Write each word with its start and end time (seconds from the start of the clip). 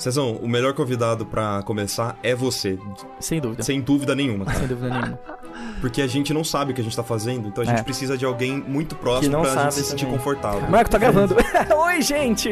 Cezão, 0.00 0.32
o 0.42 0.48
melhor 0.48 0.72
convidado 0.72 1.26
para 1.26 1.62
começar 1.62 2.16
é 2.22 2.34
você. 2.34 2.78
Sem 3.18 3.38
dúvida. 3.38 3.62
Sem 3.62 3.80
dúvida 3.82 4.14
nenhuma, 4.14 4.46
cara. 4.46 4.58
Sem 4.58 4.66
dúvida 4.66 4.88
nenhuma. 4.88 5.18
Porque 5.80 6.00
a 6.00 6.06
gente 6.06 6.32
não 6.32 6.42
sabe 6.42 6.72
o 6.72 6.74
que 6.74 6.80
a 6.80 6.84
gente 6.84 6.96
tá 6.96 7.02
fazendo, 7.04 7.48
então 7.48 7.62
a 7.62 7.66
gente 7.66 7.80
É. 7.80 7.82
precisa 7.82 8.16
de 8.16 8.24
alguém 8.24 8.64
muito 8.66 8.94
próximo 8.96 9.32
não 9.36 9.42
pra 9.42 9.64
gente 9.64 9.74
se 9.74 9.84
sentir 9.84 10.04
também. 10.06 10.16
confortável. 10.18 10.68
Marco 10.70 10.90
tá 10.90 10.96
gravando. 10.96 11.36
Oi, 11.84 12.00
gente! 12.00 12.50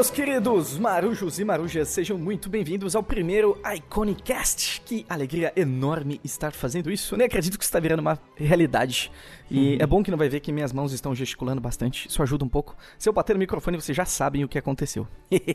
Meus 0.00 0.10
queridos 0.10 0.78
marujos 0.78 1.38
e 1.38 1.44
marujas, 1.44 1.86
sejam 1.88 2.16
muito 2.16 2.48
bem-vindos 2.48 2.96
ao 2.96 3.02
primeiro 3.02 3.60
Iconicast. 3.62 4.80
Que 4.80 5.04
alegria 5.06 5.52
enorme 5.54 6.18
estar 6.24 6.52
fazendo 6.52 6.90
isso. 6.90 7.18
Nem 7.18 7.26
acredito 7.26 7.58
que 7.58 7.64
isso 7.64 7.68
está 7.68 7.78
virando 7.78 8.00
uma 8.00 8.18
realidade. 8.34 9.12
E 9.50 9.76
é 9.78 9.86
bom 9.86 10.02
que 10.02 10.10
não 10.10 10.16
vai 10.16 10.30
ver 10.30 10.40
que 10.40 10.52
minhas 10.52 10.72
mãos 10.72 10.94
estão 10.94 11.14
gesticulando 11.14 11.60
bastante, 11.60 12.08
isso 12.08 12.22
ajuda 12.22 12.46
um 12.46 12.48
pouco. 12.48 12.74
Se 12.98 13.10
eu 13.10 13.12
bater 13.12 13.34
no 13.34 13.40
microfone, 13.40 13.78
vocês 13.78 13.94
já 13.94 14.06
sabem 14.06 14.42
o 14.42 14.48
que 14.48 14.56
aconteceu. 14.56 15.06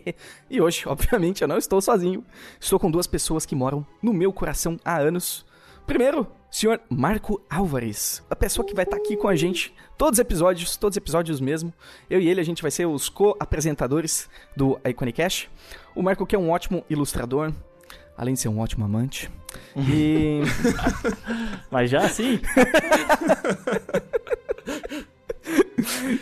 e 0.47 0.61
hoje, 0.61 0.83
obviamente, 0.85 1.41
eu 1.41 1.47
não 1.47 1.57
estou 1.57 1.81
sozinho. 1.81 2.23
Estou 2.59 2.77
com 2.77 2.91
duas 2.91 3.07
pessoas 3.07 3.47
que 3.47 3.55
moram 3.55 3.83
no 3.99 4.13
meu 4.13 4.31
coração 4.31 4.77
há 4.85 4.99
anos. 4.99 5.43
Primeiro, 5.87 6.27
senhor 6.55 6.79
Marco 6.89 7.41
Álvares, 7.49 8.23
a 8.29 8.35
pessoa 8.35 8.65
que 8.65 8.73
vai 8.73 8.85
estar 8.85 8.95
aqui 8.95 9.17
com 9.17 9.27
a 9.27 9.35
gente 9.35 9.73
todos 9.97 10.17
os 10.17 10.21
episódios, 10.21 10.77
todos 10.77 10.93
os 10.93 10.97
episódios 10.97 11.41
mesmo. 11.41 11.73
Eu 12.09 12.21
e 12.21 12.29
ele, 12.29 12.39
a 12.39 12.45
gente 12.45 12.61
vai 12.61 12.71
ser 12.71 12.85
os 12.85 13.09
co-apresentadores 13.09 14.29
do 14.55 14.79
Iconicast. 14.87 15.49
O 15.93 16.01
Marco 16.01 16.25
que 16.25 16.33
é 16.33 16.39
um 16.39 16.49
ótimo 16.49 16.85
ilustrador, 16.89 17.51
além 18.17 18.35
de 18.35 18.39
ser 18.39 18.47
um 18.47 18.59
ótimo 18.59 18.85
amante. 18.85 19.29
E... 19.75 20.43
Mas 21.69 21.89
já 21.89 22.05
assim? 22.05 22.39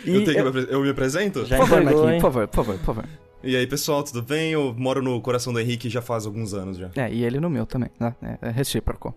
eu, 0.04 0.24
tenho 0.24 0.52
que 0.52 0.58
eu- 0.58 0.64
eu 0.64 0.80
me 0.82 0.90
apresento? 0.90 1.46
Já 1.46 1.58
Por 1.58 1.68
favor, 1.68 1.82
entregou, 1.82 2.02
Marquinhos, 2.06 2.14
hein? 2.14 2.20
por 2.20 2.32
favor, 2.32 2.48
por 2.48 2.56
favor, 2.64 2.78
por 2.78 2.84
favor. 2.86 3.04
E 3.46 3.54
aí, 3.56 3.66
pessoal, 3.66 4.02
tudo 4.02 4.22
bem? 4.22 4.52
Eu 4.52 4.74
moro 4.74 5.02
no 5.02 5.20
coração 5.20 5.52
do 5.52 5.60
Henrique 5.60 5.90
já 5.90 6.00
faz 6.00 6.24
alguns 6.24 6.54
anos 6.54 6.78
já. 6.78 6.90
É, 6.96 7.12
e 7.12 7.22
ele 7.22 7.38
no 7.38 7.50
meu 7.50 7.66
também, 7.66 7.90
né? 8.00 8.16
É, 8.22 8.48
é 8.48 8.50
recíproco. 8.50 9.14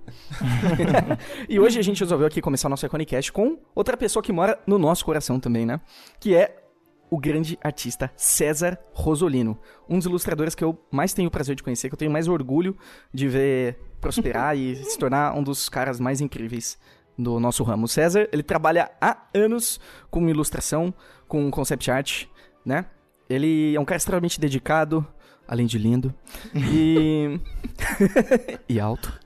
e 1.47 1.57
hoje 1.57 1.79
a 1.79 1.81
gente 1.81 2.01
resolveu 2.01 2.27
aqui 2.27 2.41
começar 2.41 2.67
o 2.67 2.69
nosso 2.69 2.85
Iconicast 2.85 3.31
com 3.31 3.57
outra 3.73 3.95
pessoa 3.95 4.21
que 4.21 4.33
mora 4.33 4.59
no 4.67 4.77
nosso 4.77 5.05
coração 5.05 5.39
também, 5.39 5.65
né? 5.65 5.79
Que 6.19 6.35
é 6.35 6.61
o 7.09 7.17
grande 7.17 7.57
artista 7.63 8.11
César 8.17 8.77
Rosolino. 8.91 9.57
Um 9.87 9.97
dos 9.97 10.07
ilustradores 10.07 10.53
que 10.53 10.63
eu 10.63 10.77
mais 10.91 11.13
tenho 11.13 11.29
o 11.29 11.31
prazer 11.31 11.55
de 11.55 11.63
conhecer, 11.63 11.87
que 11.87 11.95
eu 11.95 11.99
tenho 11.99 12.11
mais 12.11 12.27
orgulho 12.27 12.75
de 13.13 13.29
ver 13.29 13.79
prosperar 14.01 14.57
e 14.57 14.75
se 14.83 14.99
tornar 14.99 15.37
um 15.37 15.41
dos 15.41 15.69
caras 15.69 16.01
mais 16.01 16.19
incríveis 16.19 16.77
do 17.17 17.39
nosso 17.39 17.63
ramo. 17.63 17.85
O 17.85 17.87
César, 17.87 18.27
ele 18.33 18.43
trabalha 18.43 18.91
há 18.99 19.25
anos 19.33 19.79
com 20.11 20.27
ilustração, 20.27 20.93
com 21.29 21.49
concept 21.49 21.89
art, 21.89 22.25
né? 22.65 22.87
Ele 23.29 23.75
é 23.75 23.79
um 23.79 23.85
cara 23.85 23.97
extremamente 23.97 24.39
dedicado, 24.39 25.05
além 25.47 25.65
de 25.65 25.77
lindo. 25.77 26.13
E. 26.55 27.39
e 28.69 28.79
alto. 28.79 29.19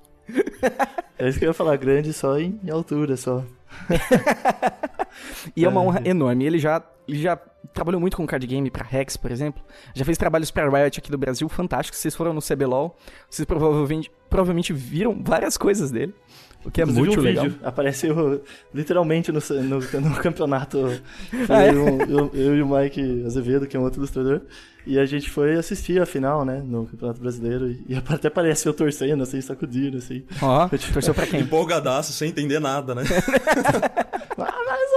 É 1.18 1.28
isso 1.28 1.38
que 1.38 1.46
eu 1.46 1.50
ia 1.50 1.54
falar, 1.54 1.76
grande 1.78 2.14
só 2.14 2.40
em, 2.40 2.60
altura, 2.72 3.16
só. 3.18 3.44
E 5.56 5.66
é 5.66 5.70
uma 5.70 5.82
honra 5.82 6.02
enorme. 6.06 6.46
Ele 6.46 6.58
já, 6.58 6.82
ele 7.08 7.22
já 7.22 7.36
trabalhou 7.74 8.00
muito 8.00 8.18
com 8.18 8.26
card 8.26 8.46
game 8.46 8.70
pra 8.70 8.86
Rex, 8.86 9.18
por 9.18 9.32
exemplo. 9.32 9.62
Já 9.94 10.06
fez 10.06 10.18
trabalhos 10.18 10.52
pra 10.52 10.70
Riot 10.70 11.00
aqui 11.00 11.12
do 11.12 11.18
Brasil 11.18 11.48
fantásticos. 11.50 12.00
Vocês 12.00 12.16
foram 12.16 12.34
no 12.34 12.42
CBLOL. 12.42 12.96
Vocês 13.30 13.46
provavelmente, 13.46 14.12
provavelmente 14.30 14.74
viram 14.74 15.22
várias 15.24 15.58
coisas 15.58 15.92
dele. 15.92 16.14
O 16.64 16.70
que 16.70 16.80
é 16.82 16.84
Inclusive, 16.84 17.08
muito 17.08 17.20
um 17.20 17.24
legal. 17.24 17.44
vídeo 17.46 17.60
Apareceu 17.64 18.44
literalmente 18.74 19.32
no, 19.32 19.40
no, 19.64 19.80
no 20.10 20.16
campeonato. 20.18 21.02
Ah, 21.50 21.64
é? 21.64 21.72
um- 21.72 22.02
eu, 22.04 22.32
eu 22.34 22.56
e 22.58 22.62
o 22.62 22.68
Mike 22.68 23.24
Azevedo, 23.26 23.66
que 23.68 23.76
é 23.76 23.80
um 23.80 23.84
outro 23.84 24.00
ilustrador. 24.00 24.42
E 24.86 24.98
a 24.98 25.06
gente 25.06 25.30
foi 25.30 25.56
assistir 25.56 26.02
a 26.02 26.06
final, 26.08 26.44
né? 26.44 26.62
No 26.66 26.86
Campeonato 26.88 27.20
Brasileiro. 27.22 27.70
E, 27.70 27.86
e 27.90 27.96
até 27.96 28.28
aparece 28.30 28.68
eu 28.68 28.74
torcendo, 28.74 29.22
assim, 29.22 29.40
sacudindo, 29.40 29.98
assim. 29.98 30.24
Ó, 30.42 30.68
torceu 30.92 31.14
pra 31.14 31.28
quem? 31.28 31.42
Empolgadaço, 31.42 32.12
sem 32.14 32.30
entender 32.30 32.60
nada, 32.60 32.96
né? 32.96 33.04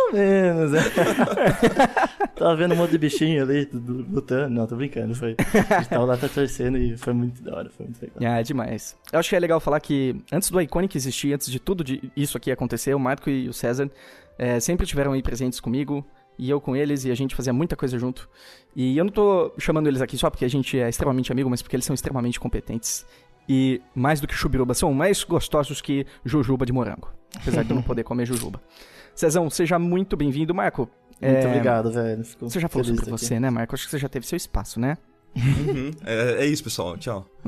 Ou 0.06 0.12
menos, 0.12 0.72
né? 0.72 0.81
tava 2.37 2.56
vendo 2.56 2.75
um 2.75 2.76
monte 2.76 2.91
de 2.92 2.98
bichinho 2.98 3.42
ali 3.42 3.65
do- 3.66 3.81
do- 3.81 4.15
lutando. 4.15 4.50
Não, 4.54 4.66
tô 4.66 4.76
brincando. 4.76 5.15
Foi, 5.15 5.37
a 5.38 5.78
gente 5.81 5.88
tava 5.88 6.04
lá 6.04 6.16
tá 6.16 6.28
torcendo 6.28 6.78
e 6.78 6.97
foi 6.97 7.12
muito 7.12 7.42
da 7.42 7.56
hora, 7.56 7.70
foi 7.70 7.87
muito 7.87 8.00
legal. 8.03 8.16
Ah, 8.34 8.41
é 8.41 8.43
demais. 8.43 8.97
Eu 9.12 9.19
acho 9.19 9.28
que 9.28 9.37
é 9.37 9.38
legal 9.41 9.60
falar 9.60 9.81
que 9.81 10.16
antes 10.32 10.50
do 10.50 10.60
Iconic 10.60 10.97
existir, 10.97 11.32
antes 11.32 11.50
de 11.50 11.59
tudo 11.59 11.82
de 11.84 12.10
isso 12.16 12.37
aqui 12.37 12.50
acontecer, 12.50 12.94
o 12.94 12.98
Marco 12.98 13.28
e 13.31 13.48
o 13.48 13.53
César 13.53 13.91
eh, 14.38 14.60
sempre 14.60 14.87
tiveram 14.87 15.12
aí 15.12 15.22
presentes 15.22 15.60
comigo. 15.60 16.04
E 16.37 16.50
eu 16.50 16.60
com 16.60 16.75
eles, 16.75 17.04
e 17.04 17.12
a 17.12 17.14
gente 17.14 17.32
fazia 17.32 17.53
muita 17.53 17.76
coisa 17.76 17.97
junto. 17.97 18.28
E 18.75 18.98
eu 18.98 19.04
não 19.04 19.12
tô 19.12 19.53
chamando 19.56 19.87
eles 19.87 20.03
aqui 20.03 20.19
só 20.19 20.28
porque 20.28 20.44
a 20.44 20.48
gente 20.50 20.76
é 20.76 20.88
extremamente 20.88 21.31
amigo, 21.31 21.48
mas 21.48 21.62
porque 21.62 21.76
eles 21.76 21.84
são 21.87 21.94
extremamente 21.94 22.41
competentes. 22.41 23.06
E 23.48 23.81
mais 23.94 24.20
do 24.20 24.26
que 24.26 24.34
chubiruba, 24.34 24.75
são 24.75 24.93
mais 24.93 25.22
gostosos 25.22 25.81
que 25.81 26.04
jujuba 26.25 26.66
de 26.66 26.72
morango. 26.72 27.09
Apesar 27.37 27.62
de 27.62 27.70
eu 27.70 27.76
não 27.76 27.82
poder 27.84 28.03
comer 28.03 28.26
jujuba. 28.26 28.60
Cezão, 29.14 29.48
seja 29.48 29.78
muito 29.78 30.16
bem-vindo. 30.16 30.52
Marco, 30.54 30.88
Muito 31.20 31.36
é, 31.36 31.47
obrigado, 31.47 31.91
velho. 31.92 32.25
Fico 32.25 32.48
Você 32.50 32.58
já 32.60 32.69
falou 32.69 32.84
sobre 32.84 33.02
aqui. 33.02 33.10
você, 33.10 33.38
né, 33.38 33.48
Marco? 33.50 33.75
Acho 33.75 33.84
que 33.84 33.91
você 33.91 33.98
já 33.98 34.08
teve 34.08 34.26
seu 34.26 34.36
espaço, 34.36 34.80
né? 34.80 34.97
Uhum. 35.36 35.91
É, 36.06 36.44
é 36.44 36.47
isso, 36.47 36.62
pessoal. 36.62 36.97
Tchau. 36.97 37.26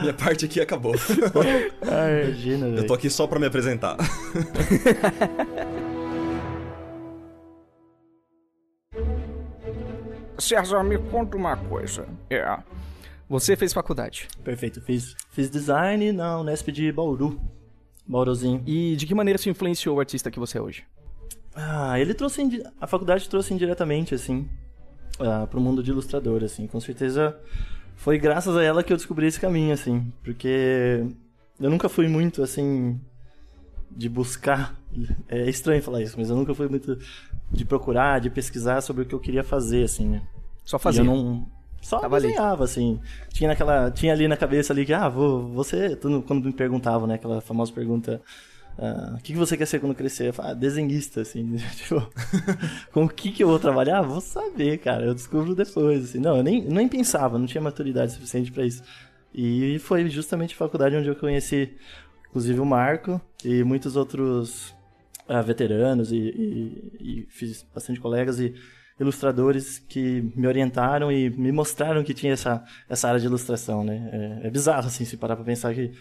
Minha 0.00 0.14
parte 0.14 0.44
aqui 0.44 0.60
acabou. 0.60 0.94
Ah, 1.82 2.24
Imagina, 2.24 2.66
Eu 2.68 2.86
tô 2.86 2.94
aqui 2.94 3.08
só 3.10 3.26
pra 3.26 3.38
me 3.38 3.46
apresentar. 3.46 3.96
César, 10.38 10.82
me 10.82 10.98
conta 10.98 11.36
uma 11.36 11.56
coisa. 11.56 12.06
É. 12.28 12.58
Você 13.28 13.56
fez 13.56 13.72
faculdade. 13.72 14.28
Perfeito. 14.42 14.80
Fiz, 14.80 15.14
fiz 15.30 15.48
design 15.48 16.12
na 16.12 16.40
Unesp 16.40 16.68
de 16.70 16.90
Bauru. 16.92 17.40
Bauruzinho. 18.06 18.62
E 18.66 18.96
de 18.96 19.06
que 19.06 19.14
maneira 19.14 19.38
isso 19.38 19.48
influenciou 19.48 19.96
o 19.96 20.00
artista 20.00 20.30
que 20.30 20.38
você 20.38 20.58
é 20.58 20.60
hoje? 20.60 20.84
Ah, 21.54 21.98
ele 22.00 22.14
trouxe. 22.14 22.42
indi- 22.42 22.62
A 22.80 22.86
faculdade 22.86 23.28
trouxe 23.28 23.52
indiretamente, 23.54 24.14
assim, 24.14 24.48
ah, 25.20 25.46
pro 25.50 25.60
mundo 25.60 25.82
de 25.82 25.90
ilustrador, 25.90 26.42
assim. 26.42 26.66
Com 26.66 26.80
certeza 26.80 27.36
foi 27.96 28.18
graças 28.18 28.56
a 28.56 28.62
ela 28.62 28.82
que 28.82 28.92
eu 28.92 28.96
descobri 28.96 29.26
esse 29.26 29.38
caminho, 29.40 29.72
assim. 29.72 30.10
Porque 30.24 31.04
eu 31.60 31.70
nunca 31.70 31.88
fui 31.88 32.08
muito, 32.08 32.42
assim, 32.42 32.98
de 33.90 34.08
buscar. 34.08 34.74
É 35.28 35.48
estranho 35.48 35.82
falar 35.82 36.02
isso, 36.02 36.16
mas 36.18 36.28
eu 36.30 36.36
nunca 36.36 36.54
fui 36.54 36.68
muito 36.68 36.98
de 37.50 37.64
procurar, 37.64 38.18
de 38.20 38.30
pesquisar 38.30 38.80
sobre 38.80 39.02
o 39.02 39.06
que 39.06 39.14
eu 39.14 39.20
queria 39.20 39.44
fazer, 39.44 39.84
assim, 39.84 40.06
né? 40.08 40.22
Só 40.64 40.76
E 40.76 40.80
fazia. 40.80 41.00
eu 41.02 41.04
não. 41.04 41.46
Só 41.82 41.98
Tava 41.98 42.16
ali. 42.16 42.28
desenhava, 42.28 42.64
assim. 42.64 42.98
Tinha 43.30 43.48
naquela. 43.48 43.90
Tinha 43.90 44.12
ali 44.14 44.26
na 44.28 44.36
cabeça 44.36 44.72
ali 44.72 44.86
que, 44.86 44.92
ah, 44.94 45.08
vou. 45.08 45.48
Você. 45.48 45.96
Quando 45.96 46.44
me 46.46 46.52
perguntavam, 46.52 47.06
né? 47.06 47.16
Aquela 47.16 47.40
famosa 47.40 47.72
pergunta. 47.72 48.22
ah, 48.78 49.16
o 49.18 49.22
que, 49.22 49.32
que 49.32 49.38
você 49.38 49.56
quer 49.56 49.66
ser 49.66 49.80
quando 49.80 49.94
crescer? 49.94 50.28
Eu 50.28 50.32
falava, 50.32 50.54
ah, 50.54 50.56
desenhista, 50.58 51.20
assim. 51.22 51.56
tipo, 51.76 52.00
com 52.92 53.04
o 53.04 53.08
que, 53.08 53.32
que 53.32 53.42
eu 53.42 53.48
vou 53.48 53.58
trabalhar? 53.58 54.00
Vou 54.02 54.20
saber, 54.20 54.78
cara. 54.78 55.04
Eu 55.04 55.14
descubro 55.14 55.54
depois, 55.54 56.04
assim. 56.04 56.18
Não, 56.20 56.36
eu 56.36 56.42
nem, 56.42 56.62
nem 56.64 56.88
pensava, 56.88 57.36
não 57.38 57.46
tinha 57.46 57.60
maturidade 57.60 58.12
suficiente 58.12 58.50
pra 58.52 58.64
isso. 58.64 58.82
E 59.34 59.78
foi 59.80 60.08
justamente 60.08 60.54
a 60.54 60.58
faculdade 60.58 60.94
onde 60.94 61.08
eu 61.08 61.16
conheci, 61.16 61.72
inclusive, 62.28 62.60
o 62.60 62.66
Marco 62.66 63.20
e 63.44 63.64
muitos 63.64 63.96
outros 63.96 64.74
ah, 65.26 65.40
veteranos 65.42 66.12
e, 66.12 66.16
e- 66.18 66.92
e 67.00 67.26
fiz 67.30 67.64
bastante 67.74 67.98
colegas 67.98 68.38
e 68.38 68.54
ilustradores 69.02 69.78
que 69.78 70.32
me 70.34 70.46
orientaram 70.46 71.12
e 71.12 71.28
me 71.28 71.52
mostraram 71.52 72.02
que 72.02 72.14
tinha 72.14 72.32
essa, 72.32 72.64
essa 72.88 73.08
área 73.08 73.20
de 73.20 73.26
ilustração, 73.26 73.84
né? 73.84 74.08
É, 74.42 74.46
é 74.46 74.50
bizarro, 74.50 74.86
assim, 74.86 75.04
se 75.04 75.16
parar 75.16 75.36
pra 75.36 75.44
pensar 75.44 75.74
que 75.74 75.92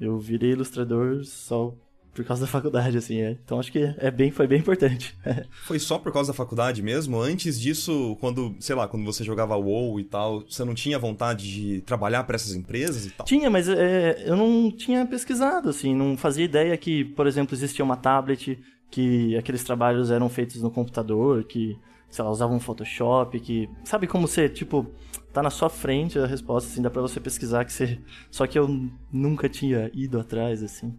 eu 0.00 0.18
virei 0.18 0.50
ilustrador 0.50 1.24
só 1.24 1.74
por 2.14 2.24
causa 2.24 2.42
da 2.42 2.46
faculdade, 2.46 2.98
assim, 2.98 3.20
é. 3.20 3.30
Então 3.30 3.58
acho 3.58 3.72
que 3.72 3.94
é 3.96 4.10
bem, 4.10 4.30
foi 4.30 4.46
bem 4.46 4.58
importante. 4.58 5.16
Foi 5.64 5.78
só 5.78 5.98
por 5.98 6.12
causa 6.12 6.30
da 6.30 6.36
faculdade 6.36 6.82
mesmo? 6.82 7.18
Antes 7.18 7.58
disso, 7.58 8.16
quando, 8.20 8.54
sei 8.60 8.76
lá, 8.76 8.86
quando 8.86 9.04
você 9.04 9.24
jogava 9.24 9.56
WoW 9.56 9.98
e 9.98 10.04
tal, 10.04 10.42
você 10.42 10.62
não 10.64 10.74
tinha 10.74 10.98
vontade 10.98 11.50
de 11.50 11.80
trabalhar 11.80 12.24
pra 12.24 12.36
essas 12.36 12.54
empresas 12.54 13.06
e 13.06 13.10
tal? 13.10 13.24
Tinha, 13.24 13.48
mas 13.48 13.68
é, 13.68 14.24
eu 14.26 14.36
não 14.36 14.70
tinha 14.70 15.06
pesquisado, 15.06 15.70
assim, 15.70 15.94
não 15.94 16.16
fazia 16.16 16.44
ideia 16.44 16.76
que, 16.76 17.04
por 17.04 17.26
exemplo, 17.26 17.54
existia 17.54 17.84
uma 17.84 17.96
tablet, 17.96 18.58
que 18.90 19.34
aqueles 19.36 19.64
trabalhos 19.64 20.10
eram 20.10 20.28
feitos 20.28 20.60
no 20.60 20.70
computador, 20.70 21.44
que, 21.44 21.78
sei 22.12 22.22
lá, 22.22 22.30
usavam 22.30 22.60
Photoshop, 22.60 23.40
que... 23.40 23.68
Sabe 23.84 24.06
como 24.06 24.28
você, 24.28 24.46
tipo, 24.48 24.86
tá 25.32 25.42
na 25.42 25.48
sua 25.48 25.70
frente 25.70 26.18
a 26.18 26.26
resposta, 26.26 26.70
assim, 26.70 26.82
dá 26.82 26.90
pra 26.90 27.00
você 27.00 27.18
pesquisar 27.18 27.64
que 27.64 27.72
você... 27.72 27.98
Só 28.30 28.46
que 28.46 28.58
eu 28.58 28.68
nunca 29.10 29.48
tinha 29.48 29.90
ido 29.94 30.20
atrás, 30.20 30.62
assim. 30.62 30.94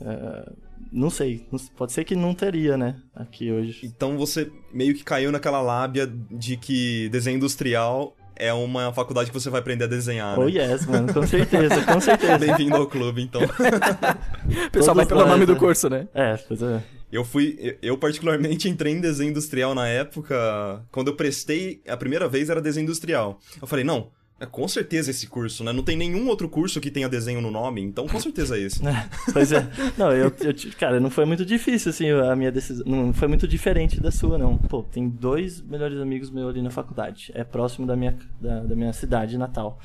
É, 0.00 0.52
não 0.90 1.08
sei, 1.08 1.46
pode 1.76 1.92
ser 1.92 2.02
que 2.04 2.16
não 2.16 2.34
teria, 2.34 2.76
né, 2.76 2.96
aqui 3.14 3.52
hoje. 3.52 3.86
Então 3.86 4.18
você 4.18 4.50
meio 4.72 4.92
que 4.94 5.04
caiu 5.04 5.30
naquela 5.30 5.60
lábia 5.62 6.10
de 6.30 6.56
que 6.56 7.08
desenho 7.10 7.36
industrial 7.36 8.16
é 8.34 8.52
uma 8.52 8.92
faculdade 8.92 9.30
que 9.30 9.38
você 9.38 9.50
vai 9.50 9.60
aprender 9.60 9.84
a 9.84 9.86
desenhar, 9.86 10.36
Oh 10.36 10.46
né? 10.46 10.52
yes, 10.52 10.86
mano, 10.86 11.12
com 11.12 11.24
certeza, 11.26 11.84
com 11.84 12.00
certeza. 12.00 12.38
Bem-vindo 12.40 12.74
ao 12.74 12.86
clube, 12.86 13.22
então. 13.22 13.42
O 13.42 13.46
pessoal 14.72 14.96
vai 14.96 15.04
Todos 15.04 15.08
pelo 15.08 15.20
nós, 15.20 15.30
nome 15.30 15.46
do 15.46 15.52
né? 15.52 15.58
curso, 15.58 15.88
né? 15.90 16.08
É, 16.14 16.36
pois 16.36 16.60
é. 16.62 16.82
Eu 17.12 17.24
fui. 17.24 17.78
Eu, 17.82 17.98
particularmente, 17.98 18.68
entrei 18.70 18.92
em 18.92 19.00
desenho 19.00 19.30
industrial 19.30 19.74
na 19.74 19.86
época. 19.88 20.84
Quando 20.90 21.08
eu 21.08 21.16
prestei, 21.16 21.82
a 21.88 21.96
primeira 21.96 22.28
vez 22.28 22.50
era 22.50 22.60
desenho 22.60 22.84
industrial. 22.84 23.40
Eu 23.60 23.66
falei, 23.66 23.84
não. 23.84 24.10
É 24.42 24.46
com 24.46 24.66
certeza 24.66 25.10
esse 25.10 25.26
curso, 25.26 25.62
né? 25.62 25.70
Não 25.70 25.82
tem 25.82 25.98
nenhum 25.98 26.26
outro 26.26 26.48
curso 26.48 26.80
que 26.80 26.90
tenha 26.90 27.10
desenho 27.10 27.42
no 27.42 27.50
nome, 27.50 27.82
então 27.82 28.08
com 28.08 28.18
certeza 28.18 28.56
é 28.56 28.60
esse. 28.60 28.80
É, 28.88 29.06
pois 29.34 29.52
é. 29.52 29.68
Não, 29.98 30.10
eu, 30.12 30.32
eu, 30.40 30.54
cara, 30.78 30.98
não 30.98 31.10
foi 31.10 31.26
muito 31.26 31.44
difícil, 31.44 31.90
assim, 31.90 32.08
a 32.08 32.34
minha 32.34 32.50
decisão. 32.50 32.86
Não 32.86 33.12
foi 33.12 33.28
muito 33.28 33.46
diferente 33.46 34.00
da 34.00 34.10
sua, 34.10 34.38
não. 34.38 34.56
Pô, 34.56 34.82
tem 34.82 35.10
dois 35.10 35.60
melhores 35.60 36.00
amigos 36.00 36.30
meus 36.30 36.48
ali 36.48 36.62
na 36.62 36.70
faculdade. 36.70 37.30
É 37.34 37.44
próximo 37.44 37.86
da 37.86 37.94
minha, 37.94 38.16
da, 38.40 38.60
da 38.60 38.74
minha 38.74 38.94
cidade 38.94 39.36
natal. 39.36 39.78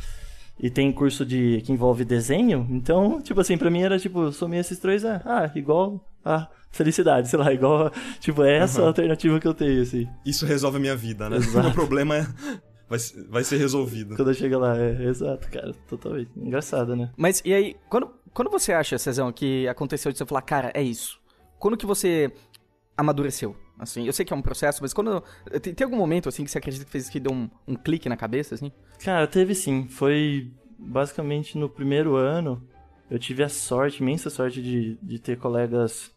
E 0.59 0.69
tem 0.69 0.91
curso 0.91 1.25
de 1.25 1.61
que 1.65 1.71
envolve 1.71 2.05
desenho, 2.05 2.65
então, 2.69 3.21
tipo 3.21 3.41
assim, 3.41 3.57
pra 3.57 3.69
mim 3.69 3.81
era 3.81 3.99
tipo, 3.99 4.31
somei 4.31 4.59
esses 4.59 4.79
três, 4.79 5.03
é, 5.03 5.21
ah, 5.25 5.51
igual 5.53 5.99
a 6.23 6.47
felicidade, 6.71 7.27
sei 7.27 7.37
lá, 7.37 7.51
igual, 7.53 7.91
tipo, 8.19 8.43
é 8.43 8.57
essa 8.57 8.81
uhum. 8.81 8.87
alternativa 8.87 9.39
que 9.39 9.47
eu 9.47 9.53
tenho, 9.53 9.81
assim. 9.81 10.07
Isso 10.25 10.45
resolve 10.45 10.77
a 10.77 10.79
minha 10.79 10.95
vida, 10.95 11.29
né? 11.29 11.37
Exato. 11.37 11.67
O 11.69 11.73
problema 11.73 12.15
é 12.15 12.27
vai, 12.89 12.99
vai 13.29 13.43
ser 13.43 13.57
resolvido. 13.57 14.15
Quando 14.15 14.33
chega 14.33 14.57
lá, 14.57 14.77
é 14.77 15.03
exato, 15.03 15.49
cara, 15.49 15.73
totalmente. 15.87 16.31
Engraçado, 16.35 16.95
né? 16.95 17.11
Mas 17.17 17.41
e 17.43 17.53
aí, 17.53 17.75
quando, 17.89 18.09
quando 18.33 18.49
você 18.49 18.73
acha, 18.73 18.97
Cezão, 18.97 19.31
que 19.31 19.67
aconteceu 19.67 20.11
de 20.11 20.17
você 20.17 20.25
falar, 20.25 20.41
cara, 20.41 20.71
é 20.73 20.81
isso? 20.81 21.19
Quando 21.59 21.77
que 21.77 21.85
você 21.85 22.31
amadureceu? 22.97 23.55
Assim, 23.77 24.05
eu 24.05 24.13
sei 24.13 24.25
que 24.25 24.33
é 24.33 24.35
um 24.35 24.41
processo, 24.41 24.81
mas 24.81 24.93
quando. 24.93 25.21
Tem, 25.61 25.73
tem 25.73 25.85
algum 25.85 25.97
momento, 25.97 26.29
assim, 26.29 26.43
que 26.43 26.51
você 26.51 26.57
acredita 26.57 26.85
que 26.85 26.91
fez 26.91 27.09
que 27.09 27.19
deu 27.19 27.31
um, 27.31 27.49
um 27.67 27.75
clique 27.75 28.07
na 28.07 28.15
cabeça, 28.15 28.55
assim? 28.55 28.71
Cara, 29.03 29.27
teve 29.27 29.53
sim. 29.53 29.87
Foi 29.89 30.51
basicamente 30.77 31.57
no 31.57 31.69
primeiro 31.69 32.15
ano. 32.15 32.65
Eu 33.09 33.19
tive 33.19 33.43
a 33.43 33.49
sorte, 33.49 34.01
imensa 34.01 34.29
sorte 34.29 34.61
de, 34.61 34.97
de 35.01 35.19
ter 35.19 35.37
colegas, 35.37 36.11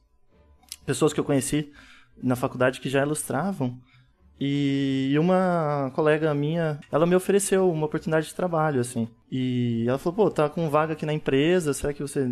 pessoas 0.87 1.13
que 1.13 1.21
eu 1.21 1.25
conheci 1.25 1.73
na 2.23 2.37
faculdade 2.37 2.81
que 2.81 2.89
já 2.89 3.03
ilustravam. 3.03 3.79
E 4.41 5.17
uma 5.19 5.91
colega 5.97 6.33
minha, 6.33 6.79
ela 6.93 7.07
me 7.07 7.17
ofereceu 7.17 7.69
uma 7.71 7.87
oportunidade 7.87 8.29
de 8.29 8.35
trabalho, 8.35 8.81
assim. 8.81 9.09
E 9.31 9.85
ela 9.89 9.99
falou, 9.99 10.15
pô, 10.15 10.31
tá 10.31 10.49
com 10.49 10.71
vaga 10.71 10.93
aqui 10.93 11.05
na 11.05 11.13
empresa, 11.13 11.75
será 11.75 11.93
que 11.93 12.01
você... 12.01 12.31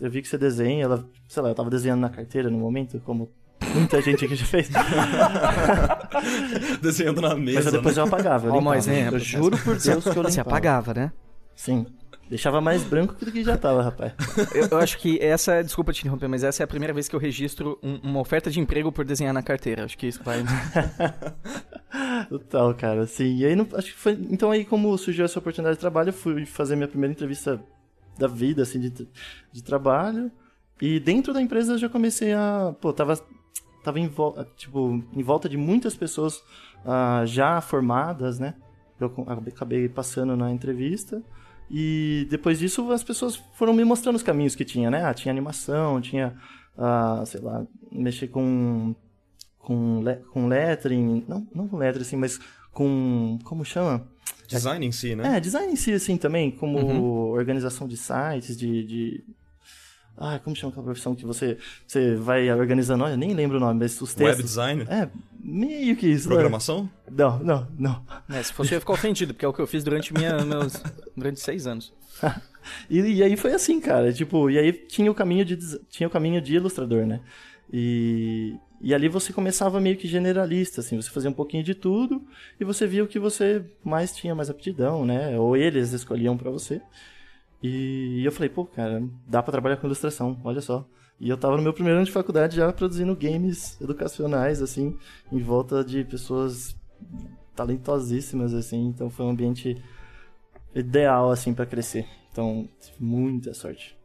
Eu 0.00 0.10
vi 0.10 0.22
que 0.22 0.28
você 0.28 0.38
desenha, 0.38 0.84
ela, 0.84 1.04
sei 1.26 1.42
lá, 1.42 1.48
eu 1.48 1.54
tava 1.56 1.68
desenhando 1.68 2.00
na 2.00 2.10
carteira 2.10 2.48
no 2.48 2.58
momento, 2.58 3.00
como 3.00 3.32
muita 3.74 4.02
gente 4.02 4.24
aqui 4.24 4.34
já 4.34 4.44
fez. 4.44 4.68
Desenhando 6.80 7.20
na 7.20 7.34
mesa. 7.34 7.64
Mas 7.64 7.72
depois 7.72 7.96
né? 7.96 8.02
eu 8.02 8.06
apagava. 8.06 8.48
Eu, 8.48 8.54
limpava. 8.54 8.76
exemplo, 8.76 9.16
eu 9.16 9.20
juro 9.20 9.58
por 9.58 9.76
Deus 9.76 10.02
que 10.02 10.10
eu 10.10 10.12
limpava. 10.12 10.30
Você 10.30 10.40
apagava, 10.40 10.94
né? 10.94 11.12
Sim. 11.54 11.86
Deixava 12.28 12.60
mais 12.60 12.82
branco 12.82 13.14
do 13.14 13.32
que 13.32 13.42
já 13.42 13.56
tava, 13.56 13.82
rapaz. 13.82 14.12
Eu, 14.54 14.68
eu, 14.70 14.78
acho 14.78 14.98
que 14.98 15.18
essa, 15.18 15.62
desculpa 15.62 15.94
te 15.94 16.00
interromper, 16.00 16.28
mas 16.28 16.44
essa 16.44 16.62
é 16.62 16.64
a 16.64 16.66
primeira 16.66 16.92
vez 16.92 17.08
que 17.08 17.16
eu 17.16 17.20
registro 17.20 17.78
um, 17.82 17.96
uma 18.02 18.20
oferta 18.20 18.50
de 18.50 18.60
emprego 18.60 18.92
por 18.92 19.04
desenhar 19.04 19.32
na 19.32 19.42
carteira. 19.42 19.84
Acho 19.84 19.96
que 19.96 20.06
isso 20.06 20.22
vai. 20.22 20.44
Total, 22.28 22.74
cara. 22.74 23.06
Sim. 23.06 23.36
E 23.36 23.46
aí, 23.46 23.56
não, 23.56 23.66
acho 23.72 23.92
que 23.92 23.98
foi. 23.98 24.12
Então, 24.30 24.50
aí, 24.50 24.64
como 24.64 24.96
surgiu 24.98 25.24
essa 25.24 25.38
oportunidade 25.38 25.76
de 25.76 25.80
trabalho, 25.80 26.10
eu 26.10 26.12
fui 26.12 26.44
fazer 26.44 26.76
minha 26.76 26.88
primeira 26.88 27.12
entrevista 27.12 27.58
da 28.18 28.26
vida, 28.26 28.62
assim, 28.62 28.78
de, 28.78 29.08
de 29.50 29.62
trabalho. 29.62 30.30
E 30.82 31.00
dentro 31.00 31.32
da 31.32 31.40
empresa 31.40 31.72
eu 31.72 31.78
já 31.78 31.88
comecei 31.88 32.34
a. 32.34 32.74
Pô, 32.78 32.92
tava, 32.92 33.18
tava 33.82 33.98
em, 34.00 34.08
vo... 34.08 34.34
tipo, 34.56 35.02
em 35.12 35.22
volta 35.22 35.48
de 35.48 35.56
muitas 35.56 35.94
pessoas 35.94 36.38
uh, 36.84 37.24
já 37.26 37.60
formadas, 37.60 38.38
né? 38.38 38.54
Eu 39.00 39.12
acabei 39.48 39.88
passando 39.88 40.36
na 40.36 40.50
entrevista. 40.50 41.22
E 41.70 42.26
depois 42.30 42.58
disso 42.58 42.90
as 42.92 43.04
pessoas 43.04 43.36
foram 43.54 43.72
me 43.72 43.84
mostrando 43.84 44.16
os 44.16 44.22
caminhos 44.22 44.54
que 44.54 44.64
tinha, 44.64 44.90
né? 44.90 45.04
Ah, 45.04 45.12
tinha 45.12 45.30
animação, 45.30 46.00
tinha, 46.00 46.34
ah, 46.76 47.22
sei 47.26 47.40
lá, 47.40 47.66
mexer 47.92 48.28
com 48.28 48.94
com, 49.58 50.02
le 50.02 50.16
com 50.32 50.46
lettering, 50.48 51.24
não, 51.28 51.46
não 51.54 51.68
com 51.68 51.76
lettering 51.76 52.02
assim, 52.02 52.16
mas 52.16 52.40
com, 52.72 53.38
como 53.44 53.64
chama? 53.66 54.08
Design 54.46 54.86
em 54.86 54.92
si, 54.92 55.14
né? 55.14 55.36
É, 55.36 55.40
design 55.40 55.70
em 55.70 55.76
si, 55.76 55.92
assim, 55.92 56.16
também, 56.16 56.50
como 56.50 56.78
uhum. 56.78 57.32
organização 57.32 57.86
de 57.86 57.98
sites, 57.98 58.56
de, 58.56 58.82
de 58.82 59.24
ah, 60.20 60.38
como 60.42 60.56
chama 60.56 60.70
aquela 60.70 60.84
profissão 60.84 61.14
que 61.14 61.24
você, 61.24 61.58
você 61.86 62.16
vai 62.16 62.50
organizando? 62.52 63.06
Eu 63.06 63.16
nem 63.16 63.34
lembro 63.34 63.58
o 63.58 63.60
nome, 63.60 63.78
mas 63.78 64.00
os 64.00 64.14
textos. 64.14 64.20
Web 64.20 64.42
design? 64.42 64.86
É, 64.88 65.08
meio 65.38 65.96
que 65.96 66.08
isso. 66.08 66.28
Né? 66.28 66.34
Programação? 66.34 66.82
Né? 66.82 66.90
Não, 67.16 67.38
não, 67.38 67.68
não. 67.78 68.02
É, 68.28 68.42
se 68.42 68.52
fosse 68.52 68.72
eu 68.72 68.76
ia 68.76 68.80
ficar 68.80 68.94
ofendido, 68.94 69.32
porque 69.32 69.44
é 69.44 69.48
o 69.48 69.52
que 69.52 69.60
eu 69.60 69.66
fiz 69.66 69.84
durante 69.84 70.12
minha, 70.12 70.44
meus. 70.44 70.82
durante 71.16 71.38
seis 71.38 71.66
anos. 71.68 71.92
e, 72.90 72.98
e, 72.98 73.22
aí 73.22 73.36
foi 73.36 73.52
assim, 73.52 73.80
cara. 73.80 74.12
Tipo, 74.12 74.50
e 74.50 74.58
aí 74.58 74.72
tinha 74.72 75.10
o 75.10 75.14
caminho 75.14 75.44
de, 75.44 75.56
tinha 75.88 76.08
o 76.08 76.10
caminho 76.10 76.40
de 76.40 76.56
ilustrador, 76.56 77.06
né? 77.06 77.20
E, 77.72 78.56
e 78.80 78.92
ali 78.92 79.08
você 79.08 79.32
começava 79.32 79.80
meio 79.80 79.96
que 79.96 80.08
generalista, 80.08 80.80
assim, 80.80 80.96
você 80.96 81.10
fazia 81.10 81.30
um 81.30 81.34
pouquinho 81.34 81.62
de 81.62 81.74
tudo 81.74 82.24
e 82.58 82.64
você 82.64 82.86
via 82.86 83.04
o 83.04 83.08
que 83.08 83.20
você 83.20 83.64
mais 83.84 84.16
tinha 84.16 84.34
mais 84.34 84.50
aptidão, 84.50 85.04
né? 85.04 85.38
Ou 85.38 85.56
eles 85.56 85.92
escolhiam 85.92 86.36
para 86.36 86.50
você. 86.50 86.80
E 87.62 88.22
eu 88.24 88.30
falei, 88.30 88.48
pô, 88.48 88.64
cara, 88.64 89.02
dá 89.26 89.42
para 89.42 89.52
trabalhar 89.52 89.76
com 89.76 89.86
ilustração, 89.86 90.38
olha 90.44 90.60
só. 90.60 90.86
E 91.20 91.28
eu 91.28 91.36
tava 91.36 91.56
no 91.56 91.62
meu 91.62 91.72
primeiro 91.72 91.98
ano 91.98 92.06
de 92.06 92.12
faculdade 92.12 92.56
já 92.56 92.72
produzindo 92.72 93.16
games 93.16 93.80
educacionais, 93.80 94.62
assim, 94.62 94.96
em 95.32 95.42
volta 95.42 95.82
de 95.82 96.04
pessoas 96.04 96.76
talentosíssimas, 97.56 98.54
assim. 98.54 98.86
Então 98.86 99.10
foi 99.10 99.26
um 99.26 99.30
ambiente 99.30 99.82
ideal, 100.74 101.30
assim, 101.30 101.52
para 101.52 101.66
crescer. 101.66 102.06
Então, 102.30 102.68
tive 102.80 102.96
muita 103.00 103.52
sorte. 103.52 103.96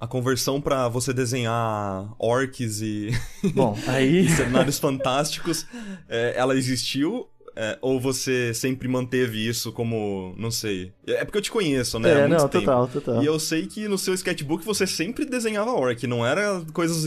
A 0.00 0.06
conversão 0.06 0.60
para 0.60 0.88
você 0.88 1.12
desenhar 1.12 2.14
orcs 2.18 2.80
e, 2.80 3.10
Bom, 3.54 3.76
aí... 3.86 4.28
cenários 4.34 4.78
fantásticos, 4.78 5.66
é, 6.08 6.34
ela 6.36 6.56
existiu 6.56 7.28
é, 7.56 7.78
ou 7.80 8.00
você 8.00 8.52
sempre 8.52 8.88
manteve 8.88 9.46
isso 9.46 9.72
como, 9.72 10.34
não 10.36 10.50
sei. 10.50 10.92
É 11.06 11.24
porque 11.24 11.38
eu 11.38 11.42
te 11.42 11.50
conheço, 11.50 11.98
né? 11.98 12.24
É, 12.24 12.28
não, 12.28 12.48
tempo. 12.48 12.64
total, 12.64 12.88
total. 12.88 13.22
E 13.22 13.26
eu 13.26 13.38
sei 13.38 13.66
que 13.66 13.86
no 13.86 13.96
seu 13.96 14.12
sketchbook 14.14 14.64
você 14.64 14.86
sempre 14.86 15.24
desenhava 15.24 15.70
orc, 15.70 16.04
não 16.06 16.26
era 16.26 16.62
coisas 16.72 17.04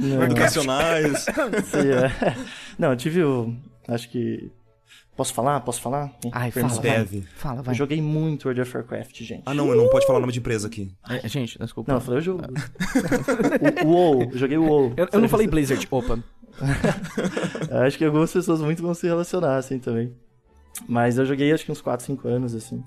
não. 0.00 0.22
educacionais. 0.24 1.26
Sim, 1.70 1.88
é. 1.90 2.36
Não, 2.78 2.90
eu 2.90 2.96
tive 2.96 3.22
o. 3.22 3.54
Acho 3.86 4.10
que. 4.10 4.50
Posso 5.16 5.32
falar? 5.32 5.60
Posso 5.60 5.80
falar? 5.80 6.12
Ai, 6.32 6.50
fala, 6.50 6.80
deve. 6.80 7.20
Vai. 7.20 7.28
Fala, 7.36 7.62
vai. 7.62 7.72
Eu 7.72 7.78
joguei 7.78 8.02
muito 8.02 8.46
World 8.46 8.62
of 8.62 8.76
Warcraft, 8.76 9.22
gente. 9.22 9.42
Ah, 9.46 9.54
não, 9.54 9.68
eu 9.68 9.76
não 9.76 9.88
pode 9.88 10.04
falar 10.06 10.18
o 10.18 10.20
nome 10.20 10.32
de 10.32 10.40
empresa 10.40 10.66
aqui. 10.66 10.92
É, 11.08 11.28
gente, 11.28 11.56
desculpa. 11.56 11.92
Não, 11.92 11.98
eu 11.98 12.04
falei 12.04 12.18
o 12.18 12.22
jogo. 12.22 12.42
o, 13.84 13.86
o 13.86 13.90
WoW, 13.92 14.30
joguei 14.34 14.58
o 14.58 14.64
WoW. 14.64 14.92
Eu, 14.96 15.08
eu 15.12 15.20
não 15.20 15.28
falei 15.28 15.46
Blizzard, 15.46 15.86
opa. 15.88 16.18
acho 17.86 17.98
que 17.98 18.04
algumas 18.04 18.32
pessoas 18.32 18.60
muito 18.60 18.82
vão 18.82 18.94
se 18.94 19.06
relacionar, 19.06 19.56
assim, 19.56 19.78
também. 19.78 20.14
Mas 20.88 21.18
eu 21.18 21.24
joguei 21.24 21.52
acho 21.52 21.64
que 21.64 21.72
uns 21.72 21.80
4, 21.80 22.04
5 22.04 22.28
anos, 22.28 22.54
assim. 22.54 22.82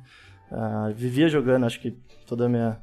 Uh, 0.51 0.93
vivia 0.95 1.29
jogando, 1.29 1.65
acho 1.65 1.79
que 1.79 1.97
toda 2.25 2.45
a 2.45 2.49
minha, 2.49 2.77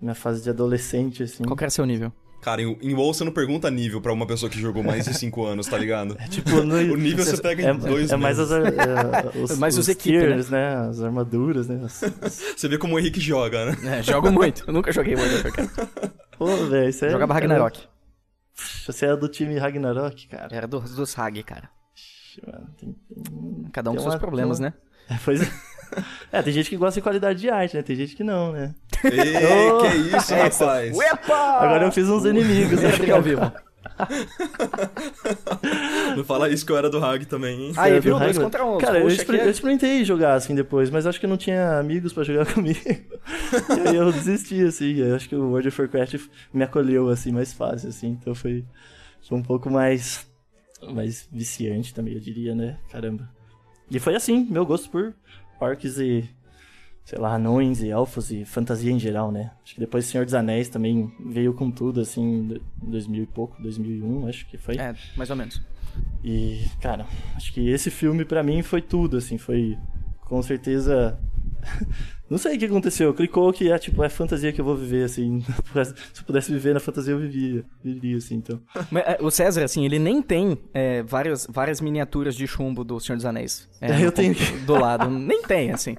minha 0.00 0.14
fase 0.14 0.42
de 0.42 0.50
adolescente, 0.50 1.22
assim. 1.22 1.44
Qual 1.44 1.56
era 1.60 1.70
seu 1.70 1.84
nível? 1.84 2.12
Cara, 2.40 2.62
em, 2.62 2.78
em 2.80 2.94
WoW 2.94 3.12
você 3.12 3.24
não 3.24 3.32
pergunta 3.32 3.68
nível 3.70 4.00
pra 4.00 4.12
uma 4.12 4.26
pessoa 4.26 4.48
que 4.48 4.60
jogou 4.60 4.82
mais 4.82 5.04
de 5.04 5.14
5 5.14 5.42
anos, 5.46 5.66
tá 5.66 5.76
ligado? 5.76 6.16
É, 6.18 6.28
tipo, 6.28 6.62
no, 6.62 6.76
o 6.94 6.96
nível 6.96 7.24
você, 7.24 7.34
você 7.36 7.42
pega 7.42 7.62
em 7.62 7.76
2 7.76 7.84
é, 7.84 7.88
dois 7.88 8.12
é 8.12 8.16
mais 8.16 8.38
as, 8.38 8.50
é, 8.52 8.60
os, 9.42 9.50
é 9.50 9.56
mais 9.56 9.76
os, 9.76 9.88
os 9.88 9.96
tiers, 9.96 10.48
né? 10.48 10.76
né? 10.76 10.88
As 10.88 11.00
armaduras, 11.00 11.66
né? 11.66 11.80
As, 11.84 12.04
você 12.56 12.68
vê 12.68 12.78
como 12.78 12.94
o 12.94 12.98
Henrique 12.98 13.20
joga, 13.20 13.72
né? 13.72 13.98
É, 13.98 14.02
jogo 14.02 14.30
muito. 14.30 14.64
Eu 14.66 14.72
nunca 14.72 14.92
joguei 14.92 15.14
of 15.14 15.24
Warcraft. 15.24 15.70
Pô, 16.38 16.46
velho, 16.66 16.88
isso 16.88 17.04
é... 17.04 17.10
Jogava 17.10 17.34
Ragnarok. 17.34 17.80
Você 18.86 19.06
era 19.06 19.16
do 19.16 19.28
time 19.28 19.58
Ragnarok, 19.58 20.28
cara? 20.28 20.48
Era 20.50 20.66
do, 20.66 20.80
dos 20.80 21.18
Hag, 21.18 21.42
cara. 21.42 21.68
Mano, 22.46 22.68
tem, 22.78 22.92
tem, 22.92 23.70
Cada 23.72 23.90
um 23.90 23.94
com 23.94 24.00
seus 24.00 24.14
uma, 24.14 24.20
problemas, 24.20 24.58
uma... 24.58 24.68
né? 24.68 24.74
É, 25.08 25.18
pois 25.24 25.42
é. 25.42 25.50
é. 26.32 26.42
tem 26.42 26.52
gente 26.52 26.68
que 26.68 26.76
gosta 26.76 27.00
de 27.00 27.02
qualidade 27.02 27.40
de 27.40 27.48
arte, 27.48 27.76
né? 27.76 27.82
Tem 27.82 27.96
gente 27.96 28.14
que 28.14 28.24
não, 28.24 28.52
né? 28.52 28.74
Ei, 29.04 29.36
oh, 29.70 29.80
que 29.80 30.16
isso, 30.16 30.34
rapaz? 30.34 30.96
Uepa! 30.96 31.34
Agora 31.34 31.84
eu 31.84 31.92
fiz 31.92 32.08
uns 32.08 32.24
inimigos, 32.24 32.80
né? 32.80 32.90
ao 33.12 33.22
vivo. 33.22 33.52
Não 36.16 36.24
fala 36.24 36.50
isso 36.50 36.64
que 36.64 36.72
eu 36.72 36.76
era 36.76 36.90
do 36.90 37.02
Hag 37.02 37.26
também, 37.26 37.66
hein? 37.66 37.72
Aí, 37.76 37.98
viu? 38.00 38.18
Dois 38.18 38.38
contra 38.38 38.64
um. 38.64 38.78
Cara, 38.78 39.00
eu, 39.00 39.08
exper 39.08 39.40
é... 39.40 39.46
eu, 39.46 39.50
experimentei 39.50 40.04
jogar 40.04 40.34
assim 40.34 40.54
depois, 40.54 40.90
mas 40.90 41.06
acho 41.06 41.18
que 41.18 41.26
não 41.26 41.36
tinha 41.36 41.78
amigos 41.78 42.12
pra 42.12 42.24
jogar 42.24 42.46
comigo. 42.52 42.78
e 42.84 43.88
aí 43.88 43.96
eu 43.96 44.12
desisti, 44.12 44.62
assim. 44.62 44.96
Eu 44.96 45.16
acho 45.16 45.28
que 45.28 45.34
o 45.34 45.50
World 45.50 45.68
of 45.68 45.80
Warcraft 45.80 46.28
me 46.52 46.64
acolheu, 46.64 47.08
assim, 47.08 47.32
mais 47.32 47.52
fácil, 47.52 47.88
assim. 47.88 48.18
Então 48.20 48.34
foi, 48.34 48.64
foi 49.26 49.38
um 49.38 49.42
pouco 49.42 49.70
mais, 49.70 50.26
mais 50.92 51.28
viciante 51.32 51.94
também, 51.94 52.14
eu 52.14 52.20
diria, 52.20 52.54
né? 52.54 52.78
Caramba. 52.90 53.28
E 53.90 53.98
foi 53.98 54.14
assim, 54.14 54.46
meu 54.50 54.66
gosto 54.66 54.90
por 54.90 55.14
orcs 55.60 55.98
e 55.98 56.28
sei 57.06 57.20
lá, 57.20 57.36
anões 57.36 57.82
e 57.82 57.88
elfos 57.88 58.32
e 58.32 58.44
fantasia 58.44 58.90
em 58.90 58.98
geral, 58.98 59.30
né? 59.30 59.52
Acho 59.62 59.74
que 59.74 59.80
depois 59.80 60.04
Senhor 60.06 60.24
dos 60.24 60.34
Anéis 60.34 60.68
também 60.68 61.14
veio 61.24 61.54
com 61.54 61.70
tudo, 61.70 62.00
assim, 62.00 62.20
em 62.20 62.60
2000 62.82 63.22
e 63.22 63.26
pouco, 63.26 63.62
2001, 63.62 64.26
acho 64.26 64.44
que 64.46 64.58
foi. 64.58 64.76
É, 64.76 64.92
mais 65.16 65.30
ou 65.30 65.36
menos. 65.36 65.62
E, 66.24 66.64
cara, 66.80 67.06
acho 67.36 67.52
que 67.52 67.70
esse 67.70 67.92
filme 67.92 68.24
para 68.24 68.42
mim 68.42 68.60
foi 68.60 68.82
tudo, 68.82 69.18
assim, 69.18 69.38
foi 69.38 69.78
com 70.22 70.42
certeza 70.42 71.16
Não 72.28 72.38
sei 72.38 72.56
o 72.56 72.58
que 72.58 72.64
aconteceu. 72.64 73.14
Clicou 73.14 73.52
que 73.52 73.70
é 73.70 73.78
tipo, 73.78 74.02
é 74.02 74.08
fantasia 74.08 74.52
que 74.52 74.60
eu 74.60 74.64
vou 74.64 74.76
viver, 74.76 75.04
assim. 75.04 75.44
Se 76.12 76.20
eu 76.20 76.24
pudesse 76.26 76.52
viver 76.52 76.74
na 76.74 76.80
fantasia, 76.80 77.12
eu 77.12 77.18
vivia. 77.18 77.64
Viveria, 77.82 78.16
assim, 78.16 78.36
então. 78.36 78.60
Mas, 78.90 79.04
é, 79.06 79.18
o 79.20 79.30
César, 79.30 79.64
assim, 79.64 79.84
ele 79.84 79.98
nem 79.98 80.20
tem 80.20 80.58
é, 80.74 81.02
várias, 81.04 81.46
várias 81.48 81.80
miniaturas 81.80 82.34
de 82.34 82.46
chumbo 82.46 82.82
do 82.82 82.98
Senhor 82.98 83.16
dos 83.16 83.24
Anéis. 83.24 83.68
É, 83.80 84.02
eu 84.04 84.10
tenho. 84.10 84.34
Do 84.66 84.74
lado. 84.74 85.08
nem 85.08 85.42
tem, 85.42 85.70
assim. 85.70 85.96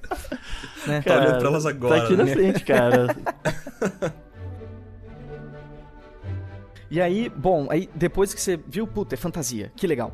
Né? 0.85 1.01
Tá 1.01 1.17
olhando 1.17 1.39
pra 1.39 1.47
elas 1.47 1.65
agora. 1.65 1.95
Tá 1.95 2.03
aqui 2.03 2.15
na 2.17 2.25
né? 2.25 2.33
frente, 2.33 2.63
cara. 2.65 3.15
e 6.91 6.99
aí, 6.99 7.29
bom, 7.29 7.67
aí 7.69 7.89
depois 7.95 8.33
que 8.33 8.41
você 8.41 8.57
viu, 8.57 8.85
puta, 8.85 9.15
é 9.15 9.17
fantasia, 9.17 9.71
que 9.77 9.87
legal. 9.87 10.13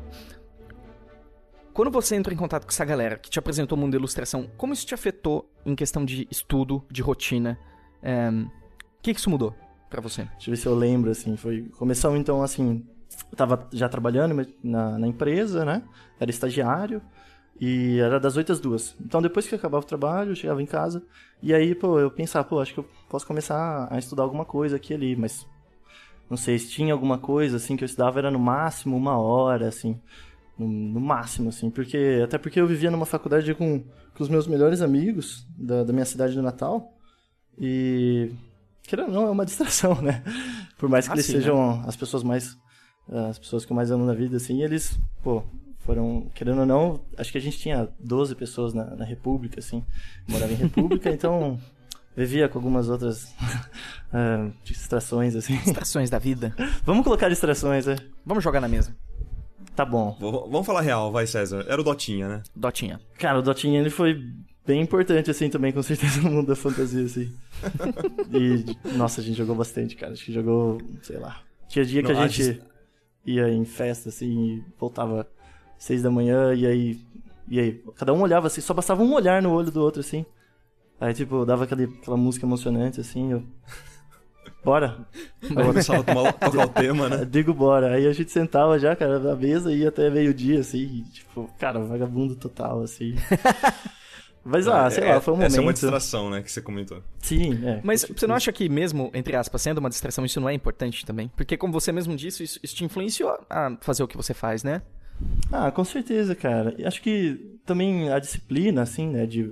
Quando 1.74 1.90
você 1.90 2.14
entrou 2.14 2.32
em 2.32 2.38
contato 2.38 2.62
com 2.62 2.70
essa 2.70 2.84
galera 2.84 3.18
que 3.18 3.28
te 3.28 3.36
apresentou 3.36 3.76
o 3.76 3.80
mundo 3.80 3.90
da 3.90 3.98
ilustração, 3.98 4.48
como 4.56 4.72
isso 4.72 4.86
te 4.86 4.94
afetou 4.94 5.50
em 5.66 5.74
questão 5.74 6.04
de 6.04 6.28
estudo, 6.30 6.84
de 6.88 7.02
rotina? 7.02 7.58
É, 8.00 8.30
o 8.30 9.02
que, 9.02 9.12
que 9.12 9.18
isso 9.18 9.28
mudou 9.28 9.52
para 9.90 10.00
você? 10.00 10.22
Deixa 10.22 10.50
eu 10.50 10.54
ver 10.54 10.56
se 10.56 10.66
eu 10.66 10.74
lembro, 10.76 11.10
assim. 11.10 11.36
Foi. 11.36 11.62
Começou 11.76 12.16
então 12.16 12.44
assim. 12.44 12.86
Eu 13.30 13.36
tava 13.36 13.68
já 13.72 13.88
trabalhando 13.88 14.46
na, 14.62 14.98
na 15.00 15.08
empresa, 15.08 15.64
né? 15.64 15.82
Era 16.20 16.30
estagiário. 16.30 17.02
E 17.60 17.98
era 17.98 18.20
das 18.20 18.36
8 18.36 18.52
às 18.52 18.60
2. 18.60 18.96
Então 19.00 19.20
depois 19.20 19.48
que 19.48 19.56
acabava 19.56 19.84
o 19.84 19.88
trabalho, 19.88 20.30
eu 20.30 20.36
chegava 20.36 20.62
em 20.62 20.66
casa. 20.66 21.02
E 21.42 21.52
aí, 21.52 21.74
pô, 21.74 21.98
eu 21.98 22.10
pensava, 22.10 22.44
pô, 22.46 22.60
acho 22.60 22.72
que 22.72 22.78
eu 22.78 22.88
posso 23.08 23.26
começar 23.26 23.88
a 23.90 23.98
estudar 23.98 24.22
alguma 24.22 24.44
coisa 24.44 24.76
aqui 24.76 24.92
e 24.92 24.96
ali, 24.96 25.16
mas. 25.16 25.44
Não 26.30 26.36
sei, 26.36 26.56
se 26.56 26.70
tinha 26.70 26.92
alguma 26.92 27.18
coisa, 27.18 27.56
assim, 27.56 27.76
que 27.76 27.82
eu 27.82 27.86
estudava 27.86 28.20
era 28.20 28.30
no 28.30 28.38
máximo 28.38 28.96
uma 28.96 29.18
hora, 29.18 29.66
assim. 29.66 30.00
No, 30.56 30.68
no, 30.68 31.00
máximo, 31.00 31.48
assim, 31.48 31.68
porque 31.68 32.20
até 32.22 32.38
porque 32.38 32.60
eu 32.60 32.66
vivia 32.66 32.88
numa 32.88 33.04
faculdade 33.04 33.52
com, 33.54 33.80
com 33.80 34.22
os 34.22 34.28
meus 34.28 34.46
melhores 34.46 34.82
amigos 34.82 35.44
da, 35.58 35.82
da 35.82 35.92
minha 35.92 36.04
cidade 36.04 36.34
do 36.34 36.42
Natal 36.42 36.96
e 37.58 38.30
querendo 38.84 39.08
ou 39.08 39.14
não 39.14 39.26
é 39.26 39.30
uma 39.30 39.44
distração, 39.46 40.00
né? 40.00 40.22
Por 40.78 40.88
mais 40.88 41.06
que 41.06 41.12
ah, 41.12 41.16
eles 41.16 41.26
sim, 41.26 41.32
sejam 41.32 41.78
né? 41.78 41.84
as 41.88 41.96
pessoas 41.96 42.22
mais 42.22 42.56
as 43.08 43.38
pessoas 43.38 43.64
que 43.64 43.72
eu 43.72 43.76
mais 43.76 43.90
amo 43.90 44.04
na 44.04 44.14
vida, 44.14 44.36
assim, 44.36 44.62
eles, 44.62 44.98
pô, 45.22 45.42
foram, 45.80 46.30
querendo 46.34 46.60
ou 46.60 46.66
não, 46.66 47.04
acho 47.18 47.30
que 47.30 47.38
a 47.38 47.40
gente 47.40 47.58
tinha 47.58 47.88
12 48.00 48.34
pessoas 48.34 48.72
na, 48.72 48.96
na 48.96 49.04
República, 49.04 49.60
assim, 49.60 49.84
morava 50.26 50.52
em 50.52 50.56
República, 50.56 51.10
então 51.12 51.58
vivia 52.16 52.48
com 52.48 52.58
algumas 52.58 52.88
outras 52.88 53.24
uh, 53.24 54.52
distrações, 54.64 55.36
assim. 55.36 55.56
Distrações 55.58 56.08
da 56.08 56.18
vida. 56.18 56.54
Vamos 56.84 57.04
colocar 57.04 57.28
distrações, 57.28 57.86
né? 57.86 57.96
Vamos 58.24 58.42
jogar 58.42 58.60
na 58.60 58.68
mesa. 58.68 58.96
Tá 59.74 59.84
bom. 59.84 60.16
V 60.20 60.30
vamos 60.50 60.66
falar 60.66 60.82
real, 60.82 61.10
vai, 61.10 61.26
César. 61.26 61.64
Era 61.68 61.80
o 61.80 61.84
Dotinha, 61.84 62.28
né? 62.28 62.42
Dotinha. 62.54 63.00
Cara, 63.18 63.38
o 63.38 63.42
Dotinha, 63.42 63.80
ele 63.80 63.90
foi 63.90 64.16
bem 64.64 64.80
importante, 64.80 65.30
assim, 65.30 65.50
também, 65.50 65.72
com 65.72 65.82
certeza, 65.82 66.20
no 66.22 66.30
mundo 66.30 66.46
da 66.46 66.56
fantasia, 66.56 67.04
assim. 67.04 67.32
e, 68.32 68.96
nossa, 68.96 69.20
a 69.20 69.24
gente 69.24 69.36
jogou 69.36 69.56
bastante, 69.56 69.96
cara. 69.96 70.12
Acho 70.12 70.24
que 70.24 70.32
jogou, 70.32 70.80
sei 71.02 71.18
lá. 71.18 71.40
Tinha 71.68 71.84
dia 71.84 72.02
que 72.02 72.12
Não, 72.12 72.20
a 72.20 72.28
gente 72.28 72.50
acho... 72.50 72.60
ia 73.26 73.48
em 73.48 73.64
festa, 73.64 74.08
assim, 74.08 74.58
e 74.58 74.64
voltava 74.78 75.26
seis 75.78 76.02
da 76.02 76.10
manhã, 76.10 76.54
e 76.54 76.66
aí... 76.66 77.00
E 77.46 77.60
aí, 77.60 77.82
cada 77.96 78.14
um 78.14 78.22
olhava, 78.22 78.46
assim, 78.46 78.62
só 78.62 78.72
bastava 78.72 79.02
um 79.02 79.12
olhar 79.12 79.42
no 79.42 79.52
olho 79.52 79.70
do 79.70 79.82
outro, 79.82 80.00
assim. 80.00 80.24
Aí, 80.98 81.12
tipo, 81.12 81.44
dava 81.44 81.64
aquele, 81.64 81.84
aquela 81.84 82.16
música 82.16 82.46
emocionante, 82.46 83.00
assim, 83.00 83.32
eu... 83.32 83.42
Bora. 84.64 84.96
Agora 85.50 85.66
começava 85.66 86.00
a 86.00 86.02
tomar, 86.02 86.32
tocar 86.40 86.66
o 86.66 86.68
tema, 86.68 87.08
né? 87.08 87.24
Digo 87.24 87.52
bora. 87.52 87.94
Aí 87.94 88.06
a 88.06 88.12
gente 88.12 88.30
sentava 88.32 88.78
já, 88.78 88.96
cara, 88.96 89.18
na 89.18 89.36
mesa 89.36 89.70
e 89.70 89.80
ia 89.80 89.90
até 89.90 90.08
meio-dia, 90.08 90.60
assim, 90.60 91.04
tipo, 91.12 91.50
cara, 91.58 91.78
vagabundo 91.80 92.34
total, 92.34 92.82
assim. 92.82 93.14
Mas, 94.42 94.68
ah, 94.68 94.90
sei 94.90 95.04
é, 95.04 95.14
lá, 95.14 95.20
foi 95.22 95.32
um 95.32 95.36
momento. 95.38 95.52
Essa 95.52 95.60
é 95.60 95.62
uma 95.62 95.72
distração, 95.72 96.28
né, 96.28 96.42
que 96.42 96.52
você 96.52 96.60
comentou. 96.60 97.02
Sim, 97.18 97.66
é. 97.66 97.80
Mas 97.82 98.04
você 98.04 98.26
não 98.26 98.34
acha 98.34 98.52
que 98.52 98.68
mesmo, 98.68 99.10
entre 99.14 99.34
aspas, 99.34 99.62
sendo 99.62 99.78
uma 99.78 99.88
distração, 99.88 100.24
isso 100.24 100.38
não 100.38 100.48
é 100.48 100.52
importante 100.52 101.06
também? 101.06 101.30
Porque 101.34 101.56
como 101.56 101.72
você 101.72 101.90
mesmo 101.90 102.14
disse, 102.14 102.42
isso, 102.44 102.60
isso 102.62 102.76
te 102.76 102.84
influenciou 102.84 103.38
a 103.48 103.76
fazer 103.80 104.02
o 104.02 104.08
que 104.08 104.18
você 104.18 104.34
faz, 104.34 104.62
né? 104.62 104.82
Ah, 105.50 105.70
com 105.70 105.82
certeza, 105.82 106.34
cara. 106.34 106.76
Acho 106.84 107.00
que 107.00 107.58
também 107.64 108.12
a 108.12 108.18
disciplina, 108.18 108.82
assim, 108.82 109.08
né, 109.08 109.24
de... 109.24 109.50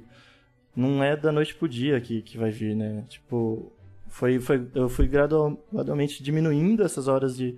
Não 0.76 1.02
é 1.02 1.16
da 1.16 1.32
noite 1.32 1.54
pro 1.54 1.68
dia 1.68 1.98
que, 2.00 2.20
que 2.20 2.36
vai 2.36 2.50
vir, 2.50 2.74
né? 2.74 3.04
Tipo, 3.08 3.72
foi, 4.12 4.38
foi, 4.38 4.68
eu 4.74 4.90
fui 4.90 5.08
gradualmente 5.08 6.22
diminuindo 6.22 6.82
essas 6.82 7.08
horas 7.08 7.34
de, 7.34 7.56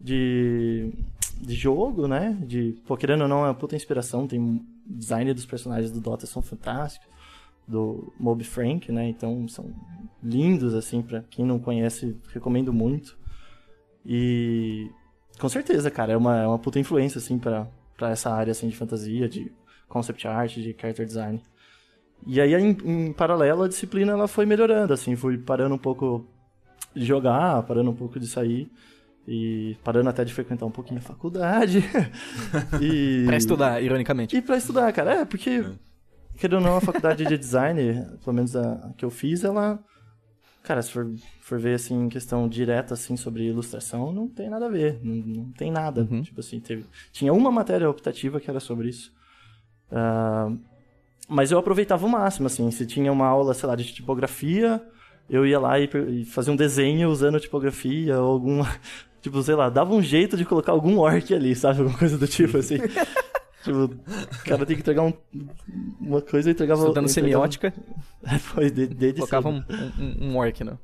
de, 0.00 0.92
de 1.40 1.54
jogo, 1.56 2.06
né? 2.06 2.38
De, 2.46 2.76
pô, 2.86 2.96
querendo 2.96 3.22
ou 3.22 3.28
não, 3.28 3.40
é 3.44 3.48
uma 3.48 3.54
puta 3.54 3.74
inspiração. 3.74 4.24
Tem 4.24 4.64
design 4.86 5.34
dos 5.34 5.44
personagens 5.44 5.90
do 5.90 6.00
Dota 6.00 6.24
são 6.24 6.40
fantásticos. 6.40 7.08
Do 7.66 8.12
Mob 8.20 8.44
Frank, 8.44 8.92
né? 8.92 9.08
Então 9.08 9.48
são 9.48 9.68
lindos, 10.22 10.74
assim, 10.74 11.02
para 11.02 11.24
quem 11.28 11.44
não 11.44 11.58
conhece, 11.58 12.16
recomendo 12.32 12.72
muito. 12.72 13.18
E 14.04 14.88
com 15.40 15.48
certeza, 15.48 15.90
cara, 15.90 16.12
é 16.12 16.16
uma, 16.16 16.40
é 16.40 16.46
uma 16.46 16.60
puta 16.60 16.78
influência, 16.78 17.18
assim, 17.18 17.36
pra, 17.36 17.66
pra 17.96 18.10
essa 18.10 18.30
área, 18.30 18.52
assim, 18.52 18.68
de 18.68 18.76
fantasia, 18.76 19.28
de 19.28 19.50
concept 19.88 20.28
art, 20.28 20.54
de 20.54 20.72
character 20.80 21.04
design. 21.04 21.42
E 22.24 22.40
aí, 22.40 22.54
em, 22.54 22.76
em, 22.84 23.12
paralelo, 23.12 23.64
a 23.64 23.68
disciplina 23.68 24.12
ela 24.12 24.28
foi 24.28 24.46
melhorando, 24.46 24.92
assim, 24.92 25.14
fui 25.16 25.38
parando 25.38 25.74
um 25.74 25.78
pouco 25.78 26.26
de 26.94 27.04
jogar, 27.04 27.62
parando 27.64 27.90
um 27.90 27.94
pouco 27.94 28.18
de 28.18 28.26
sair 28.26 28.70
e 29.28 29.76
parando 29.82 30.08
até 30.08 30.24
de 30.24 30.32
frequentar 30.32 30.66
um 30.66 30.70
pouquinho 30.70 30.98
a 30.98 31.02
faculdade. 31.02 31.84
e... 32.80 33.24
pra 33.26 33.36
estudar, 33.36 33.82
ironicamente. 33.82 34.36
E 34.36 34.42
pra 34.42 34.56
estudar, 34.56 34.92
cara, 34.92 35.20
é, 35.20 35.24
porque, 35.24 35.50
é. 35.50 36.38
querendo 36.38 36.58
ou 36.58 36.60
não, 36.60 36.76
a 36.76 36.80
faculdade 36.80 37.24
de 37.24 37.36
design, 37.36 38.06
pelo 38.24 38.34
menos 38.34 38.54
a, 38.54 38.92
que 38.96 39.04
eu 39.04 39.10
fiz, 39.10 39.44
ela... 39.44 39.78
Cara, 40.62 40.82
se 40.82 40.90
for, 40.90 41.12
for 41.40 41.60
ver, 41.60 41.74
assim, 41.74 42.08
questão 42.08 42.48
direta, 42.48 42.94
assim, 42.94 43.16
sobre 43.16 43.44
ilustração, 43.44 44.10
não 44.12 44.28
tem 44.28 44.50
nada 44.50 44.66
a 44.66 44.68
ver, 44.68 44.98
não, 45.00 45.14
não 45.14 45.52
tem 45.52 45.70
nada. 45.70 46.08
Uhum. 46.10 46.22
Tipo 46.22 46.40
assim, 46.40 46.58
teve... 46.58 46.84
Tinha 47.12 47.32
uma 47.32 47.52
matéria 47.52 47.88
optativa 47.88 48.40
que 48.40 48.50
era 48.50 48.58
sobre 48.58 48.88
isso. 48.88 49.12
Uh, 49.92 50.58
mas 51.28 51.50
eu 51.50 51.58
aproveitava 51.58 52.06
o 52.06 52.08
máximo, 52.08 52.46
assim. 52.46 52.70
Se 52.70 52.86
tinha 52.86 53.12
uma 53.12 53.26
aula, 53.26 53.54
sei 53.54 53.68
lá, 53.68 53.74
de 53.74 53.84
tipografia, 53.92 54.80
eu 55.28 55.46
ia 55.46 55.58
lá 55.58 55.78
e, 55.78 55.88
e 56.08 56.24
fazia 56.24 56.52
um 56.52 56.56
desenho 56.56 57.08
usando 57.08 57.40
tipografia 57.40 58.20
ou 58.20 58.32
alguma. 58.32 58.66
Tipo, 59.22 59.42
sei 59.42 59.56
lá, 59.56 59.68
dava 59.68 59.92
um 59.92 60.00
jeito 60.00 60.36
de 60.36 60.44
colocar 60.44 60.70
algum 60.70 60.98
orc 60.98 61.34
ali, 61.34 61.52
sabe? 61.56 61.80
Alguma 61.80 61.98
coisa 61.98 62.16
do 62.16 62.28
tipo, 62.28 62.58
assim. 62.58 62.76
tipo, 63.64 63.86
o 63.86 64.44
cara 64.44 64.64
tem 64.64 64.76
que 64.76 64.82
entregar 64.82 65.02
um, 65.02 65.12
uma 66.00 66.22
coisa 66.22 66.48
e 66.48 66.52
entregava... 66.52 66.82
Estudando 66.82 67.08
semiótica. 67.08 67.74
Foi, 68.38 68.70
de, 68.70 68.86
de 68.86 69.14
Colocava 69.14 69.48
um, 69.48 69.64
um, 69.98 70.28
um 70.28 70.36
orc, 70.36 70.62
né? 70.62 70.78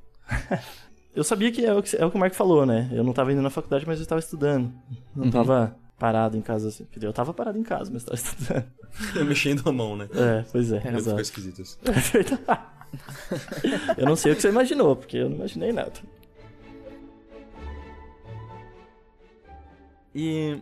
eu 1.14 1.22
sabia 1.22 1.52
que 1.52 1.64
é 1.64 1.72
o 1.72 1.80
que, 1.80 1.94
é 1.94 2.04
o 2.04 2.10
que 2.10 2.16
o 2.16 2.18
Mark 2.18 2.34
falou, 2.34 2.66
né? 2.66 2.90
Eu 2.90 3.04
não 3.04 3.12
tava 3.12 3.32
indo 3.32 3.42
na 3.42 3.50
faculdade, 3.50 3.86
mas 3.86 3.98
eu 3.98 4.02
estava 4.02 4.18
estudando. 4.18 4.72
Não 5.14 5.26
uhum. 5.26 5.70
Parado 6.02 6.36
em 6.36 6.40
casa. 6.40 6.66
Assim. 6.66 6.84
Eu 7.00 7.12
tava 7.12 7.32
parado 7.32 7.56
em 7.56 7.62
casa, 7.62 7.88
mas 7.92 8.02
tava 8.02 8.16
estudando. 8.16 8.66
Mexendo 9.24 9.68
a 9.68 9.72
mão, 9.72 9.96
né? 9.96 10.08
É, 10.12 10.44
pois 10.50 10.72
é. 10.72 10.78
é 10.78 10.98
ficou 10.98 11.20
esquisito 11.20 11.62
isso. 11.62 11.78
eu 13.96 14.04
não 14.04 14.16
sei 14.16 14.32
o 14.32 14.34
que 14.34 14.42
você 14.42 14.48
imaginou, 14.48 14.96
porque 14.96 15.18
eu 15.18 15.28
não 15.28 15.36
imaginei 15.36 15.72
nada. 15.72 15.92
E 20.12 20.60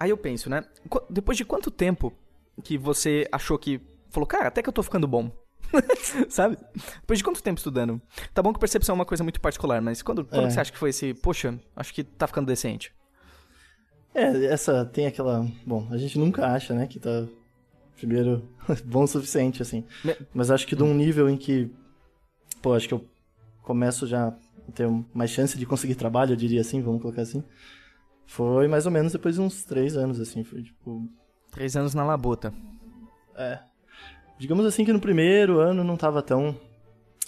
aí 0.00 0.08
eu 0.08 0.16
penso, 0.16 0.48
né? 0.48 0.64
Depois 1.10 1.36
de 1.36 1.44
quanto 1.44 1.70
tempo 1.70 2.10
que 2.64 2.78
você 2.78 3.28
achou 3.30 3.58
que 3.58 3.78
falou, 4.08 4.26
cara, 4.26 4.48
até 4.48 4.62
que 4.62 4.70
eu 4.70 4.72
tô 4.72 4.82
ficando 4.82 5.06
bom? 5.06 5.30
Sabe? 6.30 6.56
Depois 7.02 7.18
de 7.18 7.24
quanto 7.24 7.42
tempo 7.42 7.58
estudando? 7.58 8.00
Tá 8.32 8.42
bom 8.42 8.54
que 8.54 8.58
percepção 8.58 8.94
é 8.94 8.96
uma 8.96 9.04
coisa 9.04 9.22
muito 9.22 9.38
particular, 9.38 9.82
mas 9.82 10.00
quando, 10.00 10.24
quando 10.24 10.46
é. 10.46 10.50
você 10.50 10.60
acha 10.60 10.72
que 10.72 10.78
foi 10.78 10.88
esse, 10.90 11.12
poxa, 11.12 11.60
acho 11.76 11.92
que 11.92 12.02
tá 12.02 12.26
ficando 12.26 12.46
decente? 12.46 12.90
É, 14.14 14.44
essa 14.46 14.84
tem 14.84 15.06
aquela. 15.06 15.46
Bom, 15.66 15.86
a 15.90 15.96
gente 15.96 16.18
nunca 16.18 16.46
acha, 16.46 16.74
né, 16.74 16.86
que 16.86 16.98
tá 16.98 17.26
primeiro 17.96 18.48
bom 18.84 19.04
o 19.04 19.06
suficiente, 19.06 19.62
assim. 19.62 19.84
Mas 20.34 20.50
acho 20.50 20.66
que 20.66 20.76
de 20.76 20.82
um 20.82 20.94
nível 20.94 21.28
em 21.28 21.36
que. 21.36 21.70
Pô, 22.60 22.74
acho 22.74 22.88
que 22.88 22.94
eu 22.94 23.04
começo 23.62 24.06
já 24.06 24.28
a 24.28 24.72
ter 24.72 24.88
mais 25.14 25.30
chance 25.30 25.58
de 25.58 25.66
conseguir 25.66 25.94
trabalho, 25.94 26.32
eu 26.32 26.36
diria 26.36 26.60
assim, 26.60 26.82
vamos 26.82 27.00
colocar 27.00 27.22
assim. 27.22 27.42
Foi 28.26 28.68
mais 28.68 28.86
ou 28.86 28.92
menos 28.92 29.12
depois 29.12 29.34
de 29.34 29.40
uns 29.40 29.64
três 29.64 29.96
anos, 29.96 30.20
assim. 30.20 30.44
Foi 30.44 30.62
tipo. 30.62 31.08
Três 31.50 31.76
anos 31.76 31.94
na 31.94 32.04
labuta. 32.04 32.52
É. 33.36 33.58
Digamos 34.38 34.66
assim 34.66 34.84
que 34.84 34.92
no 34.92 35.00
primeiro 35.00 35.60
ano 35.60 35.84
não 35.84 35.96
tava 35.96 36.22
tão 36.22 36.56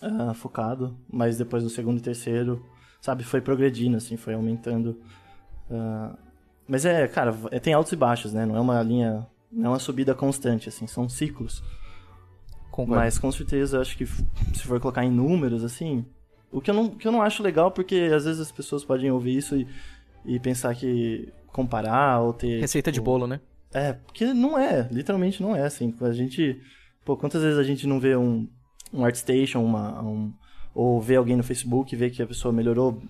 uh, 0.02 0.34
focado, 0.34 0.96
mas 1.10 1.38
depois 1.38 1.62
no 1.62 1.70
segundo 1.70 1.98
e 1.98 2.02
terceiro, 2.02 2.64
sabe, 3.00 3.22
foi 3.22 3.40
progredindo, 3.40 3.96
assim, 3.96 4.16
foi 4.16 4.34
aumentando. 4.34 5.00
Uh, 5.70 6.24
mas 6.66 6.85
é, 6.85 7.06
cara, 7.09 7.35
é, 7.50 7.59
tem 7.59 7.75
altos 7.75 7.92
e 7.92 7.97
baixos, 7.97 8.33
né? 8.33 8.47
Não 8.47 8.56
é 8.56 8.61
uma 8.61 8.83
linha. 8.83 9.26
Não 9.50 9.66
é 9.66 9.68
uma 9.71 9.78
subida 9.78 10.14
constante, 10.14 10.68
assim, 10.68 10.87
são 10.87 11.09
ciclos. 11.09 11.62
Concordo. 12.71 13.00
Mas 13.00 13.18
com 13.18 13.30
certeza, 13.30 13.80
acho 13.80 13.97
que 13.97 14.04
se 14.04 14.62
for 14.64 14.80
colocar 14.80 15.04
em 15.04 15.11
números, 15.11 15.62
assim. 15.62 16.04
O 16.50 16.61
que 16.61 16.71
eu 16.71 16.75
não, 16.75 16.88
que 16.90 17.06
eu 17.06 17.12
não 17.12 17.23
acho 17.23 17.42
legal, 17.42 17.71
porque 17.71 18.11
às 18.14 18.25
vezes 18.25 18.40
as 18.40 18.50
pessoas 18.50 18.85
podem 18.85 19.11
ouvir 19.11 19.37
isso 19.37 19.56
e, 19.56 19.66
e 20.25 20.40
pensar 20.40 20.75
que 20.75 21.33
comparar 21.52 22.21
ou 22.21 22.33
ter. 22.33 22.61
Receita 22.61 22.90
tipo, 22.90 23.02
de 23.02 23.04
bolo, 23.04 23.26
né? 23.26 23.40
É, 23.73 23.92
porque 23.92 24.33
não 24.33 24.59
é, 24.59 24.88
literalmente 24.90 25.42
não 25.42 25.54
é, 25.54 25.64
assim. 25.64 25.94
A 26.00 26.12
gente 26.12 26.61
Pô, 27.04 27.16
quantas 27.16 27.42
vezes 27.42 27.59
a 27.59 27.62
gente 27.62 27.87
não 27.87 28.00
vê 28.00 28.16
um, 28.16 28.49
um 28.92 29.04
ArtStation, 29.04 29.62
uma, 29.62 30.02
um, 30.02 30.33
ou 30.75 31.00
vê 31.00 31.16
alguém 31.16 31.37
no 31.37 31.44
Facebook 31.44 31.94
e 31.94 31.99
vê 31.99 32.09
que 32.09 32.23
a 32.23 32.26
pessoa 32.26 32.52
melhorou, 32.52 33.02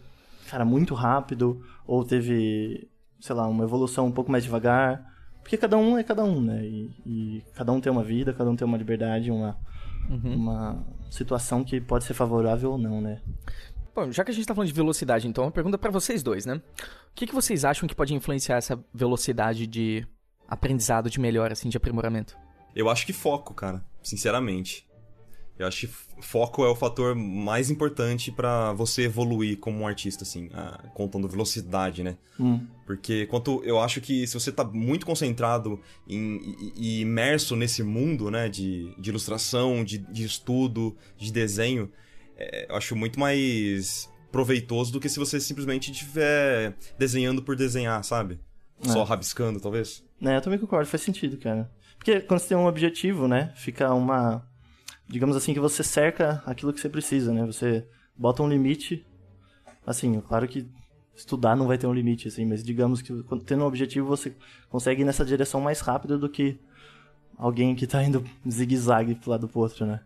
cara, 0.50 0.64
muito 0.64 0.94
rápido, 0.94 1.62
ou 1.87 2.04
teve, 2.04 2.88
sei 3.21 3.35
lá, 3.35 3.47
uma 3.47 3.64
evolução 3.64 4.06
um 4.06 4.12
pouco 4.12 4.30
mais 4.30 4.44
devagar. 4.44 5.12
Porque 5.42 5.56
cada 5.56 5.76
um 5.76 5.99
é 5.99 6.02
cada 6.02 6.25
um, 6.25 6.40
né? 6.40 6.64
E, 6.64 6.90
e 7.04 7.42
cada 7.54 7.71
um 7.73 7.80
tem 7.80 7.92
uma 7.92 8.02
vida, 8.02 8.33
cada 8.33 8.49
um 8.50 8.56
tem 8.56 8.66
uma 8.66 8.78
liberdade, 8.78 9.30
uma, 9.30 9.59
Uhum. 10.09 10.35
uma 10.35 10.87
situação 11.11 11.64
que 11.64 11.80
pode 11.80 12.04
ser 12.04 12.14
favorável 12.14 12.73
ou 12.73 12.78
não, 12.78 13.00
né? 13.00 13.21
Bom, 13.94 14.11
já 14.11 14.25
que 14.25 14.30
a 14.30 14.35
gente 14.35 14.47
tá 14.47 14.54
falando 14.54 14.68
de 14.68 14.75
velocidade, 14.75 15.28
então, 15.28 15.44
uma 15.44 15.50
pergunta 15.50 15.78
pra 15.78 15.90
vocês 15.90 16.23
dois, 16.23 16.44
né? 16.44 16.56
O 16.56 17.14
que, 17.14 17.26
que 17.26 17.35
vocês 17.35 17.64
acham 17.64 17.88
que 17.88 17.94
pode 17.94 18.12
influenciar 18.12 18.56
essa 18.56 18.78
velocidade 18.92 19.66
de 19.66 20.06
aprendizado, 20.49 21.09
de 21.09 21.21
melhora, 21.21 21.52
assim, 21.52 21.68
de 21.68 21.76
aprimoramento? 21.76 22.37
Eu 22.75 22.90
acho 22.90 23.06
que 23.06 23.12
foco, 23.12 23.54
cara, 23.54 23.85
sinceramente. 24.02 24.87
Eu 25.58 25.68
acho 25.68 25.87
que 25.87 25.94
foco 26.20 26.64
é 26.64 26.68
o 26.68 26.75
fator 26.75 27.14
mais 27.14 27.70
importante 27.70 28.32
pra 28.32 28.73
você 28.73 29.02
evoluir 29.02 29.56
como 29.58 29.78
um 29.80 29.87
artista, 29.87 30.25
assim, 30.25 30.50
ah, 30.52 30.82
contando 30.94 31.28
velocidade, 31.28 32.02
né? 32.02 32.16
Hum, 32.40 32.66
Porque 32.84 33.26
quanto 33.26 33.62
eu 33.64 33.78
acho 33.78 34.00
que 34.00 34.26
se 34.26 34.34
você 34.34 34.50
tá 34.50 34.64
muito 34.64 35.06
concentrado 35.06 35.80
em, 36.08 36.40
e, 36.75 37.00
imerso 37.02 37.54
nesse 37.54 37.82
mundo, 37.84 38.30
né, 38.32 38.49
de, 38.49 38.92
de 38.99 39.11
ilustração, 39.11 39.84
de, 39.84 39.99
de 39.99 40.25
estudo, 40.25 40.96
de 41.16 41.32
desenho, 41.32 41.88
é, 42.37 42.66
eu 42.68 42.75
acho 42.76 42.96
muito 42.96 43.20
mais 43.20 44.11
proveitoso 44.32 44.92
do 44.92 44.99
que 44.99 45.08
se 45.08 45.20
você 45.20 45.38
simplesmente 45.40 45.92
estiver 45.92 46.75
desenhando 46.99 47.40
por 47.42 47.54
desenhar, 47.54 48.02
sabe? 48.02 48.40
Só 48.82 49.02
É. 49.02 49.04
rabiscando, 49.04 49.61
talvez. 49.61 50.04
né, 50.20 50.37
eu 50.37 50.40
também 50.40 50.58
concordo, 50.58 50.88
faz 50.88 51.02
sentido, 51.02 51.38
cara. 51.38 51.70
Porque 51.96 52.20
quando 52.20 52.40
você 52.40 52.49
tem 52.49 52.56
um 52.56 52.66
objetivo, 52.66 53.28
né, 53.28 53.52
fica 53.54 53.94
uma... 53.94 54.44
Digamos 55.06 55.37
assim, 55.37 55.52
que 55.52 55.61
você 55.61 55.82
cerca 55.82 56.42
aquilo 56.46 56.73
que 56.73 56.80
você 56.80 56.88
precisa, 56.88 57.32
né? 57.32 57.44
Você 57.46 57.87
bota 58.16 58.42
um 58.42 58.49
limite. 58.49 59.06
Assim, 59.87 60.20
claro 60.20 60.49
que 60.49 60.66
estudar 61.14 61.56
não 61.56 61.66
vai 61.66 61.78
ter 61.78 61.87
um 61.87 61.92
limite, 61.92 62.28
assim, 62.28 62.44
mas 62.44 62.62
digamos 62.62 63.00
que 63.00 63.12
tendo 63.46 63.62
um 63.62 63.66
objetivo 63.66 64.08
você 64.08 64.34
consegue 64.68 65.02
ir 65.02 65.04
nessa 65.04 65.25
direção 65.25 65.61
mais 65.61 65.80
rápido 65.80 66.18
do 66.18 66.28
que 66.28 66.58
alguém 67.37 67.75
que 67.75 67.87
tá 67.87 68.02
indo 68.02 68.25
zigue-zague 68.49 69.14
pro 69.14 69.30
lado 69.30 69.49
pro 69.49 69.61
outro, 69.61 69.87
né? 69.87 70.00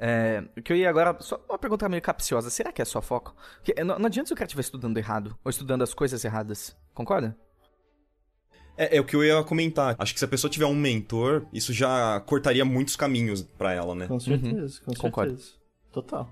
É, 0.00 0.44
o 0.56 0.62
que 0.62 0.72
eu 0.72 0.76
ia 0.76 0.88
agora, 0.88 1.16
só 1.20 1.40
uma 1.48 1.58
pergunta 1.58 1.88
meio 1.88 2.00
capciosa, 2.00 2.50
será 2.50 2.70
que 2.70 2.80
é 2.80 2.84
só 2.84 3.02
foco? 3.02 3.34
Porque 3.56 3.82
não, 3.82 3.98
não 3.98 4.06
adianta 4.06 4.28
se 4.28 4.32
o 4.32 4.36
cara 4.36 4.46
estiver 4.46 4.60
estudando 4.60 4.96
errado, 4.96 5.36
ou 5.44 5.50
estudando 5.50 5.82
as 5.82 5.92
coisas 5.92 6.24
erradas, 6.24 6.76
concorda? 6.94 7.36
É, 8.78 8.96
é 8.96 9.00
o 9.00 9.04
que 9.04 9.16
eu 9.16 9.24
ia 9.24 9.42
comentar. 9.42 9.96
Acho 9.98 10.14
que 10.14 10.20
se 10.20 10.24
a 10.24 10.28
pessoa 10.28 10.50
tiver 10.50 10.66
um 10.66 10.74
mentor, 10.74 11.44
isso 11.52 11.72
já 11.72 12.20
cortaria 12.20 12.64
muitos 12.64 12.94
caminhos 12.96 13.42
pra 13.42 13.72
ela, 13.74 13.94
né? 13.94 14.06
Com 14.06 14.20
certeza, 14.20 14.80
com 14.84 14.94
Concordo. 14.94 15.32
certeza. 15.32 15.58
Total. 15.92 16.28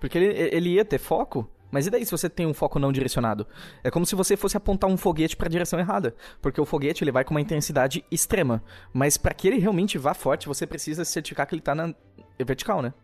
Porque 0.00 0.16
ele, 0.16 0.26
ele 0.54 0.68
ia 0.74 0.84
ter 0.84 0.98
foco, 0.98 1.50
mas 1.70 1.86
e 1.86 1.90
daí 1.90 2.04
se 2.04 2.12
você 2.12 2.28
tem 2.30 2.46
um 2.46 2.54
foco 2.54 2.78
não 2.78 2.92
direcionado? 2.92 3.46
É 3.82 3.90
como 3.90 4.06
se 4.06 4.14
você 4.14 4.36
fosse 4.36 4.56
apontar 4.56 4.88
um 4.88 4.96
foguete 4.96 5.36
pra 5.36 5.48
direção 5.48 5.78
errada, 5.80 6.14
porque 6.40 6.60
o 6.60 6.64
foguete 6.66 7.02
ele 7.02 7.10
vai 7.10 7.24
com 7.24 7.32
uma 7.34 7.40
intensidade 7.40 8.04
extrema, 8.10 8.62
mas 8.92 9.16
pra 9.16 9.34
que 9.34 9.48
ele 9.48 9.58
realmente 9.58 9.98
vá 9.98 10.14
forte, 10.14 10.46
você 10.46 10.66
precisa 10.66 11.04
certificar 11.04 11.46
que 11.46 11.54
ele 11.54 11.62
tá 11.62 11.74
na 11.74 11.92
vertical, 12.44 12.80
né? 12.80 12.94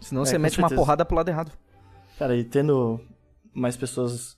Senão 0.00 0.22
É, 0.22 0.26
você 0.26 0.38
mete 0.38 0.58
uma 0.58 0.68
certeza. 0.68 0.80
porrada 0.80 1.04
pro 1.04 1.16
lado 1.16 1.28
errado. 1.28 1.52
Cara, 2.18 2.34
e 2.36 2.44
tendo 2.44 3.00
mais 3.54 3.76
pessoas 3.76 4.35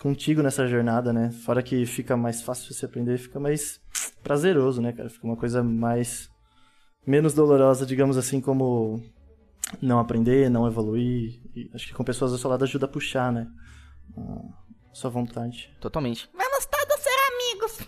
contigo 0.00 0.42
nessa 0.42 0.66
jornada, 0.66 1.12
né? 1.12 1.30
Fora 1.30 1.62
que 1.62 1.86
fica 1.86 2.16
mais 2.16 2.42
fácil 2.42 2.72
você 2.72 2.86
aprender, 2.86 3.18
fica 3.18 3.40
mais 3.40 3.80
prazeroso, 4.22 4.80
né, 4.80 4.92
cara? 4.92 5.08
Fica 5.08 5.26
uma 5.26 5.36
coisa 5.36 5.62
mais. 5.62 6.28
menos 7.06 7.34
dolorosa, 7.34 7.86
digamos 7.86 8.16
assim, 8.16 8.40
como 8.40 9.02
não 9.80 9.98
aprender, 9.98 10.50
não 10.50 10.66
evoluir. 10.66 11.40
E 11.54 11.70
acho 11.74 11.86
que 11.88 11.94
com 11.94 12.04
pessoas 12.04 12.32
do 12.32 12.38
seu 12.38 12.50
lado 12.50 12.64
ajuda 12.64 12.86
a 12.86 12.88
puxar, 12.88 13.32
né? 13.32 13.46
A 14.16 14.94
sua 14.94 15.10
vontade. 15.10 15.74
Totalmente. 15.80 16.28
Vamos 16.32 16.66
todos 16.66 16.96
ser 17.00 17.16
amigos. 17.32 17.78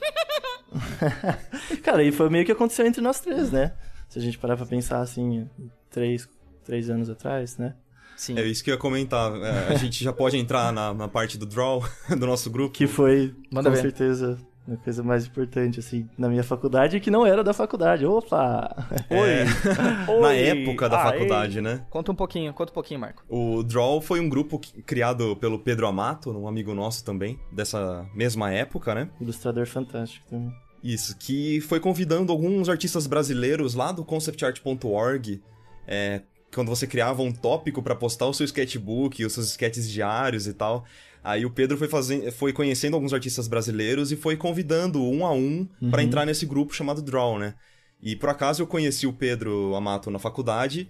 Cara, 1.83 2.03
e 2.03 2.13
foi 2.13 2.29
meio 2.29 2.45
que 2.45 2.53
aconteceu 2.53 2.87
entre 2.87 3.01
nós 3.01 3.21
três, 3.21 3.51
né? 3.53 3.75
Se 4.09 4.19
a 4.19 4.23
gente 4.23 4.39
parar 4.39 4.57
pra 4.57 4.67
pensar 4.67 5.01
assim, 5.01 5.49
três, 5.91 6.29
três 6.65 6.89
anos 6.91 7.11
atrás, 7.11 7.59
né? 7.59 7.77
Sim. 8.19 8.37
É 8.37 8.43
isso 8.45 8.65
que 8.65 8.71
eu 8.71 8.75
ia 8.75 8.79
comentar. 8.79 9.33
É, 9.41 9.69
a 9.73 9.75
gente 9.77 10.03
já 10.03 10.13
pode 10.13 10.37
entrar 10.37 10.73
na, 10.73 10.93
na 10.93 11.07
parte 11.07 11.39
do 11.39 11.47
draw 11.47 11.83
do 12.11 12.27
nosso 12.27 12.51
grupo. 12.51 12.75
Que 12.75 12.89
foi, 12.89 13.33
Manda 13.51 13.71
com 13.71 13.77
ver. 13.77 13.83
certeza, 13.83 14.37
a 14.69 14.77
coisa 14.77 15.05
mais 15.05 15.25
importante, 15.25 15.79
assim, 15.79 16.09
na 16.19 16.29
minha 16.29 16.43
faculdade 16.43 16.97
e 16.97 17.01
que 17.01 17.13
não 17.13 17.25
era 17.25 17.45
da 17.45 17.55
faculdade. 17.55 18.05
Opa! 18.05 18.75
É, 19.09 19.45
na 20.21 20.29
Oi. 20.29 20.41
época 20.41 20.89
da 20.89 21.01
Aê. 21.01 21.13
faculdade, 21.13 21.61
né? 21.61 21.87
Conta 21.89 22.11
um 22.11 22.15
pouquinho, 22.15 22.53
conta 22.53 22.73
um 22.73 22.75
pouquinho, 22.75 22.99
Marco. 23.01 23.23
O 23.29 23.63
Draw 23.63 24.01
foi 24.01 24.19
um 24.19 24.29
grupo 24.29 24.61
criado 24.85 25.37
pelo 25.37 25.61
Pedro 25.61 25.87
Amato, 25.87 26.31
um 26.37 26.49
amigo 26.49 26.75
nosso 26.75 27.05
também, 27.05 27.39
dessa 27.53 28.05
mesma 28.13 28.51
época, 28.53 28.97
né? 28.97 29.09
Ilustrador 29.21 29.65
fantástico 29.65 30.27
também. 30.29 30.53
Isso, 30.83 31.17
que 31.17 31.61
foi 31.61 31.81
convidando 31.81 32.33
alguns 32.33 32.69
artistas 32.69 33.07
brasileiros 33.07 33.75
lá 33.75 33.91
do 33.93 34.05
conceptart.org, 34.05 35.41
é, 35.87 36.23
quando 36.55 36.69
você 36.69 36.87
criava 36.87 37.23
um 37.23 37.33
tópico 37.33 37.83
pra 37.83 37.95
postar 37.95 38.27
o 38.27 38.35
seu 38.35 38.45
sketchbook, 38.45 39.25
os 39.25 39.33
seus 39.33 39.49
sketches 39.49 39.91
diários 39.91 40.47
e 40.47 40.53
tal. 40.53 40.85
Aí 41.23 41.45
o 41.45 41.51
Pedro 41.51 41.77
foi, 41.77 41.89
fazendo, 41.89 42.31
foi 42.33 42.53
conhecendo 42.53 42.95
alguns 42.95 43.13
artistas 43.13 43.49
brasileiros 43.49 44.13
e 44.13 44.17
foi 44.17 44.37
convidando 44.37 45.03
um 45.03 45.27
a 45.27 45.33
um 45.33 45.69
pra 45.91 46.03
entrar 46.03 46.25
nesse 46.25 46.47
grupo 46.47 46.75
chamado 46.75 47.03
Draw, 47.03 47.39
né? 47.39 47.55
E 48.01 48.15
por 48.15 48.29
acaso 48.29 48.63
eu 48.63 48.67
conheci 48.67 49.07
o 49.07 49.13
Pedro 49.13 49.75
Amato 49.75 50.11
na 50.11 50.19
faculdade 50.19 50.89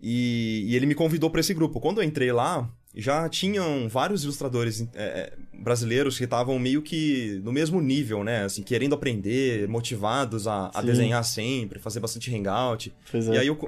e, 0.00 0.64
e 0.68 0.76
ele 0.76 0.86
me 0.86 0.94
convidou 0.94 1.30
pra 1.30 1.40
esse 1.40 1.52
grupo. 1.52 1.80
Quando 1.80 2.00
eu 2.00 2.04
entrei 2.04 2.30
lá, 2.32 2.70
já 2.94 3.28
tinham 3.28 3.88
vários 3.88 4.22
ilustradores 4.22 4.86
é, 4.94 5.32
brasileiros 5.52 6.16
que 6.16 6.24
estavam 6.24 6.58
meio 6.58 6.80
que 6.80 7.40
no 7.44 7.52
mesmo 7.52 7.80
nível, 7.80 8.24
né? 8.24 8.44
Assim, 8.44 8.62
querendo 8.62 8.94
aprender, 8.94 9.68
motivados 9.68 10.46
a, 10.46 10.70
a 10.72 10.80
desenhar 10.80 11.22
sempre, 11.24 11.78
fazer 11.78 12.00
bastante 12.00 12.34
hangout. 12.34 12.94
É. 13.12 13.18
E 13.34 13.38
aí 13.38 13.46
eu. 13.46 13.58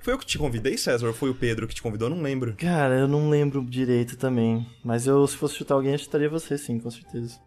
Foi 0.00 0.12
eu 0.14 0.18
que 0.18 0.26
te 0.26 0.38
convidei, 0.38 0.76
César? 0.78 1.06
Ou 1.08 1.12
foi 1.14 1.30
o 1.30 1.34
Pedro 1.34 1.66
que 1.66 1.74
te 1.74 1.82
convidou? 1.82 2.08
Eu 2.08 2.14
não 2.14 2.22
lembro. 2.22 2.54
Cara, 2.56 2.94
eu 2.98 3.08
não 3.08 3.28
lembro 3.28 3.64
direito 3.64 4.16
também. 4.16 4.66
Mas 4.84 5.06
eu, 5.06 5.26
se 5.26 5.36
fosse 5.36 5.54
chutar 5.56 5.74
alguém, 5.74 5.92
eu 5.92 5.98
chutaria 5.98 6.28
você, 6.28 6.56
sim, 6.56 6.78
com 6.78 6.90
certeza. 6.90 7.38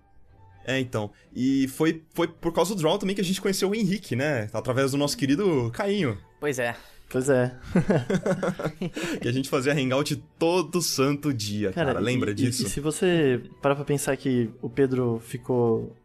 É, 0.65 0.79
então. 0.79 1.09
E 1.35 1.67
foi, 1.69 2.03
foi 2.13 2.27
por 2.27 2.53
causa 2.53 2.75
do 2.75 2.81
Draw 2.81 2.97
também 2.99 3.15
que 3.15 3.21
a 3.21 3.23
gente 3.25 3.41
conheceu 3.41 3.69
o 3.69 3.75
Henrique, 3.75 4.15
né? 4.15 4.47
Através 4.53 4.91
do 4.91 4.97
nosso 4.97 5.17
querido 5.17 5.71
Cainho. 5.73 6.17
Pois 6.39 6.59
é. 6.59 6.75
Pois 7.09 7.29
é. 7.29 7.53
Que 9.21 9.27
a 9.27 9.31
gente 9.31 9.49
fazia 9.49 9.73
hangout 9.73 10.15
todo 10.39 10.81
santo 10.81 11.33
dia, 11.33 11.71
cara. 11.73 11.99
e- 11.99 12.03
Lembra 12.03 12.31
e- 12.31 12.33
disso? 12.35 12.65
E, 12.65 12.69
se 12.69 12.79
você 12.79 13.41
parar 13.61 13.75
pra 13.75 13.83
pensar 13.85 14.15
que 14.17 14.49
o 14.61 14.69
Pedro 14.69 15.19
ficou 15.25 15.95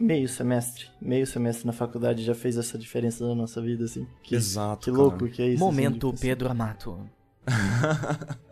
meio 0.00 0.28
semestre, 0.28 0.86
meio 1.00 1.26
semestre 1.26 1.66
na 1.66 1.72
faculdade 1.72 2.22
já 2.24 2.34
fez 2.34 2.56
essa 2.56 2.76
diferença 2.78 3.26
na 3.26 3.34
nossa 3.34 3.60
vida, 3.62 3.84
assim. 3.84 4.06
Que, 4.22 4.34
Exato. 4.36 4.84
que 4.84 4.90
cara. 4.90 5.02
louco 5.02 5.28
que 5.28 5.42
é 5.42 5.48
isso. 5.48 5.58
Momento 5.58 6.08
assim, 6.08 6.20
Pedro 6.20 6.50
Amato. 6.50 6.98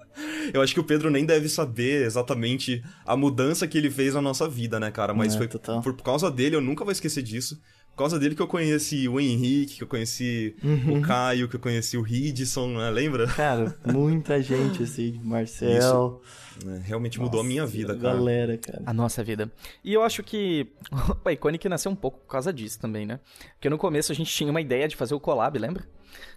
Eu 0.52 0.62
acho 0.62 0.72
que 0.72 0.80
o 0.80 0.84
Pedro 0.84 1.10
nem 1.10 1.24
deve 1.26 1.48
saber 1.48 2.04
exatamente 2.06 2.82
a 3.04 3.16
mudança 3.16 3.66
que 3.66 3.76
ele 3.76 3.90
fez 3.90 4.14
na 4.14 4.22
nossa 4.22 4.48
vida, 4.48 4.78
né, 4.78 4.90
cara? 4.90 5.12
Mas 5.12 5.34
É, 5.34 5.38
foi 5.38 5.48
total. 5.48 5.80
por 5.82 5.96
causa 5.96 6.30
dele, 6.30 6.54
eu 6.54 6.60
nunca 6.60 6.84
vou 6.84 6.92
esquecer 6.92 7.22
disso. 7.22 7.60
Por 7.94 7.98
causa 7.98 8.18
dele 8.18 8.34
que 8.34 8.42
eu 8.42 8.48
conheci 8.48 9.08
o 9.08 9.20
Henrique, 9.20 9.76
que 9.76 9.82
eu 9.84 9.86
conheci 9.86 10.56
Uhum. 10.64 10.98
o 10.98 11.00
Caio, 11.02 11.48
que 11.48 11.54
eu 11.54 11.60
conheci 11.60 11.96
o 11.96 12.02
Ridson, 12.02 12.76
né? 12.76 12.90
Lembra? 12.90 13.28
Cara, 13.28 13.78
muita 13.86 14.40
gente, 14.42 14.82
assim, 14.82 15.20
Marcel. 15.22 16.20
É, 16.66 16.78
Realmente 16.84 17.20
mudou 17.20 17.40
a 17.40 17.44
minha 17.44 17.62
Nossa, 17.62 17.72
vida, 17.72 17.96
cara. 17.96 18.14
Galera, 18.16 18.58
cara. 18.58 18.82
A 18.84 18.92
nossa 18.92 19.22
vida. 19.22 19.50
E 19.84 19.92
eu 19.92 20.02
acho 20.02 20.22
que 20.24 20.72
o 21.24 21.30
Iconic 21.30 21.68
nasceu 21.68 21.90
um 21.92 21.96
pouco 21.96 22.18
por 22.18 22.26
causa 22.28 22.52
disso 22.52 22.80
também, 22.80 23.06
né? 23.06 23.20
Porque 23.54 23.70
no 23.70 23.78
começo 23.78 24.10
a 24.10 24.14
gente 24.14 24.32
tinha 24.32 24.50
uma 24.50 24.60
ideia 24.60 24.88
de 24.88 24.96
fazer 24.96 25.14
o 25.14 25.20
collab, 25.20 25.56
lembra? 25.58 25.84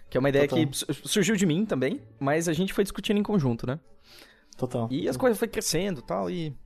Que 0.08 0.16
é 0.16 0.20
uma 0.20 0.28
ideia 0.28 0.46
Total. 0.46 0.64
que 0.66 0.76
su- 0.76 0.86
surgiu 1.04 1.34
de 1.36 1.44
mim 1.44 1.64
também, 1.66 2.00
mas 2.20 2.48
a 2.48 2.52
gente 2.52 2.72
foi 2.72 2.84
discutindo 2.84 3.18
em 3.18 3.22
conjunto, 3.22 3.66
né? 3.66 3.80
Total. 4.56 4.88
E 4.92 5.08
as 5.08 5.16
coisas 5.16 5.36
foi 5.38 5.48
crescendo 5.48 6.00
e 6.00 6.02
tal, 6.06 6.30
e 6.30 6.56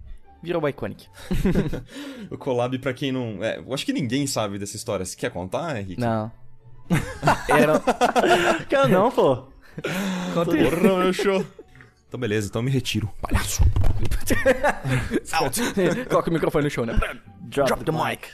virou 0.42 0.62
o 0.62 0.68
Iconic. 0.68 1.08
O 2.30 2.38
collab, 2.38 2.78
pra 2.78 2.94
quem 2.94 3.12
não. 3.12 3.42
É, 3.42 3.58
eu 3.58 3.74
acho 3.74 3.84
que 3.84 3.92
ninguém 3.92 4.26
sabe 4.26 4.58
dessa 4.58 4.76
história. 4.76 5.04
Você 5.04 5.16
quer 5.16 5.30
contar, 5.30 5.78
Henrique? 5.78 6.00
Não. 6.00 6.30
Era. 7.48 7.78
Cara, 8.68 8.88
não, 8.88 9.10
pô. 9.10 9.48
Conta 10.34 10.54
aí. 10.54 10.70
Porra, 10.70 10.98
meu 10.98 11.12
show. 11.12 11.44
Então, 12.08 12.20
beleza, 12.20 12.48
então 12.48 12.60
eu 12.60 12.64
me 12.64 12.70
retiro. 12.70 13.10
Palhaço. 13.20 13.62
Out. 15.32 15.60
Coloca 16.08 16.30
o 16.30 16.32
microfone 16.32 16.64
no 16.64 16.70
show, 16.70 16.84
né? 16.84 16.98
Drop, 17.40 17.68
Drop 17.68 17.84
the 17.84 17.92
mic. 17.92 18.28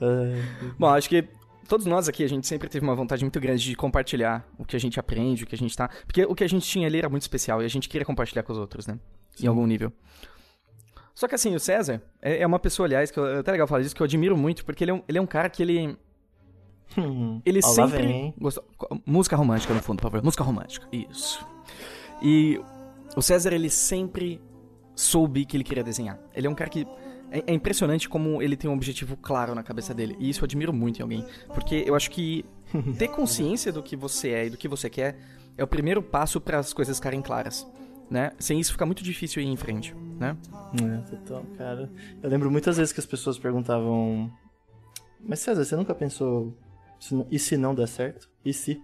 É, 0.00 0.42
Bom, 0.78 0.88
acho 0.88 1.08
que 1.08 1.26
todos 1.68 1.86
nós 1.86 2.08
aqui, 2.08 2.22
a 2.22 2.28
gente 2.28 2.46
sempre 2.46 2.68
teve 2.68 2.84
uma 2.84 2.94
vontade 2.94 3.24
muito 3.24 3.40
grande 3.40 3.64
de 3.64 3.74
compartilhar 3.74 4.46
o 4.58 4.64
que 4.64 4.76
a 4.76 4.78
gente 4.78 5.00
aprende, 5.00 5.44
o 5.44 5.46
que 5.46 5.54
a 5.54 5.58
gente 5.58 5.76
tá. 5.76 5.88
Porque 6.06 6.24
o 6.24 6.34
que 6.34 6.44
a 6.44 6.48
gente 6.48 6.66
tinha 6.66 6.86
ali 6.86 6.98
era 6.98 7.08
muito 7.08 7.22
especial 7.22 7.62
e 7.62 7.64
a 7.64 7.68
gente 7.68 7.88
queria 7.88 8.04
compartilhar 8.04 8.42
com 8.42 8.52
os 8.52 8.58
outros, 8.58 8.86
né? 8.86 8.98
Em 9.42 9.46
algum 9.46 9.66
nível. 9.66 9.92
Só 11.14 11.28
que 11.28 11.34
assim, 11.34 11.54
o 11.54 11.60
César 11.60 12.02
é 12.20 12.42
é 12.42 12.46
uma 12.46 12.58
pessoa, 12.58 12.86
aliás, 12.86 13.10
que 13.10 13.18
eu, 13.18 13.26
é 13.26 13.38
até 13.38 13.52
legal 13.52 13.66
falar 13.66 13.82
disso, 13.82 13.94
que 13.94 14.02
eu 14.02 14.04
admiro 14.04 14.36
muito, 14.36 14.64
porque 14.64 14.82
ele 14.82 14.90
é 14.90 14.94
um, 14.94 15.02
ele 15.08 15.18
é 15.18 15.22
um 15.22 15.26
cara 15.26 15.48
que 15.48 15.62
ele. 15.62 15.96
Hum, 16.98 17.40
Ele 17.44 17.62
sempre 17.62 18.06
vem, 18.06 18.34
gostou. 18.38 18.64
Música 19.06 19.36
romântica 19.36 19.72
no 19.72 19.82
fundo, 19.82 19.96
por 19.96 20.10
favor. 20.10 20.22
Música 20.22 20.44
romântica. 20.44 20.86
Isso. 20.92 21.44
E 22.22 22.60
o 23.16 23.22
César, 23.22 23.52
ele 23.52 23.70
sempre 23.70 24.40
soube 24.94 25.44
que 25.44 25.56
ele 25.56 25.64
queria 25.64 25.82
desenhar. 25.82 26.18
Ele 26.34 26.46
é 26.46 26.50
um 26.50 26.54
cara 26.54 26.70
que. 26.70 26.86
É, 27.30 27.42
é 27.48 27.54
impressionante 27.54 28.08
como 28.08 28.40
ele 28.40 28.56
tem 28.56 28.70
um 28.70 28.74
objetivo 28.74 29.16
claro 29.16 29.54
na 29.54 29.62
cabeça 29.62 29.92
dele. 29.94 30.14
E 30.20 30.30
isso 30.30 30.40
eu 30.40 30.44
admiro 30.44 30.72
muito 30.72 30.98
em 30.98 31.02
alguém. 31.02 31.26
Porque 31.48 31.82
eu 31.86 31.94
acho 31.94 32.10
que 32.10 32.44
ter 32.98 33.08
consciência 33.14 33.72
do 33.72 33.82
que 33.82 33.96
você 33.96 34.28
é 34.30 34.46
e 34.46 34.50
do 34.50 34.56
que 34.56 34.68
você 34.68 34.88
quer 34.88 35.16
é 35.56 35.64
o 35.64 35.66
primeiro 35.66 36.02
passo 36.02 36.40
para 36.40 36.58
as 36.58 36.72
coisas 36.72 36.98
ficarem 36.98 37.22
claras. 37.22 37.66
Né? 38.10 38.32
Sem 38.38 38.60
isso 38.60 38.72
fica 38.72 38.84
muito 38.86 39.02
difícil 39.02 39.42
ir 39.42 39.46
em 39.46 39.56
frente, 39.56 39.94
né? 40.20 40.36
É, 40.80 41.10
total, 41.16 41.44
cara. 41.56 41.90
Eu 42.22 42.28
lembro 42.30 42.50
muitas 42.50 42.76
vezes 42.76 42.92
que 42.92 43.00
as 43.00 43.06
pessoas 43.06 43.38
perguntavam: 43.38 44.30
Mas 45.26 45.40
César, 45.40 45.64
você 45.64 45.74
nunca 45.76 45.94
pensou. 45.94 46.56
E 47.30 47.38
se 47.38 47.56
não 47.56 47.74
der 47.74 47.88
certo? 47.88 48.28
E 48.44 48.52
se? 48.52 48.80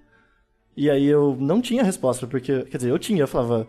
E 0.77 0.89
aí 0.91 1.07
eu 1.07 1.37
não 1.39 1.61
tinha 1.61 1.83
resposta, 1.85 2.27
porque. 2.27 2.63
Quer 2.65 2.79
dizer, 2.79 2.91
eu 2.91 2.99
tinha, 2.99 3.23
eu 3.23 3.29
falava. 3.29 3.69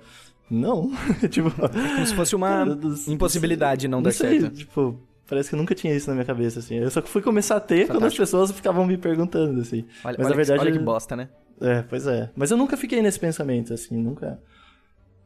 Não. 0.50 0.90
tipo. 1.30 1.52
Como 1.52 2.06
se 2.06 2.16
fosse 2.16 2.36
uma 2.36 2.66
impossibilidade 3.08 3.88
não, 3.88 3.98
não 4.00 4.04
dar 4.04 4.12
sei, 4.14 4.42
certo. 4.42 4.56
Tipo, 4.56 5.00
parece 5.28 5.50
que 5.50 5.56
eu 5.56 5.60
nunca 5.60 5.76
tinha 5.76 5.94
isso 5.96 6.08
na 6.10 6.14
minha 6.16 6.26
cabeça, 6.26 6.60
assim. 6.60 6.76
Eu 6.76 6.90
só 6.90 7.02
fui 7.02 7.22
começar 7.22 7.58
a 7.58 7.60
ter 7.60 7.86
quando 7.88 7.90
as 8.06 8.14
Fantástico. 8.14 8.22
pessoas 8.24 8.52
ficavam 8.52 8.86
me 8.86 8.98
perguntando, 8.98 9.62
assim. 9.62 9.86
Olha, 10.04 10.16
Mas 10.18 10.20
olha 10.20 10.24
na 10.24 10.30
que- 10.30 10.36
verdade. 10.36 10.60
olha 10.62 10.72
que 10.72 10.80
bosta, 10.80 11.16
né? 11.16 11.30
É, 11.60 11.82
pois 11.84 12.08
é. 12.08 12.30
Mas 12.36 12.52
eu 12.52 12.58
nunca 12.58 12.76
fiquei 12.76 13.02
nesse 13.02 13.20
pensamento, 13.20 13.74
assim, 13.74 13.96
nunca. 13.96 14.40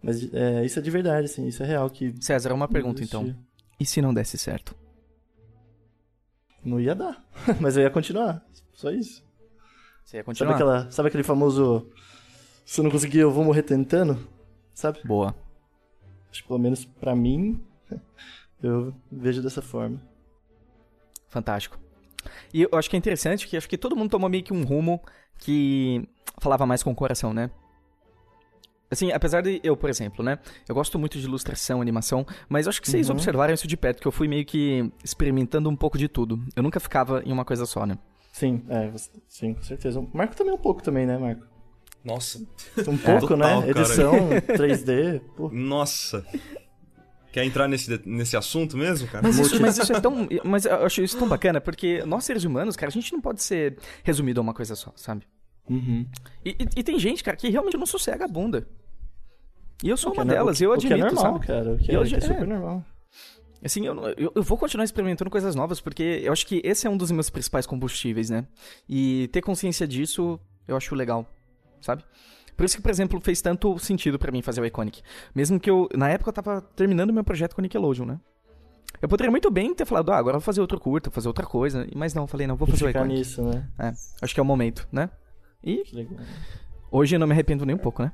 Mas 0.05 0.31
é, 0.31 0.63
isso 0.63 0.77
é 0.77 0.81
de 0.83 0.91
verdade, 0.91 1.25
assim, 1.25 1.47
isso 1.47 1.63
é 1.63 1.65
real 1.65 1.89
que. 1.89 2.13
César, 2.23 2.53
uma 2.53 2.67
pergunta 2.67 3.03
então. 3.03 3.35
E 3.79 3.85
se 3.85 4.03
não 4.03 4.13
desse 4.13 4.37
certo? 4.37 4.75
Não 6.63 6.79
ia 6.79 6.93
dar. 6.93 7.25
Mas 7.59 7.75
eu 7.75 7.81
ia 7.81 7.89
continuar. 7.89 8.45
Só 8.71 8.91
isso. 8.91 9.25
Você 10.03 10.17
ia 10.17 10.21
Sabe, 10.21 10.25
continuar? 10.25 10.53
aquela, 10.53 10.91
sabe 10.91 11.07
aquele 11.07 11.23
famoso. 11.23 11.89
Se 12.63 12.79
eu 12.79 12.83
não 12.83 12.91
conseguir, 12.91 13.17
eu 13.19 13.31
vou 13.31 13.43
morrer 13.43 13.63
tentando? 13.63 14.27
Sabe? 14.75 14.99
Boa. 15.03 15.35
Acho 16.29 16.43
que 16.43 16.47
pelo 16.47 16.59
menos 16.59 16.85
pra 16.85 17.15
mim, 17.15 17.59
eu 18.61 18.93
vejo 19.11 19.41
dessa 19.41 19.61
forma. 19.61 19.99
Fantástico. 21.29 21.79
E 22.53 22.61
eu 22.61 22.69
acho 22.73 22.89
que 22.91 22.95
é 22.95 22.99
interessante 22.99 23.47
que 23.47 23.57
acho 23.57 23.67
que 23.67 23.77
todo 23.77 23.95
mundo 23.95 24.11
tomou 24.11 24.29
meio 24.29 24.43
que 24.43 24.53
um 24.53 24.63
rumo 24.63 25.01
que 25.39 26.07
falava 26.39 26.65
mais 26.67 26.83
com 26.83 26.91
o 26.91 26.95
coração, 26.95 27.33
né? 27.33 27.49
Assim, 28.89 29.11
apesar 29.11 29.41
de 29.41 29.59
eu, 29.63 29.75
por 29.75 29.89
exemplo, 29.89 30.23
né? 30.23 30.37
Eu 30.69 30.75
gosto 30.75 30.97
muito 30.99 31.17
de 31.17 31.25
ilustração, 31.25 31.81
animação, 31.81 32.25
mas 32.47 32.65
eu 32.65 32.69
acho 32.69 32.81
que 32.81 32.89
vocês 32.89 33.09
Uhum. 33.09 33.15
observaram 33.15 33.53
isso 33.53 33.67
de 33.67 33.75
perto, 33.75 33.99
que 34.01 34.07
eu 34.07 34.11
fui 34.11 34.27
meio 34.27 34.45
que 34.45 34.91
experimentando 35.03 35.69
um 35.69 35.75
pouco 35.75 35.97
de 35.97 36.07
tudo. 36.07 36.39
Eu 36.55 36.61
nunca 36.63 36.79
ficava 36.79 37.21
em 37.25 37.31
uma 37.31 37.43
coisa 37.43 37.65
só, 37.65 37.85
né? 37.85 37.97
Sim, 38.31 38.63
é, 38.69 38.89
você- 38.89 39.09
sim, 39.27 39.53
com 39.53 39.61
certeza. 39.63 39.99
O 39.99 40.09
Marco 40.13 40.35
também 40.35 40.53
um 40.53 40.57
pouco 40.57 40.83
também, 40.83 41.05
né, 41.05 41.17
Marco? 41.17 41.45
Nossa. 42.03 42.37
Um 42.87 42.97
pouco, 42.97 43.27
total, 43.27 43.61
né? 43.61 43.73
cara. 43.73 43.79
Edição, 43.85 44.29
3D, 44.55 45.21
pô. 45.35 45.49
Nossa. 45.51 46.23
Quer 47.31 47.43
entrar 47.43 47.67
nesse, 47.67 47.99
nesse 48.05 48.37
assunto 48.37 48.77
mesmo, 48.77 49.07
cara? 49.09 49.23
Mas 49.27 49.37
isso, 49.39 49.59
mas 49.61 49.77
isso 49.77 49.91
é 49.91 49.99
tão. 49.99 50.27
Mas 50.43 50.65
eu 50.65 50.85
acho 50.85 51.01
isso 51.01 51.17
tão 51.17 51.27
bacana, 51.27 51.59
porque 51.59 52.01
nós 52.05 52.23
seres 52.23 52.43
humanos, 52.45 52.75
cara, 52.77 52.89
a 52.89 52.93
gente 52.93 53.11
não 53.11 53.19
pode 53.19 53.41
ser 53.43 53.77
resumido 54.03 54.39
a 54.39 54.43
uma 54.43 54.53
coisa 54.53 54.73
só, 54.75 54.93
sabe? 54.95 55.25
Uhum. 55.69 56.05
E, 56.43 56.49
e- 56.51 56.79
e 56.79 56.83
tem 56.83 56.97
gente, 56.99 57.23
cara, 57.23 57.35
que 57.37 57.49
realmente 57.49 57.77
não 57.77 57.85
sossega 57.85 58.25
a 58.25 58.27
bunda. 58.27 58.67
E 59.83 59.89
eu 59.89 59.97
sou 59.97 60.13
uma 60.13 60.21
é 60.21 60.25
no- 60.25 60.31
delas, 60.33 60.57
que- 60.57 60.65
eu 60.65 60.71
é 60.71 60.75
admito, 60.75 60.97
normal, 60.97 61.23
sabe? 61.33 61.47
cara. 61.47 61.73
O 61.73 61.77
que 61.77 61.91
é, 61.91 61.99
hoje- 61.99 62.15
que 62.17 62.23
é 62.23 62.25
é. 62.25 62.33
super 62.33 62.47
normal. 62.47 62.83
Assim, 63.63 63.85
eu, 63.85 63.95
eu, 64.17 64.31
eu 64.35 64.43
vou 64.43 64.57
continuar 64.57 64.83
experimentando 64.85 65.29
coisas 65.31 65.55
novas, 65.55 65.81
porque 65.81 66.21
eu 66.23 66.31
acho 66.31 66.45
que 66.45 66.61
esse 66.63 66.85
é 66.85 66.89
um 66.89 66.95
dos 66.97 67.09
meus 67.09 67.29
principais 67.31 67.65
combustíveis, 67.65 68.29
né? 68.29 68.45
E 68.87 69.27
ter 69.31 69.41
consciência 69.41 69.87
disso, 69.87 70.39
eu 70.67 70.77
acho 70.77 70.93
legal, 70.93 71.25
sabe? 71.81 72.03
Por 72.55 72.63
isso 72.63 72.77
que, 72.77 72.81
por 72.83 72.91
exemplo, 72.91 73.19
fez 73.19 73.41
tanto 73.41 73.77
sentido 73.79 74.19
pra 74.19 74.31
mim 74.31 74.41
fazer 74.41 74.61
o 74.61 74.65
Iconic. 74.65 75.01
Mesmo 75.33 75.59
que 75.59 75.69
eu, 75.69 75.89
na 75.95 76.09
época, 76.09 76.29
eu 76.29 76.33
tava 76.33 76.61
terminando 76.61 77.11
meu 77.11 77.23
projeto 77.23 77.55
com 77.55 77.61
Nickelodeon, 77.61 78.05
né? 78.05 78.19
Eu 79.01 79.09
poderia 79.09 79.29
muito 79.31 79.51
bem 79.51 79.73
ter 79.73 79.85
falado, 79.85 80.11
ah, 80.11 80.17
agora 80.17 80.35
eu 80.37 80.39
vou 80.39 80.45
fazer 80.45 80.61
outro 80.61 80.79
curta, 80.79 81.11
fazer 81.11 81.27
outra 81.27 81.45
coisa. 81.45 81.85
Mas 81.93 82.13
não, 82.13 82.23
eu 82.23 82.27
falei, 82.27 82.47
não, 82.47 82.55
vou 82.55 82.67
fazer 82.67 82.85
o 82.85 82.89
Iconic. 82.89 83.13
nisso, 83.19 83.41
né? 83.43 83.67
É, 83.77 83.91
acho 84.21 84.33
que 84.33 84.39
é 84.39 84.43
o 84.43 84.45
momento, 84.45 84.87
né? 84.91 85.09
E 85.65 85.77
Que 85.83 85.95
legal. 85.95 86.17
hoje 86.91 87.15
eu 87.15 87.19
não 87.19 87.27
me 87.27 87.33
arrependo 87.33 87.65
nem 87.65 87.75
um 87.75 87.79
pouco, 87.79 88.03
né? 88.03 88.11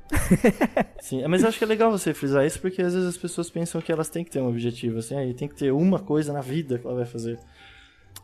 Sim, 1.01 1.27
mas 1.27 1.43
eu 1.43 1.49
acho 1.49 1.57
que 1.57 1.63
é 1.63 1.67
legal 1.67 1.91
você 1.91 2.13
frisar 2.13 2.45
isso, 2.45 2.59
porque 2.59 2.81
às 2.81 2.93
vezes 2.93 3.09
as 3.09 3.17
pessoas 3.17 3.49
pensam 3.49 3.81
que 3.81 3.91
elas 3.91 4.09
têm 4.09 4.23
que 4.23 4.31
ter 4.31 4.39
um 4.41 4.47
objetivo, 4.47 4.99
assim, 4.99 5.15
aí 5.15 5.33
tem 5.33 5.47
que 5.47 5.55
ter 5.55 5.71
uma 5.71 5.99
coisa 5.99 6.31
na 6.31 6.41
vida 6.41 6.79
que 6.79 6.85
ela 6.87 6.95
vai 6.95 7.05
fazer. 7.05 7.37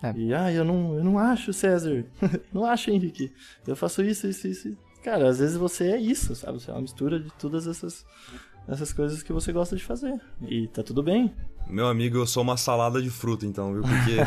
É. 0.01 0.13
E, 0.15 0.33
ah, 0.33 0.51
eu 0.51 0.63
não, 0.63 0.95
eu 0.95 1.03
não 1.03 1.17
acho, 1.17 1.51
César. 1.51 2.05
não 2.53 2.65
acho, 2.65 2.91
Henrique. 2.91 3.33
Eu 3.67 3.75
faço 3.75 4.03
isso, 4.03 4.27
isso, 4.27 4.47
isso. 4.47 4.77
Cara, 5.03 5.27
às 5.27 5.39
vezes 5.39 5.57
você 5.57 5.91
é 5.91 5.97
isso, 5.97 6.35
sabe? 6.35 6.61
Você 6.61 6.69
é 6.69 6.73
uma 6.73 6.81
mistura 6.81 7.19
de 7.19 7.31
todas 7.33 7.65
essas, 7.67 8.05
essas 8.67 8.93
coisas 8.93 9.23
que 9.23 9.33
você 9.33 9.51
gosta 9.51 9.75
de 9.75 9.83
fazer. 9.83 10.19
E 10.47 10.67
tá 10.67 10.83
tudo 10.83 11.01
bem. 11.01 11.33
Meu 11.69 11.87
amigo, 11.87 12.17
eu 12.17 12.25
sou 12.25 12.43
uma 12.43 12.55
salada 12.55 13.01
de 13.01 13.09
fruta, 13.09 13.45
então, 13.45 13.73
viu? 13.73 13.83
Porque. 13.83 14.17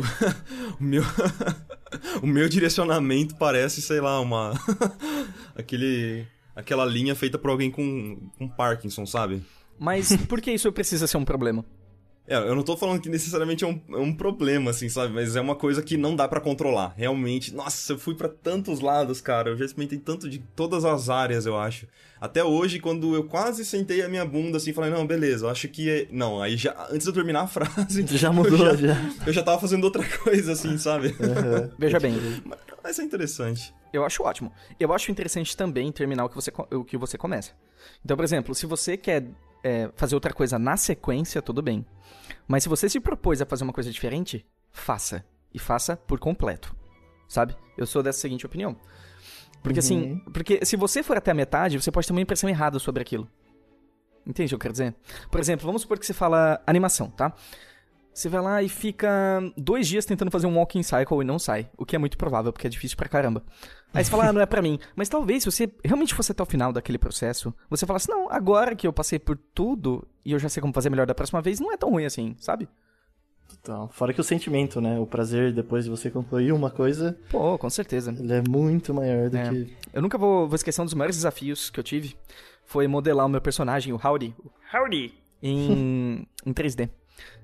o, 0.80 0.82
meu... 0.82 1.02
o 2.22 2.26
meu 2.26 2.48
direcionamento 2.48 3.36
parece, 3.36 3.82
sei 3.82 4.00
lá, 4.00 4.18
uma. 4.20 4.54
Aquele. 5.54 6.26
Aquela 6.54 6.84
linha 6.84 7.14
feita 7.14 7.38
por 7.38 7.50
alguém 7.50 7.70
com, 7.70 8.18
com 8.36 8.48
Parkinson, 8.48 9.06
sabe? 9.06 9.42
Mas 9.78 10.14
por 10.28 10.40
que 10.40 10.50
isso 10.50 10.70
precisa 10.72 11.06
ser 11.06 11.16
um 11.16 11.24
problema? 11.24 11.64
É, 12.30 12.36
eu 12.36 12.54
não 12.54 12.62
tô 12.62 12.76
falando 12.76 13.00
que 13.00 13.08
necessariamente 13.08 13.64
é 13.64 13.66
um, 13.66 13.80
é 13.90 13.96
um 13.96 14.14
problema, 14.14 14.70
assim, 14.70 14.88
sabe? 14.88 15.12
Mas 15.12 15.34
é 15.34 15.40
uma 15.40 15.56
coisa 15.56 15.82
que 15.82 15.96
não 15.96 16.14
dá 16.14 16.28
pra 16.28 16.40
controlar. 16.40 16.94
Realmente, 16.96 17.52
nossa, 17.52 17.94
eu 17.94 17.98
fui 17.98 18.14
pra 18.14 18.28
tantos 18.28 18.78
lados, 18.78 19.20
cara. 19.20 19.50
Eu 19.50 19.56
já 19.56 19.64
experimentei 19.64 19.98
tanto 19.98 20.30
de 20.30 20.38
todas 20.54 20.84
as 20.84 21.10
áreas, 21.10 21.44
eu 21.44 21.58
acho. 21.58 21.88
Até 22.20 22.44
hoje, 22.44 22.78
quando 22.78 23.16
eu 23.16 23.24
quase 23.24 23.64
sentei 23.64 24.00
a 24.02 24.08
minha 24.08 24.24
bunda, 24.24 24.58
assim, 24.58 24.72
falei, 24.72 24.92
não, 24.92 25.04
beleza, 25.04 25.46
eu 25.46 25.50
acho 25.50 25.66
que 25.66 25.90
é... 25.90 26.06
Não, 26.12 26.40
aí 26.40 26.56
já, 26.56 26.86
antes 26.88 27.02
de 27.02 27.08
eu 27.08 27.14
terminar 27.14 27.40
a 27.40 27.46
frase... 27.48 28.06
Já 28.16 28.30
mudou, 28.30 28.64
eu 28.64 28.76
já. 28.76 28.96
Eu 29.26 29.32
já 29.32 29.42
tava 29.42 29.60
fazendo 29.60 29.82
outra 29.82 30.04
coisa, 30.18 30.52
assim, 30.52 30.78
sabe? 30.78 31.16
Aham. 31.20 31.70
Veja 31.80 31.98
bem, 31.98 32.14
Mas, 32.44 32.58
mas 32.84 32.98
é 33.00 33.02
interessante. 33.02 33.74
Eu 33.92 34.04
acho 34.04 34.22
ótimo. 34.22 34.52
Eu 34.78 34.92
acho 34.92 35.10
interessante 35.10 35.56
também 35.56 35.90
terminar 35.90 36.26
o 36.26 36.28
que 36.28 36.36
você, 36.36 36.52
o 36.72 36.84
que 36.84 36.96
você 36.96 37.18
começa. 37.18 37.50
Então, 38.04 38.16
por 38.16 38.22
exemplo, 38.24 38.54
se 38.54 38.66
você 38.66 38.96
quer 38.96 39.24
é, 39.62 39.90
fazer 39.96 40.14
outra 40.14 40.32
coisa 40.32 40.58
na 40.58 40.76
sequência, 40.76 41.42
tudo 41.42 41.62
bem. 41.62 41.84
Mas 42.46 42.62
se 42.62 42.68
você 42.68 42.88
se 42.88 43.00
propôs 43.00 43.40
a 43.40 43.46
fazer 43.46 43.64
uma 43.64 43.72
coisa 43.72 43.90
diferente, 43.90 44.46
faça. 44.70 45.24
E 45.52 45.58
faça 45.58 45.96
por 45.96 46.18
completo. 46.18 46.74
Sabe? 47.28 47.56
Eu 47.76 47.86
sou 47.86 48.02
dessa 48.02 48.20
seguinte 48.20 48.46
opinião. 48.46 48.76
Porque 49.62 49.78
assim, 49.78 50.18
porque 50.32 50.64
se 50.64 50.76
você 50.76 51.02
for 51.02 51.16
até 51.16 51.30
a 51.30 51.34
metade, 51.34 51.80
você 51.80 51.90
pode 51.90 52.06
ter 52.06 52.12
uma 52.12 52.20
impressão 52.20 52.48
errada 52.48 52.78
sobre 52.78 53.02
aquilo. 53.02 53.28
Entende 54.26 54.46
o 54.46 54.48
que 54.50 54.54
eu 54.54 54.58
quero 54.58 54.72
dizer? 54.72 54.94
Por 55.30 55.40
exemplo, 55.40 55.66
vamos 55.66 55.82
supor 55.82 55.98
que 55.98 56.06
você 56.06 56.14
fala 56.14 56.62
animação, 56.66 57.10
tá? 57.10 57.34
Você 58.20 58.28
vai 58.28 58.42
lá 58.42 58.62
e 58.62 58.68
fica 58.68 59.08
dois 59.56 59.88
dias 59.88 60.04
tentando 60.04 60.30
fazer 60.30 60.46
um 60.46 60.58
walking 60.58 60.82
cycle 60.82 61.22
e 61.22 61.24
não 61.24 61.38
sai. 61.38 61.70
O 61.78 61.86
que 61.86 61.96
é 61.96 61.98
muito 61.98 62.18
provável, 62.18 62.52
porque 62.52 62.66
é 62.66 62.70
difícil 62.70 62.94
pra 62.94 63.08
caramba. 63.08 63.42
Aí 63.94 64.04
você 64.04 64.10
fala, 64.10 64.28
ah, 64.28 64.32
não 64.32 64.42
é 64.42 64.46
pra 64.46 64.60
mim. 64.60 64.78
Mas 64.94 65.08
talvez, 65.08 65.42
se 65.42 65.50
você 65.50 65.72
realmente 65.82 66.12
fosse 66.14 66.30
até 66.30 66.42
o 66.42 66.46
final 66.46 66.70
daquele 66.70 66.98
processo, 66.98 67.54
você 67.70 67.86
falasse, 67.86 68.10
não, 68.10 68.30
agora 68.30 68.76
que 68.76 68.86
eu 68.86 68.92
passei 68.92 69.18
por 69.18 69.38
tudo 69.54 70.06
e 70.22 70.32
eu 70.32 70.38
já 70.38 70.50
sei 70.50 70.60
como 70.60 70.70
fazer 70.74 70.90
melhor 70.90 71.06
da 71.06 71.14
próxima 71.14 71.40
vez, 71.40 71.60
não 71.60 71.72
é 71.72 71.78
tão 71.78 71.88
ruim 71.90 72.04
assim, 72.04 72.36
sabe? 72.38 72.68
Então, 73.58 73.88
fora 73.88 74.12
que 74.12 74.20
o 74.20 74.24
sentimento, 74.24 74.82
né? 74.82 74.98
O 74.98 75.06
prazer 75.06 75.50
depois 75.54 75.84
de 75.84 75.90
você 75.90 76.10
concluir 76.10 76.52
uma 76.52 76.70
coisa, 76.70 77.18
Pô, 77.30 77.56
com 77.56 77.70
certeza. 77.70 78.14
ele 78.18 78.34
é 78.34 78.42
muito 78.46 78.92
maior 78.92 79.30
do 79.30 79.36
É. 79.38 79.48
que. 79.48 79.74
Eu 79.94 80.02
nunca 80.02 80.18
vou, 80.18 80.46
vou 80.46 80.56
esquecer 80.56 80.82
um 80.82 80.84
dos 80.84 80.92
maiores 80.94 81.16
desafios 81.16 81.70
que 81.70 81.80
eu 81.80 81.84
tive. 81.84 82.14
Foi 82.66 82.86
modelar 82.86 83.24
o 83.24 83.30
meu 83.30 83.40
personagem, 83.40 83.94
o 83.94 84.00
Howdy. 84.02 84.34
Howdy! 84.74 85.14
Em, 85.42 86.26
em 86.44 86.52
3D. 86.52 86.90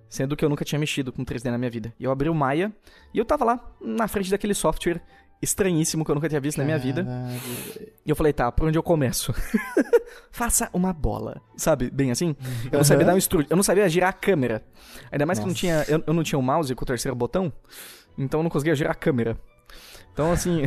Sendo 0.09 0.37
que 0.37 0.45
eu 0.45 0.49
nunca 0.49 0.65
tinha 0.65 0.79
mexido 0.79 1.13
com 1.13 1.25
3D 1.25 1.51
na 1.51 1.59
minha 1.59 1.71
vida. 1.71 1.93
E 1.99 2.05
eu 2.05 2.11
abri 2.11 2.29
o 2.29 2.35
Maya 2.35 2.73
e 3.13 3.19
eu 3.19 3.25
tava 3.25 3.45
lá, 3.45 3.61
na 3.81 4.07
frente 4.07 4.31
daquele 4.31 4.55
software 4.55 5.03
estranhíssimo 5.41 6.05
que 6.05 6.11
eu 6.11 6.15
nunca 6.15 6.29
tinha 6.29 6.41
visto 6.41 6.59
na 6.59 6.65
minha 6.65 6.79
vida. 6.79 7.05
Caralho. 7.05 7.41
E 8.05 8.11
eu 8.11 8.17
falei, 8.17 8.33
tá, 8.33 8.51
por 8.51 8.69
onde 8.69 8.79
eu 8.79 8.83
começo? 8.83 9.35
Faça 10.31 10.69
uma 10.73 10.93
bola. 10.93 11.41
Sabe, 11.57 11.91
bem 11.91 12.11
assim? 12.11 12.35
Eu 12.71 12.79
não 12.79 12.85
sabia 12.85 13.05
dar 13.05 13.15
um 13.15 13.19
estúdio, 13.19 13.49
eu 13.51 13.57
não 13.57 13.63
sabia 13.63 13.89
girar 13.89 14.11
a 14.11 14.13
câmera. 14.13 14.65
Ainda 15.11 15.27
mais 15.27 15.39
que 15.39 15.43
eu 15.43 15.49
não 15.49 15.53
Nossa. 15.53 15.61
tinha, 15.61 15.85
eu, 15.89 16.03
eu 16.07 16.15
não 16.15 16.23
tinha 16.23 16.39
um 16.39 16.43
mouse 16.43 16.75
com 16.75 16.83
o 16.83 16.87
terceiro 16.87 17.15
botão, 17.15 17.53
então 18.17 18.41
eu 18.41 18.45
não 18.45 18.51
conseguia 18.51 18.75
girar 18.75 18.93
a 18.93 18.95
câmera. 18.95 19.37
Então, 20.13 20.33
assim, 20.33 20.63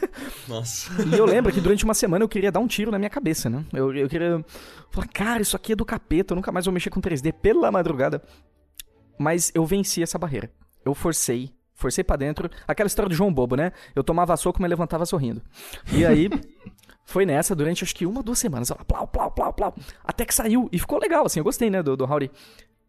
Nossa. 0.48 0.90
e 1.04 1.18
eu 1.18 1.26
lembro 1.26 1.52
que 1.52 1.60
durante 1.60 1.84
uma 1.84 1.92
semana 1.92 2.24
eu 2.24 2.28
queria 2.28 2.50
dar 2.50 2.60
um 2.60 2.66
tiro 2.66 2.90
na 2.90 2.98
minha 2.98 3.10
cabeça, 3.10 3.50
né? 3.50 3.62
Eu, 3.70 3.94
eu 3.94 4.08
queria 4.08 4.42
falar, 4.90 5.06
cara, 5.08 5.42
isso 5.42 5.54
aqui 5.54 5.72
é 5.72 5.76
do 5.76 5.84
capeta, 5.84 6.32
eu 6.32 6.36
nunca 6.36 6.50
mais 6.50 6.64
vou 6.64 6.72
mexer 6.72 6.88
com 6.88 7.00
3D 7.00 7.30
pela 7.34 7.70
madrugada. 7.70 8.22
Mas 9.18 9.50
eu 9.54 9.64
venci 9.64 10.02
essa 10.02 10.18
barreira. 10.18 10.50
Eu 10.84 10.94
forcei, 10.94 11.50
forcei 11.74 12.04
pra 12.04 12.16
dentro. 12.16 12.50
Aquela 12.66 12.86
história 12.86 13.08
do 13.08 13.14
João 13.14 13.32
Bobo, 13.32 13.56
né? 13.56 13.72
Eu 13.94 14.04
tomava 14.04 14.36
soco, 14.36 14.60
mas 14.60 14.70
levantava 14.70 15.04
sorrindo. 15.06 15.42
E 15.92 16.04
aí, 16.04 16.28
foi 17.04 17.26
nessa 17.26 17.54
durante 17.54 17.84
acho 17.84 17.94
que 17.94 18.06
uma, 18.06 18.22
duas 18.22 18.38
semanas. 18.38 18.70
Ela, 18.70 18.84
plau, 18.84 19.06
plau, 19.06 19.30
plau, 19.30 19.52
plau. 19.52 19.74
Até 20.04 20.24
que 20.24 20.34
saiu. 20.34 20.68
E 20.72 20.78
ficou 20.78 20.98
legal, 20.98 21.26
assim, 21.26 21.40
eu 21.40 21.44
gostei, 21.44 21.70
né, 21.70 21.82
do, 21.82 21.96
do 21.96 22.04
Howdy. 22.04 22.30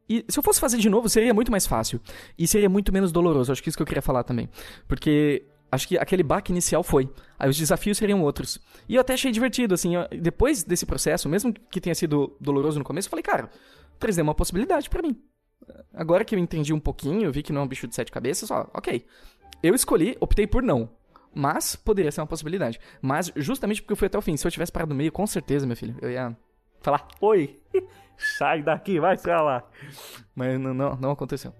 E 0.09 0.23
se 0.29 0.39
eu 0.39 0.43
fosse 0.43 0.59
fazer 0.59 0.77
de 0.77 0.89
novo, 0.89 1.09
seria 1.09 1.33
muito 1.33 1.51
mais 1.51 1.67
fácil. 1.67 1.99
E 2.37 2.47
seria 2.47 2.69
muito 2.69 2.93
menos 2.93 3.11
doloroso. 3.11 3.51
Acho 3.51 3.61
que 3.61 3.69
isso 3.69 3.77
que 3.77 3.81
eu 3.81 3.87
queria 3.87 4.01
falar 4.01 4.23
também. 4.23 4.49
Porque 4.87 5.45
acho 5.71 5.87
que 5.87 5.97
aquele 5.97 6.23
baque 6.23 6.51
inicial 6.51 6.81
foi. 6.81 7.09
Aí 7.37 7.49
os 7.49 7.57
desafios 7.57 7.97
seriam 7.97 8.21
outros. 8.21 8.59
E 8.87 8.95
eu 8.95 9.01
até 9.01 9.13
achei 9.13 9.31
divertido, 9.31 9.73
assim. 9.73 9.93
Depois 10.21 10.63
desse 10.63 10.85
processo, 10.85 11.27
mesmo 11.27 11.53
que 11.53 11.81
tenha 11.81 11.95
sido 11.95 12.35
doloroso 12.39 12.79
no 12.79 12.85
começo, 12.85 13.07
eu 13.07 13.09
falei, 13.09 13.23
cara, 13.23 13.49
3D 13.99 14.19
é 14.19 14.23
uma 14.23 14.35
possibilidade 14.35 14.89
para 14.89 15.01
mim. 15.01 15.19
Agora 15.93 16.23
que 16.23 16.35
eu 16.35 16.39
entendi 16.39 16.73
um 16.73 16.79
pouquinho, 16.79 17.31
vi 17.31 17.43
que 17.43 17.53
não 17.53 17.61
é 17.61 17.63
um 17.63 17.67
bicho 17.67 17.87
de 17.87 17.95
sete 17.95 18.11
cabeças, 18.11 18.51
ó, 18.51 18.69
ok. 18.73 19.05
Eu 19.61 19.73
escolhi, 19.73 20.17
optei 20.19 20.45
por 20.45 20.61
não. 20.61 20.89
Mas 21.33 21.75
poderia 21.75 22.11
ser 22.11 22.21
uma 22.21 22.27
possibilidade. 22.27 22.79
Mas 23.01 23.31
justamente 23.35 23.81
porque 23.81 23.93
eu 23.93 23.97
fui 23.97 24.07
até 24.07 24.17
o 24.17 24.21
fim. 24.21 24.35
Se 24.37 24.47
eu 24.47 24.51
tivesse 24.51 24.71
parado 24.71 24.89
no 24.89 24.95
meio, 24.95 25.11
com 25.11 25.27
certeza, 25.27 25.67
meu 25.67 25.75
filho, 25.75 25.95
eu 26.01 26.09
ia 26.09 26.35
falar: 26.81 27.07
Oi, 27.21 27.59
sai 28.17 28.63
daqui, 28.63 28.99
vai 28.99 29.17
pra 29.17 29.41
lá. 29.41 29.63
Mas 30.35 30.59
não, 30.59 30.73
não, 30.73 30.95
não 30.95 31.11
aconteceu. 31.11 31.53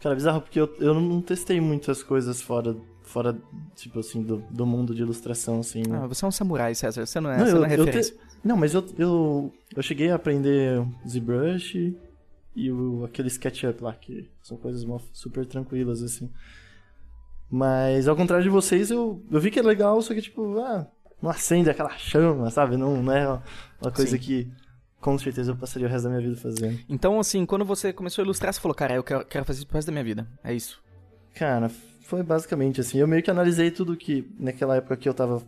Cara, 0.00 0.14
é 0.14 0.16
bizarro 0.16 0.40
porque 0.42 0.60
eu, 0.60 0.72
eu 0.78 0.94
não 0.94 1.20
testei 1.20 1.60
muitas 1.60 2.02
coisas 2.02 2.42
fora, 2.42 2.76
fora 3.02 3.36
tipo 3.74 4.00
assim, 4.00 4.22
do, 4.22 4.36
do 4.50 4.66
mundo 4.66 4.94
de 4.94 5.02
ilustração, 5.02 5.60
assim. 5.60 5.82
Né? 5.88 5.98
Ah, 6.02 6.06
você 6.06 6.24
é 6.24 6.28
um 6.28 6.30
samurai, 6.30 6.74
César, 6.74 7.06
você 7.06 7.20
não 7.20 7.30
é, 7.30 7.38
não, 7.38 7.46
você 7.46 7.52
eu, 7.52 7.58
não 7.58 7.64
é 7.64 7.68
referência. 7.68 8.14
Te... 8.14 8.20
Não, 8.44 8.56
mas 8.56 8.74
eu, 8.74 8.84
eu, 8.98 9.52
eu 9.74 9.82
cheguei 9.82 10.10
a 10.10 10.16
aprender 10.16 10.86
ZBrush 11.08 11.96
e 12.54 12.70
o, 12.70 13.04
aquele 13.04 13.28
SketchUp 13.28 13.82
lá, 13.82 13.92
que 13.92 14.30
são 14.42 14.56
coisas 14.56 14.84
super 15.12 15.44
tranquilas, 15.46 16.02
assim. 16.02 16.30
Mas 17.50 18.08
ao 18.08 18.16
contrário 18.16 18.44
de 18.44 18.50
vocês, 18.50 18.90
eu, 18.90 19.22
eu 19.30 19.40
vi 19.40 19.50
que 19.50 19.58
é 19.58 19.62
legal, 19.62 20.00
só 20.02 20.14
que 20.14 20.22
tipo, 20.22 20.58
ah, 20.60 20.86
não 21.20 21.30
acende 21.30 21.70
aquela 21.70 21.96
chama, 21.96 22.50
sabe? 22.50 22.76
Não, 22.76 23.02
não 23.02 23.12
é 23.12 23.28
uma 23.80 23.90
coisa 23.90 24.12
Sim. 24.12 24.18
que 24.18 24.52
com 25.00 25.18
certeza 25.18 25.52
eu 25.52 25.56
passaria 25.56 25.86
o 25.86 25.90
resto 25.90 26.04
da 26.04 26.10
minha 26.10 26.22
vida 26.22 26.40
fazendo. 26.40 26.80
Então, 26.88 27.20
assim, 27.20 27.44
quando 27.44 27.64
você 27.64 27.92
começou 27.92 28.22
a 28.22 28.24
ilustrar, 28.24 28.52
você 28.52 28.60
falou, 28.60 28.74
cara, 28.74 28.94
eu 28.94 29.02
quero, 29.02 29.24
quero 29.26 29.44
fazer 29.44 29.58
isso 29.58 29.66
pro 29.66 29.76
resto 29.76 29.86
da 29.88 29.92
minha 29.92 30.04
vida. 30.04 30.26
É 30.42 30.54
isso. 30.54 30.82
Cara, 31.34 31.68
foi 32.02 32.22
basicamente 32.22 32.80
assim. 32.80 32.98
Eu 32.98 33.06
meio 33.08 33.22
que 33.22 33.30
analisei 33.30 33.70
tudo 33.70 33.96
que, 33.96 34.30
naquela 34.38 34.76
época 34.76 34.96
que 34.96 35.08
eu 35.08 35.14
tava 35.14 35.42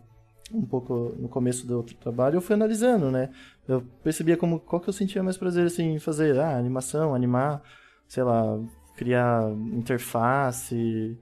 um 0.53 0.65
pouco 0.65 1.15
no 1.19 1.27
começo 1.27 1.67
do 1.67 1.77
outro 1.77 1.95
trabalho, 1.95 2.37
eu 2.37 2.41
fui 2.41 2.55
analisando, 2.55 3.11
né? 3.11 3.29
Eu 3.67 3.83
percebia 4.03 4.37
como, 4.37 4.59
qual 4.59 4.81
que 4.81 4.89
eu 4.89 4.93
sentia 4.93 5.21
mais 5.21 5.37
prazer, 5.37 5.65
assim, 5.65 5.95
em 5.95 5.99
fazer. 5.99 6.39
Ah, 6.39 6.57
animação, 6.57 7.13
animar, 7.13 7.61
sei 8.07 8.23
lá, 8.23 8.59
criar 8.95 9.51
interface, 9.73 11.17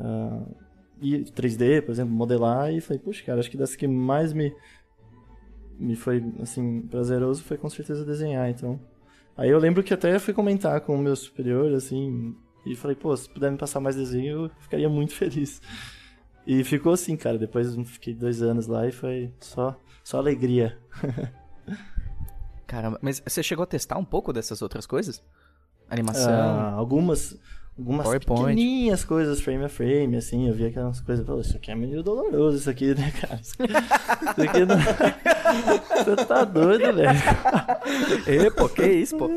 Uh, 0.00 0.56
e 1.02 1.24
3D, 1.24 1.82
por 1.82 1.92
exemplo, 1.92 2.12
modelar, 2.12 2.72
e 2.72 2.80
falei, 2.80 2.98
puxa, 2.98 3.24
cara, 3.24 3.40
acho 3.40 3.50
que 3.50 3.56
das 3.56 3.76
que 3.76 3.86
mais 3.86 4.32
me, 4.32 4.54
me 5.78 5.94
foi, 5.94 6.24
assim, 6.40 6.82
prazeroso 6.82 7.42
foi 7.42 7.56
com 7.56 7.68
certeza 7.68 8.04
desenhar, 8.04 8.48
então... 8.50 8.80
Aí 9.36 9.48
eu 9.48 9.58
lembro 9.58 9.82
que 9.82 9.94
até 9.94 10.18
fui 10.18 10.34
comentar 10.34 10.80
com 10.82 10.94
o 10.94 10.98
meu 10.98 11.16
superior, 11.16 11.72
assim, 11.72 12.34
e 12.66 12.74
falei, 12.74 12.94
pô, 12.94 13.16
se 13.16 13.28
puder 13.30 13.50
me 13.50 13.56
passar 13.56 13.80
mais 13.80 13.96
desenho, 13.96 14.44
eu 14.44 14.50
ficaria 14.60 14.88
muito 14.88 15.12
feliz. 15.14 15.62
E 16.46 16.64
ficou 16.64 16.92
assim, 16.92 17.16
cara, 17.16 17.38
depois 17.38 17.74
fiquei 17.86 18.14
dois 18.14 18.42
anos 18.42 18.66
lá 18.66 18.86
e 18.86 18.92
foi 18.92 19.32
só, 19.40 19.78
só 20.02 20.18
alegria. 20.18 20.78
Caramba, 22.66 22.98
mas 23.02 23.20
você 23.26 23.42
chegou 23.42 23.62
a 23.64 23.66
testar 23.66 23.98
um 23.98 24.04
pouco 24.04 24.32
dessas 24.32 24.62
outras 24.62 24.86
coisas? 24.86 25.22
Animação? 25.90 26.32
Ah, 26.32 26.72
algumas 26.76 27.36
algumas 27.80 28.04
PowerPoint. 28.04 28.56
pequenininhas 28.56 29.04
coisas 29.04 29.40
frame 29.40 29.64
a 29.64 29.68
frame, 29.68 30.16
assim, 30.16 30.48
eu 30.48 30.54
via 30.54 30.68
aquelas 30.68 31.00
coisas, 31.00 31.24
pô, 31.24 31.40
isso 31.40 31.56
aqui 31.56 31.70
é 31.70 31.74
meio 31.74 32.02
doloroso, 32.02 32.58
isso 32.58 32.68
aqui, 32.68 32.94
né, 32.94 33.10
cara? 33.20 33.40
Isso 33.40 33.54
aqui 33.62 34.64
não... 34.66 34.76
Você 36.04 36.16
tá 36.24 36.44
doido, 36.44 36.94
velho. 36.94 37.10
E, 38.26 38.50
pô, 38.50 38.68
que 38.68 38.84
isso, 38.84 39.16
pô? 39.16 39.28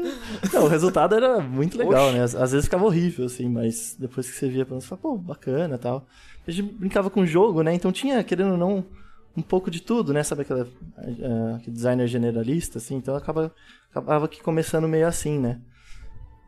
Não, 0.53 0.65
o 0.65 0.67
resultado 0.67 1.15
era 1.15 1.39
muito 1.39 1.77
legal, 1.77 2.07
Oxi. 2.07 2.17
né? 2.17 2.23
Às, 2.23 2.35
às, 2.35 2.51
vezes 2.51 2.65
ficava 2.65 2.85
horrível, 2.85 3.25
assim, 3.25 3.49
mas 3.49 3.95
depois 3.97 4.29
que 4.29 4.35
você 4.35 4.47
via, 4.47 4.65
você 4.65 4.87
fala, 4.87 5.01
pô, 5.01 5.17
bacana 5.17 5.77
tal. 5.77 6.05
A 6.47 6.51
gente 6.51 6.71
brincava 6.73 7.09
com 7.09 7.21
o 7.21 7.25
jogo, 7.25 7.63
né? 7.63 7.73
Então 7.73 7.91
tinha, 7.91 8.23
querendo 8.23 8.51
ou 8.51 8.57
não, 8.57 8.85
um 9.35 9.41
pouco 9.41 9.71
de 9.71 9.81
tudo, 9.81 10.13
né? 10.13 10.21
Sabe 10.23 10.43
aquela 10.43 10.63
uh, 10.65 11.71
designer 11.71 12.07
generalista, 12.07 12.77
assim? 12.77 12.95
Então 12.95 13.15
acaba, 13.15 13.51
acabava 13.89 14.27
que 14.27 14.41
começando 14.41 14.87
meio 14.87 15.07
assim, 15.07 15.39
né? 15.39 15.59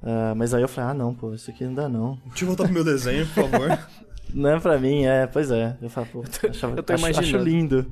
Uh, 0.06 0.36
mas 0.36 0.54
aí 0.54 0.62
eu 0.62 0.68
falei, 0.68 0.92
ah, 0.92 0.94
não, 0.94 1.16
pô, 1.16 1.34
isso 1.34 1.50
aqui 1.50 1.64
não 1.64 1.74
dá 1.74 1.90
não. 1.90 2.20
Deixa 2.28 2.44
eu 2.44 2.48
voltar 2.48 2.66
pro 2.66 2.74
meu 2.74 2.84
desenho, 2.84 3.26
por 3.26 3.50
favor. 3.50 3.80
não 4.32 4.50
é 4.52 4.60
pra 4.60 4.78
mim, 4.78 5.04
é, 5.04 5.26
pois 5.26 5.50
é. 5.50 5.76
Eu 5.82 5.90
falo, 5.90 6.06
pô, 6.06 6.20
eu 6.20 6.30
tô, 6.30 6.48
achava, 6.48 6.78
eu 6.78 6.84
tô 6.84 6.94
acho, 6.94 7.04
imaginando. 7.04 7.38
Acho 7.38 7.44
lindo. 7.44 7.92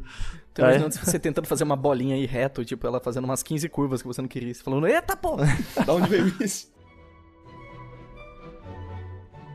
Tô 0.53 0.61
imaginando 0.61 0.93
você 0.93 1.17
tentando 1.17 1.47
fazer 1.47 1.63
uma 1.63 1.75
bolinha 1.75 2.13
aí 2.13 2.27
reto, 2.27 2.63
tipo, 2.63 2.85
ela 2.85 2.99
fazendo 2.99 3.23
umas 3.23 3.41
15 3.41 3.67
curvas 3.67 4.03
que 4.03 4.07
você 4.07 4.21
não 4.21 4.29
queria. 4.29 4.53
Você 4.53 4.61
falando, 4.61 4.85
eita, 4.85 5.17
pô! 5.17 5.37
da 5.83 5.91
onde 5.91 6.07
veio 6.07 6.27
isso? 6.39 6.71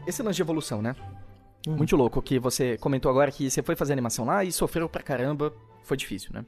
Esse 0.04 0.20
lance 0.20 0.34
de 0.34 0.42
evolução, 0.42 0.82
né? 0.82 0.96
Hum. 1.64 1.76
Muito 1.76 1.94
louco, 1.94 2.20
que 2.20 2.40
você 2.40 2.76
comentou 2.78 3.08
agora 3.08 3.30
que 3.30 3.48
você 3.48 3.62
foi 3.62 3.76
fazer 3.76 3.92
animação 3.92 4.24
lá 4.24 4.44
e 4.44 4.50
sofreu 4.50 4.88
pra 4.88 5.02
caramba. 5.02 5.52
Foi 5.84 5.96
difícil, 5.96 6.30
né? 6.32 6.44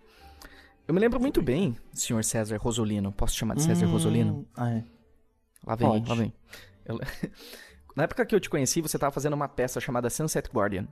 Eu 0.88 0.94
me 0.94 0.98
lembro 0.98 1.20
muito 1.20 1.40
bem, 1.40 1.76
senhor 1.92 2.24
César 2.24 2.56
Rosolino. 2.56 3.12
Posso 3.12 3.36
chamar 3.36 3.54
de 3.54 3.62
César 3.62 3.86
hum, 3.86 3.92
Rosolino? 3.92 4.44
Ah, 4.56 4.70
é. 4.70 4.84
Lá 5.66 5.74
vem, 5.74 5.88
Pode. 5.88 6.08
lá 6.08 6.14
vem. 6.14 6.32
Eu... 6.84 6.98
Na 7.96 8.04
época 8.04 8.24
que 8.24 8.34
eu 8.34 8.40
te 8.40 8.48
conheci, 8.48 8.80
você 8.80 8.96
estava 8.96 9.12
fazendo 9.12 9.34
uma 9.34 9.48
peça 9.48 9.80
chamada 9.80 10.08
Sunset 10.08 10.48
Guardian. 10.52 10.86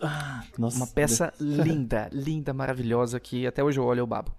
Ah, 0.00 0.44
nossa. 0.58 0.76
Uma 0.76 0.86
peça 0.86 1.32
linda, 1.40 2.08
linda, 2.12 2.52
maravilhosa, 2.52 3.18
que 3.18 3.46
até 3.46 3.62
hoje 3.62 3.78
eu 3.78 3.84
olho 3.84 4.04
o 4.04 4.06
babo. 4.06 4.32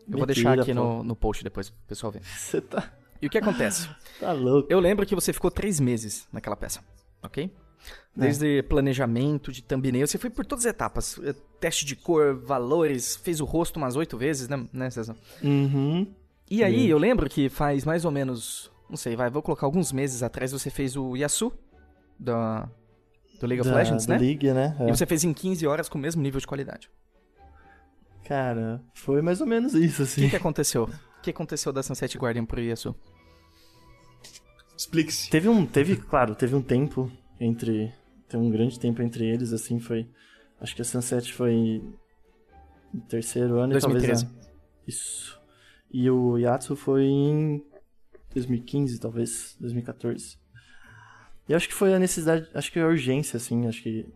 Eu 0.00 0.02
Mentira, 0.04 0.18
vou 0.18 0.26
deixar 0.26 0.60
aqui 0.60 0.74
no, 0.74 1.04
no 1.04 1.14
post 1.14 1.44
depois, 1.44 1.70
pro 1.70 1.78
pessoal 1.86 2.10
ver. 2.10 2.22
Você 2.22 2.60
tá... 2.60 2.90
E 3.22 3.26
o 3.26 3.30
que 3.30 3.38
acontece? 3.38 3.88
tá 4.18 4.32
louco. 4.32 4.66
Eu 4.72 4.80
lembro 4.80 5.04
que 5.04 5.14
você 5.14 5.32
ficou 5.32 5.50
três 5.50 5.78
meses 5.78 6.26
naquela 6.32 6.56
peça, 6.56 6.80
ok? 7.22 7.52
Desde 8.16 8.58
é. 8.58 8.62
planejamento, 8.62 9.52
de 9.52 9.62
thumbnail, 9.62 10.06
você 10.06 10.18
foi 10.18 10.30
por 10.30 10.44
todas 10.44 10.66
as 10.66 10.70
etapas. 10.70 11.18
Eh, 11.22 11.34
teste 11.60 11.84
de 11.84 11.96
cor, 11.96 12.34
valores, 12.34 13.16
fez 13.16 13.40
o 13.40 13.44
rosto 13.44 13.76
umas 13.76 13.96
oito 13.96 14.18
vezes, 14.18 14.48
né, 14.48 14.66
né 14.72 14.90
César? 14.90 15.16
Uhum. 15.42 16.12
E 16.50 16.64
aí, 16.64 16.88
eu 16.88 16.98
lembro 16.98 17.30
que 17.30 17.48
faz 17.48 17.84
mais 17.84 18.04
ou 18.04 18.10
menos 18.10 18.70
não 18.90 18.96
sei, 18.96 19.14
vai, 19.14 19.30
vou 19.30 19.40
colocar 19.40 19.66
alguns 19.66 19.92
meses 19.92 20.22
atrás, 20.22 20.50
você 20.50 20.68
fez 20.68 20.96
o 20.96 21.16
Yasu 21.16 21.52
da, 22.18 22.68
do 23.40 23.46
League 23.46 23.60
of 23.60 23.70
da, 23.70 23.76
Legends, 23.76 24.06
né? 24.08 24.18
League, 24.18 24.52
né? 24.52 24.76
É. 24.80 24.88
E 24.88 24.90
você 24.90 25.06
fez 25.06 25.22
em 25.22 25.32
15 25.32 25.64
horas 25.66 25.88
com 25.88 25.96
o 25.96 26.00
mesmo 26.00 26.20
nível 26.20 26.40
de 26.40 26.46
qualidade. 26.46 26.90
Cara, 28.24 28.82
foi 28.92 29.22
mais 29.22 29.40
ou 29.40 29.46
menos 29.46 29.74
isso, 29.74 30.02
assim. 30.02 30.22
O 30.22 30.24
que, 30.24 30.30
que 30.30 30.36
aconteceu? 30.36 30.84
O 31.18 31.22
que 31.22 31.30
aconteceu 31.30 31.72
da 31.72 31.82
Sunset 31.82 32.18
Guardian 32.18 32.44
pro 32.44 32.60
Yasu? 32.60 32.94
Explique-se. 34.76 35.30
Teve 35.30 35.48
um, 35.48 35.64
teve, 35.64 35.96
claro, 35.96 36.34
teve 36.34 36.54
um 36.56 36.62
tempo 36.62 37.10
entre, 37.38 37.92
teve 38.28 38.42
um 38.42 38.50
grande 38.50 38.78
tempo 38.78 39.02
entre 39.02 39.24
eles, 39.24 39.52
assim, 39.52 39.78
foi, 39.78 40.08
acho 40.60 40.74
que 40.74 40.82
a 40.82 40.84
Sunset 40.84 41.32
foi 41.32 41.82
no 42.92 43.02
terceiro 43.02 43.58
ano 43.58 43.72
2013. 43.72 44.24
e 44.24 44.26
talvez... 44.26 44.44
A, 44.44 44.88
isso. 44.88 45.40
E 45.92 46.10
o 46.10 46.38
Yatsu 46.38 46.74
foi 46.74 47.04
em 47.04 47.64
2015, 48.34 48.98
talvez, 48.98 49.56
2014. 49.60 50.38
E 51.48 51.54
acho 51.54 51.68
que 51.68 51.74
foi 51.74 51.92
a 51.94 51.98
necessidade, 51.98 52.48
acho 52.54 52.70
que 52.70 52.78
a 52.78 52.86
urgência, 52.86 53.36
assim, 53.36 53.66
acho 53.66 53.82
que. 53.82 54.06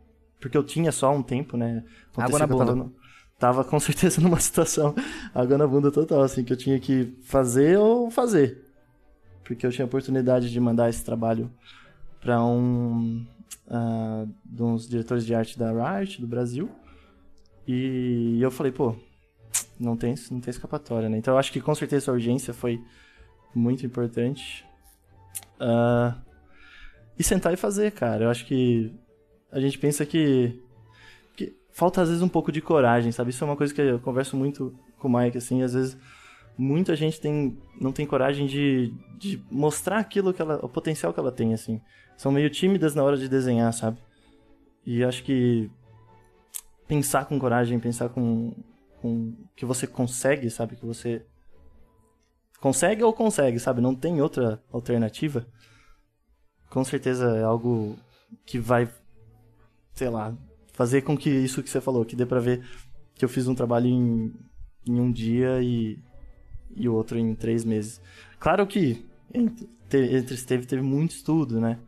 Porque 0.41 0.57
eu 0.57 0.63
tinha 0.63 0.93
só 0.93 1.13
um 1.13 1.23
tempo, 1.23 1.57
né? 1.57 1.85
Água 2.17 2.39
na 2.39 2.47
bunda. 2.47 2.67
Tava, 2.67 2.93
tava, 3.39 3.65
com 3.65 3.79
certeza 3.81 4.21
numa 4.21 4.39
situação, 4.39 4.95
água 5.35 5.59
na 5.59 5.67
bunda 5.67 5.91
total, 5.91 6.23
assim, 6.23 6.45
que 6.45 6.53
eu 6.53 6.57
tinha 6.57 6.79
que 6.79 7.19
fazer 7.25 7.79
ou 7.79 8.11
fazer. 8.11 8.63
Porque 9.43 9.67
eu 9.67 9.71
tinha 9.71 9.85
a 9.85 9.87
oportunidade 9.87 10.51
de 10.51 10.61
mandar 10.61 10.89
esse 10.89 11.05
trabalho 11.05 11.51
para 12.21 12.43
um. 12.45 13.27
Uh, 13.67 14.29
de 14.45 14.63
uns 14.63 14.89
diretores 14.89 15.25
de 15.25 15.35
arte 15.35 15.59
da 15.59 15.73
Riot, 15.73 16.21
do 16.21 16.27
Brasil. 16.27 16.71
E 17.67 18.39
eu 18.41 18.51
falei, 18.51 18.71
pô, 18.71 18.95
não 19.81 19.97
tem, 19.97 20.15
não 20.31 20.41
tem 20.41 20.51
escapatória, 20.51 21.09
né? 21.09 21.19
Então 21.19 21.35
eu 21.35 21.39
acho 21.39 21.51
que 21.51 21.61
com 21.61 21.75
certeza 21.75 22.11
a 22.11 22.15
urgência 22.15 22.53
foi 22.53 22.81
muito 23.55 23.85
importante. 23.87 24.65
Uh, 25.61 26.19
e 27.19 27.23
sentar 27.23 27.53
e 27.53 27.57
fazer, 27.57 27.93
cara. 27.93 28.25
Eu 28.25 28.31
acho 28.31 28.45
que 28.47 28.95
a 29.51 29.61
gente 29.61 29.79
pensa 29.79 30.05
que, 30.05 30.61
que, 31.37 31.57
falta 31.73 32.03
às 32.03 32.09
vezes 32.09 32.23
um 32.23 32.29
pouco 32.29 32.51
de 32.51 32.61
coragem, 32.61 33.13
sabe? 33.13 33.31
Isso 33.31 33.45
é 33.45 33.47
uma 33.47 33.57
coisa 33.57 33.73
que 33.73 33.81
eu 33.81 34.01
converso 34.01 34.37
muito 34.37 34.75
com 34.99 35.09
o 35.09 35.19
Mike, 35.19 35.39
assim, 35.39 35.63
às 35.63 35.75
vezes 35.75 35.97
muita 36.57 36.95
gente 36.97 37.21
tem, 37.21 37.59
não 37.81 37.93
tem 37.93 38.07
coragem 38.07 38.47
de, 38.47 38.95
de 39.19 39.43
mostrar 39.51 39.99
aquilo 39.99 40.33
que 40.33 40.41
ela, 40.41 40.65
o 40.65 40.69
potencial 40.69 41.13
que 41.13 41.21
ela 41.21 41.33
tem, 41.33 41.53
assim. 41.53 41.81
São 42.17 42.31
meio 42.31 42.49
tímidas 42.49 42.95
na 42.95 43.03
hora 43.03 43.17
de 43.17 43.29
desenhar, 43.29 43.73
sabe? 43.73 43.99
E 44.87 45.03
acho 45.03 45.25
que 45.25 45.71
pensar 46.87 47.25
com 47.25 47.39
coragem, 47.39 47.79
pensar 47.79 48.09
com, 48.09 48.55
com 49.01 49.35
que 49.57 49.65
você 49.65 49.87
consegue, 49.87 50.49
sabe? 50.51 50.77
Que 50.77 50.87
você 50.87 51.25
consegue 52.65 53.03
ou 53.03 53.13
consegue, 53.13 53.61
sabe? 53.61 53.83
Não 53.83 53.95
tem 53.95 54.23
outra 54.23 54.59
alternativa. 54.73 55.47
Com 56.71 56.83
certeza 56.83 57.27
é 57.37 57.43
algo 57.45 57.95
que 58.47 58.59
vai, 58.59 58.89
sei 59.93 60.09
lá, 60.09 60.35
fazer 60.73 61.03
com 61.03 61.15
que 61.15 61.29
isso 61.29 61.63
que 61.63 61.69
você 61.69 61.79
falou, 61.79 62.07
que 62.07 62.17
dê 62.17 62.25
pra 62.25 62.41
ver 62.41 62.65
que 63.15 63.23
eu 63.23 63.29
fiz 63.29 63.47
um 63.47 63.55
trabalho 63.55 63.87
em, 63.87 64.33
em 64.87 64.99
um 64.99 65.13
dia 65.13 65.61
e, 65.63 65.99
e 66.75 66.89
outro 66.89 67.19
em 67.19 67.35
três 67.35 67.67
meses. 67.67 68.01
Claro 68.41 68.67
que 68.67 69.05
entre, 69.33 69.69
te- 69.91 70.15
entre 70.17 70.37
teve, 70.43 70.81
muito 70.81 71.11
estudo, 71.11 71.61
né? 71.61 71.79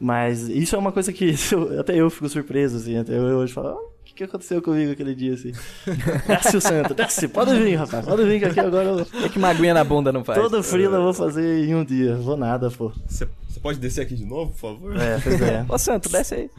Mas 0.00 0.48
isso 0.48 0.74
é 0.74 0.78
uma 0.80 0.90
coisa 0.90 1.12
que 1.12 1.32
eu- 1.54 1.80
até 1.80 1.94
eu 1.94 2.10
fico 2.10 2.28
surpreso, 2.28 2.76
assim. 2.78 2.96
Até 2.96 3.16
eu 3.16 3.38
hoje 3.38 3.52
falo, 3.52 3.68
"Ah, 3.68 3.91
que, 4.12 4.18
que 4.18 4.24
aconteceu 4.24 4.60
comigo 4.62 4.92
aquele 4.92 5.14
dia, 5.14 5.34
assim? 5.34 5.52
Desce 6.26 6.56
o 6.56 6.60
santo, 6.60 6.94
desce, 6.94 7.28
pode 7.28 7.58
vir, 7.58 7.76
rapaz, 7.76 8.04
pode 8.04 8.24
vir 8.24 8.38
que 8.38 8.44
aqui 8.46 8.60
agora 8.60 8.88
eu, 8.88 8.96
O 9.26 9.30
que, 9.30 9.38
uma 9.38 9.48
aguinha 9.48 9.74
na 9.74 9.84
bunda 9.84 10.12
não 10.12 10.24
faz? 10.24 10.38
todo 10.38 10.62
frio 10.62 10.92
eu 10.92 11.02
vou 11.02 11.14
fazer 11.14 11.64
em 11.64 11.74
um 11.74 11.84
dia. 11.84 12.16
Vou 12.16 12.36
nada, 12.36 12.70
pô. 12.70 12.92
Você 13.06 13.28
você 13.52 13.60
pode 13.60 13.78
descer 13.78 14.00
aqui 14.00 14.14
de 14.14 14.24
novo, 14.24 14.50
por 14.52 14.58
favor? 14.58 14.96
É, 14.96 15.20
pois 15.20 15.40
é. 15.42 15.66
Ô, 15.68 15.76
Santo, 15.76 16.08
desce 16.08 16.34
aí. 16.34 16.50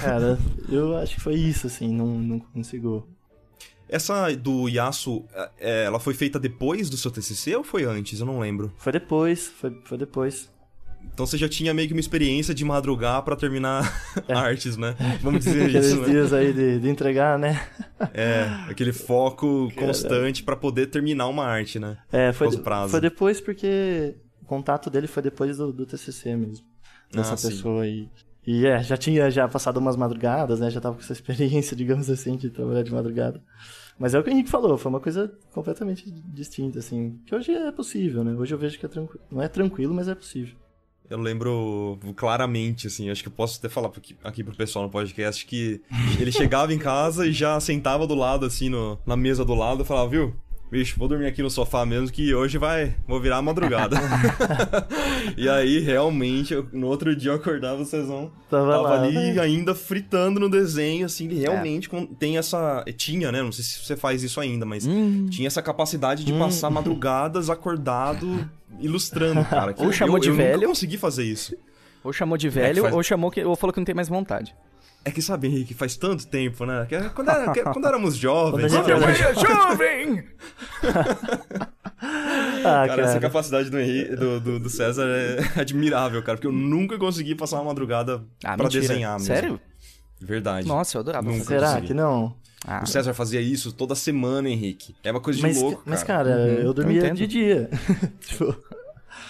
Cara, 0.00 0.36
eu 0.68 0.96
acho 0.96 1.14
que 1.14 1.20
foi 1.20 1.34
isso, 1.34 1.68
assim, 1.68 1.88
não, 1.94 2.06
não 2.06 2.40
consigo. 2.40 3.06
Essa 3.88 4.34
do 4.34 4.68
Yasu, 4.68 5.24
é, 5.60 5.84
ela 5.84 6.00
foi 6.00 6.14
feita 6.14 6.40
depois 6.40 6.90
do 6.90 6.96
seu 6.96 7.12
TCC 7.12 7.54
ou 7.54 7.62
foi 7.62 7.84
antes? 7.84 8.18
Eu 8.18 8.26
não 8.26 8.40
lembro. 8.40 8.72
Foi 8.76 8.90
depois, 8.92 9.46
foi, 9.46 9.80
foi 9.84 9.96
depois. 9.96 10.50
Então 11.16 11.24
você 11.24 11.38
já 11.38 11.48
tinha 11.48 11.72
meio 11.72 11.88
que 11.88 11.94
uma 11.94 12.00
experiência 12.00 12.54
de 12.54 12.62
madrugar 12.62 13.22
pra 13.22 13.34
terminar 13.34 13.90
É. 14.28 14.34
artes, 14.34 14.76
né? 14.76 14.94
Vamos 15.22 15.42
dizer 15.46 15.64
Aqueles 15.64 15.86
isso, 15.86 16.00
né? 16.02 16.08
dias 16.10 16.30
aí 16.34 16.52
de, 16.52 16.78
de 16.78 16.88
entregar, 16.90 17.38
né? 17.38 17.58
É, 18.12 18.42
aquele 18.68 18.92
foco 18.92 19.68
Cara. 19.74 19.86
constante 19.86 20.42
pra 20.42 20.54
poder 20.54 20.88
terminar 20.88 21.26
uma 21.28 21.46
arte, 21.46 21.78
né? 21.78 21.96
É, 22.12 22.34
foi, 22.34 22.50
foi 22.90 23.00
depois 23.00 23.40
porque 23.40 24.14
o 24.42 24.44
contato 24.44 24.90
dele 24.90 25.06
foi 25.06 25.22
depois 25.22 25.56
do, 25.56 25.72
do 25.72 25.86
TCC 25.86 26.36
mesmo. 26.36 26.66
Dessa 27.10 27.32
Ah, 27.32 27.36
sim. 27.38 27.48
pessoa 27.48 27.82
aí. 27.84 28.10
E 28.46 28.66
é, 28.66 28.82
já 28.82 28.98
tinha 28.98 29.30
já 29.30 29.48
passado 29.48 29.78
umas 29.78 29.96
madrugadas, 29.96 30.60
né? 30.60 30.68
Já 30.68 30.82
tava 30.82 30.96
com 30.96 31.00
essa 31.00 31.14
experiência, 31.14 31.74
digamos 31.74 32.10
assim, 32.10 32.36
de 32.36 32.50
trabalhar 32.50 32.82
de 32.82 32.92
madrugada. 32.92 33.42
Mas 33.98 34.12
é 34.12 34.18
o 34.18 34.22
que 34.22 34.28
o 34.28 34.32
Henrique 34.34 34.50
falou, 34.50 34.76
foi 34.76 34.90
uma 34.90 35.00
coisa 35.00 35.32
completamente 35.54 36.10
distinta, 36.10 36.78
assim. 36.80 37.18
Que 37.24 37.34
hoje 37.34 37.52
é 37.52 37.72
possível, 37.72 38.22
né? 38.22 38.34
Hoje 38.34 38.52
eu 38.52 38.58
vejo 38.58 38.78
que 38.78 38.84
é 38.84 38.88
tranquilo. 38.90 39.24
Não 39.32 39.40
é 39.40 39.48
tranquilo, 39.48 39.94
mas 39.94 40.08
é 40.08 40.14
possível. 40.14 40.54
Eu 41.08 41.18
lembro 41.20 41.98
claramente, 42.16 42.86
assim, 42.88 43.08
acho 43.10 43.22
que 43.22 43.28
eu 43.28 43.32
posso 43.32 43.58
até 43.58 43.68
falar 43.68 43.88
aqui, 43.88 44.16
aqui 44.24 44.42
pro 44.42 44.56
pessoal 44.56 44.84
no 44.86 44.90
podcast 44.90 45.46
que 45.46 45.80
ele 46.18 46.32
chegava 46.32 46.74
em 46.74 46.78
casa 46.78 47.26
e 47.26 47.32
já 47.32 47.58
sentava 47.60 48.06
do 48.06 48.14
lado, 48.14 48.44
assim, 48.44 48.68
no, 48.68 48.98
na 49.06 49.16
mesa 49.16 49.44
do 49.44 49.54
lado 49.54 49.82
e 49.82 49.86
falava, 49.86 50.08
viu? 50.10 50.34
Bicho, 50.68 50.98
vou 50.98 51.06
dormir 51.06 51.26
aqui 51.26 51.40
no 51.44 51.48
sofá 51.50 51.86
mesmo 51.86 52.10
que 52.10 52.34
hoje 52.34 52.58
vai. 52.58 52.96
Vou 53.06 53.20
virar 53.20 53.36
a 53.36 53.42
madrugada. 53.42 53.96
e 55.36 55.48
aí, 55.48 55.78
realmente, 55.78 56.54
eu- 56.54 56.66
no 56.72 56.88
outro 56.88 57.14
dia 57.14 57.30
eu 57.30 57.36
acordava, 57.36 57.84
vocês 57.84 58.06
vão. 58.08 58.32
Tava, 58.50 58.72
Tava 58.72 58.82
lá, 58.82 59.02
ali 59.02 59.14
né? 59.34 59.40
ainda 59.40 59.76
fritando 59.76 60.40
no 60.40 60.48
desenho, 60.50 61.06
assim, 61.06 61.26
ele 61.26 61.38
É. 61.38 61.48
realmente 61.48 61.88
con- 61.88 62.06
tem 62.06 62.36
essa. 62.36 62.84
Tinha, 62.96 63.30
né? 63.30 63.42
Não 63.42 63.52
sei 63.52 63.64
se 63.64 63.78
você 63.84 63.96
faz 63.96 64.24
isso 64.24 64.40
ainda, 64.40 64.66
mas 64.66 64.84
Hum. 64.86 65.26
tinha 65.30 65.46
essa 65.46 65.62
capacidade 65.62 66.24
de 66.24 66.32
Hum. 66.32 66.38
passar 66.40 66.68
madrugadas 66.68 67.48
acordado, 67.48 68.48
ilustrando, 68.80 69.44
cara. 69.48 69.72
que 69.72 69.80
Ou 69.82 69.88
eu- 69.88 69.92
chamou 69.92 70.16
eu, 70.16 70.20
de 70.22 70.28
eu 70.28 70.34
velho. 70.34 70.54
nunca 70.56 70.66
consegui 70.68 70.96
fazer 70.98 71.24
isso. 71.24 71.56
Ou 72.04 72.12
chamou 72.12 72.36
de 72.38 72.48
velho, 72.48 72.82
faz- 72.82 72.94
ou 72.94 73.02
chamou 73.02 73.30
que, 73.30 73.44
ou 73.44 73.56
falou 73.56 73.72
que 73.72 73.80
não 73.80 73.84
tem 73.84 73.94
mais 73.94 74.08
vontade. 74.08 74.54
É 75.04 75.10
que 75.10 75.22
sabe, 75.22 75.46
Henrique, 75.46 75.72
faz 75.74 75.96
tanto 75.96 76.26
tempo, 76.26 76.64
né? 76.66 76.84
Que 76.88 76.96
é 76.96 77.08
quando, 77.08 77.30
era- 77.30 77.52
que- 77.52 77.62
quando 77.62 77.86
éramos 77.86 78.14
jovens. 78.18 78.50
Quando 78.52 78.64
a 78.64 78.68
gente 78.68 79.00
sabe? 79.00 79.20
era- 79.20 79.34
jovem! 79.34 80.24
Ah, 81.98 82.84
Cara, 82.86 83.02
essa 83.02 83.08
cara. 83.14 83.20
capacidade 83.20 83.70
do, 83.70 83.78
Henrique, 83.78 84.14
do, 84.16 84.40
do, 84.40 84.58
do 84.60 84.68
César 84.68 85.06
é 85.06 85.60
admirável, 85.60 86.22
cara, 86.22 86.36
porque 86.36 86.46
eu 86.46 86.52
nunca 86.52 86.98
consegui 86.98 87.34
passar 87.34 87.56
uma 87.56 87.64
madrugada 87.66 88.22
Ah, 88.44 88.54
pra 88.54 88.64
mentira. 88.64 88.82
desenhar 88.82 89.12
mesmo. 89.14 89.26
Sério? 89.26 89.60
Verdade. 90.20 90.66
Nossa, 90.66 90.96
eu 90.96 91.00
adorava. 91.00 91.26
Nunca. 91.26 91.44
Será 91.44 91.68
consegui. 91.68 91.86
que 91.88 91.94
não? 91.94 92.36
Ah, 92.66 92.82
O 92.82 92.86
César 92.86 93.14
fazia 93.14 93.40
isso 93.40 93.72
toda 93.72 93.94
semana, 93.94 94.48
Henrique. 94.48 94.94
É 95.04 95.10
uma 95.10 95.20
coisa 95.20 95.38
de 95.38 95.42
Mas, 95.46 95.60
louco, 95.60 95.82
mas, 95.86 96.02
cara. 96.02 96.30
cara, 96.30 96.40
Uhum, 96.42 96.48
eu 96.48 96.60
eu 96.62 96.74
dormia 96.74 96.98
entendo. 96.98 97.16
de 97.16 97.26
dia. 97.26 97.70
tipo, 98.20 98.56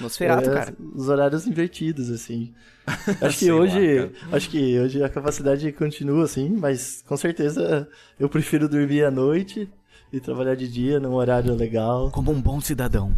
Nosferato, 0.01 0.49
é, 0.51 0.55
cara. 0.55 0.75
Os 0.95 1.09
horários 1.09 1.47
invertidos, 1.47 2.11
assim. 2.11 2.53
Acho 3.21 3.39
que 3.39 3.45
Sei 3.47 3.53
lá, 3.53 3.59
hoje. 3.61 4.11
acho 4.31 4.49
que 4.51 4.79
hoje 4.79 5.03
a 5.03 5.09
capacidade 5.09 5.73
continua, 5.73 6.25
assim, 6.25 6.49
mas 6.51 7.03
com 7.07 7.17
certeza 7.17 7.89
eu 8.19 8.29
prefiro 8.29 8.69
dormir 8.69 9.05
à 9.05 9.11
noite 9.11 9.69
e 10.13 10.21
trabalhar 10.21 10.55
de 10.55 10.69
dia 10.69 11.01
num 11.01 11.15
horário 11.15 11.53
legal. 11.55 12.11
Como 12.13 12.31
um 12.31 12.41
bom 12.41 12.61
cidadão. 12.61 13.13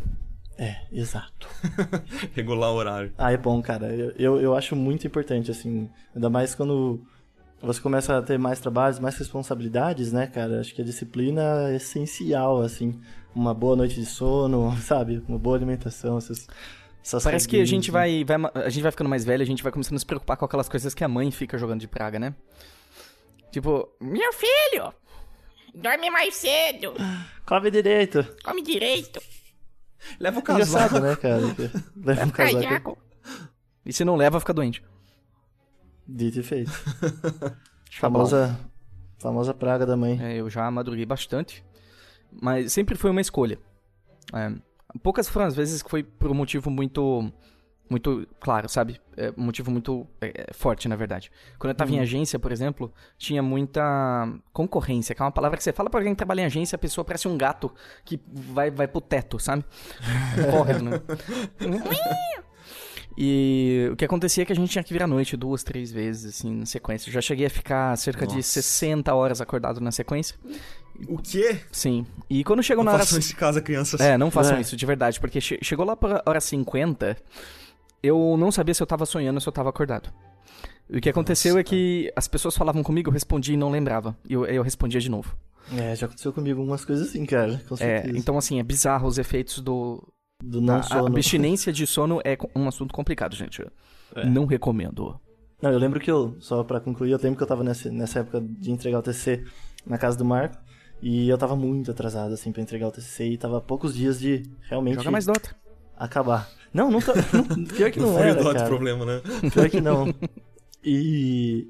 É, 0.57 0.77
exato. 0.91 1.47
Regular 2.35 2.71
o 2.73 2.77
horário. 2.77 3.13
Ah, 3.19 3.31
é 3.31 3.37
bom, 3.37 3.61
cara. 3.61 3.95
Eu, 3.95 4.13
eu, 4.19 4.41
eu 4.41 4.57
acho 4.57 4.75
muito 4.75 5.07
importante, 5.07 5.51
assim. 5.51 5.89
Ainda 6.15 6.31
mais 6.31 6.55
quando 6.55 7.01
você 7.61 7.81
começa 7.81 8.17
a 8.17 8.23
ter 8.23 8.39
mais 8.39 8.61
trabalhos, 8.61 8.99
mais 8.99 9.17
responsabilidades, 9.17 10.13
né, 10.13 10.27
cara? 10.27 10.61
Acho 10.61 10.75
que 10.75 10.81
a 10.83 10.85
disciplina 10.85 11.71
é 11.71 11.77
essencial, 11.77 12.61
assim. 12.63 13.01
Uma 13.35 13.53
boa 13.55 13.75
noite 13.77 13.95
de 13.97 14.07
sono, 14.07 14.77
sabe? 14.83 15.23
Uma 15.29 15.39
boa 15.39 15.57
alimentação, 15.57 16.19
essas. 16.19 16.47
essas 17.03 17.23
Parece 17.25 17.49
que 17.49 17.61
a 17.61 17.65
gente 17.65 17.91
né? 17.91 17.93
vai, 17.93 18.25
vai. 18.25 18.37
ma- 18.39 18.53
A 18.55 18.69
gente 18.69 18.83
vai 18.83 18.93
ficando 18.93 19.11
mais 19.11 19.25
velho, 19.25 19.43
a 19.43 19.47
gente 19.47 19.63
vai 19.63 19.73
começando 19.73 19.97
a 19.97 19.99
se 19.99 20.07
preocupar 20.07 20.37
com 20.37 20.45
aquelas 20.45 20.69
coisas 20.69 20.95
que 20.95 21.03
a 21.05 21.09
mãe 21.09 21.31
fica 21.31 21.59
jogando 21.59 21.81
de 21.81 21.89
praga, 21.89 22.19
né? 22.19 22.35
Tipo, 23.51 23.89
Meu 24.01 24.33
filho, 24.33 24.93
dorme 25.75 26.11
mais 26.11 26.35
cedo, 26.37 26.93
Come 27.47 27.71
direito. 27.71 28.27
come 28.45 28.63
direito, 28.63 29.21
Leva 30.21 30.39
o 30.39 30.43
casaco. 30.43 30.99
né, 31.01 31.17
cara? 31.17 31.41
Leva 31.97 32.31
casaco. 32.31 32.63
casaco. 32.63 32.99
e 33.85 33.93
se 33.93 34.05
não 34.05 34.17
leva, 34.17 34.39
fica 34.39 34.53
doente. 34.55 34.83
Dito 36.09 36.41
e 36.41 36.43
feito. 36.43 36.73
Tá 37.89 38.03
famosa, 38.03 38.61
famosa 39.19 39.55
praga 39.55 39.85
da 39.87 39.97
mãe. 39.97 40.23
É, 40.23 40.37
eu 40.37 40.49
já 40.49 40.71
madruguei 40.71 41.07
bastante, 41.07 41.65
mas 42.31 42.71
sempre 42.71 42.95
foi 42.95 43.11
uma 43.11 43.21
escolha. 43.21 43.59
É, 44.33 44.53
poucas 45.03 45.29
foram 45.29 45.47
as 45.47 45.57
vezes 45.57 45.83
que 45.83 45.91
foi 45.91 46.03
por 46.03 46.31
um 46.31 46.35
motivo 46.35 46.71
muito, 46.71 47.33
muito 47.91 48.29
claro, 48.39 48.69
sabe? 48.69 49.01
É, 49.17 49.33
um 49.37 49.43
motivo 49.43 49.71
muito 49.71 50.07
é, 50.21 50.29
é, 50.29 50.53
forte, 50.53 50.87
na 50.87 50.97
verdade. 50.97 51.33
Quando 51.59 51.71
eu 51.71 51.75
tava 51.75 51.91
em 51.91 51.99
agência, 51.99 52.39
por 52.39 52.53
exemplo, 52.53 52.93
tinha 53.17 53.43
muita 53.43 53.83
concorrência, 54.53 55.15
que 55.15 55.23
é 55.23 55.25
uma 55.25 55.33
palavra 55.33 55.57
que 55.57 55.65
você 55.65 55.73
fala 55.73 55.91
pra 55.91 55.99
alguém 55.99 56.13
que 56.13 56.19
trabalha 56.19 56.43
em 56.43 56.47
agência, 56.47 56.77
a 56.77 56.79
pessoa 56.79 57.05
parece 57.05 57.27
um 57.27 57.37
gato 57.37 57.73
que 58.05 58.21
vai, 58.31 58.71
vai 58.71 58.87
pro 58.87 59.01
teto, 59.01 59.39
sabe? 59.41 59.65
Corre, 60.53 60.75
né? 60.75 61.01
E 63.21 63.89
o 63.93 63.97
que 63.97 64.05
acontecia 64.05 64.43
é 64.43 64.47
que 64.47 64.53
a 64.53 64.55
gente 64.57 64.71
tinha 64.71 64.85
que 64.85 64.93
vir 64.93 65.03
à 65.03 65.07
noite 65.07 65.37
duas, 65.37 65.65
três 65.65 65.91
vezes, 65.91 66.37
assim, 66.37 66.55
na 66.55 66.67
sequência. 66.67 67.09
Eu 67.09 67.13
já 67.15 67.21
cheguei 67.21 67.47
a 67.47 67.51
ficar 67.51 67.97
cerca 67.99 68.25
de 68.25 68.37
Nossa. 68.37 68.63
60 68.63 69.13
horas 69.13 69.41
acordado 69.41 69.81
na 69.81 69.91
sequência. 69.91 70.37
O 71.09 71.19
quê? 71.19 71.59
Sim. 71.73 72.07
E 72.31 72.45
quando 72.45 72.63
chegou 72.63 72.85
Não 72.85 72.93
na 72.93 72.97
hora. 72.97 73.05
façam 73.05 73.19
isso 73.19 73.33
em 73.33 73.37
casa, 73.37 73.61
crianças. 73.61 74.01
É, 74.01 74.17
não 74.17 74.31
façam 74.31 74.57
É. 74.57 74.61
isso, 74.61 74.77
de 74.77 74.87
verdade, 74.87 75.19
porque 75.19 75.41
che- 75.41 75.59
chegou 75.63 75.85
lá 75.85 75.97
pra 75.97 76.23
hora 76.25 76.41
50, 76.41 77.17
eu 78.03 78.37
não 78.39 78.53
sabia 78.53 78.73
se 78.73 78.81
eu 78.83 78.87
tava 78.87 79.05
sonhando 79.05 79.37
ou 79.37 79.41
se 79.41 79.49
eu 79.49 79.53
tava 79.53 79.69
acordado. 79.69 80.13
E 80.89 80.99
o 80.99 81.01
que 81.01 81.09
aconteceu 81.09 81.55
Nossa, 81.55 81.61
é 81.61 81.65
que 81.65 82.13
as 82.15 82.29
pessoas 82.29 82.57
falavam 82.57 82.85
comigo, 82.85 83.09
eu 83.11 83.13
respondia 83.13 83.55
e 83.55 83.59
não 83.59 83.71
lembrava. 83.71 84.17
E 84.29 84.33
eu, 84.35 84.47
eu 84.47 84.63
respondia 84.63 85.01
de 85.01 85.11
novo. 85.11 85.37
É, 85.77 85.95
já 85.97 86.07
aconteceu 86.07 86.33
comigo 86.33 86.61
algumas 86.61 86.85
coisas 86.85 87.09
assim, 87.09 87.27
cara. 87.27 87.61
Com 87.69 87.75
É, 87.75 87.79
certeza. 87.79 88.17
então, 88.17 88.39
assim, 88.39 88.61
é 88.61 88.63
bizarro 88.63 89.09
os 89.09 89.19
efeitos 89.19 89.59
do. 89.61 90.03
Do 90.43 90.61
não 90.61 90.77
a, 90.77 90.79
a 90.79 90.83
sono. 90.83 91.07
abstinência 91.09 91.73
de 91.73 91.87
sono 91.87 92.21
é 92.25 92.37
um 92.55 92.69
assunto 92.69 92.95
complicado, 92.95 93.35
gente. 93.35 93.63
É. 94.15 94.25
Não 94.25 94.47
recomendo. 94.47 95.19
Não, 95.61 95.71
eu 95.73 95.79
lembro 95.79 95.99
que 95.99 96.11
eu, 96.11 96.37
só 96.39 96.63
pra 96.63 96.79
concluir, 96.81 97.11
eu 97.11 97.19
lembro 97.21 97.37
que 97.37 97.43
eu 97.43 97.47
tava 97.47 97.65
nessa, 97.65 97.91
nessa 97.91 98.21
época 98.21 98.41
de 98.41 98.71
entregar 98.71 99.01
o 99.01 99.03
TCC 99.03 99.45
na 99.85 99.99
casa 99.99 100.17
do 100.17 100.25
Marco. 100.25 100.57
E 101.03 101.29
eu 101.29 101.37
tava 101.39 101.55
muito 101.57 101.91
atrasado, 101.91 102.33
assim, 102.35 102.51
pra 102.53 102.63
entregar 102.63 102.87
o 102.89 102.93
TCC. 102.93 103.31
E 103.31 103.39
tava 103.39 103.59
a 103.59 103.61
poucos 103.61 103.95
dias 103.95 104.19
de 104.21 104.45
realmente 104.69 104.97
Joga 104.97 105.11
mais 105.11 105.27
Dota. 105.27 105.55
acabar. 105.97 106.49
Não, 106.73 106.91
não 106.91 107.01
tá. 107.01 107.13
não- 107.57 107.65
pior 107.65 107.91
que 107.91 107.99
não 108.01 108.13
foi 108.15 108.23
era, 108.29 108.41
o 108.41 108.45
dó 108.45 108.53
de 108.53 108.59
cara. 108.59 108.69
problema, 108.69 109.05
né? 109.05 109.21
Pior 109.53 109.69
que 109.71 109.81
não. 109.81 110.07
E, 110.85 111.67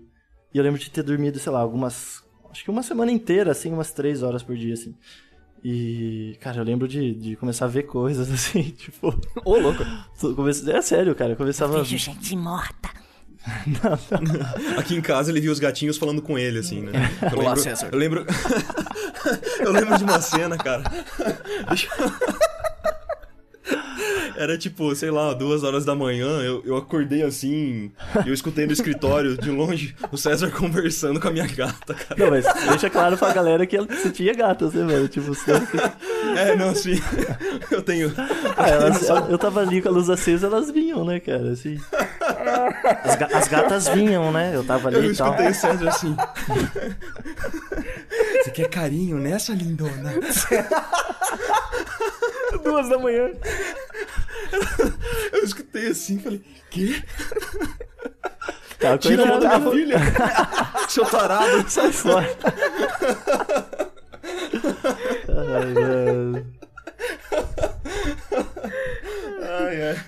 e 0.53 0.59
eu 0.59 0.63
lembro 0.63 0.79
de 0.79 0.91
ter 0.91 1.03
dormido, 1.03 1.39
sei 1.39 1.51
lá, 1.51 1.61
algumas. 1.61 2.23
Acho 2.51 2.63
que 2.63 2.71
uma 2.71 2.83
semana 2.83 3.11
inteira, 3.11 3.51
assim, 3.51 3.73
umas 3.73 3.91
três 3.91 4.23
horas 4.23 4.43
por 4.43 4.55
dia, 4.55 4.75
assim. 4.75 4.95
E, 5.65 6.37
cara, 6.41 6.59
eu 6.59 6.65
lembro 6.65 6.87
de, 6.87 7.15
de 7.15 7.37
começar 7.37 7.65
a 7.65 7.69
ver 7.69 7.83
coisas, 7.85 8.31
assim, 8.33 8.63
tipo. 8.71 9.09
Ô, 9.45 9.59
louco. 9.59 9.85
Comece... 10.35 10.71
É 10.71 10.81
sério, 10.83 11.15
cara. 11.15 11.33
Eu 11.33 11.37
começava. 11.37 11.79
Vejo 11.79 11.97
gente 11.99 12.37
morta. 12.37 12.89
Aqui 14.77 14.95
em 14.97 15.01
casa 15.01 15.31
ele 15.31 15.41
viu 15.41 15.51
os 15.53 15.59
gatinhos 15.59 15.97
falando 15.97 16.21
com 16.21 16.39
ele, 16.39 16.59
assim, 16.59 16.83
né? 16.83 16.93
Eu 17.33 17.39
Olá, 17.39 17.51
lembro, 17.51 17.63
César. 17.63 17.89
Eu 17.91 17.99
lembro. 17.99 18.27
eu 19.61 19.73
lembro 19.73 19.97
de 19.97 20.05
uma 20.05 20.21
cena, 20.21 20.57
cara. 20.59 20.83
Deixa 21.69 21.89
eu- 21.99 22.58
Era 24.39 24.57
tipo, 24.57 24.95
sei 24.95 25.11
lá, 25.11 25.33
duas 25.35 25.65
horas 25.65 25.85
da 25.85 25.95
manhã, 25.95 26.29
eu, 26.43 26.63
eu 26.65 26.77
acordei 26.77 27.23
assim, 27.25 27.91
eu 28.25 28.33
escutei 28.33 28.67
no 28.67 28.73
escritório, 28.73 29.37
de 29.37 29.51
longe, 29.51 29.97
o 30.13 30.17
César 30.17 30.51
conversando 30.57 31.19
com 31.21 31.27
a 31.29 31.31
minha 31.33 31.47
gata, 31.47 31.93
cara. 31.95 32.15
Não, 32.17 32.31
mas 32.31 32.45
deixa 32.69 32.89
claro 32.89 33.17
pra 33.19 33.33
galera 33.33 33.67
que 33.67 33.77
você 33.81 34.11
tinha 34.11 34.33
gatas, 34.35 34.73
né, 34.75 34.85
velho? 34.87 35.09
Tipo, 35.09 35.35
você... 35.35 35.51
É, 36.37 36.55
não, 36.57 36.69
assim, 36.71 37.01
eu 37.71 37.83
tenho. 37.83 38.13
ah, 38.57 38.69
elas, 38.69 39.09
eu 39.29 39.39
tava 39.39 39.61
ali 39.61 39.83
com 39.83 39.89
a 39.89 39.93
luz 39.93 40.09
acesa, 40.09 40.47
elas 40.47 40.71
vinham, 40.71 41.05
né, 41.05 41.19
cara? 41.19 41.51
Assim. 41.51 41.81
As, 43.05 43.17
ga- 43.17 43.29
as 43.33 43.49
gatas 43.49 43.89
vinham, 43.89 44.31
né? 44.31 44.53
Eu 44.55 44.63
tava 44.63 44.89
ali 44.89 44.97
Eu 44.99 45.13
e 45.13 45.17
tal. 45.17 45.29
escutei 45.33 45.51
o 45.51 45.55
César 45.55 45.89
assim. 45.89 46.15
Você 48.45 48.51
quer 48.53 48.69
carinho 48.69 49.19
nessa, 49.19 49.53
lindona? 49.53 50.13
Duas 52.63 52.89
da 52.89 52.99
manhã. 52.99 53.31
Eu 55.33 55.45
escutei 55.45 55.89
assim 55.89 56.17
e 56.17 56.19
falei, 56.21 56.43
quê? 56.71 57.03
Tira 59.01 59.25
a 59.25 59.27
mão 59.27 59.41
da 59.41 59.59
minha 59.59 59.71
filha! 59.73 59.99
Seu 60.89 61.05
tarado! 61.05 61.69
Sai 61.69 61.93
fora. 61.93 62.29
Ai, 65.29 65.75
mano. 65.75 66.47
Ai, 69.43 69.83
ai. 69.91 70.05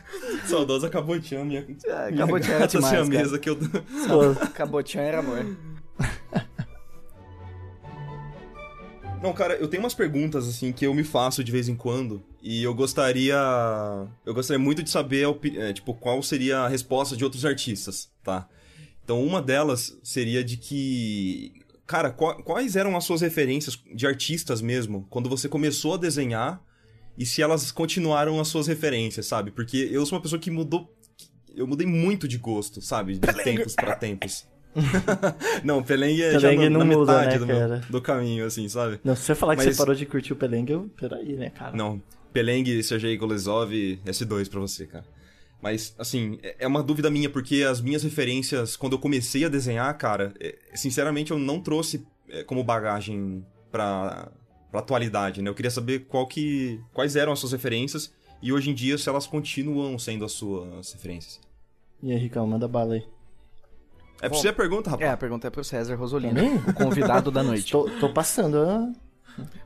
Saudosa 0.47 0.88
Cabotian, 0.88 1.45
minha. 1.45 1.64
Minha 1.66 2.26
Cabotian 2.26 2.55
era 2.55 2.66
demais, 2.66 2.91
siamesa 2.91 3.38
que 3.38 3.51
eu. 3.51 3.59
Cabotian 4.55 5.03
era 5.03 5.18
amor. 5.18 5.45
Não, 9.22 9.34
cara, 9.34 9.54
eu 9.56 9.68
tenho 9.68 9.82
umas 9.82 9.92
perguntas, 9.94 10.48
assim, 10.48 10.72
que 10.72 10.86
eu 10.86 10.94
me 10.94 11.04
faço 11.04 11.44
de 11.44 11.52
vez 11.52 11.68
em 11.68 11.76
quando. 11.76 12.22
E 12.42 12.62
eu 12.62 12.74
gostaria. 12.74 13.36
Eu 14.24 14.32
gostaria 14.32 14.58
muito 14.58 14.82
de 14.82 14.88
saber, 14.88 15.26
é, 15.56 15.72
tipo, 15.74 15.92
qual 15.92 16.22
seria 16.22 16.60
a 16.60 16.68
resposta 16.68 17.14
de 17.16 17.22
outros 17.22 17.44
artistas, 17.44 18.10
tá? 18.24 18.48
Então, 19.04 19.22
uma 19.22 19.42
delas 19.42 19.98
seria 20.02 20.42
de 20.42 20.56
que. 20.56 21.52
Cara, 21.86 22.10
qua- 22.10 22.40
quais 22.42 22.76
eram 22.76 22.96
as 22.96 23.04
suas 23.04 23.20
referências 23.20 23.78
de 23.94 24.06
artistas 24.06 24.62
mesmo, 24.62 25.06
quando 25.10 25.28
você 25.28 25.48
começou 25.48 25.94
a 25.94 25.98
desenhar? 25.98 26.62
E 27.18 27.26
se 27.26 27.42
elas 27.42 27.70
continuaram 27.70 28.40
as 28.40 28.48
suas 28.48 28.66
referências, 28.68 29.26
sabe? 29.26 29.50
Porque 29.50 29.88
eu 29.90 30.06
sou 30.06 30.16
uma 30.16 30.22
pessoa 30.22 30.40
que 30.40 30.50
mudou. 30.50 30.90
Eu 31.54 31.66
mudei 31.66 31.86
muito 31.86 32.26
de 32.26 32.38
gosto, 32.38 32.80
sabe? 32.80 33.18
De 33.18 33.20
tempos 33.44 33.74
pra 33.74 33.94
tempos. 33.96 34.46
não, 35.64 35.82
Pelengue 35.82 36.22
é 36.22 36.32
já 36.32 36.40
Pelengue 36.48 36.68
na, 36.68 36.78
não 36.78 36.86
na 36.86 36.96
muda, 36.96 37.12
metade 37.18 37.32
né, 37.32 37.38
do, 37.38 37.46
meu- 37.46 37.80
do 37.90 38.00
caminho, 38.02 38.46
assim, 38.46 38.68
sabe? 38.68 39.00
não, 39.02 39.16
se 39.16 39.22
você 39.22 39.34
falar 39.34 39.56
que 39.56 39.64
Mas- 39.64 39.74
você 39.76 39.78
parou 39.78 39.94
de 39.94 40.06
curtir 40.06 40.32
o 40.32 40.36
Pelengue, 40.36 40.72
eu... 40.72 40.90
Peraí, 40.96 41.34
né, 41.34 41.50
cara? 41.50 41.76
Não, 41.76 42.00
Pelengue, 42.32 42.82
Sergei 42.82 43.16
Golesov, 43.16 43.70
S2 44.06 44.48
pra 44.48 44.60
você, 44.60 44.86
cara. 44.86 45.04
Mas, 45.62 45.94
assim, 45.98 46.38
é 46.42 46.56
é 46.60 46.66
uma 46.66 46.82
dúvida 46.82 47.10
minha, 47.10 47.28
porque 47.28 47.62
as 47.62 47.80
minhas 47.80 48.02
referências, 48.02 48.76
quando 48.76 48.94
eu 48.94 48.98
comecei 48.98 49.44
a 49.44 49.48
desenhar, 49.48 49.92
cara, 49.98 50.32
é, 50.40 50.56
sinceramente 50.74 51.32
eu 51.32 51.38
não 51.38 51.60
trouxe 51.60 52.06
é, 52.30 52.42
como 52.44 52.64
bagagem 52.64 53.44
pra, 53.70 54.30
pra 54.70 54.80
atualidade, 54.80 55.42
né? 55.42 55.50
Eu 55.50 55.54
queria 55.54 55.70
saber 55.70 56.06
qual 56.06 56.26
que, 56.26 56.80
quais 56.94 57.14
eram 57.16 57.32
as 57.32 57.38
suas 57.40 57.52
referências 57.52 58.10
e 58.42 58.52
hoje 58.52 58.70
em 58.70 58.74
dia 58.74 58.96
se 58.96 59.08
elas 59.08 59.26
continuam 59.26 59.98
sendo 59.98 60.24
as 60.24 60.32
suas 60.32 60.92
referências. 60.92 61.40
E 62.02 62.10
aí, 62.10 62.18
Ricão, 62.18 62.46
manda 62.46 62.66
bala 62.66 62.94
aí. 62.94 63.02
É 64.22 64.28
pra 64.28 64.38
você 64.38 64.48
a 64.48 64.52
pergunta, 64.52 64.90
É, 64.90 64.92
rapaz? 64.92 65.10
a 65.12 65.16
pergunta 65.16 65.46
é 65.46 65.50
pro 65.50 65.64
César 65.64 65.94
Rosolino, 65.96 66.38
É 66.38 66.70
o 66.70 66.74
convidado 66.74 67.30
da 67.30 67.42
noite. 67.42 67.70
Tô, 67.72 67.88
tô 67.98 68.12
passando. 68.12 68.92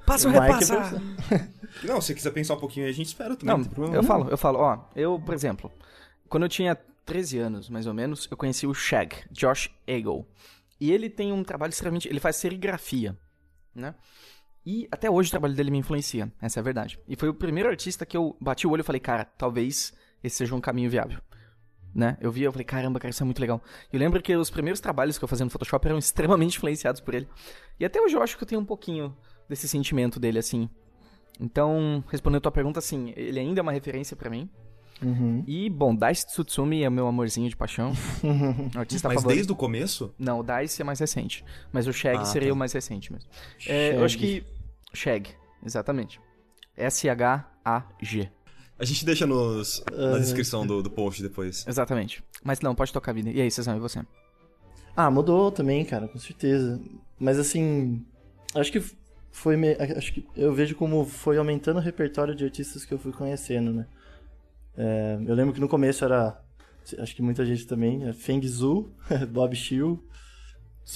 Passa 0.07 0.29
o 0.29 0.31
repassa! 0.33 1.03
Não, 1.83 2.01
se 2.01 2.09
você 2.09 2.15
quiser 2.15 2.31
pensar 2.31 2.55
um 2.55 2.59
pouquinho 2.61 2.87
aí, 2.87 2.93
a 2.93 2.95
gente 2.95 3.07
espera 3.09 3.35
também. 3.35 3.57
Não, 3.57 3.65
tem 3.65 3.73
problema. 3.73 3.97
eu 3.97 4.03
falo, 4.05 4.29
eu 4.31 4.39
falo, 4.39 4.59
ó, 4.61 4.79
eu, 4.95 5.19
por 5.19 5.35
exemplo, 5.35 5.73
quando 6.29 6.45
eu 6.45 6.49
tinha 6.49 6.77
13 7.05 7.39
anos, 7.39 7.69
mais 7.69 7.87
ou 7.87 7.93
menos, 7.95 8.29
eu 8.31 8.37
conheci 8.37 8.67
o 8.67 8.73
Shag, 8.75 9.17
Josh 9.33 9.69
Eagle. 9.87 10.25
E 10.81 10.93
ele 10.93 11.11
tem 11.11 11.33
um 11.33 11.43
trabalho 11.43 11.71
extremamente. 11.71 12.09
Ele 12.09 12.21
faz 12.21 12.37
serigrafia, 12.37 13.17
né? 13.75 13.95
E 14.65 14.87
até 14.91 15.11
hoje 15.11 15.29
o 15.29 15.31
trabalho 15.33 15.55
dele 15.55 15.71
me 15.71 15.79
influencia, 15.79 16.33
essa 16.41 16.59
é 16.59 16.61
a 16.61 16.65
verdade. 16.65 16.99
E 17.09 17.17
foi 17.17 17.29
o 17.29 17.35
primeiro 17.35 17.69
artista 17.69 18.07
que 18.07 18.17
eu 18.17 18.37
bati 18.41 18.67
o 18.67 18.71
olho 18.71 18.81
e 18.81 18.85
falei, 18.85 19.01
cara, 19.01 19.25
talvez 19.25 19.93
esse 20.23 20.37
seja 20.37 20.55
um 20.55 20.61
caminho 20.61 20.89
viável. 20.89 21.19
Né? 21.95 22.17
Eu 22.21 22.33
vi, 22.33 22.43
eu 22.43 22.51
falei, 22.51 22.65
caramba, 22.65 22.99
cara, 22.99 23.11
isso 23.11 23.23
é 23.23 23.25
muito 23.25 23.39
legal. 23.39 23.63
Eu 23.93 24.01
lembro 24.01 24.21
que 24.21 24.35
os 24.37 24.51
primeiros 24.51 24.81
trabalhos 24.81 25.17
que 25.17 25.23
eu 25.25 25.29
fazia 25.29 25.45
no 25.45 25.51
Photoshop 25.51 25.87
eram 25.87 25.97
extremamente 25.99 26.57
influenciados 26.57 27.01
por 27.01 27.15
ele. 27.15 27.29
E 27.79 27.85
até 27.85 28.01
hoje 28.01 28.17
eu 28.17 28.23
acho 28.23 28.37
que 28.37 28.43
eu 28.43 28.49
tenho 28.49 28.61
um 28.61 28.65
pouquinho 28.65 29.17
desse 29.49 29.69
sentimento 29.69 30.19
dele, 30.19 30.39
assim. 30.39 30.69
Então, 31.41 32.03
respondendo 32.11 32.39
a 32.39 32.41
tua 32.43 32.53
pergunta, 32.53 32.79
assim, 32.79 33.13
ele 33.17 33.39
ainda 33.39 33.61
é 33.61 33.63
uma 33.63 33.73
referência 33.73 34.17
pra 34.17 34.29
mim. 34.31 34.49
Uhum. 35.03 35.43
E, 35.47 35.69
bom, 35.69 35.95
Dice 35.95 36.27
Tsutsumi 36.27 36.83
é 36.85 36.89
o 36.89 36.93
meu 36.93 37.07
amorzinho 37.07 37.49
de 37.49 37.57
paixão. 37.57 37.93
Artista 38.75 39.09
Mas 39.09 39.17
favorito. 39.17 39.37
desde 39.37 39.53
o 39.53 39.57
começo? 39.57 40.15
Não, 40.19 40.41
o 40.41 40.43
Dice 40.45 40.83
é 40.83 40.85
mais 40.85 40.99
recente. 41.01 41.45
Mas 41.73 41.87
o 41.87 41.93
Shag 41.93 42.19
Ah, 42.19 42.25
seria 42.25 42.49
tá. 42.49 42.55
o 42.55 42.57
mais 42.57 42.73
recente 42.73 43.13
mesmo. 43.13 43.29
É, 43.67 43.97
eu 43.97 44.05
acho 44.05 44.17
que. 44.17 44.45
Shag, 44.93 45.31
exatamente. 45.65 46.21
S-H-A-G. 46.77 48.31
A 48.79 48.85
gente 48.85 49.05
deixa 49.05 49.27
nos, 49.27 49.83
na 49.93 50.17
Ah, 50.17 50.19
descrição 50.19 50.67
do, 50.67 50.83
do 50.83 50.91
post 50.91 51.23
depois. 51.23 51.65
Exatamente. 51.67 52.23
Mas 52.43 52.61
não, 52.61 52.75
pode 52.75 52.93
tocar 52.93 53.13
a 53.13 53.15
vida. 53.15 53.31
E 53.31 53.41
aí, 53.41 53.51
Cezão, 53.51 53.77
e 53.77 53.81
você? 53.81 54.01
Ah, 54.97 55.11
mudou 55.11 55.51
também, 55.53 55.85
cara, 55.85 56.09
com 56.09 56.19
certeza. 56.19 56.81
Mas 57.19 57.39
assim, 57.39 58.05
acho 58.55 58.73
que 58.73 58.83
foi. 59.31 59.57
me- 59.57 59.77
Acho 59.97 60.13
que 60.13 60.27
eu 60.37 60.53
vejo 60.53 60.75
como 60.75 61.05
foi 61.05 61.37
aumentando 61.39 61.77
o 61.79 61.81
repertório 61.83 62.35
de 62.35 62.45
artistas 62.45 62.85
que 62.85 62.93
eu 62.93 62.99
fui 62.99 63.13
conhecendo, 63.13 63.73
né? 63.73 63.87
É, 64.77 65.19
eu 65.27 65.35
lembro 65.35 65.55
que 65.55 65.61
no 65.61 65.69
começo 65.69 66.05
era. 66.05 66.41
Acho 66.99 67.15
que 67.17 67.23
muita 67.23 67.45
gente 67.47 67.67
também. 67.67 68.05
é, 68.09 68.13
Feng 68.13 68.45
Zhu, 68.47 68.91
Bob 69.31 69.55
Shield. 69.55 70.01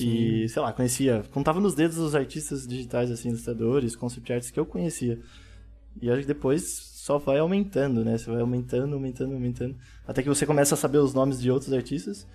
E, 0.01 0.47
sei 0.49 0.61
lá, 0.61 0.73
conhecia. 0.73 1.23
Contava 1.33 1.61
nos 1.61 1.75
dedos 1.75 1.97
os 1.97 2.15
artistas 2.15 2.67
digitais, 2.67 3.11
assim, 3.11 3.31
ilustradores, 3.31 3.97
concept 3.97 4.31
artists 4.33 4.51
que 4.53 4.61
eu 4.61 4.67
conhecia. 4.67 5.19
E 6.03 6.11
acho 6.11 6.21
que 6.21 6.27
depois 6.27 6.88
só 7.09 7.17
vai 7.17 7.39
aumentando, 7.39 8.05
né? 8.05 8.19
Você 8.19 8.31
vai 8.31 8.43
aumentando, 8.43 8.93
aumentando, 8.93 9.33
aumentando. 9.33 9.75
Até 10.07 10.23
que 10.23 10.29
você 10.29 10.45
começa 10.45 10.75
a 10.75 10.77
saber 10.77 10.99
os 10.99 11.15
nomes 11.15 11.41
de 11.41 11.51
outros 11.51 11.73
artistas. 11.73 12.27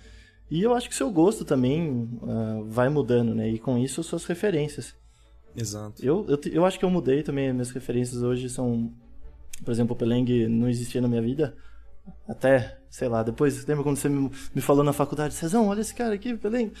E 0.50 0.60
eu 0.60 0.74
acho 0.74 0.88
que 0.88 0.96
seu 0.96 1.12
gosto 1.12 1.44
também 1.44 2.08
ah, 2.24 2.60
vai 2.66 2.88
mudando, 2.88 3.36
né? 3.36 3.48
E 3.48 3.60
com 3.60 3.78
isso, 3.78 4.02
suas 4.02 4.24
referências. 4.24 4.92
Exato. 5.56 6.04
Eu, 6.04 6.26
eu, 6.28 6.40
eu 6.50 6.66
acho 6.66 6.76
que 6.76 6.84
eu 6.84 6.90
mudei 6.90 7.22
também. 7.22 7.52
Minhas 7.52 7.70
referências 7.70 8.20
hoje 8.20 8.50
são. 8.50 8.92
Por 9.64 9.70
exemplo, 9.70 9.94
o 9.94 9.96
Pelengue 9.96 10.48
não 10.48 10.68
existia 10.68 11.00
na 11.00 11.06
minha 11.06 11.22
vida. 11.22 11.54
Até, 12.28 12.76
sei 12.94 13.08
lá, 13.08 13.24
depois. 13.24 13.66
Lembra 13.66 13.82
quando 13.82 13.96
você 13.96 14.08
me, 14.08 14.30
me 14.54 14.60
falou 14.60 14.84
na 14.84 14.92
faculdade? 14.92 15.34
Cezão, 15.34 15.66
olha 15.66 15.80
esse 15.80 15.92
cara 15.92 16.14
aqui. 16.14 16.30
Eu 16.38 16.38
falei, 16.38 16.72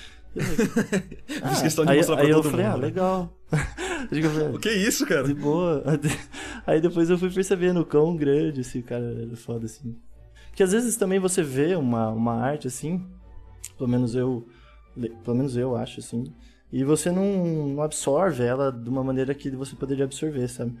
Fiz 1.48 1.62
questão 1.62 1.84
de 1.84 1.90
aí, 1.90 1.96
mostrar 1.96 2.16
pra 2.16 2.24
aí 2.24 2.30
eu 2.30 2.36
todo 2.42 2.50
falei, 2.50 2.66
mundo. 2.66 2.74
ah, 2.74 2.78
né? 2.78 2.86
legal. 2.86 3.36
Que 4.08 4.20
eu 4.20 4.54
O 4.54 4.58
que 4.60 4.68
é 4.68 4.76
isso, 4.76 5.06
cara? 5.06 5.24
de 5.24 5.32
boa. 5.34 5.82
Aí 6.66 6.80
depois 6.80 7.08
eu 7.08 7.16
fui 7.16 7.30
percebendo 7.30 7.80
o 7.80 7.86
quão 7.86 8.14
grande 8.16 8.60
esse 8.60 8.82
cara 8.82 9.04
era 9.22 9.34
foda, 9.36 9.64
assim. 9.64 9.96
Porque 10.48 10.62
às 10.62 10.72
vezes 10.72 10.96
também 10.96 11.18
você 11.18 11.42
vê 11.42 11.74
uma, 11.74 12.10
uma 12.10 12.34
arte 12.34 12.66
assim, 12.68 13.04
pelo 13.78 13.88
menos 13.88 14.14
eu, 14.14 14.46
pelo 15.24 15.36
menos 15.36 15.56
eu 15.56 15.74
acho 15.74 16.00
assim, 16.00 16.24
e 16.70 16.84
você 16.84 17.10
não, 17.10 17.46
não 17.68 17.82
absorve 17.82 18.44
ela 18.44 18.70
de 18.70 18.88
uma 18.90 19.02
maneira 19.02 19.34
que 19.34 19.50
você 19.50 19.74
poderia 19.74 20.04
absorver, 20.04 20.48
sabe? 20.48 20.76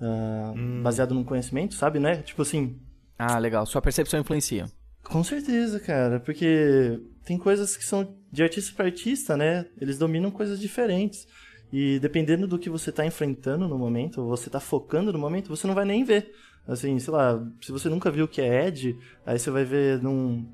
Ah, 0.00 0.52
Hum. 0.56 0.82
Baseado 0.82 1.14
num 1.14 1.24
conhecimento, 1.24 1.74
sabe, 1.74 1.98
né? 2.00 2.16
Tipo 2.16 2.42
assim, 2.42 2.76
Ah, 3.18 3.38
legal. 3.38 3.64
Sua 3.66 3.82
percepção 3.82 4.20
influencia. 4.20 4.66
com 5.02 5.22
certeza, 5.22 5.78
cara, 5.78 6.18
porque 6.20 7.00
tem 7.24 7.38
coisas 7.38 7.76
que 7.76 7.84
são 7.84 8.16
de 8.30 8.42
artista 8.42 8.72
para 8.74 8.86
artista, 8.86 9.36
né? 9.36 9.66
Eles 9.80 9.98
dominam 9.98 10.30
coisas 10.30 10.60
diferentes. 10.60 11.26
E 11.72 11.98
dependendo 11.98 12.46
do 12.46 12.58
que 12.58 12.70
você 12.70 12.92
tá 12.92 13.04
enfrentando 13.04 13.66
no 13.66 13.78
momento, 13.78 14.20
ou 14.22 14.28
você 14.28 14.48
tá 14.48 14.60
focando 14.60 15.12
no 15.12 15.18
momento, 15.18 15.48
você 15.48 15.66
não 15.66 15.74
vai 15.74 15.84
nem 15.84 16.04
ver. 16.04 16.32
Assim, 16.66 16.98
sei 16.98 17.12
lá, 17.12 17.40
se 17.60 17.72
você 17.72 17.88
nunca 17.88 18.10
viu 18.10 18.24
o 18.24 18.28
que 18.28 18.40
é 18.40 18.66
Ed, 18.66 18.96
aí 19.24 19.38
você 19.38 19.50
vai 19.50 19.64
ver 19.64 20.02
num 20.02 20.44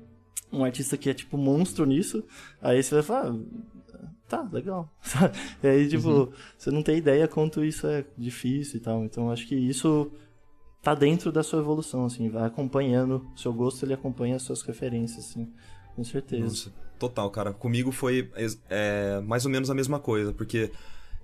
um 0.51 0.63
artista 0.63 0.95
que 0.95 1.09
é 1.09 1.13
tipo 1.13 1.35
monstro 1.35 1.83
nisso, 1.85 2.23
aí 2.61 2.81
você 2.81 2.93
vai 2.93 3.03
falar, 3.03 3.33
ah, 3.95 4.07
tá, 4.27 4.49
legal. 4.51 4.87
e 5.63 5.67
aí, 5.67 5.87
tipo, 5.87 6.31
você 6.55 6.69
não 6.69 6.83
tem 6.83 6.97
ideia 6.97 7.27
quanto 7.27 7.65
isso 7.65 7.87
é 7.87 8.05
difícil 8.15 8.77
e 8.77 8.79
tal. 8.79 9.03
Então, 9.03 9.31
acho 9.31 9.47
que 9.47 9.55
isso 9.55 10.11
tá 10.83 10.93
dentro 10.93 11.31
da 11.31 11.41
sua 11.41 11.59
evolução, 11.59 12.05
assim, 12.05 12.29
vai 12.29 12.45
acompanhando 12.45 13.25
o 13.33 13.39
seu 13.39 13.53
gosto, 13.53 13.83
ele 13.85 13.93
acompanha 13.93 14.35
as 14.35 14.43
suas 14.43 14.61
referências, 14.61 15.25
assim, 15.29 15.47
com 15.95 16.03
certeza. 16.03 16.43
Nossa, 16.43 16.73
total, 16.99 17.31
cara. 17.31 17.53
Comigo 17.53 17.91
foi 17.91 18.29
é, 18.69 19.21
mais 19.21 19.45
ou 19.45 19.51
menos 19.51 19.69
a 19.69 19.73
mesma 19.73 19.99
coisa, 19.99 20.33
porque 20.33 20.71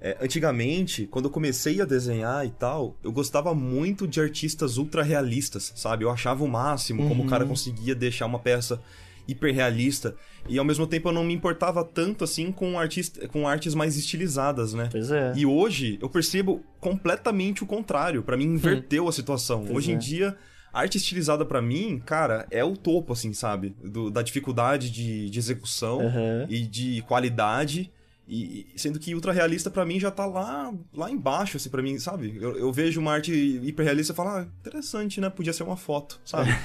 é, 0.02 0.18
antigamente, 0.22 1.06
quando 1.08 1.26
eu 1.26 1.32
comecei 1.32 1.82
a 1.82 1.86
desenhar 1.86 2.46
e 2.46 2.52
tal, 2.52 2.96
eu 3.04 3.12
gostava 3.12 3.54
muito 3.54 4.08
de 4.08 4.22
artistas 4.22 4.78
ultra 4.78 5.04
realistas, 5.04 5.74
sabe? 5.76 6.06
Eu 6.06 6.10
achava 6.10 6.42
o 6.44 6.48
máximo 6.48 7.06
como 7.10 7.24
o 7.24 7.28
cara 7.28 7.44
Uhum. 7.44 7.50
conseguia 7.50 7.94
deixar 7.94 8.26
uma 8.28 8.40
peça 8.40 8.82
hiper 9.30 9.54
realista 9.54 10.16
e 10.48 10.58
ao 10.58 10.66
mesmo 10.66 10.88
tempo 10.88 11.10
eu 11.10 11.14
não 11.14 11.24
me 11.24 11.34
importava 11.34 11.84
tanto 11.84 12.24
assim 12.24 12.52
com 12.52 12.80
artista, 12.80 13.28
com 13.28 13.48
artes 13.48 13.74
mais 13.76 13.98
estilizadas, 13.98 14.74
né? 14.74 14.90
Pois 14.92 15.12
é. 15.12 15.34
E 15.36 15.46
hoje 15.46 15.98
eu 16.02 16.10
percebo 16.10 16.64
completamente 16.80 17.64
o 17.64 17.66
contrário. 17.68 18.24
Pra 18.24 18.36
mim 18.38 18.46
inverteu 18.46 19.08
a 19.08 19.12
situação. 19.12 19.64
Pois 19.66 19.78
hoje 19.78 19.92
é. 19.92 19.96
em 19.96 19.98
dia, 19.98 20.36
arte 20.74 20.98
estilizada 20.98 21.46
pra 21.46 21.62
mim, 21.62 22.02
cara, 22.06 22.46
é 22.52 22.64
o 22.64 22.76
topo, 22.76 23.14
assim, 23.14 23.34
sabe? 23.34 23.76
Do- 23.84 24.10
da 24.10 24.22
dificuldade 24.22 24.90
de, 24.90 25.30
de 25.30 25.40
execução 25.40 26.02
Aham. 26.02 26.46
e 26.50 26.62
de 26.62 27.02
qualidade. 27.08 27.92
E 28.32 28.68
sendo 28.78 29.00
que 29.00 29.16
ultra 29.16 29.32
realista 29.32 29.72
pra 29.72 29.84
mim 29.84 30.00
já 30.00 30.12
tá 30.12 30.24
lá, 30.28 30.72
lá 30.94 31.10
embaixo, 31.10 31.58
assim, 31.58 31.68
pra 31.70 31.82
mim, 31.82 31.98
sabe? 31.98 32.38
Eu, 32.40 32.56
eu 32.56 32.72
vejo 32.72 33.00
uma 33.00 33.12
arte 33.14 33.34
hiperrealista 33.34 34.14
e 34.14 34.16
falo, 34.16 34.30
ah, 34.30 34.48
interessante, 34.60 35.20
né? 35.20 35.32
Podia 35.32 35.52
ser 35.52 35.64
uma 35.64 35.76
foto, 35.76 36.22
sabe? 36.24 36.50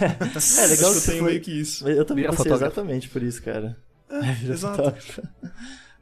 É 0.61 0.67
legal 0.67 0.69
Acho 0.69 0.77
que 0.77 0.85
eu 0.85 0.91
você 0.93 1.11
tenho 1.13 1.23
foi... 1.23 1.31
meio 1.33 1.41
que 1.43 1.51
isso. 1.61 1.89
Eu 1.89 2.05
também 2.05 2.25
Vira 2.25 2.37
fotógrafo. 2.37 2.65
exatamente 2.67 3.09
por 3.09 3.23
isso, 3.23 3.43
cara. 3.43 3.77
É, 4.11 4.21
Vira 4.35 4.53
exato. 4.53 4.77
fotógrafo. 4.77 5.23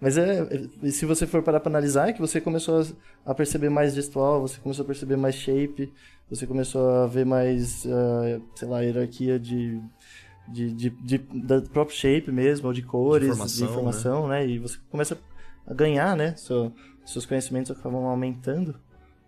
Mas 0.00 0.18
é, 0.18 0.40
é- 0.84 0.90
se 0.90 1.06
você 1.06 1.28
for 1.28 1.44
parar 1.44 1.60
pra 1.60 1.70
analisar, 1.70 2.08
é 2.08 2.12
que 2.12 2.20
você 2.20 2.40
começou 2.40 2.84
a, 3.24 3.32
perceber 3.32 3.68
mais 3.70 3.94
gestual, 3.94 4.40
você 4.40 4.58
começou 4.58 4.82
a 4.82 4.86
perceber 4.86 5.16
mais 5.16 5.36
shape, 5.36 5.92
você 6.28 6.44
começou 6.44 6.88
a 6.90 7.06
ver 7.06 7.24
mais, 7.24 7.86
ah, 7.86 8.40
sei 8.56 8.66
lá, 8.66 8.80
hierarquia 8.80 9.38
de, 9.38 9.80
de, 10.48 10.72
de, 10.72 10.90
de- 10.90 11.18
da 11.46 11.60
própria 11.60 11.96
shape 11.96 12.32
mesmo, 12.32 12.66
ou 12.66 12.72
de 12.72 12.82
cores, 12.82 13.26
de 13.28 13.32
informação, 13.32 13.68
informação, 13.70 14.26
né? 14.28 14.44
E 14.44 14.58
você 14.58 14.76
começa 14.90 15.14
a 15.14 15.31
ganhar, 15.68 16.16
né? 16.16 16.34
Seu- 16.36 16.72
seus 17.04 17.26
conhecimentos 17.26 17.70
acabam 17.70 18.04
aumentando. 18.04 18.74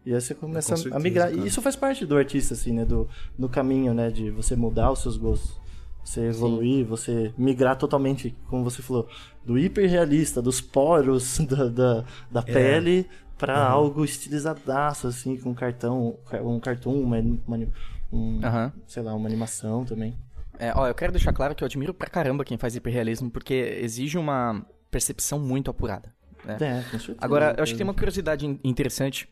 E 0.06 0.14
aí 0.14 0.20
você 0.20 0.34
começa 0.34 0.68
Com 0.68 0.74
a 0.74 0.76
certeza, 0.76 0.98
migrar. 1.02 1.30
cara. 1.30 1.40
E 1.42 1.46
isso 1.46 1.62
faz 1.62 1.76
parte 1.76 2.04
do 2.04 2.16
artista, 2.16 2.54
assim, 2.54 2.72
né? 2.72 2.84
Do, 2.84 3.08
do 3.38 3.48
caminho, 3.48 3.94
né? 3.94 4.10
De 4.10 4.30
você 4.30 4.54
mudar 4.54 4.90
os 4.92 5.00
seus 5.00 5.16
gostos. 5.16 5.58
Você 6.04 6.20
evoluir, 6.26 6.84
você 6.84 7.32
migrar 7.38 7.76
totalmente, 7.78 8.36
como 8.50 8.62
você 8.62 8.82
falou, 8.82 9.08
do 9.42 9.58
hiperrealista, 9.58 10.42
dos 10.42 10.60
poros 10.60 11.38
da, 11.48 11.68
da, 11.68 12.04
da 12.30 12.42
pele 12.42 13.08
pra 13.38 13.56
Uhum. 13.56 13.72
algo 13.74 14.04
estilizadaço, 14.04 15.06
assim, 15.08 15.36
com 15.38 15.54
cartão, 15.54 16.18
um 16.44 16.60
cartoon, 16.60 17.00
uma, 17.00 17.18
uma- 17.18 17.66
um, 18.12 18.40
Aham. 18.44 18.72
sei 18.86 19.02
lá, 19.02 19.14
uma 19.14 19.26
animação 19.26 19.84
também. 19.86 20.14
É, 20.58 20.72
ó, 20.76 20.86
eu 20.86 20.94
quero 20.94 21.10
deixar 21.12 21.32
claro 21.32 21.54
que 21.54 21.64
eu 21.64 21.66
admiro 21.66 21.92
pra 21.94 22.06
caramba 22.08 22.44
quem 22.44 22.58
faz 22.58 22.76
hiperrealismo, 22.76 23.30
porque 23.30 23.54
exige 23.82 24.18
uma 24.18 24.64
percepção 24.90 25.38
muito 25.40 25.70
apurada. 25.70 26.13
Né? 26.44 26.56
É, 26.60 26.82
com 26.90 26.98
certeza. 26.98 27.18
Agora, 27.20 27.54
eu 27.56 27.62
acho 27.62 27.72
que 27.72 27.78
tem 27.78 27.86
uma 27.86 27.94
curiosidade 27.94 28.46
in- 28.46 28.58
interessante 28.64 29.28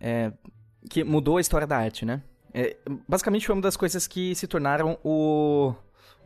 é, 0.00 0.32
que 0.90 1.02
mudou 1.04 1.36
a 1.38 1.40
história 1.40 1.66
da 1.66 1.76
arte, 1.76 2.04
né? 2.04 2.22
É, 2.54 2.76
basicamente 3.08 3.46
foi 3.46 3.54
uma 3.54 3.62
das 3.62 3.76
coisas 3.76 4.06
que 4.06 4.34
se 4.34 4.46
tornaram 4.46 4.98
o, 5.04 5.74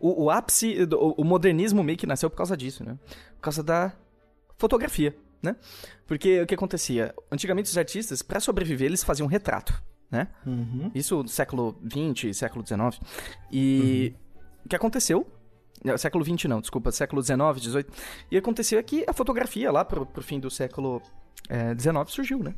o, 0.01 0.25
o 0.25 0.31
ápice, 0.31 0.87
do, 0.87 0.99
o 0.99 1.25
modernismo 1.25 1.83
meio 1.83 1.99
que 1.99 2.07
nasceu 2.07 2.31
por 2.31 2.37
causa 2.37 2.57
disso, 2.57 2.85
né? 2.85 2.97
Por 3.37 3.41
causa 3.43 3.63
da 3.63 3.93
fotografia, 4.57 5.17
né? 5.43 5.57
Porque 6.07 6.41
o 6.43 6.47
que 6.47 6.55
acontecia? 6.55 7.15
Antigamente 7.33 7.69
os 7.71 7.77
artistas, 7.79 8.23
para 8.23 8.39
sobreviver, 8.41 8.87
eles 8.87 9.03
faziam 9.03 9.27
retrato, 9.27 9.73
né? 10.11 10.29
Uhum. 10.47 10.91
Isso 10.95 11.23
do 11.23 11.29
século 11.29 11.77
XX, 11.91 12.37
século 12.37 12.65
XIX. 12.67 13.01
E 13.51 14.15
o 14.65 14.69
que 14.69 14.77
aconteceu? 14.77 15.27
Século 15.99 16.25
XX 16.25 16.45
não, 16.45 16.61
desculpa, 16.61 16.93
século 16.93 17.23
XIX, 17.23 17.39
XVIII. 17.59 17.87
E 18.31 18.37
aconteceu 18.37 18.79
é 18.79 18.83
que 18.83 19.05
a 19.09 19.13
fotografia 19.13 19.71
lá 19.73 19.85
pro, 19.85 20.05
pro 20.05 20.23
fim 20.23 20.39
do 20.39 20.51
século 20.51 21.01
XIX 21.79 22.09
surgiu, 22.09 22.41
né? 22.41 22.55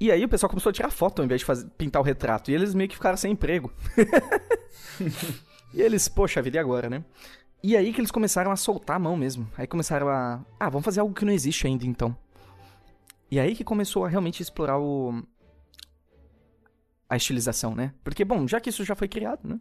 E 0.00 0.10
aí 0.10 0.24
o 0.24 0.28
pessoal 0.28 0.48
começou 0.48 0.70
a 0.70 0.72
tirar 0.72 0.90
foto 0.90 1.18
ao 1.18 1.26
invés 1.26 1.42
de 1.42 1.44
fazer, 1.44 1.68
pintar 1.76 2.00
o 2.00 2.04
retrato. 2.04 2.50
E 2.50 2.54
eles 2.54 2.74
meio 2.74 2.88
que 2.88 2.96
ficaram 2.96 3.18
sem 3.18 3.32
emprego. 3.32 3.70
e 5.74 5.82
eles, 5.82 6.08
poxa 6.08 6.40
vida, 6.40 6.56
e 6.56 6.60
agora, 6.60 6.88
né? 6.88 7.04
E 7.62 7.76
aí 7.76 7.92
que 7.92 8.00
eles 8.00 8.10
começaram 8.10 8.50
a 8.50 8.56
soltar 8.56 8.96
a 8.96 8.98
mão 8.98 9.14
mesmo. 9.14 9.46
Aí 9.58 9.66
começaram 9.66 10.08
a. 10.08 10.42
Ah, 10.58 10.70
vamos 10.70 10.86
fazer 10.86 11.00
algo 11.00 11.14
que 11.14 11.24
não 11.26 11.32
existe 11.32 11.66
ainda 11.66 11.84
então. 11.84 12.16
E 13.30 13.38
aí 13.38 13.54
que 13.54 13.62
começou 13.62 14.06
a 14.06 14.08
realmente 14.08 14.42
explorar 14.42 14.78
o. 14.78 15.22
A 17.08 17.16
estilização, 17.16 17.74
né? 17.74 17.92
Porque, 18.02 18.24
bom, 18.24 18.46
já 18.46 18.60
que 18.60 18.70
isso 18.70 18.84
já 18.84 18.94
foi 18.94 19.08
criado, 19.08 19.40
né? 19.44 19.60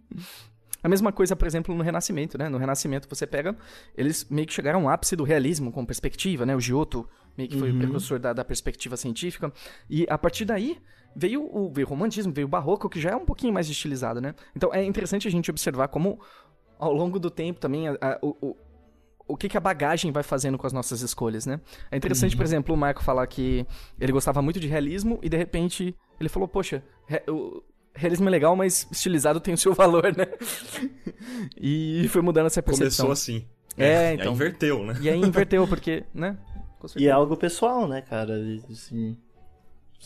A 0.84 0.88
mesma 0.90 1.12
coisa, 1.12 1.36
por 1.36 1.46
exemplo, 1.48 1.76
no 1.76 1.84
Renascimento, 1.84 2.38
né? 2.38 2.48
No 2.50 2.58
Renascimento 2.58 3.08
você 3.10 3.28
pega. 3.28 3.56
Eles 3.98 4.26
meio 4.30 4.48
que 4.48 4.54
chegaram 4.54 4.84
ao 4.84 4.90
ápice 4.90 5.16
do 5.16 5.24
realismo 5.24 5.72
com 5.72 5.86
perspectiva, 5.86 6.46
né? 6.46 6.56
O 6.56 6.60
Giotto 6.60 7.08
meio 7.38 7.50
que 7.50 7.58
foi 7.58 7.70
o 7.72 7.78
precursor 7.78 8.20
da, 8.20 8.34
da 8.34 8.46
perspectiva 8.46 8.96
científica. 8.98 9.52
E 9.90 10.06
a 10.10 10.18
partir 10.18 10.46
daí 10.46 10.78
veio 11.16 11.44
o, 11.44 11.72
veio 11.72 11.86
o 11.88 11.90
romantismo, 11.90 12.32
veio 12.32 12.46
o 12.48 12.50
barroco, 12.50 12.90
que 12.90 13.00
já 13.00 13.10
é 13.12 13.16
um 13.16 13.26
pouquinho 13.26 13.54
mais 13.54 13.70
estilizado, 13.70 14.22
né? 14.22 14.34
Então 14.56 14.74
é 14.74 14.84
interessante 14.84 15.28
a 15.28 15.32
gente 15.32 15.50
observar 15.50 15.88
como, 15.90 16.20
ao 16.78 16.94
longo 16.94 17.20
do 17.20 17.30
tempo 17.30 17.60
também, 17.60 17.88
a- 17.88 17.98
a- 18.02 18.20
o, 18.22 18.36
o, 18.42 18.56
o 19.30 19.38
que, 19.38 19.48
que 19.50 19.58
a 19.58 19.60
bagagem 19.60 20.12
vai 20.12 20.24
fazendo 20.24 20.58
com 20.58 20.66
as 20.66 20.74
nossas 20.74 21.02
escolhas, 21.02 21.46
né? 21.46 21.60
É 21.92 21.98
interessante, 21.98 22.36
por 22.38 22.44
exemplo, 22.46 22.74
o 22.74 22.78
Marco 22.78 23.04
falar 23.04 23.26
que 23.28 23.66
ele 24.00 24.12
gostava 24.12 24.42
muito 24.42 24.60
de 24.60 24.68
realismo 24.68 25.20
e 25.22 25.30
de 25.30 25.38
repente 25.38 25.96
ele 26.20 26.30
falou, 26.30 26.48
poxa, 26.48 26.84
re- 27.06 27.24
o 27.30 27.64
realismo 28.00 28.28
é 28.28 28.32
legal, 28.32 28.56
mas 28.56 28.88
estilizado 28.92 29.40
tem 29.40 29.54
o 29.54 29.58
seu 29.58 29.74
valor, 29.74 30.16
né? 30.16 30.26
e 31.60 32.08
foi 32.10 32.22
mudando 32.22 32.48
essa 32.48 32.62
percepção. 32.62 33.06
Começou 33.08 33.12
assim. 33.12 33.46
É, 33.78 34.10
Aí 34.10 34.16
então. 34.16 34.34
inverteu, 34.34 34.84
né? 34.86 34.98
E 35.02 35.10
aí 35.10 35.20
inverteu, 35.20 35.68
porque, 35.68 36.04
né? 36.14 36.38
E 36.98 37.08
é 37.08 37.12
algo 37.12 37.36
pessoal, 37.38 37.88
né, 37.88 38.02
cara? 38.02 38.34
Assim, 38.70 39.18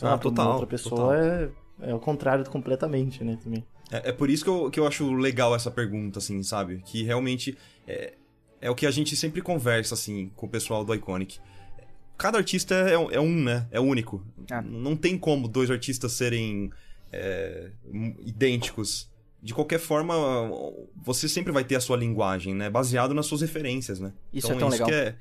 Ah, 0.02 0.18
total, 0.18 0.54
outra 0.54 0.68
pessoa 0.68 0.96
total. 0.96 1.14
é, 1.14 1.50
é 1.91 1.96
o 1.96 2.00
contrário 2.00 2.44
completamente, 2.50 3.24
né, 3.24 3.38
também. 3.44 3.64
É, 3.91 4.10
é 4.10 4.12
por 4.12 4.30
isso 4.30 4.44
que 4.44 4.50
eu, 4.50 4.70
que 4.72 4.80
eu 4.80 4.88
acho 4.88 5.14
legal 5.14 5.56
essa 5.56 5.70
pergunta, 5.72 6.20
assim, 6.20 6.41
sabe? 6.44 6.82
Que 6.86 7.04
realmente 7.04 7.58
é, 7.88 8.14
é 8.60 8.70
o 8.70 8.76
que 8.76 8.86
a 8.86 8.91
gente 8.91 9.16
sempre 9.16 9.41
conversa, 9.41 9.94
assim, 9.94 10.32
com 10.36 10.46
o 10.46 10.50
pessoal 10.50 10.84
do 10.84 10.94
Iconic. 10.94 11.39
Cada 12.18 12.38
artista 12.38 12.74
é, 12.76 12.94
é 12.94 13.20
um, 13.20 13.44
né? 13.44 13.68
É 13.72 13.80
único. 13.80 14.24
Ah. 14.52 14.62
Não 14.62 14.96
tem 14.96 15.18
como 15.18 15.48
dois 15.48 15.70
artistas 15.70 16.14
serem 16.14 16.72
é, 17.14 17.72
idênticos. 18.22 19.11
De 19.41 19.53
qualquer 19.53 19.80
forma, 19.80 20.16
você 20.95 21.28
sempre 21.28 21.51
vai 21.51 21.64
ter 21.64 21.76
a 21.76 21.82
sua 21.82 21.97
linguagem, 21.97 22.53
né? 22.55 22.70
Baseado 22.70 23.14
nas 23.14 23.26
suas 23.26 23.41
referências, 23.41 23.99
né? 23.99 24.14
Isso 24.32 24.47
então, 24.47 24.57
é 24.57 24.59
tão 24.59 24.70
isso 24.70 24.84
legal. 24.84 24.89
que 24.89 24.95
é, 24.95 25.16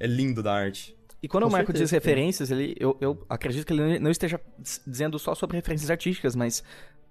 é 0.00 0.06
lindo 0.06 0.42
da 0.42 0.52
arte. 0.52 0.94
E 1.22 1.28
quando 1.28 1.44
Com 1.44 1.48
o 1.48 1.52
Marco 1.52 1.68
certeza, 1.68 1.84
diz 1.84 1.90
referências, 1.90 2.50
ele, 2.50 2.76
eu, 2.78 2.96
eu 3.00 3.24
acredito 3.30 3.66
que 3.66 3.72
ele 3.72 3.98
não 3.98 4.10
esteja 4.10 4.38
dizendo 4.86 5.18
só 5.18 5.34
sobre 5.34 5.56
referências 5.56 5.90
artísticas, 5.90 6.36
mas 6.36 6.62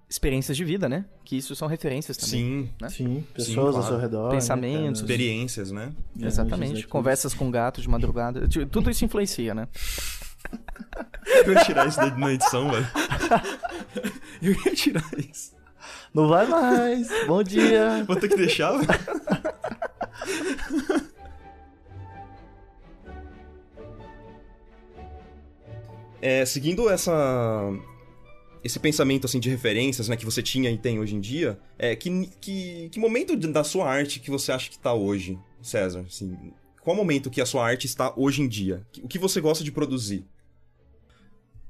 experiências 0.08 0.56
de 0.56 0.64
vida, 0.64 0.88
né? 0.88 1.04
Que 1.24 1.36
isso 1.36 1.56
são 1.56 1.66
referências 1.66 2.16
também. 2.16 2.30
Sim, 2.30 2.70
Né? 2.80 2.88
Sim, 2.88 3.24
pessoas 3.34 3.74
ao 3.74 3.80
claro. 3.80 3.86
seu 3.86 3.98
redor. 3.98 4.30
Pensamentos. 4.30 5.00
Né, 5.00 5.06
experiências, 5.06 5.72
né? 5.72 5.92
É, 6.20 6.26
Exatamente. 6.26 6.86
Conversas 6.86 7.34
com 7.34 7.50
gatos 7.50 7.82
de 7.82 7.88
madrugada. 7.88 8.46
Tipo, 8.46 8.66
Tudo 8.66 8.90
isso 8.90 9.04
influencia, 9.04 9.54
né? 9.54 9.66
Eu 11.46 11.52
ia 11.52 11.64
tirar 11.64 11.88
isso 11.88 11.98
da- 11.98 12.16
na 12.16 12.32
edição, 12.32 12.70
velho. 12.70 12.86
Eu 14.42 14.52
ia 14.52 14.74
tirar 14.74 15.04
isso. 15.18 15.54
Não 16.12 16.28
vai 16.28 16.46
mais. 16.46 17.08
Bom 17.26 17.42
dia. 17.42 18.04
Vou 18.06 18.16
ter 18.16 18.28
que 18.28 18.36
deixar, 18.36 18.72
velho. 18.72 18.88
É, 26.20 26.44
seguindo 26.44 26.88
essa 26.88 27.12
esse 28.62 28.78
pensamento 28.80 29.26
assim 29.26 29.38
de 29.38 29.50
referências, 29.50 30.08
né, 30.08 30.16
que 30.16 30.24
você 30.24 30.42
tinha 30.42 30.70
e 30.70 30.78
tem 30.78 30.98
hoje 30.98 31.14
em 31.14 31.20
dia, 31.20 31.58
é 31.78 31.94
que, 31.94 32.26
que, 32.40 32.88
que 32.90 32.98
momento 32.98 33.36
da 33.36 33.62
sua 33.62 33.86
arte 33.86 34.18
que 34.20 34.30
você 34.30 34.52
acha 34.52 34.70
que 34.70 34.78
tá 34.78 34.94
hoje, 34.94 35.38
César? 35.60 36.02
Assim, 36.08 36.34
qual 36.80 36.96
momento 36.96 37.28
que 37.30 37.42
a 37.42 37.46
sua 37.46 37.66
arte 37.66 37.84
está 37.86 38.14
hoje 38.16 38.40
em 38.40 38.48
dia? 38.48 38.82
O 39.02 39.08
que 39.08 39.18
você 39.18 39.38
gosta 39.38 39.62
de 39.62 39.70
produzir? 39.70 40.24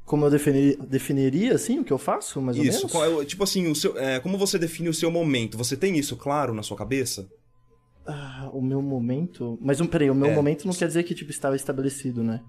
Como 0.04 0.26
eu 0.26 0.30
defini- 0.30 0.76
definiria, 0.76 1.54
assim, 1.54 1.78
o 1.78 1.84
que 1.84 1.92
eu 1.92 1.96
faço, 1.98 2.40
mais 2.42 2.58
ou 2.58 2.64
isso, 2.64 2.78
menos? 2.78 2.92
qual 2.92 3.22
é 3.22 3.24
tipo 3.24 3.42
assim, 3.42 3.66
o 3.68 3.74
seu, 3.74 3.96
é, 3.98 4.20
como 4.20 4.36
você 4.36 4.58
define 4.58 4.88
o 4.88 4.94
seu 4.94 5.10
momento? 5.10 5.56
Você 5.56 5.76
tem 5.76 5.96
isso 5.96 6.14
claro 6.16 6.52
na 6.52 6.62
sua 6.62 6.76
cabeça? 6.76 7.26
Ah, 8.06 8.50
o 8.52 8.60
meu 8.60 8.82
momento... 8.82 9.58
Mas, 9.62 9.80
um, 9.80 9.86
peraí, 9.86 10.10
o 10.10 10.14
meu 10.14 10.30
É. 10.30 10.34
momento 10.34 10.66
não 10.66 10.74
quer 10.74 10.86
dizer 10.86 11.04
que, 11.04 11.14
tipo, 11.14 11.30
estava 11.30 11.56
estabelecido, 11.56 12.22
né? 12.22 12.42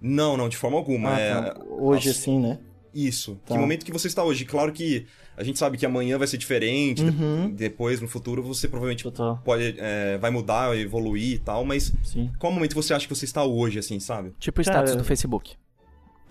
Não, 0.00 0.36
não, 0.38 0.48
de 0.48 0.56
forma 0.56 0.76
alguma. 0.78 1.14
Ah, 1.14 1.20
é, 1.20 1.34
tá. 1.34 1.60
Hoje, 1.78 2.08
Nossa. 2.08 2.18
assim, 2.20 2.38
né? 2.40 2.58
Isso. 2.94 3.38
Tá. 3.46 3.54
Que 3.54 3.60
momento 3.60 3.84
que 3.84 3.92
você 3.92 4.06
está 4.06 4.24
hoje? 4.24 4.44
Claro 4.46 4.72
que 4.72 5.06
a 5.36 5.42
gente 5.44 5.58
sabe 5.58 5.76
que 5.78 5.84
amanhã 5.86 6.16
vai 6.18 6.26
ser 6.26 6.38
diferente, 6.38 7.02
Uhum. 7.02 7.48
de- 7.50 7.54
depois, 7.56 8.00
no 8.00 8.08
futuro, 8.08 8.42
você 8.42 8.66
provavelmente 8.68 9.04
Total, 9.04 9.38
pode, 9.44 9.76
é, 9.78 10.16
vai 10.18 10.30
mudar, 10.30 10.76
evoluir 10.78 11.34
e 11.34 11.38
tal, 11.38 11.64
mas 11.64 11.92
sim. 12.04 12.30
qual 12.38 12.50
momento 12.52 12.74
você 12.74 12.92
acha 12.94 13.06
que 13.06 13.14
você 13.14 13.24
está 13.26 13.44
hoje, 13.44 13.78
assim, 13.78 14.00
sabe? 14.00 14.32
Tipo 14.38 14.60
o 14.60 14.64
Cara, 14.64 14.78
status 14.78 14.96
do 14.96 15.04
Facebook. 15.04 15.54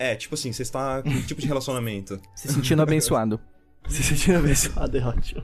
É, 0.02 0.16
tipo 0.16 0.34
assim, 0.34 0.52
você 0.52 0.62
está 0.62 1.00
com 1.00 1.10
que 1.10 1.22
tipo 1.22 1.40
de 1.40 1.46
relacionamento? 1.46 2.20
Se 2.34 2.52
sentindo 2.52 2.82
abençoado. 2.82 3.38
Se 3.88 4.02
sentindo 4.02 4.38
abençoado 4.38 4.98
é 4.98 5.00
ótimo. 5.00 5.42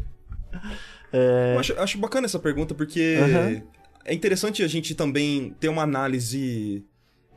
É... 1.12 1.54
Eu 1.54 1.60
acho, 1.60 1.78
acho 1.78 1.98
bacana 1.98 2.26
essa 2.26 2.40
pergunta 2.40 2.74
porque 2.74 3.18
Aham. 3.22 3.62
é 4.04 4.12
interessante 4.12 4.64
a 4.64 4.66
gente 4.66 4.96
também 4.96 5.54
ter 5.60 5.68
uma 5.68 5.82
análise 5.82 6.84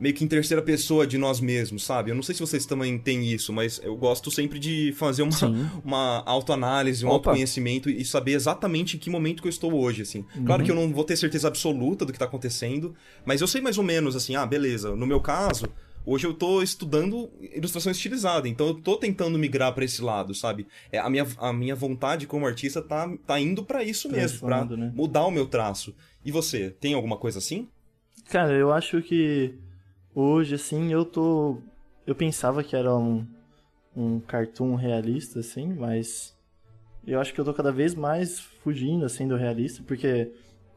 meio 0.00 0.16
que 0.16 0.24
em 0.24 0.26
terceira 0.26 0.60
pessoa 0.60 1.06
de 1.06 1.16
nós 1.16 1.40
mesmos, 1.40 1.84
sabe? 1.84 2.10
Eu 2.10 2.16
não 2.16 2.24
sei 2.24 2.34
se 2.34 2.40
vocês 2.40 2.66
também 2.66 2.98
têm 2.98 3.24
isso, 3.32 3.52
mas 3.52 3.80
eu 3.84 3.94
gosto 3.94 4.28
sempre 4.28 4.58
de 4.58 4.92
fazer 4.98 5.22
uma, 5.22 5.30
Sim. 5.30 5.70
uma 5.84 6.24
autoanálise, 6.26 7.04
um 7.04 7.08
Opa. 7.08 7.30
autoconhecimento 7.30 7.88
e 7.88 8.04
saber 8.04 8.32
exatamente 8.32 8.96
em 8.96 8.98
que 8.98 9.08
momento 9.08 9.40
que 9.40 9.46
eu 9.46 9.50
estou 9.50 9.72
hoje, 9.72 10.02
assim. 10.02 10.24
Claro 10.44 10.64
que 10.64 10.72
eu 10.72 10.74
não 10.74 10.92
vou 10.92 11.04
ter 11.04 11.16
certeza 11.16 11.46
absoluta 11.46 12.04
do 12.04 12.12
que 12.12 12.18
tá 12.18 12.24
acontecendo, 12.24 12.96
mas 13.24 13.40
eu 13.40 13.46
sei 13.46 13.60
mais 13.60 13.78
ou 13.78 13.84
menos, 13.84 14.16
assim, 14.16 14.34
ah, 14.34 14.44
beleza. 14.44 14.96
No 14.96 15.06
meu 15.06 15.20
caso, 15.20 15.68
hoje 16.04 16.26
eu 16.26 16.34
tô 16.34 16.62
estudando 16.62 17.30
ilustração 17.54 17.92
estilizada, 17.92 18.48
então 18.48 18.68
eu 18.68 18.74
tô 18.74 18.96
tentando 18.96 19.38
migrar 19.38 19.72
pra 19.72 19.84
esse 19.84 20.02
lado, 20.02 20.34
sabe? 20.34 20.66
É, 20.90 20.98
a, 20.98 21.08
minha, 21.08 21.26
a 21.38 21.52
minha 21.52 21.74
vontade 21.74 22.26
como 22.26 22.46
artista 22.46 22.82
tá, 22.82 23.08
tá 23.26 23.40
indo 23.40 23.64
pra 23.64 23.82
isso 23.82 24.10
mesmo, 24.10 24.46
pra 24.46 24.64
né? 24.64 24.92
mudar 24.94 25.24
o 25.24 25.30
meu 25.30 25.46
traço. 25.46 25.94
E 26.24 26.30
você, 26.30 26.70
tem 26.70 26.94
alguma 26.94 27.16
coisa 27.16 27.38
assim? 27.38 27.68
Cara, 28.28 28.52
eu 28.52 28.72
acho 28.72 29.02
que 29.02 29.54
hoje, 30.14 30.54
assim, 30.54 30.92
eu 30.92 31.04
tô. 31.04 31.58
Eu 32.06 32.14
pensava 32.14 32.62
que 32.62 32.74
era 32.74 32.94
um, 32.96 33.26
um 33.96 34.20
cartoon 34.20 34.74
realista, 34.74 35.40
assim, 35.40 35.72
mas 35.72 36.36
eu 37.06 37.20
acho 37.20 37.32
que 37.34 37.40
eu 37.40 37.44
tô 37.44 37.52
cada 37.52 37.72
vez 37.72 37.94
mais 37.94 38.40
fugindo, 38.40 39.04
assim, 39.04 39.26
do 39.26 39.36
realista, 39.36 39.82
porque 39.86 40.32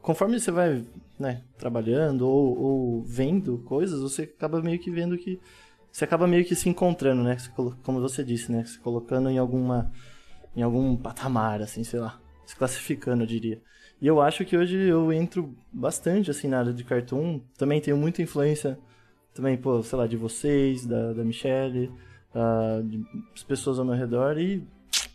conforme 0.06 0.38
você 0.38 0.52
vai 0.52 0.84
né, 1.18 1.42
trabalhando 1.58 2.28
ou, 2.28 2.56
ou 2.56 3.02
vendo 3.02 3.58
coisas, 3.64 4.00
você 4.00 4.22
acaba 4.22 4.62
meio 4.62 4.78
que 4.78 4.88
vendo 4.88 5.18
que 5.18 5.40
você 5.90 6.04
acaba 6.04 6.28
meio 6.28 6.44
que 6.44 6.54
se 6.54 6.68
encontrando, 6.68 7.24
né? 7.24 7.36
Como 7.82 8.00
você 8.00 8.22
disse, 8.22 8.52
né? 8.52 8.64
Se 8.64 8.78
colocando 8.78 9.28
em 9.28 9.36
alguma 9.36 9.90
em 10.54 10.62
algum 10.62 10.96
patamar, 10.96 11.60
assim, 11.60 11.82
sei 11.82 11.98
lá, 11.98 12.20
se 12.44 12.54
classificando, 12.54 13.24
eu 13.24 13.26
diria. 13.26 13.60
E 14.00 14.06
eu 14.06 14.20
acho 14.20 14.44
que 14.44 14.56
hoje 14.56 14.76
eu 14.76 15.12
entro 15.12 15.52
bastante, 15.72 16.30
assim, 16.30 16.46
na 16.46 16.60
área 16.60 16.72
de 16.72 16.84
cartoon. 16.84 17.40
Também 17.58 17.80
tenho 17.80 17.96
muita 17.96 18.22
influência, 18.22 18.78
também, 19.34 19.56
pô, 19.56 19.82
sei 19.82 19.98
lá, 19.98 20.06
de 20.06 20.16
vocês, 20.16 20.86
da, 20.86 21.14
da 21.14 21.24
Michelle, 21.24 21.90
uh, 22.32 22.82
de 22.82 23.04
pessoas 23.46 23.78
ao 23.78 23.84
meu 23.84 23.94
redor. 23.94 24.38
E 24.38 24.66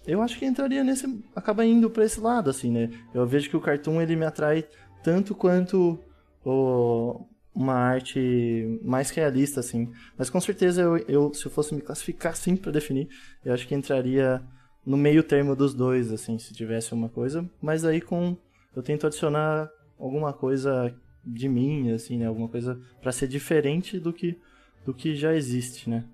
eu 0.06 0.22
acho 0.22 0.38
que 0.38 0.46
entraria 0.46 0.84
nesse... 0.84 1.24
Acaba 1.36 1.66
indo 1.66 1.90
pra 1.90 2.06
esse 2.06 2.20
lado, 2.20 2.50
assim, 2.50 2.72
né? 2.72 2.90
Eu 3.14 3.26
vejo 3.26 3.50
que 3.50 3.58
o 3.58 3.62
cartoon, 3.62 4.02
ele 4.02 4.16
me 4.16 4.26
atrai 4.26 4.66
tanto 5.04 5.36
quanto 5.36 6.00
o, 6.44 7.26
uma 7.54 7.76
arte 7.76 8.80
mais 8.84 9.10
realista, 9.12 9.60
assim. 9.60 9.92
Mas 10.18 10.30
com 10.30 10.40
certeza, 10.40 10.82
eu, 10.82 10.98
eu 11.08 11.34
se 11.34 11.46
eu 11.46 11.52
fosse 11.52 11.74
me 11.76 11.82
classificar, 11.82 12.36
sim, 12.36 12.56
para 12.56 12.72
definir, 12.72 13.10
eu 13.46 13.54
acho 13.54 13.68
que 13.68 13.76
entraria 13.76 14.42
no 14.86 14.98
meio 14.98 15.24
termo 15.24 15.56
dos 15.56 15.74
dois, 15.74 16.12
assim, 16.12 16.40
se 16.40 16.54
tivesse 16.54 16.94
uma 16.94 17.10
coisa. 17.10 17.48
Mas 17.62 17.86
aí 17.86 18.02
com... 18.02 18.36
Eu 18.76 18.82
tento 18.82 19.06
adicionar 19.06 19.70
alguma 20.00 20.34
coisa 20.34 20.96
de 21.24 21.48
mim, 21.48 21.92
assim, 21.92 22.18
né? 22.18 22.26
Alguma 22.26 22.48
coisa 22.48 22.80
para 23.02 23.12
ser 23.12 23.28
diferente 23.28 24.00
do 24.00 24.12
que, 24.12 24.40
do 24.86 24.94
que 24.94 25.16
já 25.16 25.36
existe, 25.36 25.90
né? 25.90 26.06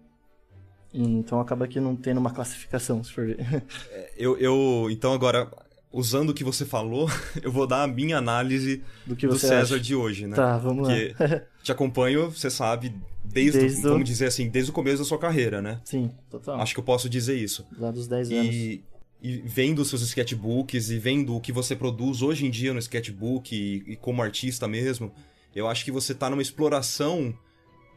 Então 1.01 1.39
acaba 1.39 1.65
aqui 1.65 1.79
não 1.79 1.95
tendo 1.95 2.19
uma 2.19 2.31
classificação, 2.31 3.03
se 3.03 3.11
for 3.11 3.25
ver. 3.25 3.37
É, 3.91 4.11
eu, 4.17 4.37
eu, 4.37 4.87
então 4.89 5.13
agora, 5.13 5.49
usando 5.91 6.31
o 6.31 6.33
que 6.33 6.43
você 6.43 6.65
falou, 6.65 7.09
eu 7.41 7.51
vou 7.51 7.67
dar 7.67 7.83
a 7.83 7.87
minha 7.87 8.17
análise 8.17 8.83
do, 9.05 9.15
que 9.15 9.27
do 9.27 9.37
César 9.37 9.75
acha? 9.75 9.79
de 9.79 9.95
hoje, 9.95 10.27
né? 10.27 10.35
Tá, 10.35 10.57
vamos 10.57 10.87
Porque 10.87 11.15
lá. 11.19 11.41
te 11.61 11.71
acompanho, 11.71 12.29
você 12.31 12.49
sabe, 12.49 12.93
desde, 13.23 13.59
desde 13.59 13.81
vamos 13.81 14.07
dizer 14.07 14.27
assim, 14.27 14.49
desde 14.49 14.71
o 14.71 14.73
começo 14.73 14.99
da 14.99 15.05
sua 15.05 15.19
carreira, 15.19 15.61
né? 15.61 15.79
Sim, 15.83 16.11
total. 16.29 16.59
Acho 16.59 16.73
que 16.73 16.79
eu 16.79 16.85
posso 16.85 17.09
dizer 17.09 17.35
isso. 17.37 17.65
Lá 17.77 17.91
dos 17.91 18.07
10 18.07 18.31
anos. 18.31 18.55
E, 18.55 18.83
e 19.21 19.37
vendo 19.45 19.79
os 19.79 19.89
seus 19.89 20.01
sketchbooks 20.01 20.89
e 20.89 20.97
vendo 20.97 21.35
o 21.35 21.41
que 21.41 21.51
você 21.51 21.75
produz 21.75 22.21
hoje 22.21 22.45
em 22.45 22.49
dia 22.49 22.73
no 22.73 22.79
sketchbook 22.79 23.55
e, 23.55 23.91
e 23.91 23.95
como 23.95 24.21
artista 24.21 24.67
mesmo, 24.67 25.11
eu 25.55 25.67
acho 25.67 25.83
que 25.83 25.91
você 25.91 26.13
tá 26.13 26.29
numa 26.29 26.41
exploração 26.41 27.33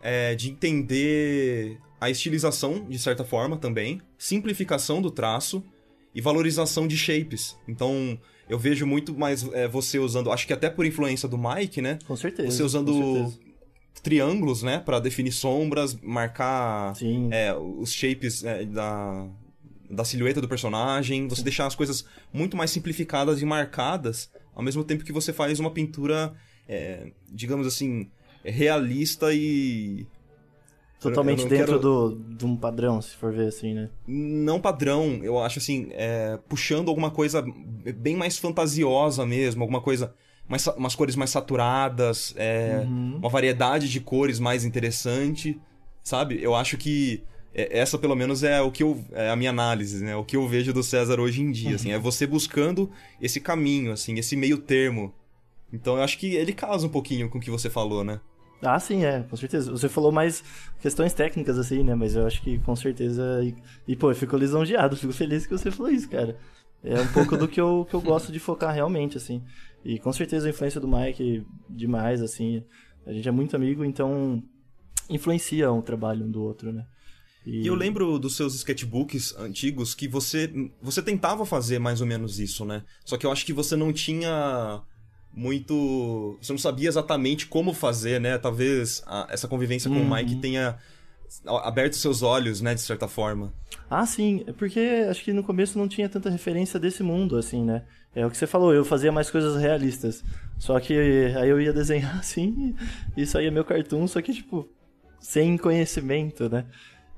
é, 0.03 0.35
de 0.35 0.51
entender 0.51 1.79
a 2.01 2.09
estilização, 2.09 2.87
de 2.89 2.99
certa 2.99 3.25
forma, 3.25 3.57
também, 3.57 4.01
simplificação 4.17 5.03
do 5.03 5.11
traço 5.11 5.63
e 6.15 6.21
valorização 6.21 6.89
de 6.89 6.97
shapes. 6.97 7.57
Então, 7.69 8.19
eu 8.49 8.59
vejo 8.59 8.87
muito 8.87 9.17
mais 9.17 9.47
é, 9.53 9.69
você 9.69 9.99
usando, 9.99 10.33
acho 10.33 10.47
que 10.47 10.53
até 10.53 10.69
por 10.71 10.87
influência 10.87 11.29
do 11.29 11.39
Mike, 11.39 11.81
né? 11.83 11.99
Com 12.07 12.17
certeza. 12.17 12.51
Você 12.51 12.63
usando 12.63 13.33
triângulos, 14.03 14.63
né, 14.63 14.79
para 14.79 14.99
definir 14.99 15.33
sombras, 15.33 15.95
marcar 16.01 16.95
é, 17.31 17.55
os 17.55 17.93
shapes 17.93 18.43
é, 18.45 18.65
da, 18.65 19.29
da 19.91 20.05
silhueta 20.05 20.41
do 20.41 20.49
personagem, 20.49 21.29
você 21.29 21.41
Sim. 21.41 21.45
deixar 21.45 21.67
as 21.67 21.75
coisas 21.75 22.05
muito 22.33 22.57
mais 22.57 22.71
simplificadas 22.71 23.43
e 23.43 23.45
marcadas, 23.45 24.31
ao 24.55 24.63
mesmo 24.63 24.83
tempo 24.85 25.05
que 25.05 25.13
você 25.13 25.33
faz 25.33 25.61
uma 25.61 25.71
pintura, 25.71 26.33
é, 26.67 27.13
digamos 27.31 27.67
assim, 27.67 28.11
realista 28.45 29.33
e 29.33 30.07
Totalmente 31.01 31.47
dentro 31.47 31.67
quero... 31.67 31.79
do, 31.79 32.15
de 32.37 32.45
um 32.45 32.55
padrão, 32.55 33.01
se 33.01 33.17
for 33.17 33.33
ver 33.33 33.49
assim, 33.49 33.73
né? 33.73 33.89
Não 34.07 34.61
padrão, 34.61 35.21
eu 35.23 35.39
acho 35.39 35.59
assim, 35.59 35.89
é, 35.93 36.39
puxando 36.47 36.89
alguma 36.91 37.11
coisa 37.11 37.43
bem 37.97 38.15
mais 38.15 38.37
fantasiosa 38.37 39.25
mesmo, 39.25 39.63
alguma 39.63 39.81
coisa. 39.81 40.15
Mais, 40.47 40.67
umas 40.67 40.97
cores 40.97 41.15
mais 41.15 41.31
saturadas, 41.31 42.35
é, 42.37 42.83
uhum. 42.85 43.19
uma 43.19 43.29
variedade 43.29 43.89
de 43.89 44.01
cores 44.01 44.41
mais 44.41 44.65
interessante, 44.65 45.59
sabe? 46.03 46.43
Eu 46.43 46.57
acho 46.57 46.77
que 46.77 47.23
é, 47.55 47.79
essa 47.79 47.97
pelo 47.97 48.17
menos 48.17 48.43
é 48.43 48.61
o 48.61 48.71
que 48.71 48.83
eu 48.83 49.03
é 49.13 49.31
a 49.31 49.37
minha 49.37 49.51
análise, 49.51 50.05
né? 50.05 50.17
O 50.17 50.25
que 50.25 50.37
eu 50.37 50.47
vejo 50.49 50.73
do 50.73 50.83
César 50.83 51.19
hoje 51.19 51.41
em 51.41 51.51
dia, 51.51 51.71
uhum. 51.71 51.75
assim, 51.77 51.93
é 51.93 51.99
você 51.99 52.27
buscando 52.27 52.91
esse 53.23 53.41
caminho, 53.41 53.93
assim, 53.93 54.19
esse 54.19 54.37
meio 54.37 54.59
termo. 54.59 55.15
Então 55.73 55.97
eu 55.97 56.03
acho 56.03 56.19
que 56.19 56.35
ele 56.35 56.53
casa 56.53 56.87
um 56.87 56.91
pouquinho 56.91 57.31
com 57.31 57.39
o 57.39 57.41
que 57.41 57.51
você 57.51 57.71
falou, 57.71 58.05
né? 58.05 58.21
Ah, 58.63 58.79
sim, 58.79 59.05
é, 59.05 59.23
com 59.23 59.37
certeza. 59.37 59.71
Você 59.71 59.89
falou 59.89 60.13
mais 60.13 60.45
questões 60.81 61.15
técnicas, 61.15 61.59
assim, 61.59 61.83
né? 61.83 61.95
Mas 61.95 62.15
eu 62.15 62.27
acho 62.27 62.43
que 62.43 62.59
com 62.59 62.77
certeza. 62.77 63.41
E, 63.43 63.55
e 63.89 63.97
pô, 63.97 64.11
eu 64.11 64.15
fico 64.15 64.37
lisonjeado, 64.37 64.97
fico 64.99 65.13
feliz 65.13 65.47
que 65.47 65.57
você 65.57 65.71
falou 65.71 65.91
isso, 65.91 66.09
cara. 66.09 66.37
É 66.83 67.01
um 67.01 67.09
pouco 67.09 67.37
do 67.37 67.47
que 67.47 67.61
eu, 67.61 67.87
que 67.89 67.95
eu 67.95 68.01
gosto 68.01 68.33
de 68.33 68.39
focar 68.39 68.75
realmente, 68.75 69.17
assim. 69.17 69.43
E 69.85 69.99
com 69.99 70.13
certeza 70.13 70.47
a 70.47 70.51
influência 70.51 70.81
do 70.81 70.89
Mike 70.89 71.47
demais, 71.69 72.23
assim. 72.23 72.63
A 73.07 73.13
gente 73.13 73.29
é 73.29 73.33
muito 73.33 73.57
amigo, 73.57 73.85
então 73.85 74.43
influencia 75.09 75.71
o 75.71 75.83
trabalho 75.83 76.25
um 76.25 76.31
do 76.31 76.43
outro, 76.43 76.73
né? 76.73 76.87
E... 77.45 77.63
e 77.63 77.67
eu 77.67 77.75
lembro 77.75 78.19
dos 78.19 78.37
seus 78.37 78.55
sketchbooks 78.55 79.35
antigos 79.37 79.95
que 79.95 80.07
você, 80.07 80.53
você 80.81 81.03
tentava 81.03 81.47
fazer 81.47 81.79
mais 81.79 82.01
ou 82.01 82.07
menos 82.07 82.39
isso, 82.39 82.65
né? 82.65 82.85
Só 83.05 83.17
que 83.17 83.27
eu 83.27 83.33
acho 83.33 83.45
que 83.47 83.53
você 83.53 83.77
não 83.77 83.93
tinha 83.93 84.83
muito. 85.33 86.39
Você 86.41 86.53
não 86.53 86.59
sabia 86.59 86.89
exatamente 86.89 87.47
como 87.47 87.73
fazer, 87.73 88.21
né? 88.21 88.39
Talvez 88.39 89.03
a, 89.07 89.27
essa 89.31 89.49
convivência 89.49 89.91
com 89.91 89.97
uhum. 89.97 90.13
o 90.13 90.15
Mike 90.15 90.37
tenha 90.37 90.79
aberto 91.63 91.95
seus 91.95 92.23
olhos, 92.23 92.61
né, 92.61 92.75
de 92.75 92.81
certa 92.81 93.07
forma. 93.07 93.53
Ah, 93.89 94.05
sim, 94.05 94.43
é 94.47 94.53
porque 94.53 95.07
acho 95.09 95.23
que 95.23 95.33
no 95.33 95.45
começo 95.45 95.79
não 95.79 95.87
tinha 95.87 96.09
tanta 96.09 96.29
referência 96.29 96.79
desse 96.79 97.03
mundo, 97.03 97.37
assim, 97.37 97.65
né? 97.65 97.85
É 98.15 98.27
o 98.27 98.31
que 98.31 98.37
você 98.37 98.47
falou, 98.47 98.75
eu 98.75 98.85
fazia 98.85 99.13
mais 99.13 99.31
coisas 99.31 99.57
realistas. 99.57 100.25
Só 100.59 100.79
que 100.81 100.93
aí 100.95 101.49
eu 101.49 101.61
ia 101.61 101.73
desenhar 101.73 102.19
assim 102.19 102.75
e 103.17 103.25
saía 103.25 103.51
meu 103.51 103.65
cartoon, 103.65 104.07
só 104.07 104.21
que, 104.21 104.33
tipo, 104.33 104.69
sem 105.21 105.57
conhecimento, 105.57 106.49
né? 106.49 106.67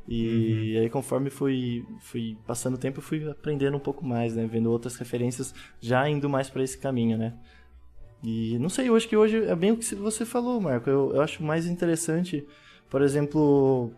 E 0.06 0.74
uhum. 0.74 0.82
aí, 0.82 0.90
conforme 0.90 1.30
fui, 1.30 1.86
fui 2.00 2.36
passando 2.46 2.74
o 2.74 2.78
tempo, 2.78 3.00
fui 3.00 3.28
aprendendo 3.30 3.76
um 3.76 3.80
pouco 3.80 4.04
mais, 4.04 4.34
né? 4.34 4.46
Vendo 4.46 4.70
outras 4.70 4.96
referências, 4.96 5.54
já 5.80 6.08
indo 6.08 6.28
mais 6.28 6.50
para 6.50 6.62
esse 6.62 6.76
caminho, 6.76 7.16
né? 7.16 7.34
E 8.22 8.56
não 8.58 8.68
sei, 8.68 8.88
eu 8.88 8.96
acho 8.96 9.08
que 9.08 9.16
hoje 9.16 9.44
é 9.44 9.54
bem 9.56 9.72
o 9.72 9.76
que 9.76 9.94
você 9.96 10.24
falou, 10.24 10.60
Marco. 10.60 10.88
Eu, 10.88 11.12
eu 11.14 11.20
acho 11.20 11.42
mais 11.42 11.66
interessante, 11.66 12.46
por 12.88 13.02
exemplo, 13.02 13.90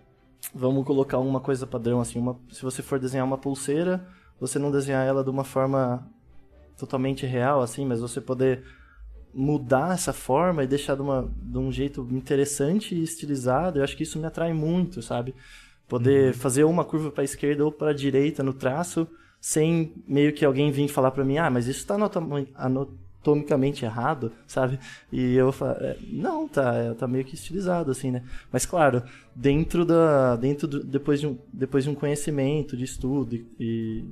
vamos 0.54 0.84
colocar 0.86 1.18
uma 1.18 1.40
coisa 1.40 1.66
padrão 1.66 2.00
assim, 2.00 2.18
uma, 2.18 2.38
se 2.50 2.62
você 2.62 2.82
for 2.82 2.98
desenhar 2.98 3.26
uma 3.26 3.36
pulseira, 3.36 4.06
você 4.40 4.58
não 4.58 4.70
desenhar 4.70 5.06
ela 5.06 5.22
de 5.22 5.30
uma 5.30 5.44
forma 5.44 6.06
totalmente 6.76 7.26
real 7.26 7.60
assim, 7.60 7.84
mas 7.84 8.00
você 8.00 8.20
poder 8.20 8.64
mudar 9.32 9.94
essa 9.94 10.12
forma 10.12 10.62
e 10.62 10.66
deixar 10.66 10.94
de, 10.94 11.02
uma, 11.02 11.28
de 11.42 11.58
um 11.58 11.70
jeito 11.70 12.06
interessante 12.10 12.94
e 12.94 13.02
estilizado, 13.02 13.78
eu 13.78 13.84
acho 13.84 13.96
que 13.96 14.04
isso 14.04 14.18
me 14.18 14.26
atrai 14.26 14.52
muito, 14.52 15.02
sabe? 15.02 15.34
Poder 15.88 16.28
uhum. 16.28 16.34
fazer 16.34 16.64
uma 16.64 16.84
curva 16.84 17.10
para 17.10 17.22
a 17.22 17.24
esquerda 17.24 17.64
ou 17.64 17.72
para 17.72 17.90
a 17.90 17.94
direita 17.94 18.42
no 18.42 18.54
traço, 18.54 19.08
sem 19.40 19.92
meio 20.06 20.32
que 20.32 20.44
alguém 20.44 20.70
vir 20.70 20.88
falar 20.88 21.10
para 21.10 21.24
mim, 21.24 21.36
ah, 21.36 21.50
mas 21.50 21.66
isso 21.66 21.80
está 21.80 21.98
anatomicamente 23.24 23.84
errado, 23.84 24.30
sabe? 24.46 24.78
E 25.10 25.34
eu 25.34 25.50
falo, 25.50 25.72
é, 25.80 25.96
não, 26.06 26.46
tá, 26.46 26.74
é, 26.74 26.94
tá 26.94 27.08
meio 27.08 27.24
que 27.24 27.34
estilizado, 27.34 27.90
assim, 27.90 28.10
né? 28.10 28.22
Mas 28.52 28.66
claro, 28.66 29.02
dentro 29.34 29.84
da. 29.84 30.36
Dentro 30.36 30.68
do, 30.68 30.84
depois, 30.84 31.20
de 31.20 31.26
um, 31.26 31.38
depois 31.52 31.84
de 31.84 31.90
um 31.90 31.94
conhecimento, 31.94 32.76
de 32.76 32.84
estudo 32.84 33.34
e. 33.58 34.04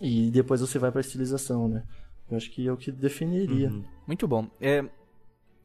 E 0.00 0.30
depois 0.30 0.60
você 0.60 0.78
vai 0.78 0.92
pra 0.92 1.00
estilização, 1.00 1.68
né? 1.68 1.82
Eu 2.30 2.36
acho 2.36 2.50
que 2.50 2.68
é 2.68 2.72
o 2.72 2.76
que 2.76 2.92
definiria. 2.92 3.68
Uhum. 3.68 3.84
Muito 4.06 4.28
bom. 4.28 4.46
É, 4.60 4.84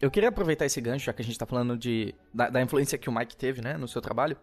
eu 0.02 0.10
queria 0.10 0.30
aproveitar 0.30 0.66
esse 0.66 0.82
gancho, 0.82 1.06
já 1.06 1.14
que 1.14 1.22
a 1.22 1.26
gente 1.26 1.38
tá 1.38 1.46
falando 1.46 1.78
de, 1.78 2.16
da, 2.34 2.50
da, 2.50 2.62
influência 2.62 2.98
que 2.98 3.08
o 3.08 3.14
Mike 3.14 3.38
teve, 3.38 3.62
né, 3.62 3.78
no 3.78 3.88
seu 3.88 4.02
trabalho. 4.02 4.36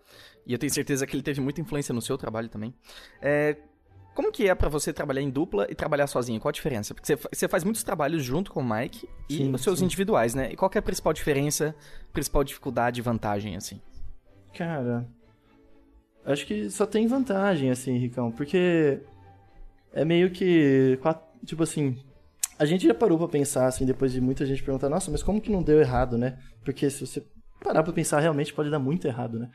E 0.47 0.53
eu 0.53 0.59
tenho 0.59 0.72
certeza 0.72 1.05
que 1.07 1.16
ele 1.16 1.24
teve 1.24 1.41
muita 1.41 1.61
influência 1.61 1.93
no 1.93 2.01
seu 2.01 2.16
trabalho 2.16 2.49
também. 2.49 2.72
É, 3.20 3.57
como 4.15 4.33
que 4.33 4.49
é 4.49 4.55
para 4.55 4.69
você 4.69 4.93
trabalhar 4.93 5.23
em 5.23 5.31
dupla 5.31 5.67
e 5.71 5.75
trabalhar 5.75 6.07
sozinho? 6.07 6.41
Qual 6.41 6.51
a 6.51 6.53
diferença? 6.53 6.95
Porque 6.95 7.17
você 7.17 7.49
faz 7.49 7.65
muitos 7.65 7.83
trabalhos 7.83 8.23
junto 8.25 8.51
com 8.53 8.61
o 8.61 8.69
Mike 8.69 9.09
e 9.29 9.37
sim, 9.37 9.53
os 9.53 9.63
seus 9.63 9.79
sim. 9.79 9.85
individuais, 9.85 10.35
né? 10.35 10.53
E 10.53 10.57
qual 10.57 10.71
é 10.75 10.79
a 10.79 10.83
principal 10.83 11.13
diferença, 11.13 11.75
principal 12.13 12.43
dificuldade 12.45 13.01
e 13.01 13.03
vantagem, 13.03 13.57
assim? 13.57 13.81
Cara, 14.53 15.07
acho 16.25 16.45
que 16.47 16.69
só 16.71 16.87
tem 16.87 17.07
vantagem, 17.07 17.71
assim, 17.71 17.97
Ricão, 17.99 18.33
porque 18.33 19.01
é 19.93 20.05
meio 20.05 20.31
que, 20.31 20.99
tipo 21.47 21.63
assim, 21.63 21.97
a 22.59 22.65
gente 22.65 22.87
já 22.87 22.95
parou 22.95 23.17
pra 23.17 23.29
pensar, 23.29 23.67
assim, 23.67 23.87
depois 23.87 24.13
de 24.13 24.21
muita 24.21 24.45
gente 24.45 24.63
perguntar, 24.63 24.89
nossa, 24.89 25.11
mas 25.11 25.23
como 25.23 25.41
que 25.41 25.51
não 25.51 25.63
deu 25.63 25.81
errado, 25.81 26.19
né? 26.19 26.39
Porque 26.65 26.91
se 26.91 27.07
você 27.07 27.25
parar 27.63 27.83
pra 27.83 27.93
pensar, 27.93 28.21
realmente 28.21 28.53
pode 28.53 28.71
dar 28.71 28.79
muito 28.79 29.07
errado, 29.07 29.39
né? 29.39 29.51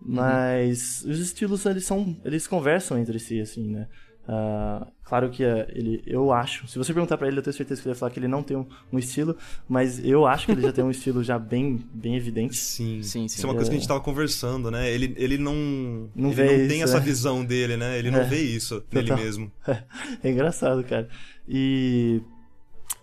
Mas 0.00 1.02
uhum. 1.02 1.10
os 1.10 1.18
estilos, 1.18 1.66
eles 1.66 1.84
são. 1.84 2.16
Eles 2.24 2.46
conversam 2.46 2.98
entre 2.98 3.18
si, 3.18 3.40
assim, 3.40 3.70
né? 3.70 3.88
Uh, 4.28 4.84
claro 5.04 5.30
que 5.30 5.44
uh, 5.44 5.66
ele, 5.68 6.02
eu 6.04 6.32
acho. 6.32 6.66
Se 6.66 6.76
você 6.76 6.92
perguntar 6.92 7.16
para 7.16 7.28
ele, 7.28 7.38
eu 7.38 7.42
tenho 7.42 7.54
certeza 7.54 7.80
que 7.80 7.86
ele 7.86 7.94
vai 7.94 7.98
falar 7.98 8.10
que 8.10 8.18
ele 8.18 8.26
não 8.26 8.42
tem 8.42 8.56
um, 8.56 8.66
um, 8.92 8.98
estilo, 8.98 9.36
mas 9.68 10.04
eu 10.04 10.26
acho 10.26 10.46
que 10.46 10.52
ele 10.52 10.62
já 10.62 10.72
tem 10.72 10.84
um 10.84 10.90
estilo 10.90 11.22
já 11.22 11.38
bem, 11.38 11.84
bem 11.94 12.16
evidente. 12.16 12.56
Sim, 12.56 13.02
sim, 13.02 13.28
sim. 13.28 13.36
Isso 13.36 13.46
é 13.46 13.48
uma 13.48 13.54
coisa 13.54 13.70
que 13.70 13.76
a 13.76 13.78
gente 13.78 13.88
tava 13.88 14.00
conversando, 14.00 14.68
né? 14.68 14.90
Ele, 14.90 15.14
ele 15.16 15.38
não, 15.38 15.54
não, 16.14 16.32
ele 16.32 16.44
não 16.44 16.54
isso, 16.56 16.68
tem 16.68 16.82
essa 16.82 16.96
é. 16.96 17.00
visão 17.00 17.44
dele, 17.44 17.76
né? 17.76 17.96
Ele 17.98 18.10
não 18.10 18.20
é. 18.20 18.24
vê 18.24 18.40
isso 18.40 18.84
nele 18.92 19.14
mesmo. 19.14 19.50
É. 20.22 20.28
engraçado, 20.28 20.82
cara. 20.82 21.08
E 21.48 22.20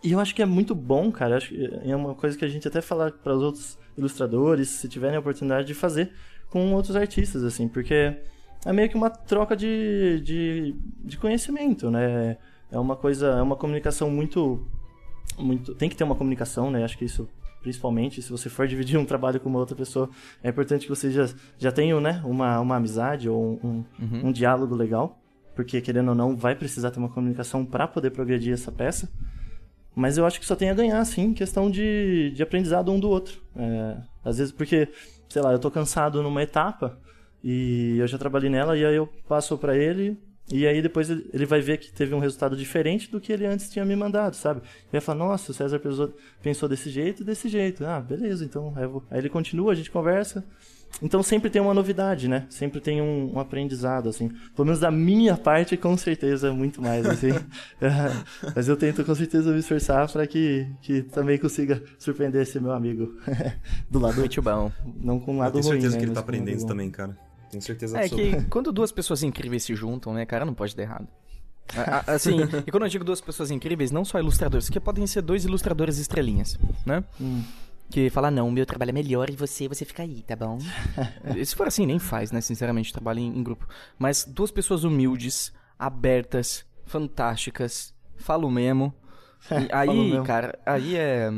E 0.03 0.11
eu 0.11 0.19
acho 0.19 0.35
que 0.35 0.41
é 0.41 0.45
muito 0.45 0.75
bom, 0.75 1.09
cara. 1.09 1.37
Acho 1.37 1.49
que 1.49 1.69
é 1.85 1.95
uma 1.95 2.15
coisa 2.15 2.37
que 2.37 2.43
a 2.43 2.49
gente 2.49 2.67
até 2.67 2.81
fala 2.81 3.11
para 3.11 3.33
os 3.33 3.41
outros 3.41 3.77
ilustradores, 3.97 4.67
se 4.67 4.89
tiverem 4.89 5.15
a 5.15 5.19
oportunidade 5.19 5.67
de 5.67 5.73
fazer 5.73 6.11
com 6.53 6.71
outros 6.71 6.95
artistas, 6.95 7.43
assim, 7.43 7.67
porque 7.67 8.15
é 8.63 8.71
meio 8.71 8.87
que 8.87 8.95
uma 8.95 9.09
troca 9.09 9.55
de, 9.55 10.21
de, 10.23 10.75
de 11.03 11.17
conhecimento, 11.17 11.89
né? 11.89 12.37
É 12.71 12.77
uma 12.77 12.95
coisa, 12.95 13.25
é 13.29 13.41
uma 13.41 13.55
comunicação 13.55 14.07
muito, 14.11 14.63
muito. 15.39 15.73
Tem 15.73 15.89
que 15.89 15.95
ter 15.95 16.03
uma 16.03 16.13
comunicação, 16.13 16.69
né? 16.69 16.83
Acho 16.83 16.95
que 16.95 17.05
isso 17.05 17.27
principalmente 17.63 18.21
se 18.21 18.29
você 18.29 18.49
for 18.49 18.67
dividir 18.69 18.99
um 18.99 19.05
trabalho 19.05 19.39
com 19.39 19.49
uma 19.49 19.57
outra 19.57 19.75
pessoa, 19.75 20.11
é 20.43 20.49
importante 20.49 20.85
que 20.85 20.89
você 20.89 21.09
já, 21.09 21.27
já 21.57 21.71
tenha 21.71 21.99
né, 21.99 22.21
uma, 22.23 22.59
uma 22.59 22.75
amizade 22.75 23.27
ou 23.27 23.59
um, 23.63 23.83
um, 23.99 24.27
um 24.27 24.31
diálogo 24.31 24.75
legal, 24.75 25.17
porque 25.55 25.81
querendo 25.81 26.09
ou 26.09 26.15
não, 26.15 26.35
vai 26.35 26.53
precisar 26.53 26.91
ter 26.91 26.99
uma 26.99 27.09
comunicação 27.09 27.65
para 27.65 27.87
poder 27.87 28.11
progredir 28.11 28.53
essa 28.53 28.71
peça. 28.71 29.09
Mas 29.95 30.17
eu 30.17 30.25
acho 30.25 30.39
que 30.39 30.45
só 30.45 30.55
tem 30.55 30.69
a 30.69 30.73
ganhar, 30.73 31.03
sim, 31.05 31.33
questão 31.33 31.69
de, 31.69 32.31
de 32.31 32.43
aprendizado 32.43 32.91
um 32.91 32.99
do 32.99 33.09
outro. 33.09 33.41
É, 33.55 33.97
às 34.23 34.37
vezes, 34.37 34.51
porque, 34.51 34.87
sei 35.33 35.41
lá, 35.41 35.51
eu 35.51 35.57
tô 35.57 35.71
cansado 35.71 36.21
numa 36.21 36.43
etapa 36.43 36.95
e 37.43 37.97
eu 37.97 38.05
já 38.05 38.19
trabalhei 38.19 38.51
nela 38.51 38.77
e 38.77 38.85
aí 38.85 38.95
eu 38.95 39.07
passo 39.27 39.57
para 39.57 39.75
ele 39.75 40.15
e 40.51 40.67
aí 40.67 40.79
depois 40.79 41.09
ele 41.09 41.45
vai 41.47 41.59
ver 41.59 41.79
que 41.79 41.91
teve 41.91 42.13
um 42.13 42.19
resultado 42.19 42.55
diferente 42.55 43.09
do 43.09 43.19
que 43.19 43.33
ele 43.33 43.47
antes 43.47 43.67
tinha 43.67 43.83
me 43.83 43.95
mandado, 43.95 44.35
sabe? 44.35 44.59
Ele 44.59 44.91
vai 44.91 45.01
falar, 45.01 45.17
nossa, 45.17 45.49
o 45.49 45.53
César 45.55 45.79
pensou, 45.79 46.13
pensou 46.39 46.69
desse 46.69 46.87
jeito 46.91 47.23
desse 47.23 47.49
jeito. 47.49 47.83
Ah, 47.83 47.99
beleza, 47.99 48.45
então. 48.45 48.73
Aí, 48.75 48.83
aí, 49.09 49.17
ele 49.17 49.29
continua, 49.29 49.71
a 49.71 49.75
gente 49.75 49.89
conversa. 49.89 50.45
Então 51.01 51.21
sempre 51.23 51.49
tem 51.49 51.61
uma 51.61 51.73
novidade, 51.73 52.27
né? 52.27 52.45
Sempre 52.49 52.79
tem 52.79 53.01
um, 53.01 53.35
um 53.35 53.39
aprendizado, 53.39 54.09
assim. 54.09 54.29
Pelo 54.55 54.65
menos 54.65 54.79
da 54.79 54.91
minha 54.91 55.35
parte, 55.35 55.75
com 55.75 55.97
certeza, 55.97 56.53
muito 56.53 56.81
mais, 56.81 57.05
assim. 57.05 57.29
Mas 58.55 58.67
eu 58.67 58.77
tento 58.77 59.03
com 59.03 59.15
certeza 59.15 59.51
me 59.51 59.59
esforçar 59.59 60.09
para 60.11 60.25
que, 60.27 60.67
que 60.81 61.01
também 61.01 61.37
consiga 61.37 61.83
surpreender 61.97 62.41
esse 62.41 62.59
meu 62.59 62.71
amigo 62.71 63.17
do 63.89 63.99
lado. 63.99 64.19
Muito 64.19 64.41
bom. 64.41 64.71
Não 65.01 65.19
com 65.19 65.35
um 65.35 65.39
lado 65.39 65.53
ruim. 65.53 65.63
Tenho 65.63 65.73
certeza 65.73 65.95
né? 65.95 65.99
que 65.99 66.05
ele 66.05 66.13
tá 66.13 66.19
aprendendo 66.19 66.65
também, 66.65 66.89
cara. 66.89 67.17
Tenho 67.49 67.61
certeza 67.61 67.99
É 67.99 68.09
que 68.09 68.41
quando 68.49 68.71
duas 68.71 68.91
pessoas 68.91 69.21
incríveis 69.21 69.63
se 69.63 69.75
juntam, 69.75 70.13
né, 70.13 70.25
cara, 70.25 70.43
não 70.45 70.53
pode 70.53 70.75
dar 70.75 70.83
errado. 70.83 71.07
Assim, 72.07 72.37
e 72.67 72.71
quando 72.71 72.83
eu 72.83 72.89
digo 72.89 73.03
duas 73.03 73.21
pessoas 73.21 73.49
incríveis, 73.49 73.91
não 73.91 74.03
só 74.03 74.19
ilustradores, 74.19 74.69
que 74.69 74.79
podem 74.79 75.07
ser 75.07 75.21
dois 75.21 75.45
ilustradores 75.45 75.97
estrelinhas, 75.97 76.59
né? 76.85 77.03
Hum. 77.19 77.41
Que 77.89 78.09
fala, 78.09 78.31
não, 78.31 78.49
meu 78.49 78.65
trabalho 78.65 78.89
é 78.89 78.93
melhor 78.93 79.29
e 79.29 79.35
você, 79.35 79.67
você 79.67 79.85
fica 79.85 80.01
aí, 80.03 80.23
tá 80.23 80.35
bom? 80.35 80.57
Se 81.45 81.55
for 81.55 81.67
assim, 81.67 81.85
nem 81.85 81.99
faz, 81.99 82.31
né? 82.31 82.41
Sinceramente, 82.41 82.91
trabalho 82.91 83.19
em, 83.19 83.27
em 83.37 83.43
grupo. 83.43 83.67
Mas 83.99 84.25
duas 84.25 84.49
pessoas 84.51 84.83
humildes, 84.83 85.53
abertas, 85.77 86.65
fantásticas, 86.85 87.93
falo 88.17 88.49
mesmo. 88.49 88.93
E 89.51 89.67
aí, 89.73 89.89
mesmo. 90.11 90.23
cara, 90.25 90.57
aí 90.65 90.95
é. 90.95 91.29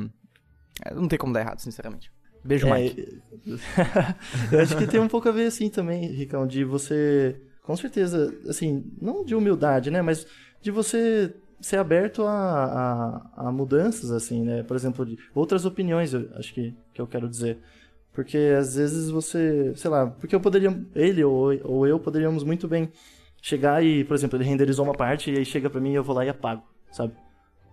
Não 0.93 1.07
tem 1.07 1.17
como 1.19 1.33
dar 1.33 1.41
errado, 1.41 1.59
sinceramente. 1.59 2.11
Beijo, 2.43 2.67
É, 2.67 2.73
Mike. 2.73 3.21
eu 4.51 4.59
acho 4.61 4.77
que 4.77 4.87
tem 4.87 4.99
um 4.99 5.07
pouco 5.07 5.27
a 5.27 5.31
ver 5.31 5.47
assim 5.47 5.69
também, 5.69 6.05
Ricão, 6.11 6.45
de 6.45 6.63
você, 6.63 7.41
com 7.63 7.75
certeza, 7.75 8.33
assim, 8.47 8.85
não 9.01 9.25
de 9.25 9.33
humildade, 9.35 9.89
né, 9.89 10.01
mas 10.01 10.27
de 10.61 10.69
você 10.71 11.33
ser 11.65 11.77
aberto 11.77 12.23
a, 12.23 13.25
a, 13.35 13.47
a 13.47 13.51
mudanças, 13.51 14.11
assim, 14.11 14.43
né, 14.43 14.61
por 14.61 14.75
exemplo, 14.75 15.03
de 15.03 15.17
outras 15.33 15.65
opiniões, 15.65 16.13
eu 16.13 16.29
acho 16.35 16.53
que, 16.53 16.75
que 16.93 17.01
eu 17.01 17.07
quero 17.07 17.27
dizer. 17.27 17.57
Porque 18.13 18.37
às 18.55 18.75
vezes 18.75 19.09
você, 19.09 19.73
sei 19.75 19.89
lá, 19.89 20.05
porque 20.05 20.35
eu 20.35 20.39
poderia, 20.39 20.79
ele 20.93 21.23
ou, 21.23 21.49
ou 21.63 21.87
eu 21.87 21.99
poderíamos 21.99 22.43
muito 22.43 22.67
bem 22.67 22.91
chegar 23.41 23.83
e, 23.83 24.03
por 24.03 24.13
exemplo, 24.13 24.37
ele 24.37 24.45
renderizou 24.45 24.85
uma 24.85 24.93
parte 24.93 25.31
e 25.31 25.37
aí 25.39 25.43
chega 25.43 25.67
pra 25.67 25.81
mim 25.81 25.91
e 25.91 25.95
eu 25.95 26.03
vou 26.03 26.15
lá 26.15 26.23
e 26.23 26.29
apago, 26.29 26.61
sabe? 26.91 27.13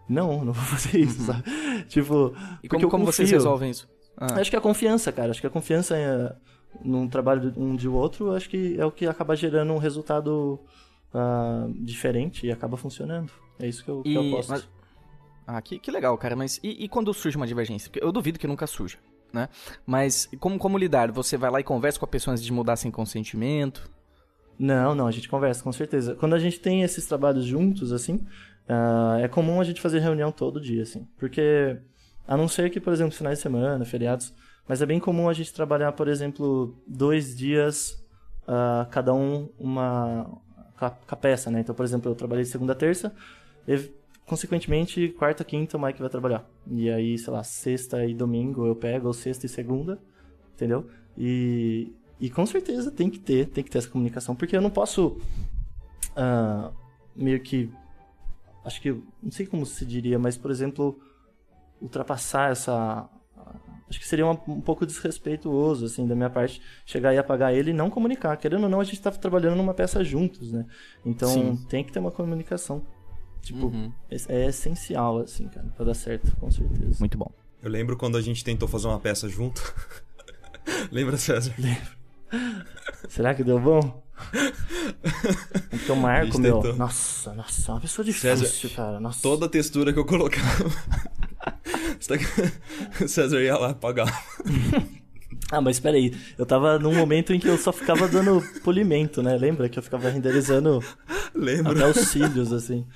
Não, 0.09 0.43
não 0.43 0.55
vou 0.55 0.65
fazer 0.65 0.99
isso, 0.99 1.25
sabe? 1.25 1.43
Tipo, 1.87 2.35
E 2.63 2.69
como, 2.69 2.89
como 2.89 3.05
vocês 3.05 3.31
resolvem 3.31 3.71
isso? 3.71 3.87
Ah. 4.17 4.41
Acho 4.41 4.51
que 4.51 4.57
a 4.57 4.61
confiança, 4.61 5.13
cara. 5.13 5.33
Acho 5.33 5.41
que 5.41 5.47
a 5.47 5.51
confiança 5.51 5.97
é, 5.97 6.35
num 6.83 7.07
trabalho 7.09 7.53
um 7.59 7.77
de 7.77 7.89
outro, 7.89 8.33
acho 8.33 8.49
que 8.49 8.75
é 8.81 8.87
o 8.87 8.91
que 8.91 9.07
acaba 9.07 9.37
gerando 9.37 9.73
um 9.75 9.79
resultado 9.79 10.59
ah, 11.15 11.67
diferente 11.77 12.47
e 12.47 12.53
acaba 12.53 12.77
funcionando. 12.77 13.31
É 13.59 13.67
isso 13.69 13.85
que 13.85 13.91
eu, 13.91 14.03
que 14.03 14.15
eu 14.15 14.23
E- 14.23 14.31
gosto. 14.31 14.51
mas- 14.51 14.69
Ah, 15.47 15.61
que, 15.61 15.79
que 15.79 15.91
legal, 15.91 16.17
cara. 16.17 16.37
Mas 16.37 16.59
e, 16.63 16.85
e 16.85 16.89
quando 16.89 17.13
surge 17.13 17.37
uma 17.37 17.47
divergência? 17.47 17.91
Porque 17.91 18.05
Eu 18.05 18.13
duvido 18.13 18.39
que 18.39 18.47
nunca 18.47 18.67
surja, 18.67 18.99
né? 19.33 19.49
Mas 19.85 20.29
como, 20.39 20.59
como 20.59 20.79
lidar? 20.79 21.11
Você 21.13 21.37
vai 21.37 21.51
lá 21.51 21.61
e 21.61 21.65
conversa 21.65 21.99
com 21.99 22.05
a 22.05 22.09
pessoa 22.09 22.33
antes 22.33 22.45
de 22.45 22.53
mudar 22.53 22.77
sem 22.77 22.91
consentimento? 22.91 23.91
Não, 24.59 24.95
não, 24.95 25.07
a 25.07 25.11
gente 25.11 25.29
conversa, 25.29 25.63
com 25.63 25.73
certeza. 25.73 26.15
Quando 26.15 26.35
a 26.35 26.39
gente 26.39 26.61
tem 26.61 26.83
esses 26.83 27.07
trabalhos 27.07 27.45
juntos, 27.45 27.93
assim, 27.93 28.25
ah, 28.69 29.19
é 29.21 29.27
comum 29.27 29.61
a 29.61 29.65
gente 29.65 29.81
fazer 29.81 29.99
reunião 29.99 30.31
todo 30.31 30.61
dia, 30.61 30.83
assim. 30.85 31.09
Porque, 31.19 31.77
a 32.27 32.37
não 32.37 32.47
ser 32.47 32.71
que, 32.71 32.81
por 32.81 32.93
exemplo, 32.93 33.13
finais 33.17 33.39
de 33.39 33.43
semana, 33.43 33.85
feriados, 33.85 34.33
mas 34.69 34.81
é 34.81 34.87
bem 34.87 35.01
comum 35.01 35.29
a 35.29 35.33
gente 35.33 35.53
trabalhar, 35.53 35.91
por 35.93 36.07
exemplo, 36.07 36.81
dois 36.87 37.37
dias, 37.37 38.01
ah, 38.47 38.87
cada 38.91 39.13
um 39.13 39.49
uma 39.59 40.31
com 40.91 41.15
a, 41.15 41.17
peça, 41.17 41.51
né? 41.51 41.61
Então, 41.61 41.75
por 41.75 41.85
exemplo, 41.85 42.11
eu 42.11 42.15
trabalhei 42.15 42.45
segunda 42.45 42.75
terça, 42.75 43.15
e, 43.67 43.91
consequentemente, 44.27 45.09
quarta, 45.11 45.45
quinta 45.45 45.77
o 45.77 45.81
Mike 45.81 46.01
vai 46.01 46.11
trabalhar. 46.11 46.45
E 46.67 46.91
aí, 46.91 47.19
sei 47.19 47.33
lá, 47.33 47.43
sexta 47.43 48.05
e 48.05 48.15
domingo 48.15 48.67
eu 48.67 48.75
pego, 48.75 49.07
ou 49.07 49.13
sexta 49.13 49.47
e 49.47 49.49
segunda, 49.49 49.99
entendeu? 50.55 50.87
E, 51.17 51.93
e 52.21 52.31
com 52.31 52.47
certeza 52.47 52.91
tem 52.91 53.11
que 53.11 53.19
ter, 53.19 53.47
tem 53.49 53.63
que 53.63 53.71
ter 53.71 53.79
essa 53.79 53.89
comunicação, 53.89 54.35
porque 54.35 54.57
eu 54.57 54.63
não 54.63 54.71
posso 54.71 55.21
ah, 56.17 56.71
meio 57.15 57.41
que. 57.41 57.71
Acho 58.65 58.81
que. 58.81 58.93
Não 59.23 59.31
sei 59.31 59.47
como 59.47 59.67
se 59.67 59.85
diria, 59.85 60.19
mas, 60.19 60.37
por 60.37 60.51
exemplo, 60.51 60.99
ultrapassar 61.81 62.51
essa. 62.51 63.09
Acho 63.93 64.01
que 64.01 64.09
seria 64.09 64.25
uma- 64.25 64.41
um 64.49 64.59
pouco 64.63 64.87
desrespeituoso, 64.87 65.85
assim, 65.85 66.07
da 66.07 66.15
minha 66.15 66.31
parte, 66.31 66.63
chegar 66.87 67.13
e 67.13 67.19
apagar 67.19 67.53
ele 67.53 67.73
e 67.73 67.75
não 67.75 67.91
comunicar. 67.91 68.35
Querendo 68.39 68.63
ou 68.63 68.69
não, 68.71 68.81
a 68.81 68.85
gente 68.85 68.99
tá 69.03 69.11
trabalhando 69.11 69.55
numa 69.55 69.75
peça 69.75 70.03
juntos, 70.03 70.51
né? 70.51 70.65
Então 71.05 71.29
Sim. 71.29 71.57
tem 71.69 71.85
que 71.85 71.93
ter 71.93 71.99
uma 71.99 72.11
comunicação. 72.11 72.83
Tipo, 73.43 73.67
Uhum. 73.67 73.93
é, 74.11 74.17
é 74.29 74.47
essencial, 74.49 75.19
assim, 75.19 75.47
cara, 75.49 75.67
pra 75.77 75.85
dar 75.85 75.93
certo, 75.95 76.35
com 76.39 76.51
certeza. 76.51 76.97
Muito 77.01 77.19
bom. 77.19 77.31
Eu 77.63 77.71
lembro 77.71 77.95
quando 77.99 78.17
a 78.17 78.23
gente 78.23 78.43
tentou 78.43 78.67
fazer 78.67 78.87
uma 78.89 78.99
peça 78.99 79.29
junto. 79.29 79.61
Lembra, 80.91 81.19
César? 81.19 81.53
Será 83.11 83.35
que 83.35 83.45
deu 83.45 83.61
bom? 83.61 84.03
Porque 85.69 85.93
o 85.93 85.97
Marco, 85.97 86.39
meu. 86.39 86.63
Nossa, 86.77 87.35
nossa, 87.35 87.71
é 87.71 87.75
uma 87.75 87.81
pessoa 87.83 88.05
difícil, 88.05 88.37
César, 88.47 88.75
cara. 88.75 89.01
Nossa. 89.01 89.21
Toda 89.23 89.47
a 89.47 89.49
textura 89.51 89.93
que 89.93 89.99
eu 89.99 90.05
colocava. 90.07 90.65
Você 92.19 92.51
tá- 92.99 93.09
César 93.09 93.41
ia 93.41 93.57
lá 93.57 93.71
apagar. 93.71 94.09
Ah, 95.51 95.61
mas 95.61 95.77
espera 95.77 95.97
aí. 95.97 96.15
Eu 96.39 96.47
tava 96.47 96.79
num 96.79 96.95
momento 96.95 97.33
em 97.35 97.39
que 97.39 97.47
eu 97.49 97.59
só 97.59 97.73
ficava 97.73 98.09
dando 98.09 98.43
polimento, 98.65 99.23
né? 99.23 99.37
Lembra 99.37 99.69
que 99.69 99.79
eu 99.79 99.83
ficava 99.83 100.09
renderizando 100.09 100.83
Lembro. 101.35 101.73
até 101.73 101.87
os 101.87 102.09
cílios, 102.09 102.53
assim. 102.53 102.87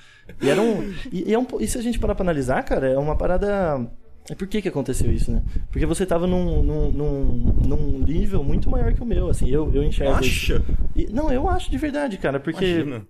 E 0.41 0.49
era 0.49 0.61
um. 0.61 0.91
E, 1.11 1.31
é 1.33 1.37
um, 1.37 1.45
e 1.59 1.67
se 1.67 1.77
a 1.77 1.81
gente 1.81 1.99
parar 1.99 2.15
pra 2.15 2.23
analisar, 2.23 2.63
cara, 2.63 2.87
é 2.89 2.97
uma 2.97 3.15
parada. 3.15 3.87
E 4.29 4.35
por 4.35 4.47
que 4.47 4.61
que 4.61 4.67
aconteceu 4.67 5.11
isso, 5.11 5.31
né? 5.31 5.41
Porque 5.71 5.85
você 5.85 6.05
tava 6.05 6.25
num, 6.27 6.61
num, 6.63 6.91
num, 6.91 7.23
num 7.65 7.99
nível 7.99 8.43
muito 8.43 8.69
maior 8.69 8.91
que 8.93 9.01
o 9.01 9.05
meu, 9.05 9.29
assim. 9.29 9.49
Eu, 9.49 9.71
eu 9.73 9.83
enxergo. 9.83 10.13
Acha? 10.15 10.61
E- 10.95 11.07
não, 11.13 11.31
eu 11.31 11.47
acho 11.49 11.69
de 11.71 11.77
verdade, 11.77 12.17
cara, 12.17 12.39
porque. 12.39 12.65
Imagina. 12.65 13.07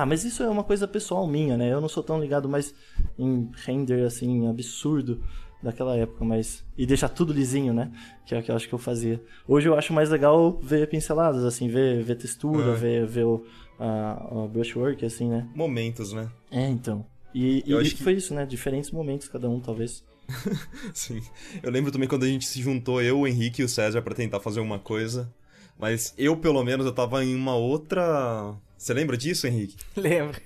Ah, 0.00 0.04
mas 0.06 0.24
isso 0.24 0.42
é 0.42 0.48
uma 0.48 0.64
coisa 0.64 0.88
pessoal 0.88 1.26
minha, 1.26 1.56
né? 1.56 1.72
Eu 1.72 1.80
não 1.80 1.88
sou 1.88 2.02
tão 2.02 2.20
ligado 2.20 2.48
mais 2.48 2.74
em 3.18 3.48
render, 3.64 4.04
assim, 4.04 4.48
absurdo 4.48 5.22
daquela 5.62 5.96
época, 5.96 6.24
mas... 6.24 6.64
E 6.76 6.84
deixar 6.84 7.08
tudo 7.08 7.32
lisinho, 7.32 7.72
né? 7.72 7.92
Que 8.26 8.34
é 8.34 8.38
o 8.40 8.42
que 8.42 8.50
eu 8.50 8.56
acho 8.56 8.68
que 8.68 8.74
eu 8.74 8.78
fazia. 8.78 9.22
Hoje 9.46 9.68
eu 9.68 9.78
acho 9.78 9.92
mais 9.92 10.10
legal 10.10 10.58
ver 10.60 10.88
pinceladas, 10.88 11.44
assim, 11.44 11.68
ver, 11.68 12.02
ver 12.02 12.16
textura, 12.16 12.72
Ah. 12.72 12.74
ver, 12.74 13.06
ver 13.06 13.24
o, 13.24 13.44
a, 13.78 14.48
brushwork, 14.52 15.04
assim, 15.04 15.28
né? 15.30 15.48
Momentos, 15.54 16.12
né? 16.12 16.28
É, 16.50 16.68
então. 16.68 17.06
E, 17.34 17.62
Eu 17.66 17.78
e 17.78 17.82
acho 17.82 17.94
que- 17.96 18.02
foi 18.02 18.14
isso, 18.14 18.34
né? 18.34 18.44
Diferentes 18.44 18.90
momentos, 18.90 19.28
cada 19.28 19.48
um, 19.48 19.60
talvez. 19.60 20.02
Sim. 20.92 21.22
Eu 21.62 21.70
lembro 21.70 21.92
também 21.92 22.08
quando 22.08 22.24
a 22.24 22.28
gente 22.28 22.46
se 22.46 22.60
juntou, 22.60 23.00
eu, 23.00 23.20
o 23.20 23.26
Henrique 23.28 23.62
e 23.62 23.64
o 23.64 23.68
César, 23.68 24.02
pra 24.02 24.14
tentar 24.14 24.40
fazer 24.40 24.60
uma 24.60 24.78
coisa. 24.78 25.32
Mas 25.78 26.14
eu, 26.18 26.36
pelo 26.36 26.62
menos, 26.64 26.84
eu 26.86 26.92
tava 26.92 27.24
em 27.24 27.34
uma 27.34 27.54
outra. 27.56 28.54
Você 28.84 28.92
lembra 28.94 29.16
disso, 29.16 29.46
Henrique? 29.46 29.76
Lembra? 29.96 30.36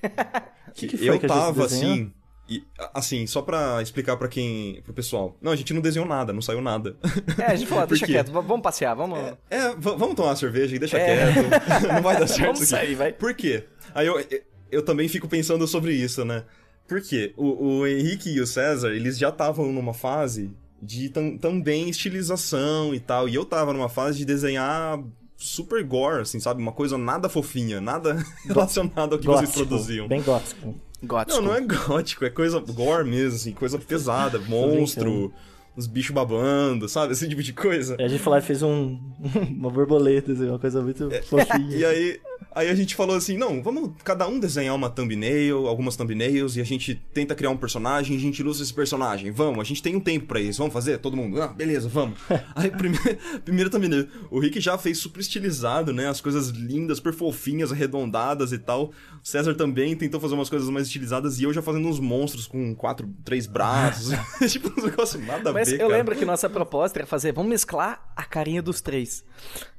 O 0.68 0.70
que, 0.72 0.86
que 0.86 0.96
foi 0.96 1.08
eu 1.08 1.18
que 1.18 1.26
tava 1.26 1.64
assim. 1.64 2.12
E, 2.48 2.62
assim, 2.94 3.26
só 3.26 3.42
pra 3.42 3.82
explicar 3.82 4.16
pra 4.16 4.28
quem. 4.28 4.80
pro 4.82 4.94
pessoal. 4.94 5.36
Não, 5.42 5.52
a 5.52 5.56
gente 5.56 5.74
não 5.74 5.82
desenhou 5.82 6.06
nada, 6.08 6.32
não 6.32 6.40
saiu 6.40 6.62
nada. 6.62 6.96
É, 7.36 7.46
a 7.52 7.54
gente 7.56 7.68
falou, 7.68 7.84
deixa 7.88 8.06
quieto, 8.06 8.30
vamos 8.30 8.62
passear, 8.62 8.94
vamos. 8.94 9.18
É, 9.50 9.70
v- 9.70 9.96
vamos 9.96 10.14
tomar 10.14 10.28
uma 10.30 10.36
cerveja 10.36 10.74
e 10.76 10.78
deixa 10.78 10.96
É. 10.98 11.32
quieto. 11.32 11.48
não 11.94 12.00
vai 12.02 12.16
dar 12.18 12.26
certo 12.28 12.42
Vamos 12.44 12.60
isso 12.62 12.74
aqui. 12.76 12.86
sair, 12.86 12.94
vai. 12.94 13.12
Por 13.12 13.34
quê? 13.34 13.64
Aí 13.94 14.06
eu, 14.06 14.24
eu 14.70 14.82
também 14.84 15.08
fico 15.08 15.26
pensando 15.28 15.66
sobre 15.66 15.92
isso, 15.92 16.24
né? 16.24 16.44
Por 16.86 17.02
quê? 17.02 17.34
O, 17.36 17.80
o 17.80 17.86
Henrique 17.88 18.30
e 18.30 18.40
o 18.40 18.46
César, 18.46 18.94
eles 18.94 19.18
já 19.18 19.28
estavam 19.30 19.70
numa 19.72 19.92
fase 19.92 20.50
de 20.80 21.10
tam- 21.10 21.36
também 21.36 21.90
estilização 21.90 22.94
e 22.94 23.00
tal. 23.00 23.28
E 23.28 23.34
eu 23.34 23.44
tava 23.44 23.72
numa 23.74 23.88
fase 23.90 24.18
de 24.18 24.24
desenhar 24.24 24.98
super 25.38 25.82
gore, 25.84 26.22
assim, 26.22 26.40
sabe? 26.40 26.60
Uma 26.60 26.72
coisa 26.72 26.98
nada 26.98 27.28
fofinha, 27.28 27.80
nada 27.80 28.14
relacionado 28.44 29.12
ao 29.14 29.18
que 29.18 29.26
vocês 29.26 29.50
Gótico, 29.50 29.66
produziam. 29.66 30.08
Bem 30.08 30.20
gótico. 30.20 30.74
Gótico. 31.02 31.40
Não, 31.40 31.48
não 31.48 31.54
é 31.54 31.60
gótico, 31.60 32.24
é 32.24 32.30
coisa 32.30 32.58
gore 32.58 33.08
mesmo, 33.08 33.36
assim, 33.36 33.52
coisa 33.52 33.78
pesada, 33.78 34.40
monstro, 34.48 35.32
os 35.76 35.86
bichos 35.86 36.12
babando, 36.12 36.88
sabe? 36.88 37.12
Esse 37.12 37.28
tipo 37.28 37.42
de 37.42 37.52
coisa. 37.52 37.94
Aí 38.00 38.06
a 38.06 38.08
gente 38.08 38.20
falou, 38.20 38.42
fez 38.42 38.62
um, 38.64 38.98
uma 39.56 39.70
borboleta, 39.70 40.32
assim, 40.32 40.48
uma 40.48 40.58
coisa 40.58 40.82
muito 40.82 41.08
fofinha. 41.22 41.76
E 41.76 41.84
aí, 41.84 42.20
aí 42.54 42.68
a 42.68 42.74
gente 42.74 42.94
falou 42.94 43.16
assim, 43.16 43.36
não, 43.36 43.62
vamos 43.62 43.92
cada 44.04 44.26
um 44.26 44.38
desenhar 44.38 44.74
uma 44.74 44.90
thumbnail, 44.90 45.66
algumas 45.66 45.96
thumbnails, 45.96 46.56
e 46.56 46.60
a 46.60 46.64
gente 46.64 46.94
tenta 47.12 47.34
criar 47.34 47.50
um 47.50 47.56
personagem, 47.56 48.16
a 48.16 48.20
gente 48.20 48.38
ilustra 48.40 48.64
esse 48.64 48.74
personagem. 48.74 49.30
Vamos, 49.30 49.60
a 49.60 49.64
gente 49.64 49.82
tem 49.82 49.94
um 49.96 50.00
tempo 50.00 50.26
pra 50.26 50.40
isso, 50.40 50.58
vamos 50.58 50.72
fazer? 50.72 50.98
Todo 50.98 51.16
mundo? 51.16 51.40
Ah, 51.40 51.48
beleza, 51.48 51.88
vamos. 51.88 52.18
aí, 52.54 52.70
primeiro, 52.70 53.18
primeiro 53.44 53.70
thumbnail, 53.70 54.08
o 54.30 54.38
Rick 54.40 54.60
já 54.60 54.76
fez 54.76 54.98
super 54.98 55.20
estilizado, 55.20 55.92
né? 55.92 56.08
As 56.08 56.20
coisas 56.20 56.48
lindas, 56.48 56.98
super 56.98 57.12
fofinhas, 57.12 57.72
arredondadas 57.72 58.52
e 58.52 58.58
tal. 58.58 58.86
O 58.86 58.92
César 59.22 59.54
também 59.54 59.94
tentou 59.96 60.20
fazer 60.20 60.34
umas 60.34 60.48
coisas 60.50 60.68
mais 60.68 60.86
estilizadas, 60.86 61.38
e 61.40 61.44
eu 61.44 61.52
já 61.52 61.62
fazendo 61.62 61.86
uns 61.88 62.00
monstros 62.00 62.46
com 62.46 62.74
quatro, 62.74 63.08
três 63.24 63.46
braços. 63.46 64.10
tipo, 64.50 64.68
um 64.80 64.84
negócio 64.84 65.20
nada 65.20 65.50
a 65.50 65.52
Mas 65.52 65.68
ver, 65.70 65.76
eu 65.80 65.86
cara. 65.88 65.96
lembro 65.98 66.16
que 66.16 66.24
nossa 66.24 66.48
proposta 66.48 66.98
era 66.98 67.06
fazer, 67.06 67.32
vamos 67.32 67.50
mesclar 67.50 68.12
a 68.16 68.24
carinha 68.24 68.62
dos 68.62 68.80
três. 68.80 69.24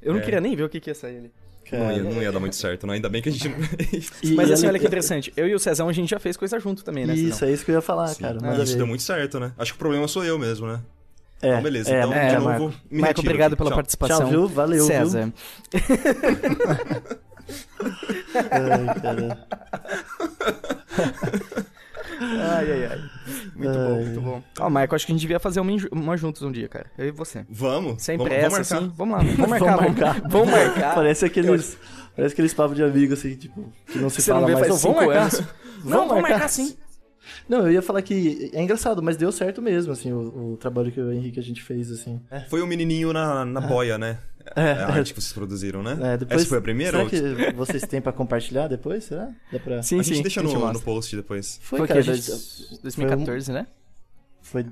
Eu 0.01 0.13
não 0.13 0.19
É. 0.21 0.23
queria 0.23 0.39
nem 0.41 0.55
ver 0.55 0.63
o 0.63 0.69
que, 0.69 0.79
que 0.79 0.89
ia 0.89 0.95
sair 0.95 1.17
ali. 1.17 1.31
Não 1.71 1.91
ia, 1.91 2.03
não 2.03 2.21
ia 2.21 2.31
dar 2.31 2.39
muito 2.39 2.55
certo, 2.55 2.85
não. 2.87 2.93
Ainda 2.93 3.09
bem 3.09 3.21
que 3.21 3.29
a 3.29 3.31
gente 3.31 3.47
não 3.49 3.57
E- 4.23 4.33
Mas 4.35 4.51
assim, 4.51 4.67
olha 4.67 4.79
que 4.79 4.85
interessante. 4.87 5.31
Eu 5.37 5.47
e 5.47 5.53
o 5.55 5.59
Cezão, 5.59 5.87
a 5.89 5.93
gente 5.93 6.09
já 6.09 6.19
fez 6.19 6.35
coisa 6.37 6.59
junto 6.59 6.83
também, 6.83 7.05
né? 7.05 7.13
Isso, 7.13 7.33
Cezão? 7.33 7.49
é 7.49 7.51
isso 7.53 7.65
que 7.65 7.71
eu 7.71 7.75
ia 7.75 7.81
falar, 7.81 8.13
cara. 8.15 8.37
E 8.39 8.43
Manda 8.43 8.63
isso 8.63 8.77
deu 8.77 8.87
muito 8.87 9.03
certo, 9.03 9.39
né? 9.39 9.51
Acho 9.57 9.73
que 9.73 9.77
o 9.77 9.79
problema 9.79 10.07
sou 10.07 10.23
eu 10.23 10.37
mesmo, 10.39 10.67
né? 10.67 10.79
É, 11.41 11.49
Então, 11.51 11.61
beleza. 11.61 11.89
é, 11.89 11.99
então, 11.99 12.13
é, 12.13 12.27
de 12.27 12.33
novo, 12.35 12.45
Marco. 12.49 12.65
me 12.67 12.73
Marco, 13.01 13.07
retiro 13.21 13.27
obrigado 13.27 13.53
aqui. 13.53 13.57
pela 13.57 13.69
Tchau. 13.69 13.77
participação. 13.77 14.19
Tchau, 14.19 14.29
viu? 14.29 14.47
Valeu, 14.47 14.77
viu? 14.85 14.87
César. 14.87 15.33
Ai, 18.51 19.01
cara. 19.01 19.47
Ai, 22.19 22.71
ai, 22.71 22.85
ai. 22.91 22.99
Muito 23.55 23.73
bom, 23.73 23.95
Ai. 23.95 24.03
muito 24.03 24.21
bom. 24.21 24.43
Ó, 24.59 24.69
Marco, 24.69 24.95
acho 24.95 25.05
que 25.05 25.11
a 25.11 25.15
gente 25.15 25.21
devia 25.21 25.39
fazer 25.39 25.59
uma, 25.59 25.71
uma 25.91 26.17
juntos 26.17 26.41
um 26.41 26.51
dia, 26.51 26.67
cara. 26.67 26.87
Eu 26.97 27.07
e 27.07 27.11
você. 27.11 27.45
Vamos. 27.49 28.01
Sem 28.03 28.17
vamos, 28.17 28.29
pressa, 28.33 28.49
vamos 28.49 28.69
marcar. 28.69 28.77
assim. 28.77 28.93
Vamos 28.95 29.17
lá, 29.17 29.23
vamos 29.23 29.49
marcar. 29.49 29.77
Vamos 29.77 29.91
Vamos 29.93 29.97
marcar. 30.03 30.29
Vamos 30.29 30.49
marcar. 30.51 30.95
Parece 30.95 31.25
aqueles, 31.25 31.77
parece 32.15 32.33
aqueles 32.33 32.53
papos 32.53 32.75
de 32.75 32.83
amigo, 32.83 33.13
assim, 33.13 33.35
tipo, 33.35 33.71
que 33.87 33.97
não 33.99 34.09
se 34.09 34.21
Você 34.21 34.31
fala 34.31 34.41
não 34.41 34.47
vê 34.47 34.53
mais. 34.55 34.67
faz 34.67 34.85
Ô, 34.85 34.87
vamos 34.87 34.99
cinco 34.99 35.13
marcar. 35.13 35.21
anos. 35.21 35.53
Não, 35.85 36.07
vamos 36.07 36.21
marcar 36.23 36.49
sim. 36.49 36.77
Não, 37.47 37.59
eu 37.59 37.71
ia 37.71 37.81
falar 37.81 38.01
que 38.01 38.49
é 38.53 38.61
engraçado, 38.61 39.01
mas 39.01 39.17
deu 39.17 39.31
certo 39.31 39.61
mesmo, 39.61 39.91
assim, 39.91 40.11
o, 40.11 40.53
o 40.53 40.57
trabalho 40.57 40.91
que 40.91 40.99
o 40.99 41.11
Henrique 41.11 41.39
a 41.39 41.43
gente 41.43 41.61
fez, 41.63 41.91
assim. 41.91 42.19
Foi 42.49 42.61
o 42.61 42.67
menininho 42.67 43.11
na, 43.13 43.43
na 43.45 43.61
boia, 43.61 43.97
né? 43.97 44.19
É, 44.55 44.61
É 44.61 44.71
a 44.83 44.87
arte 44.87 45.13
que 45.13 45.21
vocês 45.21 45.33
produziram, 45.33 45.83
né? 45.83 45.97
É, 46.13 46.17
depois, 46.17 46.41
Essa 46.41 46.49
foi 46.49 46.57
a 46.57 46.61
primeira? 46.61 46.91
Será 46.91 47.03
ou- 47.03 47.09
que 47.09 47.53
vocês 47.55 47.83
têm 47.83 48.01
pra 48.01 48.11
compartilhar 48.11 48.67
depois, 48.67 49.03
será? 49.03 49.29
Dá 49.51 49.59
pra... 49.59 49.83
Sim, 49.83 49.99
a 49.99 50.03
gente 50.03 50.15
sim. 50.17 50.21
deixa 50.23 50.39
a 50.41 50.43
gente 50.43 50.55
no, 50.55 50.73
no 50.73 50.81
post 50.81 51.15
depois. 51.15 51.59
Foi, 51.61 51.77
Foi 51.79 51.85
o 51.85 51.87
cara, 51.87 52.01
quê? 52.03 52.09
a 52.09 52.13
gente- 52.13 52.27
Dois- 52.27 52.79
2014, 52.81 53.51
né? 53.51 53.67
Foi 54.41 54.63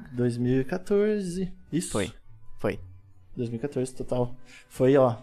2014, 0.61 1.51
isso? 1.71 1.91
Foi. 1.91 2.11
Foi. 2.57 2.79
2014, 3.35 3.93
total. 3.93 4.35
Foi, 4.69 4.95
ó, 4.97 5.15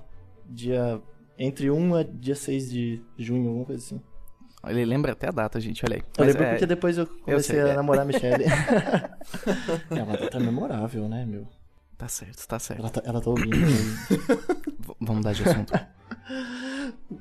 dia... 0.48 1.00
Entre 1.36 1.68
1 1.68 1.94
a 1.96 2.02
dia 2.04 2.36
6 2.36 2.70
de 2.70 3.00
junho, 3.18 3.48
alguma 3.48 3.64
coisa 3.64 3.82
assim. 3.84 4.00
Ele 4.68 4.84
lembra 4.84 5.12
até 5.12 5.28
a 5.28 5.30
data, 5.30 5.60
gente, 5.60 5.84
olha 5.84 5.96
aí. 5.96 6.00
Eu 6.00 6.06
Mas 6.18 6.28
lembro 6.28 6.42
é- 6.44 6.50
porque 6.50 6.66
depois 6.66 6.98
eu 6.98 7.06
comecei 7.06 7.56
sei, 7.56 7.64
a 7.64 7.68
é. 7.68 7.74
namorar 7.74 8.02
a 8.02 8.04
Michelle. 8.04 8.44
é 9.90 10.02
uma 10.02 10.16
data 10.16 10.40
memorável, 10.40 11.08
né, 11.08 11.24
meu? 11.26 11.46
Tá 11.96 12.08
certo, 12.08 12.46
tá 12.46 12.58
certo. 12.58 12.80
Ela 12.80 12.90
tá, 12.90 13.02
ela 13.04 13.20
tá 13.20 13.30
ouvindo. 13.30 13.56
né? 13.56 13.66
Vamos 15.00 15.16
mudar 15.18 15.32
de 15.32 15.42
assunto. 15.48 15.72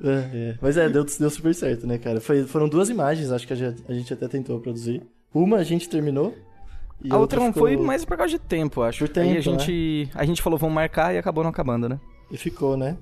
É, 0.02 0.50
é. 0.50 0.58
Mas 0.60 0.76
é, 0.76 0.88
deu, 0.88 1.04
deu 1.04 1.30
super 1.30 1.54
certo, 1.54 1.86
né, 1.86 1.98
cara? 1.98 2.20
Foi, 2.20 2.44
foram 2.44 2.68
duas 2.68 2.88
imagens, 2.88 3.30
acho 3.30 3.46
que 3.46 3.52
a 3.52 3.56
gente, 3.56 3.82
a 3.88 3.92
gente 3.94 4.12
até 4.12 4.26
tentou 4.28 4.58
produzir. 4.60 5.02
Uma 5.32 5.58
a 5.58 5.62
gente 5.64 5.88
terminou. 5.88 6.34
E 7.02 7.12
a 7.12 7.16
outra 7.16 7.38
não 7.38 7.48
ficou- 7.48 7.62
foi 7.68 7.76
mais 7.76 8.04
por 8.04 8.16
causa 8.16 8.32
de 8.32 8.38
tempo, 8.38 8.82
acho. 8.82 9.06
Por 9.06 9.18
Aí 9.18 9.30
a 9.30 9.34
tempo, 9.34 9.50
né? 9.52 9.58
gente, 9.58 10.10
a 10.14 10.24
gente 10.24 10.42
falou, 10.42 10.58
vamos 10.58 10.74
marcar 10.74 11.14
e 11.14 11.18
acabou 11.18 11.44
não 11.44 11.50
acabando, 11.50 11.88
né? 11.88 11.98
E 12.30 12.36
ficou, 12.36 12.76
né? 12.76 12.96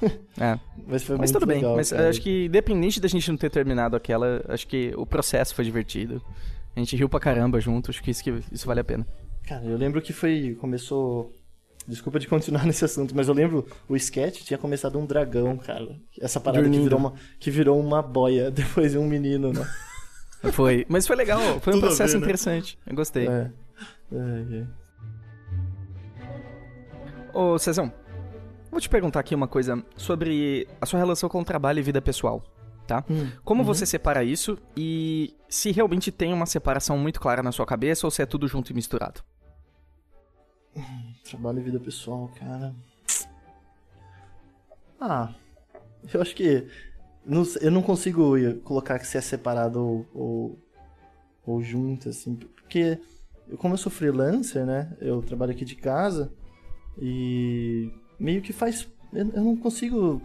É. 0.40 0.58
Mas 0.86 1.04
foi 1.04 1.16
Mas 1.16 1.30
muito 1.30 1.32
tudo 1.40 1.46
bem. 1.46 1.56
legal, 1.58 1.76
mas 1.76 1.90
cara. 1.90 2.08
acho 2.08 2.20
que, 2.20 2.46
independente 2.46 3.00
da 3.00 3.08
gente 3.08 3.30
não 3.30 3.38
ter 3.38 3.50
terminado 3.50 3.96
aquela, 3.96 4.44
acho 4.48 4.66
que 4.66 4.92
o 4.96 5.06
processo 5.06 5.54
foi 5.54 5.64
divertido. 5.64 6.20
A 6.76 6.80
gente 6.80 6.96
riu 6.96 7.08
pra 7.08 7.20
caramba 7.20 7.60
junto, 7.60 7.90
acho 7.90 8.02
que 8.02 8.10
isso, 8.10 8.22
que 8.22 8.42
isso 8.50 8.66
vale 8.66 8.80
a 8.80 8.84
pena. 8.84 9.06
Cara, 9.46 9.64
eu 9.64 9.76
lembro 9.76 10.02
que 10.02 10.12
foi. 10.12 10.56
Começou. 10.60 11.32
Desculpa 11.86 12.18
de 12.18 12.26
continuar 12.26 12.64
nesse 12.66 12.84
assunto, 12.84 13.14
mas 13.14 13.28
eu 13.28 13.34
lembro 13.34 13.66
o 13.88 13.94
sketch 13.94 14.42
tinha 14.42 14.58
começado 14.58 14.98
um 14.98 15.06
dragão, 15.06 15.56
cara. 15.56 15.86
Essa 16.20 16.40
parada 16.40 16.68
que 16.68 16.78
virou, 16.80 16.98
uma, 16.98 17.12
que 17.38 17.50
virou 17.50 17.78
uma 17.78 18.02
boia 18.02 18.50
depois 18.52 18.92
de 18.92 18.98
um 18.98 19.06
menino, 19.06 19.52
né? 19.52 19.66
Foi. 20.52 20.84
Mas 20.88 21.06
foi 21.06 21.14
legal, 21.16 21.40
foi 21.60 21.72
um 21.74 21.76
Tudo 21.76 21.86
processo 21.86 22.14
ver, 22.14 22.18
né? 22.18 22.24
interessante. 22.24 22.78
Eu 22.86 22.94
gostei. 22.96 23.28
É. 23.28 23.50
É, 24.12 24.56
é. 24.60 24.66
Ô, 27.32 27.58
Cezão, 27.58 27.92
vou 28.74 28.80
te 28.80 28.88
perguntar 28.88 29.20
aqui 29.20 29.34
uma 29.34 29.46
coisa 29.46 29.82
sobre 29.96 30.66
a 30.80 30.86
sua 30.86 30.98
relação 30.98 31.28
com 31.28 31.40
o 31.40 31.44
trabalho 31.44 31.78
e 31.78 31.82
vida 31.82 32.02
pessoal, 32.02 32.42
tá? 32.86 33.04
Hum, 33.08 33.30
Como 33.44 33.62
você 33.62 33.86
separa 33.86 34.24
isso 34.24 34.58
e 34.76 35.32
se 35.48 35.70
realmente 35.70 36.10
tem 36.10 36.32
uma 36.32 36.44
separação 36.44 36.98
muito 36.98 37.20
clara 37.20 37.42
na 37.42 37.52
sua 37.52 37.64
cabeça 37.64 38.06
ou 38.06 38.10
se 38.10 38.20
é 38.20 38.26
tudo 38.26 38.48
junto 38.48 38.72
e 38.72 38.74
misturado? 38.74 39.22
Trabalho 41.22 41.60
e 41.60 41.62
vida 41.62 41.78
pessoal, 41.78 42.28
cara. 42.38 42.74
Ah, 45.00 45.32
eu 46.12 46.20
acho 46.20 46.34
que. 46.34 46.66
não 47.24 47.44
eu 47.60 47.70
não 47.70 47.82
consigo 47.82 48.34
colocar 48.64 48.98
que 48.98 49.06
se 49.06 49.16
é 49.16 49.20
separado 49.20 49.80
ou, 49.80 50.06
ou, 50.12 50.58
ou 51.46 51.62
junto, 51.62 52.08
assim. 52.08 52.34
Porque, 52.34 52.98
como 53.58 53.74
eu 53.74 53.78
sou 53.78 53.92
freelancer, 53.92 54.66
né? 54.66 54.96
Eu 55.00 55.22
trabalho 55.22 55.52
aqui 55.52 55.64
de 55.64 55.76
casa 55.76 56.32
e 56.98 57.90
meio 58.18 58.42
que 58.42 58.52
faz. 58.52 58.88
Eu, 59.12 59.30
eu 59.34 59.44
não 59.44 59.56
consigo 59.56 60.20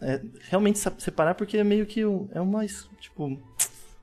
é, 0.00 0.20
realmente 0.48 0.78
separar 0.98 1.34
porque 1.34 1.58
é 1.58 1.64
meio 1.64 1.86
que 1.86 2.00
é 2.00 2.40
uma. 2.40 2.66
Tipo, 3.00 3.38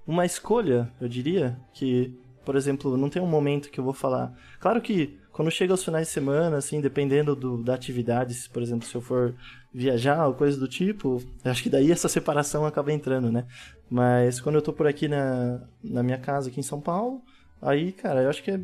uma 0.05 0.25
escolha, 0.25 0.91
eu 0.99 1.07
diria. 1.07 1.57
Que, 1.73 2.13
por 2.45 2.55
exemplo, 2.55 2.97
não 2.97 3.09
tem 3.09 3.21
um 3.21 3.27
momento 3.27 3.69
que 3.69 3.79
eu 3.79 3.83
vou 3.83 3.93
falar. 3.93 4.33
Claro 4.59 4.81
que 4.81 5.17
quando 5.37 5.51
chega 5.51 5.71
aos 5.71 5.83
finais 5.83 6.07
de 6.07 6.13
semana, 6.13 6.57
assim, 6.57 6.81
dependendo 6.81 7.35
do, 7.35 7.61
da 7.61 7.75
atividade, 7.75 8.33
se, 8.33 8.49
por 8.49 8.63
exemplo, 8.63 8.87
se 8.87 8.95
eu 8.95 9.01
for 9.01 9.35
viajar 9.71 10.25
ou 10.25 10.33
coisa 10.33 10.59
do 10.59 10.67
tipo, 10.67 11.21
acho 11.45 11.61
que 11.61 11.69
daí 11.69 11.91
essa 11.91 12.09
separação 12.09 12.65
acaba 12.65 12.91
entrando, 12.91 13.31
né? 13.31 13.45
Mas 13.87 14.41
quando 14.41 14.55
eu 14.55 14.61
tô 14.63 14.73
por 14.73 14.87
aqui 14.87 15.07
na, 15.07 15.61
na 15.83 16.01
minha 16.01 16.17
casa, 16.17 16.49
aqui 16.49 16.59
em 16.59 16.63
São 16.63 16.81
Paulo, 16.81 17.21
aí, 17.61 17.91
cara, 17.91 18.23
eu 18.23 18.29
acho 18.31 18.41
que 18.41 18.49
é 18.49 18.59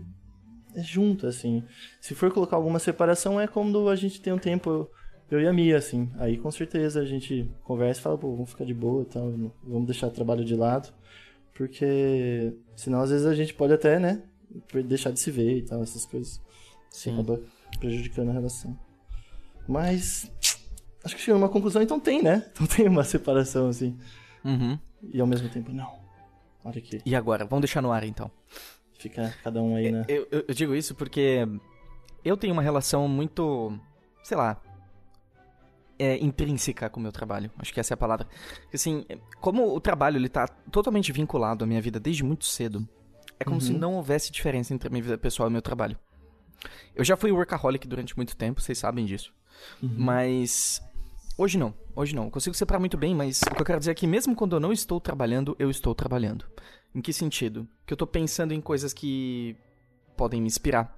junto, 0.78 1.28
assim. 1.28 1.64
Se 2.00 2.16
for 2.16 2.32
colocar 2.32 2.56
alguma 2.56 2.80
separação, 2.80 3.40
é 3.40 3.48
quando 3.48 3.90
a 3.90 3.96
gente 3.96 4.22
tem 4.22 4.34
um 4.34 4.38
tempo, 4.38 4.90
eu 5.30 5.42
e 5.42 5.48
a 5.48 5.54
Mia, 5.54 5.78
assim. 5.78 6.12
Aí, 6.18 6.38
com 6.38 6.52
certeza, 6.52 7.02
a 7.02 7.06
gente 7.06 7.50
conversa 7.64 8.00
e 8.00 8.04
fala, 8.04 8.18
pô, 8.18 8.32
vamos 8.32 8.50
ficar 8.50 8.66
de 8.66 8.74
boa 8.74 9.04
e 9.04 9.06
tal, 9.06 9.32
vamos 9.64 9.86
deixar 9.86 10.08
o 10.08 10.12
trabalho 10.12 10.44
de 10.44 10.56
lado. 10.56 10.94
Porque 11.54 12.54
senão, 12.76 13.02
às 13.02 13.12
vezes, 13.12 13.26
a 13.26 13.36
gente 13.36 13.54
pode 13.54 13.74
até, 13.74 14.00
né, 14.00 14.24
deixar 14.86 15.12
de 15.12 15.20
se 15.20 15.30
ver 15.32 15.58
e 15.58 15.62
tal, 15.62 15.84
essas 15.84 16.06
coisas. 16.06 16.42
Sim. 16.90 17.14
Acaba 17.14 17.40
prejudicando 17.80 18.30
a 18.30 18.34
relação. 18.34 18.78
Mas 19.68 20.32
acho 21.04 21.16
que 21.16 21.22
chegou 21.22 21.40
numa 21.40 21.50
conclusão, 21.50 21.82
então 21.82 22.00
tem, 22.00 22.22
né? 22.22 22.46
Então 22.54 22.68
tem 22.68 22.88
uma 22.88 23.04
separação, 23.04 23.68
assim. 23.70 23.98
Uhum. 24.44 24.78
E 25.12 25.20
ao 25.20 25.28
mesmo 25.28 25.50
tempo, 25.50 25.72
não. 25.72 26.04
Olha 26.64 26.78
aqui. 26.78 27.02
E 27.06 27.16
agora? 27.16 27.46
Vamos 27.46 27.62
deixar 27.62 27.82
no 27.82 27.92
ar 27.92 28.04
então. 28.04 28.32
Fica 29.04 29.34
cada 29.44 29.62
um 29.62 29.76
aí, 29.76 29.92
né? 29.92 30.06
Eu, 30.08 30.28
eu- 30.32 30.46
eu 30.48 30.54
digo 30.54 30.74
isso 30.74 30.96
porque 30.96 31.46
eu 32.26 32.36
tenho 32.38 32.54
uma 32.54 32.62
relação 32.62 33.08
muito, 33.08 33.78
sei 34.24 34.36
lá, 34.38 34.60
é, 36.00 36.18
intrínseca 36.18 36.90
com 36.90 37.00
o 37.00 37.04
meu 37.04 37.12
trabalho. 37.12 37.52
Acho 37.60 37.74
que 37.74 37.80
essa 37.80 37.94
é 37.94 37.96
a 37.96 37.98
palavra. 37.98 38.28
Assim, 38.74 39.06
como 39.40 39.76
o 39.76 39.80
trabalho 39.80 40.18
ele 40.18 40.30
tá 40.30 40.48
totalmente 40.48 41.12
vinculado 41.12 41.64
à 41.64 41.68
minha 41.68 41.82
vida 41.82 42.00
desde 42.00 42.24
muito 42.24 42.46
cedo, 42.46 42.88
é 43.40 43.44
como 43.44 43.58
Uhum. 43.58 43.62
se 43.62 43.74
não 43.74 43.96
houvesse 43.96 44.32
diferença 44.32 44.74
entre 44.74 44.88
a 44.88 44.92
minha 44.92 45.04
vida 45.04 45.18
pessoal 45.18 45.48
e 45.48 45.50
o 45.50 45.52
meu 45.52 45.62
trabalho. 45.62 45.98
Eu 46.96 47.04
já 47.04 47.16
fui 47.18 47.32
workaholic 47.32 47.88
durante 47.88 48.16
muito 48.16 48.36
tempo, 48.36 48.62
vocês 48.62 48.78
sabem 48.78 49.06
disso. 49.06 49.34
Uhum. 49.82 49.94
Mas 49.98 50.82
hoje 51.38 51.58
não, 51.58 51.74
hoje 51.96 52.16
não. 52.16 52.26
Eu 52.26 52.32
consigo 52.32 52.56
separar 52.56 52.80
muito 52.80 52.98
bem, 52.98 53.14
mas 53.14 53.42
o 53.42 53.54
que 53.56 53.62
eu 53.62 53.66
quero 53.66 53.80
dizer 53.80 53.92
é 53.92 53.96
que 53.96 54.08
mesmo 54.08 54.36
quando 54.36 54.56
eu 54.56 54.60
não 54.60 54.72
estou 54.72 55.00
trabalhando, 55.00 55.56
eu 55.60 55.70
estou 55.70 55.94
trabalhando. 55.94 56.46
Em 56.94 57.02
que 57.02 57.12
sentido? 57.14 57.68
Que 57.86 57.94
eu 57.94 57.98
tô 57.98 58.06
pensando 58.08 58.54
em 58.54 58.62
coisas 58.62 58.94
que 58.94 59.56
podem 60.16 60.40
me 60.42 60.48
inspirar. 60.48 60.96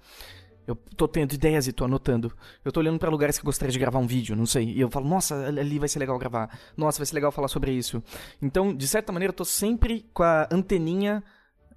Eu 0.68 0.76
tô 0.76 1.08
tendo 1.08 1.34
ideias 1.34 1.68
e 1.68 1.72
tô 1.72 1.86
anotando. 1.86 2.34
Eu 2.64 2.72
tô 2.72 2.80
olhando 2.80 2.98
pra 2.98 3.10
lugares 3.10 3.38
que 3.38 3.44
eu 3.44 3.46
gostaria 3.46 3.72
de 3.72 3.78
gravar 3.80 4.00
um 4.00 4.08
vídeo, 4.08 4.36
não 4.36 4.48
sei. 4.48 4.66
E 4.72 4.82
eu 4.82 4.90
falo, 4.90 5.08
nossa, 5.08 5.36
ali 5.48 5.78
vai 5.78 5.88
ser 5.88 6.00
legal 6.00 6.18
gravar. 6.18 6.60
Nossa, 6.76 6.98
vai 6.98 7.06
ser 7.06 7.14
legal 7.16 7.32
falar 7.32 7.48
sobre 7.48 7.72
isso. 7.72 8.02
Então, 8.42 8.76
de 8.76 8.88
certa 8.88 9.14
maneira, 9.14 9.30
eu 9.30 9.36
tô 9.36 9.46
sempre 9.46 10.06
com 10.14 10.24
a 10.24 10.48
anteninha, 10.52 11.24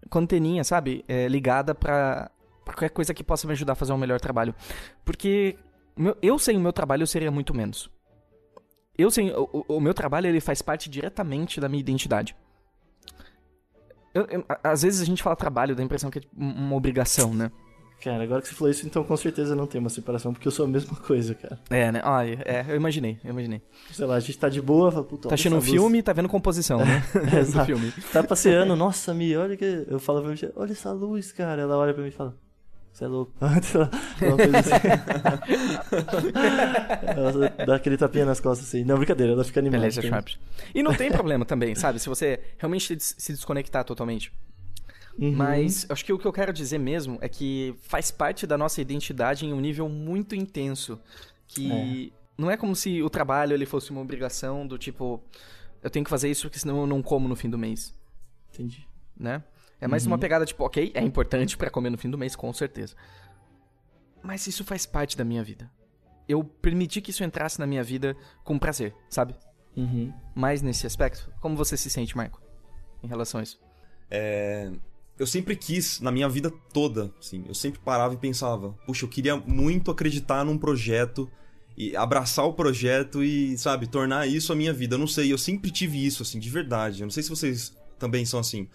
com 0.09 0.19
a 0.19 0.23
anteninha, 0.23 0.65
sabe? 0.65 1.05
É, 1.07 1.29
ligada 1.29 1.75
pra, 1.75 2.31
pra 2.65 2.75
qualquer 2.75 2.89
coisa 2.91 3.13
que 3.13 3.23
possa 3.23 3.47
me 3.47 3.53
ajudar 3.53 3.75
a 3.75 3.77
fazer 3.77 3.93
um 3.93 3.99
melhor 3.99 4.19
trabalho. 4.21 4.55
Porque 5.05 5.57
meu- 5.95 6.17
eu 6.23 6.39
sem 6.39 6.57
o 6.57 6.61
meu 6.61 6.73
trabalho 6.73 7.03
eu 7.03 7.07
seria 7.07 7.31
muito 7.31 7.55
menos. 7.55 7.91
Eu 8.97 9.11
sem 9.11 9.31
o- 9.33 9.65
o 9.69 9.81
meu 9.81 9.93
trabalho 9.93 10.27
ele 10.29 10.41
faz 10.41 10.63
parte 10.63 10.89
diretamente 10.89 11.61
da 11.61 11.69
minha 11.69 11.81
identidade. 11.81 12.35
Eu- 14.15 14.27
eu- 14.31 14.45
às 14.65 14.83
vezes 14.83 15.01
a 15.01 15.05
gente 15.05 15.23
fala 15.23 15.37
trabalho, 15.37 15.75
dá 15.75 15.83
a 15.83 15.85
impressão 15.85 16.11
que 16.11 16.19
é 16.19 16.21
tipo, 16.21 16.35
um- 16.39 16.53
uma 16.53 16.77
obrigação, 16.77 17.33
né? 17.35 17.51
Cara, 18.01 18.23
agora 18.23 18.41
que 18.41 18.47
você 18.47 18.55
falou 18.55 18.71
isso, 18.71 18.87
então 18.87 19.03
com 19.03 19.17
certeza 19.17 19.57
não 19.57 19.67
tem 19.67 19.81
uma 19.81 19.91
separação, 19.91 20.33
porque 20.33 20.47
eu 20.47 20.53
sou 20.53 20.65
a 20.67 20.69
mesma 20.69 20.95
coisa, 21.05 21.35
cara. 21.35 21.59
É, 21.69 21.91
né? 21.91 22.01
Ah, 22.05 22.25
é, 22.25 22.65
eu 22.69 22.77
imaginei, 22.77 23.19
eu 23.25 23.31
imaginei. 23.31 23.61
Sei 23.93 24.07
lá, 24.07 24.15
a 24.15 24.21
gente 24.21 24.39
tá 24.39 24.49
de 24.49 24.63
boa, 24.63 24.93
fala, 24.93 25.03
puta, 25.05 25.23
Tá 25.23 25.29
olha 25.31 25.35
assistindo 25.35 25.57
um 25.57 25.61
filme, 25.61 26.01
tá 26.01 26.13
vendo 26.13 26.29
composição, 26.29 26.79
né? 26.79 27.03
Do 27.31 27.37
Exato. 27.39 27.67
filme. 27.67 27.93
Tá 28.13 28.23
passeando, 28.23 28.77
nossa, 28.77 29.13
Mi, 29.13 29.37
olha 29.37 29.57
que. 29.57 29.85
Eu 29.89 29.99
falo 29.99 30.23
pra 30.23 30.31
mim, 30.31 30.39
olha 30.55 30.71
essa 30.73 30.93
luz, 30.93 31.33
cara. 31.33 31.61
Ela 31.61 31.77
olha 31.77 31.93
pra 31.93 32.03
mim 32.03 32.11
e 32.11 32.13
fala, 32.13 32.37
você 32.99 33.05
é 33.05 33.09
louco. 33.09 33.33
Uma 33.41 34.37
coisa 34.37 34.59
assim. 34.59 34.73
ela 37.17 37.67
dá 37.67 37.77
aquele 37.77 37.97
tapinha 37.97 38.27
nas 38.27 38.41
costas 38.41 38.67
assim. 38.67 38.85
Não, 38.85 38.97
brincadeira, 38.97 39.33
ela 39.33 39.45
fica 39.45 39.61
animada. 39.61 39.83
Beleza, 39.83 40.03
Sharp. 40.03 40.29
E 40.75 40.83
não 40.83 40.95
tem 40.95 41.11
problema 41.13 41.45
também, 41.45 41.75
sabe? 41.75 42.01
Se 42.01 42.09
você 42.09 42.41
realmente 42.59 42.97
se 43.01 43.33
desconectar 43.33 43.85
totalmente. 43.85 44.33
Uhum. 45.19 45.33
Mas 45.33 45.87
acho 45.89 46.05
que 46.05 46.13
o 46.13 46.19
que 46.19 46.27
eu 46.27 46.33
quero 46.33 46.53
dizer 46.53 46.79
mesmo 46.79 47.19
é 47.21 47.29
que 47.29 47.75
faz 47.83 48.11
parte 48.11 48.47
da 48.47 48.59
nossa 48.59 48.81
identidade 48.81 49.47
em 49.47 49.53
um 49.53 49.61
nível 49.61 49.89
muito 49.89 50.35
intenso. 50.35 51.01
Que 51.47 52.13
não 52.37 52.51
é 52.51 52.57
como 52.57 52.75
se 52.77 53.03
o 53.03 53.11
trabalho 53.11 53.55
ele 53.55 53.67
fosse 53.67 53.91
uma 53.91 54.01
obrigação 54.01 54.67
do 54.67 54.77
tipo, 54.77 55.23
eu 55.83 55.91
tenho 55.91 56.05
que 56.05 56.11
fazer 56.11 56.31
isso 56.31 56.43
porque 56.43 56.59
senão 56.59 56.81
eu 56.81 56.87
não 56.87 57.03
como 57.03 57.27
no 57.27 57.35
fim 57.35 57.49
do 57.49 57.59
mês, 57.59 57.95
Entendi. 58.53 58.87
né? 59.19 59.43
É 59.81 59.87
mais 59.87 60.07
uma 60.07 60.19
pegada 60.19 60.45
tipo, 60.45 60.65
ok, 60.65 60.91
é 60.95 61.03
importante 61.03 61.57
pra 61.57 61.71
comer 61.71 61.91
no 61.91 61.99
fim 61.99 62.11
do 62.11 62.19
mês, 62.19 62.35
com 62.35 62.53
certeza. 62.53 62.95
Mas 64.23 64.47
isso 64.47 64.65
faz 64.65 64.85
parte 64.85 65.17
da 65.17 65.25
minha 65.25 65.45
vida. 65.45 65.71
Eu 66.29 66.43
permiti 66.45 67.01
que 67.01 67.11
isso 67.11 67.25
entrasse 67.25 67.59
na 67.59 67.67
minha 67.67 67.83
vida 67.83 68.17
com 68.45 68.59
prazer, 68.59 68.95
sabe? 69.09 69.35
Uhum. 69.77 70.13
mais 70.35 70.61
nesse 70.61 70.89
aspecto? 70.89 71.33
Como 71.41 71.55
você 71.55 71.77
se 71.77 71.89
sente, 71.89 72.17
Marco, 72.17 72.43
em 73.01 73.07
relação 73.07 73.39
a 73.39 73.45
isso? 73.45 73.61
eu 75.19 75.27
sempre 75.27 75.55
quis, 75.55 76.01
na 76.01 76.11
minha 76.11 76.29
vida 76.29 76.51
toda, 76.73 77.13
assim, 77.19 77.45
eu 77.47 77.55
sempre 77.55 77.81
parava 77.81 78.15
e 78.15 78.17
pensava, 78.17 78.71
puxa, 78.87 79.05
eu 79.05 79.09
queria 79.09 79.37
muito 79.37 79.91
acreditar 79.91 80.45
num 80.45 80.57
projeto 80.57 81.31
e 81.77 81.95
abraçar 81.97 82.45
o 82.45 82.55
projeto 82.55 83.23
e, 83.23 83.57
sabe, 83.59 83.87
tornar 83.87 84.27
isso 84.27 84.53
a 84.53 84.57
minha 84.57 84.73
vida. 84.73 84.95
Eu 84.95 84.99
não 84.99 85.07
sei, 85.07 85.33
eu 85.33 85.39
sempre 85.39 85.71
tive 85.71 86.05
isso, 86.05 86.23
assim, 86.23 86.39
de 86.39 86.49
verdade. 86.49 87.03
Eu 87.03 87.07
não 87.07 87.11
sei 87.11 87.23
se 87.23 87.29
vocês 87.29 87.77
também 87.99 88.25
são 88.25 88.41
assim. 88.41 88.69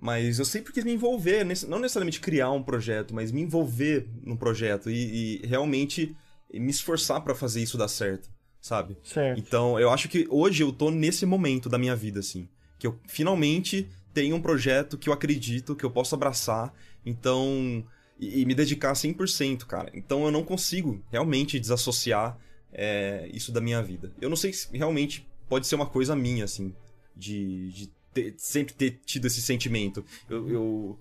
Mas 0.00 0.38
eu 0.38 0.44
sempre 0.44 0.72
quis 0.72 0.84
me 0.84 0.92
envolver, 0.92 1.44
não 1.66 1.78
necessariamente 1.78 2.20
criar 2.20 2.52
um 2.52 2.62
projeto, 2.62 3.14
mas 3.14 3.32
me 3.32 3.42
envolver 3.42 4.08
num 4.22 4.36
projeto 4.36 4.90
e, 4.90 5.42
e 5.42 5.46
realmente 5.46 6.16
me 6.52 6.70
esforçar 6.70 7.20
pra 7.22 7.34
fazer 7.34 7.62
isso 7.62 7.76
dar 7.76 7.88
certo, 7.88 8.30
sabe? 8.60 8.96
Certo. 9.02 9.38
Então, 9.38 9.78
eu 9.78 9.90
acho 9.90 10.08
que 10.08 10.26
hoje 10.30 10.62
eu 10.62 10.72
tô 10.72 10.90
nesse 10.90 11.26
momento 11.26 11.68
da 11.68 11.78
minha 11.78 11.96
vida, 11.96 12.20
assim. 12.20 12.48
Que 12.78 12.86
eu 12.86 12.98
finalmente 13.08 13.88
tenho 14.14 14.36
um 14.36 14.40
projeto 14.40 14.96
que 14.96 15.08
eu 15.08 15.12
acredito, 15.12 15.74
que 15.74 15.84
eu 15.84 15.90
posso 15.90 16.14
abraçar. 16.14 16.72
Então. 17.04 17.84
E, 18.18 18.40
e 18.40 18.46
me 18.46 18.54
dedicar 18.54 18.92
100%, 18.92 19.64
cara. 19.64 19.90
Então 19.94 20.24
eu 20.24 20.30
não 20.30 20.44
consigo 20.44 21.02
realmente 21.10 21.58
desassociar 21.58 22.38
é, 22.72 23.28
isso 23.32 23.52
da 23.52 23.60
minha 23.60 23.82
vida. 23.82 24.12
Eu 24.20 24.28
não 24.28 24.36
sei 24.36 24.52
se 24.52 24.68
realmente 24.76 25.26
pode 25.48 25.66
ser 25.66 25.74
uma 25.74 25.86
coisa 25.86 26.16
minha, 26.16 26.44
assim. 26.44 26.74
De, 27.16 27.70
de 27.70 27.90
ter- 28.12 28.34
sempre 28.36 28.74
ter 28.74 29.00
tido 29.04 29.26
esse 29.26 29.40
sentimento. 29.42 30.04
Eu, 30.28 30.48
eu, 30.48 30.98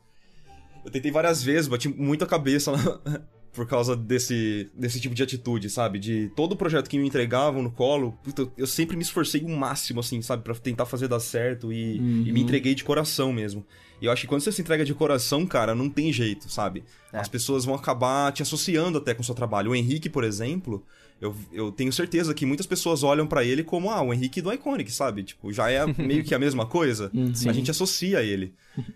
eu 0.86 0.92
tentei 0.92 1.12
várias 1.12 1.44
vezes, 1.44 1.68
bati 1.68 1.88
muito 1.90 2.24
a 2.24 2.28
cabeça 2.28 2.72
por 3.54 3.66
causa 3.66 3.96
desse, 3.96 4.70
desse 4.76 5.00
tipo 5.00 5.16
de 5.16 5.24
atitude, 5.24 5.70
sabe? 5.70 5.98
De 5.98 6.32
todo 6.36 6.56
projeto 6.56 6.88
que 6.90 6.98
me 7.00 7.08
entregavam 7.08 7.64
no 7.64 7.72
colo, 7.72 8.12
puta, 8.24 8.48
eu 8.56 8.68
sempre 8.68 8.96
me 8.96 9.02
esforcei 9.02 9.42
o 9.42 9.50
máximo, 9.50 10.00
assim, 10.00 10.22
sabe? 10.22 10.44
Pra 10.44 10.54
tentar 10.54 10.86
fazer 10.86 11.08
dar 11.08 11.20
certo 11.20 11.74
e, 11.74 11.96
e 11.98 12.32
me 12.32 12.42
entreguei 12.42 12.76
de 12.76 12.84
coração 12.84 13.34
mesmo. 13.34 13.66
E 14.00 14.06
eu 14.06 14.12
acho 14.12 14.22
que 14.22 14.28
quando 14.28 14.42
você 14.42 14.52
se 14.52 14.62
entrega 14.62 14.86
de 14.86 14.94
coração, 14.94 15.44
cara, 15.48 15.74
não 15.74 15.90
tem 15.90 16.14
jeito, 16.14 16.48
sabe? 16.52 16.84
É. 17.12 17.18
As 17.18 17.28
pessoas 17.28 17.66
vão 17.66 17.74
acabar 17.74 18.32
te 18.32 18.44
associando 18.44 19.00
até 19.00 19.16
com 19.16 19.24
o 19.24 19.26
seu 19.26 19.34
trabalho. 19.34 19.72
O 19.72 19.76
Henrique, 19.76 20.08
por 20.08 20.24
exemplo, 20.24 20.86
eu, 21.20 21.36
eu 21.52 21.72
tenho 21.72 21.92
certeza 21.92 22.34
que 22.34 22.46
muitas 22.46 22.66
pessoas 22.66 23.02
olham 23.02 23.26
pra 23.26 23.44
ele 23.44 23.64
como, 23.64 23.90
ah, 23.90 24.02
o 24.02 24.14
Henrique 24.14 24.42
do 24.42 24.54
Iconic, 24.54 24.92
sabe? 24.92 25.24
Tipo, 25.24 25.52
já 25.52 25.70
é 25.70 25.86
meio 25.98 26.24
que 26.24 26.36
a 26.36 26.40
mesma 26.40 26.66
coisa. 26.66 27.12
A 27.48 27.54
gente 27.54 27.72
associa 27.72 28.22
ele. 28.22 28.54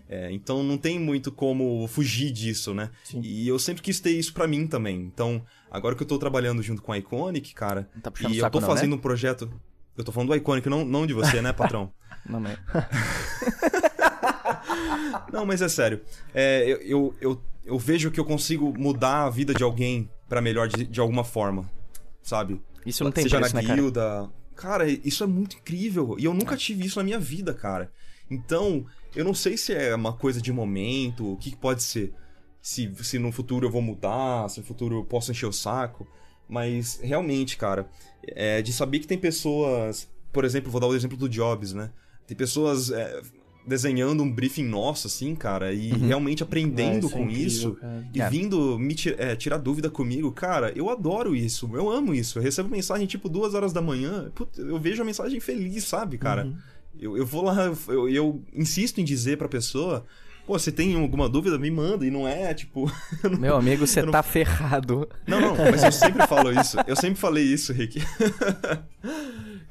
É, 0.08 0.30
então 0.30 0.62
não 0.62 0.78
tem 0.78 0.98
muito 0.98 1.32
como 1.32 1.86
fugir 1.88 2.30
disso, 2.30 2.72
né? 2.72 2.90
Sim. 3.02 3.20
E 3.22 3.48
eu 3.48 3.58
sempre 3.58 3.82
quis 3.82 3.98
ter 3.98 4.12
isso 4.12 4.32
pra 4.32 4.46
mim 4.46 4.66
também. 4.66 5.00
Então, 5.00 5.42
agora 5.70 5.96
que 5.96 6.02
eu 6.02 6.06
tô 6.06 6.18
trabalhando 6.18 6.62
junto 6.62 6.80
com 6.80 6.92
a 6.92 6.98
Iconic, 6.98 7.54
cara, 7.54 7.88
tá 8.00 8.12
e 8.30 8.38
eu 8.38 8.50
tô 8.50 8.60
não, 8.60 8.68
fazendo 8.68 8.90
né? 8.90 8.96
um 8.96 9.00
projeto. 9.00 9.50
Eu 9.96 10.04
tô 10.04 10.12
falando 10.12 10.28
do 10.28 10.36
Iconic, 10.36 10.68
não, 10.68 10.84
não 10.84 11.06
de 11.06 11.12
você, 11.12 11.42
né, 11.42 11.52
patrão? 11.52 11.92
Não, 12.24 12.40
mas... 12.40 12.58
Não, 15.32 15.46
mas 15.46 15.62
é 15.62 15.68
sério. 15.68 16.00
É, 16.34 16.64
eu, 16.66 16.80
eu, 16.82 17.14
eu, 17.20 17.42
eu 17.64 17.78
vejo 17.78 18.10
que 18.10 18.20
eu 18.20 18.24
consigo 18.24 18.72
mudar 18.78 19.24
a 19.24 19.30
vida 19.30 19.54
de 19.54 19.62
alguém 19.62 20.08
pra 20.28 20.40
melhor 20.40 20.68
de, 20.68 20.86
de 20.86 21.00
alguma 21.00 21.24
forma, 21.24 21.68
sabe? 22.22 22.60
Isso 22.84 23.04
não 23.04 23.12
tem 23.12 23.24
Seja 23.24 23.38
preço, 23.38 23.54
na 23.54 23.62
né, 23.62 23.68
cara? 23.68 23.80
guilda. 23.80 24.30
Cara, 24.54 24.88
isso 24.88 25.24
é 25.24 25.26
muito 25.26 25.56
incrível. 25.56 26.16
E 26.18 26.24
eu 26.24 26.34
nunca 26.34 26.56
tive 26.56 26.84
isso 26.86 26.98
na 26.98 27.04
minha 27.04 27.18
vida, 27.18 27.52
cara. 27.54 27.90
Então, 28.30 28.86
eu 29.14 29.24
não 29.24 29.34
sei 29.34 29.56
se 29.56 29.72
é 29.72 29.94
uma 29.94 30.12
coisa 30.12 30.40
de 30.40 30.52
momento, 30.52 31.32
o 31.32 31.36
que, 31.36 31.50
que 31.50 31.56
pode 31.56 31.82
ser. 31.82 32.14
Se, 32.60 32.92
se 33.02 33.18
no 33.18 33.32
futuro 33.32 33.66
eu 33.66 33.70
vou 33.70 33.82
mudar, 33.82 34.48
se 34.48 34.60
no 34.60 34.66
futuro 34.66 34.98
eu 35.00 35.04
posso 35.04 35.30
encher 35.30 35.46
o 35.46 35.52
saco. 35.52 36.06
Mas 36.48 37.00
realmente, 37.02 37.56
cara, 37.56 37.88
é 38.22 38.62
de 38.62 38.72
saber 38.72 39.00
que 39.00 39.06
tem 39.06 39.18
pessoas. 39.18 40.08
Por 40.32 40.44
exemplo, 40.44 40.70
vou 40.70 40.80
dar 40.80 40.86
o 40.86 40.94
exemplo 40.94 41.16
do 41.16 41.28
Jobs, 41.28 41.72
né? 41.72 41.90
Tem 42.26 42.36
pessoas 42.36 42.90
é, 42.90 43.20
desenhando 43.66 44.22
um 44.22 44.30
briefing 44.30 44.64
nosso, 44.64 45.06
assim, 45.06 45.34
cara, 45.34 45.72
e 45.72 45.88
realmente 45.90 46.42
aprendendo 46.42 46.94
Ah, 46.94 46.98
isso 46.98 47.08
é 47.08 47.10
com 47.12 47.22
incrível, 47.24 47.46
isso. 47.46 47.72
cara. 47.74 48.08
E 48.14 48.20
É. 48.20 48.28
vindo 48.30 48.78
me 48.78 48.96
é, 49.18 49.36
tirar 49.36 49.58
dúvida 49.58 49.88
comigo, 49.88 50.30
cara, 50.32 50.72
eu 50.74 50.90
adoro 50.90 51.34
isso, 51.36 51.70
eu 51.74 51.88
amo 51.90 52.12
isso. 52.14 52.38
Eu 52.38 52.42
recebo 52.42 52.68
mensagem 52.68 53.06
tipo 53.06 53.28
duas 53.28 53.54
horas 53.54 53.72
da 53.72 53.80
manhã, 53.80 54.30
eu 54.58 54.78
vejo 54.80 55.00
a 55.02 55.04
mensagem 55.04 55.38
feliz, 55.40 55.84
sabe, 55.84 56.18
cara? 56.18 56.44
Uhum. 56.46 56.56
Eu, 57.00 57.16
eu 57.16 57.24
vou 57.26 57.42
lá, 57.44 57.72
eu, 57.88 58.08
eu 58.08 58.42
insisto 58.54 59.00
em 59.00 59.04
dizer 59.04 59.38
pra 59.38 59.48
pessoa, 59.48 60.04
pô, 60.46 60.58
você 60.58 60.70
tem 60.70 60.94
alguma 61.00 61.28
dúvida, 61.28 61.58
me 61.58 61.70
manda, 61.70 62.04
e 62.06 62.10
não 62.10 62.26
é 62.28 62.52
tipo. 62.52 62.90
Meu 63.40 63.56
amigo, 63.56 63.86
você 63.86 64.02
não- 64.02 64.12
tá 64.12 64.22
ferrado. 64.22 65.08
Não, 65.26 65.40
não, 65.40 65.56
mas 65.56 65.82
eu 65.82 65.90
sempre 65.92 66.26
falo 66.26 66.52
isso. 66.52 66.76
Eu 66.86 66.94
sempre 66.96 67.18
falei 67.20 67.44
isso, 67.44 67.72
Rick. 67.72 68.00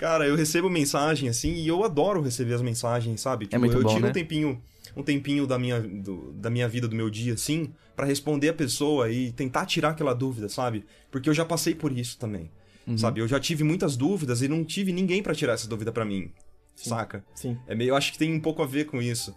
Cara, 0.01 0.25
eu 0.25 0.35
recebo 0.35 0.67
mensagem 0.67 1.29
assim 1.29 1.53
e 1.53 1.67
eu 1.67 1.83
adoro 1.83 2.23
receber 2.23 2.55
as 2.55 2.61
mensagens, 2.63 3.21
sabe? 3.21 3.45
Tipo, 3.45 3.59
muito 3.59 3.77
eu 3.77 3.83
bom, 3.83 3.89
tiro 3.89 4.01
né? 4.01 4.09
um 4.09 4.11
tempinho, 4.11 4.61
um 4.97 5.03
tempinho 5.03 5.45
da 5.45 5.59
minha, 5.59 5.79
do- 5.79 6.31
da 6.33 6.49
minha 6.49 6.67
vida, 6.67 6.87
do 6.87 6.95
meu 6.95 7.07
dia, 7.07 7.35
assim, 7.35 7.71
pra 7.95 8.03
responder 8.03 8.49
a 8.49 8.53
pessoa 8.53 9.11
e 9.11 9.31
tentar 9.31 9.67
tirar 9.67 9.89
aquela 9.89 10.15
dúvida, 10.15 10.49
sabe? 10.49 10.85
Porque 11.11 11.29
eu 11.29 11.35
já 11.35 11.45
passei 11.45 11.75
por 11.75 11.95
isso 11.95 12.17
também. 12.17 12.49
Uhum. 12.87 12.97
Sabe? 12.97 13.19
Eu 13.19 13.27
já 13.27 13.39
tive 13.39 13.63
muitas 13.63 13.95
dúvidas 13.95 14.41
e 14.41 14.47
não 14.47 14.65
tive 14.65 14.91
ninguém 14.91 15.21
pra 15.21 15.35
tirar 15.35 15.53
essa 15.53 15.67
dúvida 15.67 15.91
pra 15.91 16.03
mim. 16.03 16.31
Saca? 16.75 17.23
Sim. 17.35 17.55
É 17.67 17.75
meio, 17.75 17.89
eu 17.89 17.95
acho 17.95 18.11
que 18.11 18.17
tem 18.17 18.33
um 18.33 18.39
pouco 18.39 18.63
a 18.63 18.65
ver 18.65 18.85
com 18.85 18.99
isso. 18.99 19.35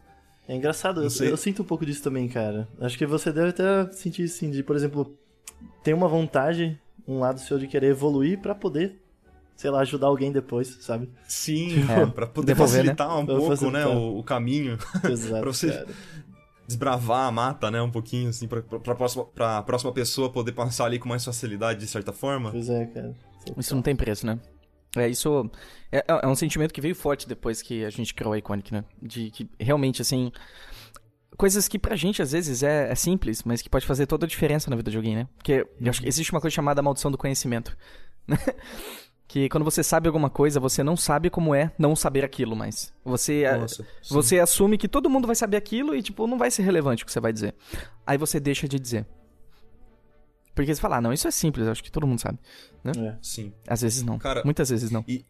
É 0.49 0.57
engraçado, 0.57 1.03
eu, 1.03 1.27
eu 1.27 1.37
sinto 1.37 1.61
um 1.61 1.67
pouco 1.67 1.85
disso 1.85 2.03
também, 2.03 2.27
cara. 2.27 2.67
Acho 2.81 2.97
que 2.97 3.05
você 3.05 3.31
deve 3.31 3.51
até 3.51 3.93
sentir 3.93 4.23
assim, 4.23 4.51
de, 4.51 4.63
por 4.63 4.75
exemplo, 4.77 5.15
ter 5.83 5.93
uma 5.93 6.09
vontade, 6.09 6.81
um 7.07 7.19
lado 7.19 7.39
seu 7.39 7.59
de 7.59 7.67
querer 7.67 7.89
evoluir 7.89 8.41
pra 8.41 8.55
poder, 8.55 9.04
sei 9.57 9.71
lá, 9.71 9.81
ajudar 9.81 10.07
alguém 10.09 10.31
depois, 10.33 10.69
sabe? 10.81 11.09
Sim, 11.29 11.85
É, 11.91 12.07
pra 12.07 12.27
poder 12.27 12.49
devolver, 12.49 12.77
facilitar 12.79 13.19
um 13.19 13.25
Pra 13.27 13.35
pouco, 13.37 13.51
facilitar. 13.57 13.87
né, 13.89 13.95
o, 13.95 14.19
o 14.19 14.23
caminho. 14.25 14.79
Exato, 15.11 15.41
Pra 15.43 15.53
você- 15.53 15.71
cara. 15.73 15.87
desbravar 16.67 17.29
a 17.29 17.31
mata, 17.31 17.71
né, 17.71 17.81
um 17.83 17.91
pouquinho, 17.91 18.31
assim, 18.31 18.49
pra, 18.49 18.63
pra, 18.63 18.81
pra 18.81 18.95
próxima, 18.95 19.25
pra 19.27 19.63
próxima 19.63 19.93
pessoa 19.93 20.31
poder 20.31 20.53
passar 20.53 20.87
ali 20.87 20.99
com 20.99 21.09
mais 21.09 21.25
facilidade, 21.25 21.81
de 21.81 21.87
certa 21.87 22.13
forma. 22.13 22.51
Pois 22.51 22.69
é, 22.71 22.87
cara. 22.87 23.15
Isso 23.59 23.75
não 23.75 23.83
tem 23.83 23.95
preço, 23.95 24.27
né? 24.27 24.39
É, 24.97 25.09
isso 25.09 25.51
é, 25.91 26.05
é 26.09 26.27
um 26.27 26.37
sentimento 26.37 26.73
que 26.73 26.81
veio 26.81 26.95
forte 26.95 27.29
depois 27.29 27.61
que 27.61 27.85
a 27.85 27.91
gente 27.91 28.15
criou 28.15 28.33
a 28.33 28.39
Iconic, 28.39 28.73
né? 28.73 28.85
De 29.03 29.29
que 29.31 29.51
realmente, 29.59 30.01
assim, 30.01 30.31
coisas 31.37 31.67
que 31.67 31.79
pra 31.81 31.97
gente 31.97 32.23
às 32.23 32.31
vezes 32.33 32.63
é, 32.63 32.91
é 32.91 32.95
simples, 32.95 33.43
mas 33.43 33.61
que 33.61 33.69
pode 33.69 33.85
fazer 33.85 34.07
toda 34.07 34.25
a 34.25 34.29
diferença 34.29 34.71
na 34.71 34.77
vida 34.77 34.91
de 34.93 34.97
alguém, 34.97 35.17
né? 35.17 35.29
Porque 35.37 35.67
eu 35.81 35.91
acho 35.91 36.01
que 36.01 36.09
existe 36.09 36.31
uma 36.33 36.41
coisa 36.41 36.55
chamada 36.55 36.81
maldição 36.81 37.11
do 37.11 37.19
conhecimento. 37.19 37.77
né? 39.25 39.29
que 39.29 39.49
quando 39.49 39.65
você 39.65 39.83
sabe 39.83 40.07
alguma 40.07 40.29
coisa, 40.31 40.61
você 40.61 40.83
não 40.83 40.97
sabe 40.97 41.31
como 41.31 41.55
é 41.55 41.73
não 41.79 41.97
saber 41.97 42.25
aquilo 42.25 42.55
mais. 42.55 42.93
Você, 43.05 43.43
é- 43.43 43.57
Nossa, 43.57 43.85
você 44.09 44.39
assume 44.39 44.77
que 44.79 44.87
todo 44.87 45.09
mundo 45.11 45.27
vai 45.27 45.35
saber 45.35 45.57
aquilo 45.57 45.95
e, 45.95 46.03
tipo, 46.03 46.27
não 46.27 46.39
vai 46.39 46.51
ser 46.51 46.63
relevante 46.63 47.03
o 47.03 47.07
que 47.07 47.13
você 47.13 47.21
vai 47.21 47.33
dizer. 47.33 47.55
Aí 48.07 48.19
você 48.19 48.39
deixa 48.39 48.69
de 48.69 48.79
dizer. 48.79 49.07
Porque 50.55 50.73
você 50.73 50.81
fala, 50.81 50.99
ah, 50.99 51.01
não, 51.01 51.13
isso 51.13 51.27
é 51.27 51.31
simples, 51.31 51.67
acho 51.67 51.83
que 51.83 51.91
todo 51.91 52.07
mundo 52.07 52.21
sabe. 52.21 52.39
É. 52.85 53.17
Sim. 53.21 53.53
Às 53.67 53.83
vezes 53.83 54.03
não. 54.03 54.19
Cara, 54.19 54.43
Muitas 54.45 54.69
vezes 54.71 54.91
não. 54.91 55.05
E 55.09 55.25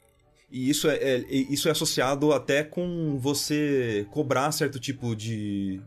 isso 0.51 0.89
é, 0.89 0.97
é- 0.97 1.25
e 1.29 1.53
isso 1.55 1.69
é 1.69 1.71
associado 1.71 2.33
até 2.33 2.63
com 2.63 3.19
você 3.19 4.07
cobrar 4.11 4.53
certo 4.53 4.79
tipo 4.79 5.17
de, 5.17 5.81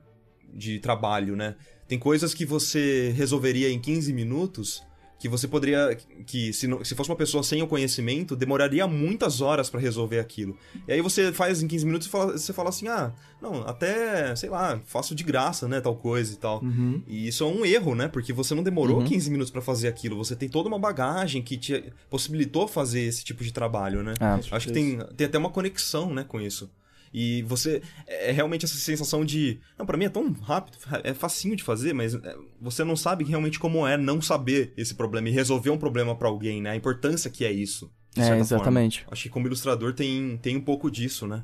de 0.54 0.80
trabalho, 0.80 1.36
né? 1.36 1.56
Tem 1.88 2.00
coisas 2.00 2.34
que 2.34 2.46
você 2.46 3.14
resolveria 3.16 3.70
em 3.70 3.80
15 3.80 4.12
minutos 4.12 4.84
que 5.20 5.28
você 5.28 5.48
poderia. 5.48 5.98
Que 6.26 6.54
se, 6.54 6.68
não, 6.68 6.84
se 6.84 6.94
fosse 6.96 7.10
uma 7.10 7.16
pessoa 7.16 7.44
sem 7.44 7.62
o 7.62 7.68
conhecimento, 7.68 8.36
demoraria 8.36 8.88
muitas 8.88 9.42
horas 9.42 9.70
pra 9.70 9.80
resolver 9.80 10.20
aquilo. 10.20 10.58
E 10.88 10.94
aí 10.94 11.02
você 11.02 11.32
faz 11.32 11.62
em 11.62 11.68
15 11.68 11.86
minutos 11.86 12.08
e 12.08 12.10
fala, 12.10 12.38
você 12.38 12.54
fala 12.54 12.70
assim: 12.70 12.88
ah, 12.88 13.12
não, 13.42 13.62
até, 13.68 14.36
sei 14.36 14.50
lá, 14.50 14.80
faço 14.86 15.16
de 15.16 15.24
graça, 15.24 15.68
né, 15.68 15.82
tal 15.82 15.96
coisa 15.96 16.34
e 16.34 16.38
tal. 16.38 16.64
Uhum. 16.64 17.02
E 17.08 17.28
isso 17.28 17.44
é 17.44 17.48
um 17.48 17.66
erro, 17.66 17.96
né? 17.96 18.08
Porque 18.08 18.32
você 18.32 18.54
não 18.54 18.64
demorou 18.64 19.04
15 19.04 19.30
minutos 19.32 19.52
pra 19.52 19.62
fazer 19.62 19.88
aquilo. 19.88 20.18
Você 20.18 20.36
tem 20.36 20.50
toda 20.50 20.68
uma 20.68 20.80
bagagem 20.80 21.42
que 21.42 21.58
te 21.58 21.84
possibilitou 22.10 22.68
fazer 22.68 23.02
esse 23.02 23.24
tipo 23.24 23.44
de 23.44 23.52
trabalho, 23.52 24.04
né? 24.04 24.14
Ah, 24.20 24.40
Acho 24.52 24.68
que 24.68 24.74
tem, 24.74 25.00
tem 25.16 25.28
até 25.28 25.38
uma 25.38 25.50
conexão, 25.50 26.14
né, 26.14 26.24
com 26.24 26.40
isso. 26.40 26.70
E 27.14 27.42
você. 27.44 27.82
É 28.08 28.32
realmente 28.32 28.66
essa 28.66 28.78
sensação 28.78 29.24
de. 29.26 29.60
Não, 29.78 29.86
pra 29.86 29.98
mim 29.98 30.06
é 30.06 30.10
tão 30.10 30.32
rápido, 30.34 30.78
é 31.04 31.14
facinho 31.14 31.56
de 31.56 31.64
fazer, 31.64 31.94
mas 31.94 32.14
é, 32.16 32.36
você 32.62 32.84
não 32.84 32.96
sabe 32.96 33.24
realmente 33.24 33.60
como 33.60 33.88
é 33.88 33.98
não 33.98 34.22
saber 34.22 34.74
esse 34.78 34.96
problema 34.96 35.30
e 35.30 35.32
resolver 35.32 35.70
um 35.70 35.78
problema 35.78 36.16
pra 36.16 36.28
alguém, 36.28 36.62
né? 36.62 36.72
A 36.72 36.76
importância 36.76 37.30
que 37.32 37.46
é 37.46 37.52
isso. 37.52 37.92
de 38.14 38.22
É, 38.22 38.26
certa 38.26 38.40
exatamente. 38.42 39.00
forma. 39.00 39.14
Acho 39.14 39.24
que 39.24 39.30
como 39.30 39.48
ilustrador 39.48 39.94
tem, 39.94 40.38
tem 40.38 40.58
um 40.58 40.62
pouco 40.62 40.90
disso, 40.92 41.28
né? 41.28 41.44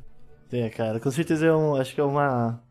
É, 0.52 0.70
cara, 0.70 1.00
com 1.00 1.10
certeza 1.10 1.48
é 1.48 1.54
um, 1.56 1.76
acho 1.76 1.96
que 1.96 2.02
é 2.02 2.04
uma 2.04 2.62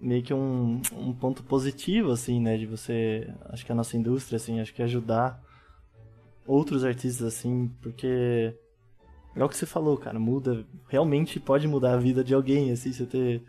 meio 0.00 0.22
que 0.22 0.32
um, 0.34 0.80
um 0.92 1.12
ponto 1.12 1.42
positivo 1.42 2.12
assim, 2.12 2.40
né, 2.40 2.56
de 2.56 2.66
você, 2.66 3.28
acho 3.50 3.64
que 3.66 3.72
a 3.72 3.74
nossa 3.74 3.96
indústria 3.96 4.36
assim, 4.36 4.60
acho 4.60 4.72
que 4.74 4.82
ajudar 4.82 5.40
outros 6.46 6.84
artistas 6.84 7.26
assim, 7.26 7.68
porque 7.82 8.54
é 9.42 9.46
o 9.46 9.48
que 9.48 9.56
você 9.56 9.66
falou, 9.66 9.96
cara, 9.96 10.18
muda, 10.18 10.64
realmente 10.88 11.38
pode 11.40 11.66
mudar 11.68 11.94
a 11.94 11.98
vida 11.98 12.22
de 12.24 12.34
alguém, 12.34 12.70
assim, 12.70 12.92
você 12.92 13.06
ter 13.06 13.42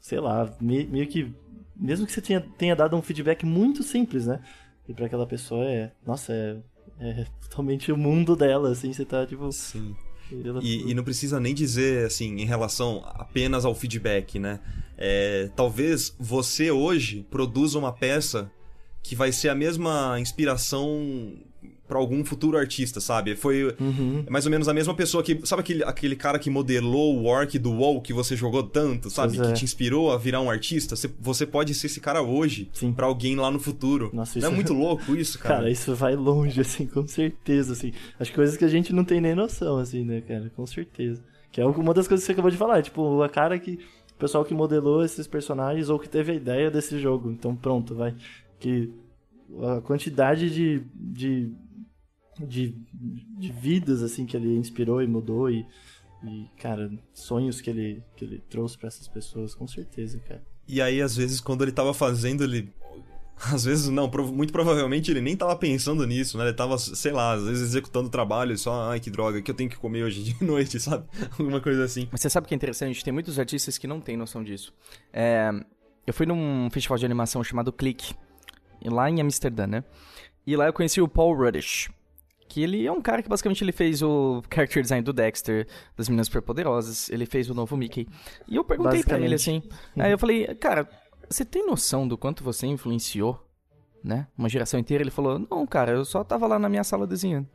sei 0.00 0.20
lá, 0.20 0.50
me- 0.60 0.86
meio 0.86 1.06
que 1.06 1.32
mesmo 1.76 2.06
que 2.06 2.12
você 2.12 2.20
tenha, 2.20 2.40
tenha 2.40 2.74
dado 2.74 2.96
um 2.96 3.02
feedback 3.02 3.44
muito 3.46 3.82
simples, 3.82 4.26
né? 4.26 4.40
E 4.88 4.94
pra 4.94 5.06
aquela 5.06 5.26
pessoa 5.26 5.64
é, 5.64 5.92
nossa, 6.04 6.32
é, 6.32 6.56
é 7.00 7.26
totalmente 7.42 7.92
o 7.92 7.96
mundo 7.96 8.34
dela, 8.34 8.70
assim, 8.70 8.92
você 8.92 9.04
tá 9.04 9.24
tipo 9.26 9.50
Sim. 9.52 9.94
E, 10.60 10.90
e 10.90 10.94
não 10.94 11.02
precisa 11.04 11.40
nem 11.40 11.54
dizer, 11.54 12.04
assim, 12.06 12.36
em 12.40 12.44
relação 12.44 13.02
apenas 13.06 13.64
ao 13.64 13.74
feedback, 13.74 14.38
né? 14.38 14.60
É, 14.96 15.50
talvez 15.56 16.14
você 16.18 16.70
hoje 16.70 17.26
produza 17.30 17.78
uma 17.78 17.92
peça 17.92 18.50
que 19.02 19.14
vai 19.14 19.32
ser 19.32 19.48
a 19.48 19.54
mesma 19.54 20.18
inspiração 20.20 21.34
pra 21.88 21.98
algum 21.98 22.22
futuro 22.24 22.58
artista, 22.58 23.00
sabe? 23.00 23.34
Foi 23.34 23.74
Uhum. 23.80 24.24
mais 24.28 24.44
ou 24.44 24.50
menos 24.50 24.68
a 24.68 24.74
mesma 24.74 24.94
pessoa 24.94 25.22
que. 25.22 25.40
Sabe 25.44 25.60
aquele, 25.60 25.82
aquele 25.82 26.14
cara 26.14 26.38
que 26.38 26.50
modelou 26.50 27.16
o 27.18 27.24
orc 27.24 27.58
do 27.58 27.72
WoW 27.72 28.00
que 28.02 28.12
você 28.12 28.36
jogou 28.36 28.62
tanto, 28.62 29.08
sabe? 29.10 29.36
Pois 29.36 29.48
é. 29.48 29.52
Que 29.52 29.58
te 29.58 29.64
inspirou 29.64 30.12
a 30.12 30.18
virar 30.18 30.40
um 30.42 30.50
artista? 30.50 30.94
Você, 30.94 31.10
você 31.18 31.46
pode 31.46 31.74
ser 31.74 31.86
esse 31.86 31.98
cara 32.00 32.22
hoje 32.22 32.70
pra 32.94 33.06
alguém 33.06 33.34
lá 33.34 33.50
no 33.50 33.58
futuro. 33.58 34.10
Nossa, 34.12 34.38
não 34.38 34.46
é 34.46 34.48
isso- 34.50 34.54
muito 34.54 34.72
louco 34.78 35.16
isso, 35.16 35.38
cara? 35.38 35.54
Cara, 35.56 35.70
isso 35.70 35.94
vai 35.94 36.14
longe, 36.14 36.60
assim, 36.60 36.86
com 36.86 37.06
certeza, 37.06 37.72
assim. 37.72 37.92
As 38.20 38.28
coisas 38.30 38.56
que 38.56 38.64
a 38.64 38.68
gente 38.68 38.92
não 38.92 39.02
tem 39.04 39.20
nem 39.20 39.34
noção, 39.34 39.78
assim, 39.78 40.04
né, 40.04 40.20
cara? 40.20 40.52
Com 40.54 40.66
certeza. 40.66 41.22
Que 41.50 41.60
é 41.62 41.64
uma 41.66 41.94
das 41.94 42.06
coisas 42.06 42.22
que 42.22 42.26
você 42.26 42.32
acabou 42.32 42.50
de 42.50 42.58
falar, 42.58 42.82
tipo, 42.82 43.22
a 43.22 43.28
cara 43.28 43.58
que. 43.58 43.78
O 44.14 44.18
pessoal 44.18 44.44
que 44.44 44.52
modelou 44.52 45.04
esses 45.04 45.26
personagens 45.28 45.88
ou 45.88 45.98
que 45.98 46.08
teve 46.08 46.32
a 46.32 46.34
ideia 46.34 46.70
desse 46.70 46.98
jogo. 46.98 47.30
Então, 47.30 47.54
pronto, 47.56 47.94
vai. 47.94 48.14
Que 48.58 48.90
a 49.62 49.80
quantidade 49.80 50.50
de. 50.50 50.82
de. 50.94 51.50
De, 52.46 52.74
de 53.38 53.52
vidas, 53.52 54.02
assim, 54.02 54.26
que 54.26 54.36
ele 54.36 54.56
inspirou 54.56 55.02
e 55.02 55.06
mudou 55.06 55.50
e. 55.50 55.66
E, 56.24 56.46
cara, 56.60 56.90
sonhos 57.14 57.60
que 57.60 57.70
ele, 57.70 58.02
que 58.16 58.24
ele 58.24 58.42
trouxe 58.50 58.76
pra 58.76 58.88
essas 58.88 59.06
pessoas, 59.06 59.54
com 59.54 59.68
certeza, 59.68 60.18
cara. 60.26 60.42
E 60.66 60.82
aí, 60.82 61.00
às 61.00 61.14
vezes, 61.16 61.40
quando 61.40 61.62
ele 61.62 61.70
tava 61.70 61.94
fazendo, 61.94 62.42
ele. 62.42 62.72
Às 63.52 63.62
vezes 63.64 63.88
não, 63.88 64.10
prov- 64.10 64.32
muito 64.34 64.52
provavelmente 64.52 65.12
ele 65.12 65.20
nem 65.20 65.36
tava 65.36 65.54
pensando 65.54 66.04
nisso, 66.04 66.36
né? 66.36 66.42
Ele 66.48 66.52
tava, 66.54 66.76
sei 66.76 67.12
lá, 67.12 67.34
às 67.34 67.44
vezes 67.44 67.68
executando 67.68 68.08
trabalho 68.08 68.52
e 68.52 68.58
só, 68.58 68.90
ai 68.90 68.98
que 68.98 69.10
droga, 69.10 69.40
que 69.40 69.48
eu 69.48 69.54
tenho 69.54 69.70
que 69.70 69.76
comer 69.76 70.02
hoje 70.02 70.24
de 70.24 70.34
noite, 70.44 70.80
sabe? 70.80 71.06
Alguma 71.38 71.60
coisa 71.60 71.84
assim. 71.84 72.08
Mas 72.10 72.20
você 72.20 72.28
sabe 72.28 72.46
o 72.46 72.48
que 72.48 72.54
é 72.54 72.56
interessante? 72.56 73.04
Tem 73.04 73.12
muitos 73.12 73.38
artistas 73.38 73.78
que 73.78 73.86
não 73.86 74.00
têm 74.00 74.16
noção 74.16 74.42
disso. 74.42 74.74
É, 75.12 75.50
eu 76.04 76.12
fui 76.12 76.26
num 76.26 76.68
festival 76.72 76.98
de 76.98 77.04
animação 77.06 77.44
chamado 77.44 77.72
Click, 77.72 78.12
lá 78.84 79.08
em 79.08 79.20
Amsterdã, 79.20 79.68
né? 79.68 79.84
E 80.44 80.56
lá 80.56 80.66
eu 80.66 80.72
conheci 80.72 81.00
o 81.00 81.06
Paul 81.06 81.36
Ruddish, 81.36 81.90
que 82.48 82.62
ele 82.62 82.86
é 82.86 82.92
um 82.92 83.00
cara 83.00 83.22
que 83.22 83.28
basicamente 83.28 83.62
ele 83.62 83.72
fez 83.72 84.02
o 84.02 84.42
character 84.52 84.82
design 84.82 85.04
do 85.04 85.12
Dexter, 85.12 85.66
das 85.96 86.08
Meninas 86.08 86.26
Superpoderosas, 86.26 87.10
ele 87.10 87.26
fez 87.26 87.50
o 87.50 87.54
novo 87.54 87.76
Mickey. 87.76 88.08
E 88.46 88.56
eu 88.56 88.64
perguntei 88.64 89.02
pra 89.02 89.20
ele 89.20 89.34
assim, 89.34 89.62
aí 89.96 90.10
eu 90.10 90.18
falei, 90.18 90.46
cara, 90.54 90.88
você 91.28 91.44
tem 91.44 91.66
noção 91.66 92.08
do 92.08 92.16
quanto 92.16 92.42
você 92.42 92.66
influenciou, 92.66 93.46
né? 94.02 94.26
Uma 94.36 94.48
geração 94.48 94.80
inteira? 94.80 95.02
Ele 95.02 95.10
falou, 95.10 95.38
não, 95.38 95.66
cara, 95.66 95.92
eu 95.92 96.04
só 96.04 96.24
tava 96.24 96.46
lá 96.46 96.58
na 96.58 96.68
minha 96.68 96.84
sala 96.84 97.06
desenhando. 97.06 97.46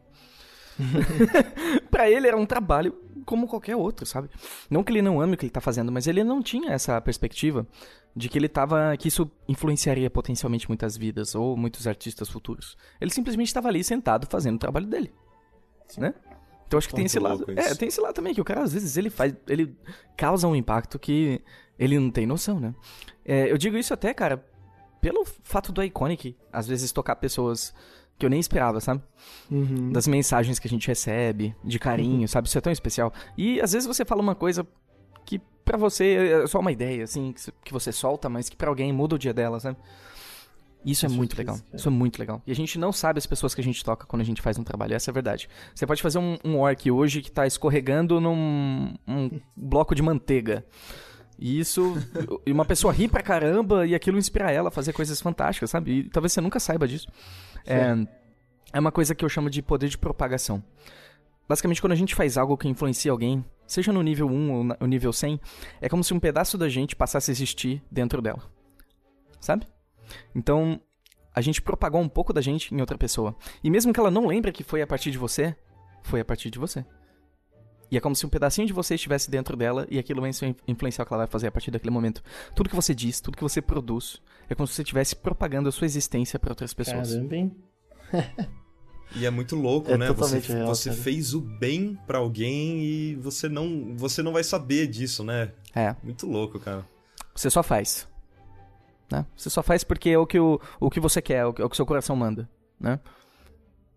pra 1.90 2.10
ele 2.10 2.28
era 2.28 2.38
um 2.38 2.46
trabalho 2.46 2.96
como 3.24 3.48
qualquer 3.48 3.76
outro, 3.76 4.06
sabe? 4.06 4.30
Não 4.70 4.84
que 4.84 4.92
ele 4.92 5.02
não 5.02 5.22
ame 5.22 5.34
o 5.34 5.38
que 5.38 5.46
ele 5.46 5.52
tá 5.52 5.62
fazendo, 5.62 5.92
mas 5.92 6.08
ele 6.08 6.24
não 6.24 6.42
tinha 6.42 6.72
essa 6.72 7.00
perspectiva 7.02 7.68
de 8.16 8.30
que 8.30 8.38
ele 8.38 8.48
tava. 8.48 8.96
que 8.98 9.08
isso 9.08 9.30
influenciaria 9.48 10.10
potencialmente 10.10 10.68
muitas 10.68 10.96
vidas 10.96 11.36
ou 11.36 11.58
muitos 11.58 11.88
artistas 11.88 12.30
futuros. 12.30 12.78
Ele 13.02 13.12
simplesmente 13.12 13.48
estava 13.48 13.68
ali 13.68 13.84
sentado 13.84 14.28
fazendo 14.30 14.56
o 14.56 14.60
trabalho 14.60 14.86
dele. 14.86 15.14
Né? 15.98 16.14
Então 16.68 16.78
acho 16.78 16.88
que 16.88 16.96
tem 16.96 17.06
esse 17.06 17.20
lado. 17.20 17.46
É, 17.56 17.76
tem 17.76 17.88
esse 17.88 18.02
lado 18.02 18.14
também, 18.14 18.34
que 18.34 18.42
o 18.42 18.46
cara 18.46 18.64
às 18.64 18.74
vezes 18.74 18.98
ele 18.98 19.10
faz. 19.10 19.34
ele 19.48 19.76
causa 20.18 20.48
um 20.48 20.56
impacto 20.56 20.98
que 20.98 21.42
ele 21.78 22.00
não 22.00 22.10
tem 22.10 22.26
noção, 22.26 22.60
né? 22.60 22.74
É, 23.26 23.52
eu 23.52 23.58
digo 23.58 23.78
isso 23.78 23.94
até, 23.94 24.14
cara, 24.14 24.44
pelo 25.04 25.26
fato 25.44 25.74
do 25.74 25.84
Iconic, 25.84 26.34
às 26.50 26.66
vezes 26.66 26.94
tocar 26.94 27.18
pessoas 27.18 27.74
que 28.18 28.26
eu 28.26 28.30
nem 28.30 28.40
esperava, 28.40 28.80
sabe? 28.80 29.02
Uhum. 29.52 29.92
das 29.92 30.08
mensagens 30.08 30.60
que 30.60 30.68
a 30.68 30.70
gente 30.70 30.88
recebe, 30.88 31.54
de 31.62 31.78
carinho, 31.78 32.26
sabe? 32.26 32.48
Isso 32.48 32.58
é 32.58 32.62
tão 32.62 32.72
especial. 32.72 33.12
E 33.38 33.60
às 33.60 33.74
vezes 33.74 33.86
você 33.86 34.06
fala 34.06 34.22
uma 34.22 34.34
coisa 34.34 34.66
que 35.26 35.40
pra 35.66 35.78
você 35.78 36.42
é 36.44 36.48
só 36.48 36.60
uma 36.60 36.72
ideia, 36.72 37.04
assim, 37.04 37.36
que 37.66 37.74
você 37.74 37.92
solta, 37.92 38.30
mas 38.30 38.48
que 38.48 38.56
pra 38.56 38.70
alguém 38.70 38.94
muda 38.94 39.16
o 39.16 39.20
dia 39.20 39.34
dela, 39.34 39.60
sabe? 39.60 39.78
Isso 40.86 41.06
é 41.06 41.10
Com 41.10 41.16
muito 41.16 41.38
legal. 41.38 41.56
cara. 41.58 41.68
Isso 41.74 41.88
é 41.90 41.92
muito 41.92 42.18
legal. 42.18 42.42
E 42.48 42.52
a 42.52 42.56
gente 42.56 42.80
não 42.80 42.94
sabe 42.94 43.18
as 43.18 43.26
pessoas 43.26 43.54
que 43.54 43.60
a 43.60 43.64
gente 43.64 43.84
toca 43.84 44.06
quando 44.06 44.22
a 44.22 44.26
gente 44.26 44.42
faz 44.42 44.58
um 44.58 44.64
trabalho, 44.64 44.94
essa 44.94 45.10
é 45.10 45.12
a 45.12 45.14
verdade. 45.14 45.50
Você 45.76 45.86
pode 45.86 46.02
fazer 46.02 46.20
um, 46.20 46.38
um 46.46 46.60
orc 46.60 46.90
hoje 46.90 47.22
que 47.22 47.32
tá 47.32 47.46
escorregando 47.46 48.22
num 48.22 48.94
um 49.06 49.42
bloco 49.54 49.94
de 49.94 50.02
manteiga. 50.02 50.66
E 51.38 51.60
isso. 51.60 51.94
e 52.46 52.52
uma 52.52 52.66
pessoa 52.66 52.94
ri 52.94 53.08
pra 53.08 53.22
caramba 53.22 53.86
e 53.86 53.96
aquilo 53.96 54.18
inspira 54.18 54.52
ela 54.52 54.70
a 54.70 54.72
fazer 54.72 54.94
coisas 54.94 55.20
fantásticas, 55.20 55.70
sabe? 55.70 55.92
E 55.92 56.10
talvez 56.10 56.34
você 56.34 56.42
nunca 56.42 56.60
saiba 56.60 56.88
disso. 56.88 57.08
É, 57.66 57.96
é 58.74 58.80
uma 58.80 58.92
coisa 58.92 59.14
que 59.14 59.24
eu 59.24 59.30
chamo 59.30 59.50
de 59.50 59.62
poder 59.62 59.90
de 59.90 59.98
propagação. 59.98 60.64
Basicamente, 61.48 61.82
quando 61.82 61.94
a 61.94 61.98
gente 61.98 62.16
faz 62.16 62.38
algo 62.38 62.58
que 62.58 62.68
influencia 62.68 63.12
alguém, 63.12 63.44
seja 63.68 63.92
no 63.92 64.02
nível 64.02 64.28
1 64.28 64.52
ou 64.52 64.64
no 64.64 64.88
nível 64.88 65.12
100, 65.12 65.40
é 65.82 65.90
como 65.90 66.04
se 66.04 66.14
um 66.14 66.20
pedaço 66.20 66.58
da 66.58 66.70
gente 66.70 66.96
passasse 66.96 67.30
a 67.30 67.34
existir 67.34 67.84
dentro 67.92 68.22
dela. 68.22 68.42
Sabe? 69.40 69.68
Então, 70.34 70.80
a 71.36 71.42
gente 71.42 71.62
propagou 71.62 72.00
um 72.02 72.08
pouco 72.08 72.32
da 72.32 72.42
gente 72.42 72.74
em 72.74 72.80
outra 72.80 72.98
pessoa. 72.98 73.36
E 73.64 73.70
mesmo 73.70 73.92
que 73.92 74.00
ela 74.00 74.12
não 74.12 74.28
lembre 74.28 74.52
que 74.52 74.64
foi 74.64 74.82
a 74.82 74.88
partir 74.88 75.12
de 75.12 75.18
você, 75.18 75.56
foi 76.02 76.22
a 76.22 76.26
partir 76.26 76.50
de 76.50 76.60
você. 76.60 76.86
E 77.92 77.98
é 77.98 78.02
como 78.02 78.16
se 78.16 78.26
um 78.26 78.30
pedacinho 78.30 78.66
de 78.66 78.74
você 78.74 78.96
estivesse 78.96 79.30
dentro 79.30 79.56
dela 79.56 79.86
e 79.90 80.00
aquilo 80.00 80.22
vai 80.22 80.30
influ- 80.32 80.56
influenciar 80.68 81.04
o 81.04 81.08
que 81.08 81.14
ela 81.14 81.24
vai 81.24 81.32
fazer 81.32 81.48
a 81.48 81.52
partir 81.52 81.70
daquele 81.70 81.92
momento. 81.92 82.24
Tudo 82.56 82.70
que 82.70 82.76
você 82.76 82.94
diz, 82.96 83.22
tudo 83.22 83.38
que 83.38 83.44
você 83.44 83.62
produz, 83.62 84.22
é 84.50 84.56
como 84.56 84.66
se 84.68 84.74
você 84.74 84.82
estivesse 84.82 85.16
propagando 85.16 85.70
a 85.70 85.72
sua 85.72 85.86
existência 85.86 86.40
para 86.40 86.52
outras 86.52 86.74
pessoas. 86.74 87.14
Caramba, 87.14 87.36
hein? 87.36 87.56
E 89.16 89.26
é 89.28 89.30
muito 89.30 89.56
louco, 89.56 89.92
É 89.92 89.98
né? 89.98 90.12
Você, 90.12 90.40
real, 90.40 90.68
você 90.68 90.90
cara. 90.90 91.02
fez 91.02 91.36
o 91.36 91.42
bem 91.42 92.00
pra 92.08 92.18
alguém 92.18 92.84
e 92.84 93.16
você 93.16 93.48
não, 93.48 93.96
você 93.96 94.24
não 94.24 94.34
vai 94.34 94.44
saber 94.44 94.88
disso, 94.88 95.24
né? 95.24 95.52
É. 95.76 95.96
Muito 96.02 96.26
louco, 96.26 96.60
cara. 96.60 96.84
Você 97.36 97.50
só 97.50 97.62
faz. 97.62 98.08
Né? 99.12 99.24
Você 99.36 99.52
só 99.52 99.62
faz 99.62 99.84
porque 99.84 100.10
é 100.10 100.18
o 100.18 100.26
que, 100.26 100.40
o, 100.40 100.60
o 100.80 100.90
que 100.90 101.00
você 101.00 101.22
quer, 101.22 101.38
é 101.38 101.46
o 101.46 101.54
que, 101.54 101.62
é 101.62 101.66
o 101.66 101.70
que 101.70 101.76
seu 101.76 101.86
coração 101.86 102.16
manda. 102.16 102.50
Né? 102.80 103.00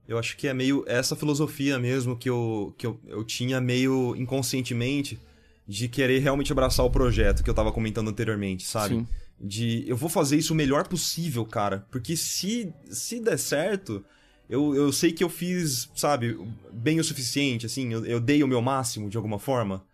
Eu 0.08 0.18
acho 0.18 0.36
que 0.36 0.46
é 0.46 0.54
meio 0.54 0.84
essa 0.86 1.16
filosofia 1.16 1.78
mesmo 1.78 2.16
que 2.16 2.30
eu, 2.30 2.74
que 2.78 2.86
eu, 2.86 3.00
eu 3.06 3.24
tinha 3.24 3.60
meio 3.60 4.14
inconscientemente 4.16 5.20
de 5.66 5.88
querer 5.88 6.20
realmente 6.20 6.52
abraçar 6.52 6.86
o 6.86 6.90
projeto 6.90 7.42
que 7.42 7.50
eu 7.50 7.54
tava 7.54 7.72
comentando 7.72 8.08
anteriormente, 8.08 8.64
sabe? 8.64 8.94
Sim. 8.94 9.06
De 9.38 9.84
eu 9.86 9.96
vou 9.96 10.08
fazer 10.08 10.36
isso 10.36 10.52
o 10.52 10.56
melhor 10.56 10.86
possível, 10.86 11.44
cara. 11.44 11.86
Porque 11.90 12.16
se, 12.16 12.72
se 12.88 13.20
der 13.20 13.36
certo, 13.36 14.04
eu, 14.48 14.74
eu 14.74 14.92
sei 14.92 15.12
que 15.12 15.24
eu 15.24 15.28
fiz, 15.28 15.90
sabe, 15.94 16.38
bem 16.72 17.00
o 17.00 17.04
suficiente, 17.04 17.66
assim, 17.66 17.92
eu, 17.92 18.06
eu 18.06 18.20
dei 18.20 18.42
o 18.44 18.48
meu 18.48 18.62
máximo 18.62 19.10
de 19.10 19.16
alguma 19.16 19.38
forma. 19.38 19.84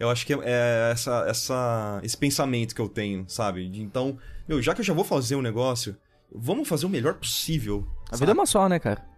Eu 0.00 0.10
acho 0.10 0.26
que 0.26 0.32
é, 0.32 0.38
é 0.42 0.90
essa, 0.92 1.24
essa, 1.28 2.00
esse 2.02 2.16
pensamento 2.16 2.74
que 2.74 2.80
eu 2.80 2.88
tenho, 2.88 3.24
sabe? 3.28 3.68
De, 3.68 3.82
então, 3.82 4.18
meu, 4.48 4.60
já 4.60 4.74
que 4.74 4.80
eu 4.80 4.84
já 4.84 4.94
vou 4.94 5.04
fazer 5.04 5.36
um 5.36 5.42
negócio, 5.42 5.96
vamos 6.34 6.66
fazer 6.66 6.86
o 6.86 6.90
melhor 6.90 7.14
possível. 7.14 7.86
A 8.06 8.10
sabe? 8.10 8.20
vida 8.20 8.32
é 8.32 8.34
uma 8.34 8.46
só, 8.46 8.68
né, 8.68 8.78
cara? 8.78 9.15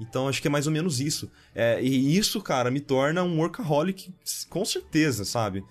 Então 0.00 0.28
acho 0.28 0.40
que 0.40 0.48
é 0.48 0.50
mais 0.50 0.66
ou 0.66 0.72
menos 0.72 0.98
isso. 1.00 1.30
É, 1.54 1.80
e 1.82 2.16
isso, 2.16 2.40
cara, 2.40 2.70
me 2.70 2.80
torna 2.80 3.22
um 3.22 3.38
workaholic 3.38 4.12
com 4.48 4.64
certeza, 4.64 5.24
sabe? 5.24 5.62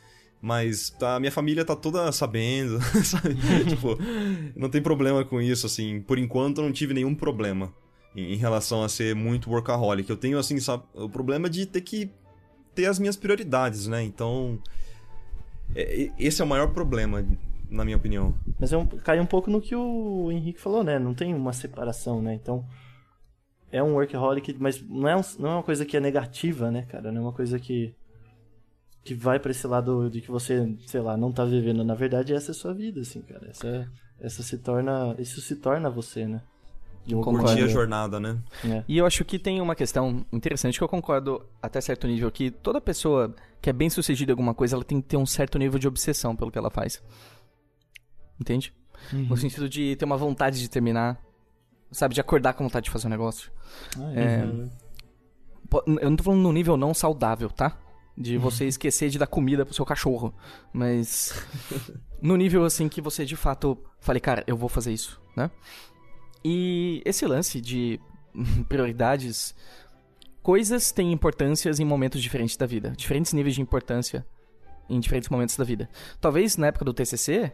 Mas 0.42 0.90
tá, 0.92 1.16
a 1.16 1.20
minha 1.20 1.32
família 1.32 1.66
tá 1.66 1.76
toda 1.76 2.12
sabendo, 2.12 2.80
sabe? 3.04 3.36
tipo, 3.68 3.98
não 4.56 4.70
tem 4.70 4.82
problema 4.82 5.26
com 5.26 5.42
isso, 5.42 5.66
assim. 5.66 6.00
Por 6.02 6.18
enquanto 6.18 6.60
eu 6.60 6.64
não 6.64 6.72
tive 6.72 6.94
nenhum 6.94 7.14
problema. 7.14 7.74
em, 8.16 8.34
em 8.34 8.38
relação 8.38 8.84
a 8.84 8.90
ser 8.90 9.16
muito 9.16 9.50
workaholic. 9.50 10.10
Eu 10.10 10.18
tenho, 10.18 10.38
assim, 10.38 10.60
sabe, 10.60 10.84
o 10.94 11.10
problema 11.10 11.50
de 11.50 11.66
ter 11.66 11.82
que 11.82 12.10
ter 12.76 12.86
as 12.86 13.00
minhas 13.00 13.16
prioridades, 13.16 13.88
né? 13.88 14.04
Então, 14.04 14.60
é, 15.76 16.12
esse 16.18 16.42
é 16.42 16.46
o 16.46 16.48
maior 16.48 16.68
problema, 16.68 17.26
na 17.70 17.84
minha 17.84 17.98
opinião. 17.98 18.34
Mas 18.60 18.72
é 18.72 18.78
um, 18.78 18.86
cai 18.86 19.20
um 19.20 19.26
pouco 19.26 19.50
no 19.50 19.62
que 19.62 19.76
o 19.76 20.32
Henrique 20.32 20.60
falou, 20.60 20.84
né? 20.84 20.98
Não 21.00 21.14
tem 21.14 21.34
uma 21.34 21.54
separação, 21.54 22.22
né? 22.22 22.34
Então, 22.34 22.66
é 23.72 23.82
um 23.84 23.94
workaholic, 23.94 24.56
mas 24.60 24.82
não 24.82 25.08
é, 25.08 25.16
um- 25.16 25.22
não 25.40 25.50
é 25.50 25.54
uma 25.56 25.64
coisa 25.64 25.86
que 25.86 25.96
é 25.96 26.00
negativa, 26.00 26.70
né, 26.72 26.84
cara? 26.84 27.12
Não 27.12 27.20
é 27.22 27.24
uma 27.26 27.34
coisa 27.34 27.60
que 27.60 27.94
que 29.04 29.16
vai 29.16 29.40
pra 29.40 29.50
esse 29.52 29.66
lado 29.66 30.10
de 30.10 30.22
que 30.22 30.30
você, 30.30 30.76
sei 30.86 31.00
lá, 31.02 31.16
não 31.18 31.32
tá 31.32 31.44
vivendo. 31.46 31.84
Na 31.84 31.96
verdade, 31.96 32.34
essa 32.34 32.52
é 32.52 32.54
a 32.54 32.56
sua 32.56 32.74
vida, 32.74 33.00
assim, 33.02 33.22
cara. 33.22 33.48
Essa, 33.50 33.90
essa 34.20 34.44
se 34.44 34.58
torna, 34.58 35.16
isso 35.18 35.40
se 35.42 35.56
torna 35.56 35.90
você, 35.90 36.28
né? 36.28 36.42
Um. 37.12 37.22
Curtir 37.24 37.64
a 37.64 37.68
jornada, 37.68 38.20
né? 38.20 38.38
né? 38.64 38.84
E 38.88 38.98
eu 38.98 39.06
acho 39.06 39.24
que 39.26 39.40
tem 39.40 39.62
uma 39.62 39.74
questão 39.74 40.24
interessante 40.32 40.78
que 40.78 40.84
eu 40.84 40.88
concordo 40.90 41.44
até 41.62 41.80
certo 41.82 42.06
nível 42.08 42.30
que 42.30 42.52
toda 42.52 42.80
pessoa 42.80 43.34
que 43.62 43.70
é 43.70 43.74
bem 43.74 43.90
sucedida 43.90 44.32
em 44.32 44.34
alguma 44.34 44.54
coisa, 44.54 44.76
ela 44.76 44.84
tem 44.84 45.02
que 45.02 45.08
ter 45.08 45.18
um 45.18 45.26
certo 45.26 45.58
nível 45.58 45.80
de 45.80 45.88
obsessão 45.88 46.36
pelo 46.36 46.52
que 46.52 46.58
ela 46.58 46.70
faz. 46.70 47.02
Entende? 48.40 48.74
No 49.14 49.38
sentido 49.38 49.68
de 49.70 49.96
ter 49.96 50.06
uma 50.06 50.18
vontade 50.18 50.60
de 50.60 50.70
terminar, 50.70 51.20
sabe, 51.92 52.14
de 52.16 52.22
acordar 52.22 52.54
com 52.54 52.64
vontade 52.64 52.86
de 52.86 52.90
fazer 52.92 53.08
um 53.08 53.12
negócio. 53.12 53.52
Ah, 53.98 54.14
É. 54.14 54.44
uhum. 54.46 54.70
Po- 55.70 55.84
Eu 55.88 56.10
não 56.10 56.16
tô 56.18 56.24
falando 56.24 56.42
no 56.42 56.52
nível 56.52 56.76
não 56.78 56.94
saudável, 56.94 57.50
tá? 57.50 57.78
De 58.18 58.38
você 58.38 58.66
esquecer 58.66 59.10
de 59.10 59.18
dar 59.20 59.28
comida 59.28 59.66
pro 59.66 59.74
seu 59.74 59.86
cachorro. 59.86 60.34
Mas. 60.74 61.34
no 62.22 62.36
nível 62.36 62.66
assim 62.66 62.90
que 62.90 63.02
você 63.02 63.24
de 63.26 63.36
fato 63.36 63.78
fale, 64.00 64.20
cara, 64.20 64.44
eu 64.48 64.58
vou 64.58 64.68
fazer 64.68 64.92
isso, 64.92 65.22
né? 65.38 65.50
E 66.44 67.02
esse 67.06 67.26
lance 67.26 67.62
de 67.62 68.00
prioridades. 68.68 69.56
Coisas 70.42 70.92
têm 70.92 71.12
importâncias 71.12 71.80
em 71.80 71.86
momentos 71.86 72.22
diferentes 72.22 72.56
da 72.58 72.66
vida. 72.66 72.92
Diferentes 72.98 73.34
níveis 73.34 73.56
de 73.56 73.62
importância 73.62 74.26
em 74.90 75.00
diferentes 75.00 75.30
momentos 75.30 75.56
da 75.58 75.64
vida. 75.64 75.88
Talvez 76.20 76.58
na 76.58 76.68
época 76.68 76.84
do 76.86 76.94
TCC, 76.94 77.52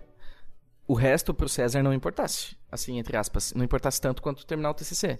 o 0.88 0.94
resto 0.94 1.34
pro 1.34 1.49
César 1.49 1.82
não 1.82 1.94
importasse. 1.94 2.56
Assim, 2.72 2.99
entre 2.99 3.18
aspas. 3.18 3.53
Não 3.53 3.64
importasse 3.64 3.99
tanto 3.99 4.22
quanto 4.22 4.45
terminar 4.45 4.72
o 4.72 4.74
TCC. 4.74 5.20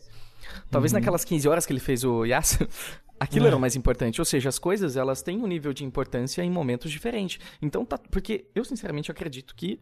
Talvez 0.70 0.92
naquelas 0.92 1.26
15 1.26 1.48
horas 1.48 1.66
que 1.66 1.74
ele 1.74 1.80
fez 1.80 2.04
o 2.04 2.24
Yas, 2.24 2.60
aquilo 3.20 3.48
era 3.48 3.56
o 3.56 3.60
mais 3.60 3.76
importante. 3.76 4.22
Ou 4.22 4.26
seja, 4.26 4.50
as 4.50 4.60
coisas, 4.60 4.96
elas 4.96 5.22
têm 5.22 5.42
um 5.42 5.48
nível 5.48 5.74
de 5.74 5.84
importância 5.84 6.44
em 6.44 6.50
momentos 6.50 6.92
diferentes. 6.92 7.40
Então, 7.62 7.86
tá... 7.86 7.98
Porque 7.98 8.46
eu, 8.54 8.64
sinceramente, 8.64 9.12
acredito 9.12 9.56
que 9.56 9.80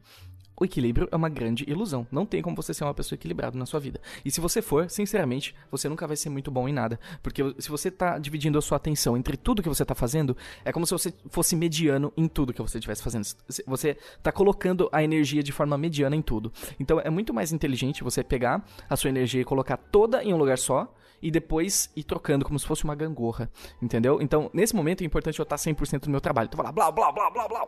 o 0.60 0.66
equilíbrio 0.66 1.08
é 1.12 1.16
uma 1.16 1.30
grande 1.30 1.66
ilusão. 1.68 2.08
Não 2.12 2.26
tem 2.26 2.42
como 2.42 2.56
você 2.56 2.74
ser 2.74 2.84
uma 2.84 2.94
pessoa 2.94 3.18
equilibrada 3.18 3.58
na 3.58 3.66
sua 3.66 3.80
vida. 3.80 4.00
E 4.24 4.32
se 4.32 4.40
você 4.40 4.62
for, 4.62 4.90
sinceramente, 4.90 5.56
você 5.72 5.90
nunca 5.90 6.06
vai 6.06 6.16
ser 6.16 6.30
muito 6.30 6.52
bom 6.52 6.68
em 6.68 6.74
nada. 6.74 7.00
Porque 7.22 7.42
se 7.58 7.70
você 7.70 7.90
tá 7.90 8.20
dividindo 8.20 8.58
a 8.58 8.62
sua 8.62 8.78
atenção 8.78 9.18
entre 9.18 9.36
tudo 9.36 9.64
que 9.64 9.70
você 9.70 9.84
tá 9.84 9.96
fazendo, 9.96 10.38
é 10.64 10.72
como 10.72 10.86
se 10.86 10.92
você 10.92 11.14
fosse 11.30 11.56
mediano 11.56 12.14
em 12.16 12.28
tudo 12.28 12.54
que 12.54 12.62
você 12.62 12.78
estivesse 12.78 13.02
fazendo. 13.02 13.26
Você 13.66 13.98
tá 14.22 14.32
colocando 14.32 14.90
a 14.92 15.04
energia 15.04 15.42
de 15.42 15.52
forma 15.52 15.78
mediana 15.78 16.16
em 16.16 16.22
tudo. 16.22 16.52
Então 16.80 17.00
é 17.00 17.10
muito 17.10 17.34
mais 17.34 17.52
inteligente 17.52 18.04
você 18.04 18.24
pegar 18.24 18.64
a 18.90 18.96
sua 18.96 19.10
energia 19.10 19.42
e 19.42 19.46
colocar 19.46 19.78
toda 19.78 20.24
em 20.24 20.34
um 20.34 20.38
lugar 20.38 20.58
só 20.58 20.94
e 21.24 21.32
depois 21.32 21.90
ir 21.95 22.04
trocando 22.04 22.44
como 22.45 22.60
se 22.60 22.66
fosse 22.68 22.84
uma 22.84 22.94
gangorra, 22.94 23.50
entendeu? 23.82 24.22
Então, 24.22 24.52
nesse 24.54 24.76
momento 24.76 25.02
é 25.02 25.06
importante 25.06 25.40
eu 25.40 25.44
estar 25.44 25.56
100% 25.56 26.06
no 26.06 26.12
meu 26.12 26.22
trabalho. 26.22 26.48
Então, 26.52 26.64
lá, 26.64 26.72
blá, 26.72 26.91
blá, 26.91 27.12
blá, 27.12 27.30
blá, 27.32 27.48
blá. 27.48 27.68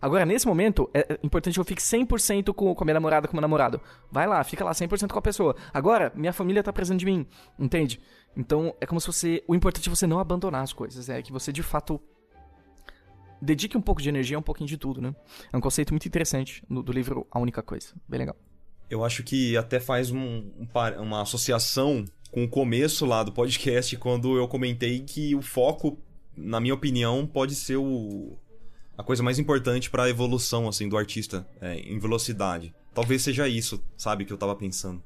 Agora, 0.00 0.24
nesse 0.26 0.46
momento, 0.46 0.88
é 0.92 1.14
é 1.14 1.18
importante 1.22 1.54
que 1.54 1.60
eu 1.60 1.64
fique 1.64 1.80
100% 1.82 2.52
com, 2.54 2.74
com 2.74 2.84
a 2.84 2.86
minha 2.86 2.94
namorada, 2.94 3.26
com 3.26 3.32
o 3.32 3.36
meu 3.36 3.40
namorado. 3.42 3.80
Vai 4.10 4.26
lá, 4.26 4.42
fica 4.44 4.64
lá 4.64 4.72
100% 4.72 5.10
com 5.12 5.18
a 5.18 5.22
pessoa. 5.22 5.56
Agora, 5.72 6.12
minha 6.14 6.32
família 6.32 6.62
tá 6.62 6.72
precisando 6.72 6.98
de 7.00 7.06
mim, 7.06 7.26
entende? 7.58 8.00
Então, 8.36 8.74
é 8.80 8.86
como 8.86 9.00
se 9.00 9.06
você... 9.06 9.42
O 9.48 9.54
importante 9.54 9.88
é 9.88 9.90
você 9.90 10.06
não 10.06 10.18
abandonar 10.20 10.62
as 10.62 10.72
coisas, 10.72 11.08
é 11.08 11.20
que 11.22 11.32
você, 11.32 11.52
de 11.52 11.62
fato, 11.62 12.00
dedique 13.40 13.76
um 13.76 13.80
pouco 13.80 14.00
de 14.02 14.08
energia 14.08 14.38
um 14.38 14.42
pouquinho 14.42 14.68
de 14.68 14.76
tudo, 14.76 15.00
né? 15.00 15.14
É 15.52 15.56
um 15.56 15.60
conceito 15.60 15.92
muito 15.92 16.06
interessante 16.06 16.62
no- 16.68 16.82
do 16.82 16.92
livro 16.92 17.26
A 17.30 17.38
Única 17.38 17.62
Coisa. 17.62 17.94
Bem 18.08 18.18
legal. 18.20 18.36
Eu 18.90 19.04
acho 19.04 19.22
que 19.22 19.56
até 19.56 19.78
faz 19.80 20.10
um- 20.10 20.50
um 20.58 20.66
uma 21.02 21.20
associação 21.22 22.04
com 22.38 22.44
o 22.44 22.48
começo 22.48 23.04
lá 23.04 23.24
do 23.24 23.32
podcast, 23.32 23.96
quando 23.96 24.36
eu 24.36 24.46
comentei 24.46 25.00
que 25.00 25.34
o 25.34 25.42
foco, 25.42 25.98
na 26.36 26.60
minha 26.60 26.74
opinião, 26.74 27.26
pode 27.26 27.54
ser 27.54 27.76
o, 27.76 28.38
a 28.96 29.02
coisa 29.02 29.22
mais 29.24 29.40
importante 29.40 29.90
para 29.90 30.04
a 30.04 30.10
evolução 30.10 30.68
assim, 30.68 30.88
do 30.88 30.96
artista, 30.96 31.48
é, 31.60 31.80
em 31.80 31.98
velocidade. 31.98 32.72
Talvez 32.94 33.22
seja 33.22 33.48
isso, 33.48 33.82
sabe, 33.96 34.24
que 34.24 34.32
eu 34.32 34.38
tava 34.38 34.54
pensando. 34.54 35.02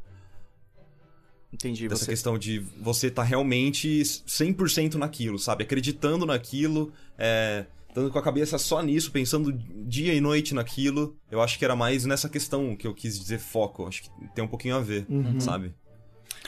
Entendi. 1.51 1.89
Dessa 1.89 2.05
Você... 2.05 2.11
questão 2.11 2.39
de 2.39 2.59
você 2.81 3.11
tá 3.11 3.23
realmente 3.23 4.03
100% 4.03 4.95
naquilo, 4.95 5.39
sabe? 5.39 5.65
Acreditando 5.65 6.27
naquilo, 6.27 6.93
é, 7.17 7.65
estando 7.89 8.11
com 8.11 8.19
a 8.19 8.23
cabeça 8.23 8.59
só 8.59 8.83
nisso, 8.83 9.11
pensando 9.11 9.53
dia 9.53 10.13
e 10.13 10.21
noite 10.21 10.55
naquilo. 10.55 11.17
Eu 11.31 11.41
acho 11.41 11.59
que 11.59 11.65
era 11.65 11.77
mais 11.77 12.05
nessa 12.05 12.29
questão 12.29 12.77
que 12.77 12.87
eu 12.87 12.95
quis 12.95 13.19
dizer 13.19 13.39
foco. 13.39 13.87
Acho 13.87 14.03
que 14.03 14.11
tem 14.35 14.45
um 14.45 14.49
pouquinho 14.49 14.77
a 14.77 14.81
ver, 14.81 15.07
sabe? 15.39 15.75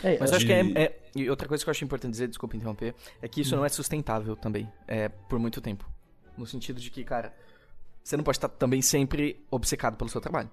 É, 0.05 0.19
Mas 0.21 0.31
eu 0.31 0.37
acho 0.37 0.47
que 0.47 0.63
de- 0.63 0.79
é, 0.79 0.83
é- 0.85 1.01
E 1.17 1.31
outra 1.31 1.49
coisa 1.49 1.63
que 1.65 1.69
eu 1.69 1.73
acho 1.73 1.85
importante 1.85 2.11
dizer, 2.13 2.29
desculpa 2.29 2.57
interromper, 2.57 2.95
é 3.23 3.29
que 3.29 3.41
isso 3.41 3.55
não 3.57 3.65
é 3.65 3.69
sustentável 3.69 4.37
também, 4.37 4.71
é, 4.87 5.09
por 5.09 5.39
muito 5.39 5.61
tempo. 5.61 5.89
No 6.37 6.45
sentido 6.47 6.81
de 6.81 6.91
que, 6.91 7.05
cara, 7.05 7.33
você 8.03 8.17
não 8.17 8.25
pode 8.25 8.37
estar 8.37 8.49
também 8.49 8.83
sempre 8.83 9.45
obcecado 9.51 9.97
pelo 9.97 10.11
seu 10.11 10.21
trabalho, 10.21 10.51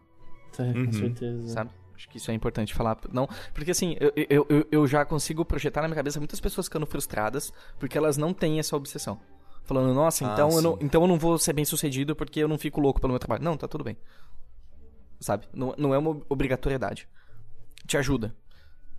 é, 0.58 0.62
Uhum. 0.64 0.86
com 0.86 0.92
certeza. 0.94 1.48
sabe? 1.50 1.72
Acho 1.96 2.08
que 2.10 2.18
isso 2.18 2.32
é 2.32 2.34
importante 2.34 2.74
falar. 2.74 2.98
Não, 3.12 3.28
porque 3.54 3.72
assim, 3.72 3.96
eu, 4.00 4.12
eu, 4.30 4.68
eu, 4.72 4.88
já 4.88 5.04
consigo 5.06 5.44
projetar 5.46 5.82
na 5.82 5.88
minha 5.88 5.96
cabeça 5.96 6.20
muitas 6.20 6.40
pessoas 6.40 6.66
ficando 6.68 6.86
frustradas 6.86 7.52
porque 7.78 7.96
elas 7.98 8.18
não 8.18 8.34
têm 8.34 8.58
essa 8.60 8.76
obsessão. 8.76 9.20
Falando, 9.66 9.94
nossa, 9.94 10.28
Ah, 10.28 10.34
então, 10.34 10.50
eu 10.50 10.62
não, 10.62 10.78
então 10.82 11.02
eu 11.04 11.08
não 11.08 11.20
vou 11.20 11.38
ser 11.38 11.54
bem 11.54 11.64
sucedido 11.66 12.16
porque 12.16 12.40
eu 12.40 12.48
não 12.48 12.58
fico 12.58 12.80
louco 12.82 13.00
pelo 13.00 13.14
meu 13.14 13.20
trabalho. 13.20 13.44
Não, 13.44 13.56
tá 13.56 13.68
tudo 13.68 13.84
bem. 13.84 13.96
Sabe? 15.20 15.48
Não, 15.54 15.76
não 15.78 15.94
é 15.94 15.98
uma 15.98 16.20
obrigatoriedade. 16.28 17.08
Te 17.86 17.98
ajuda. 17.98 18.36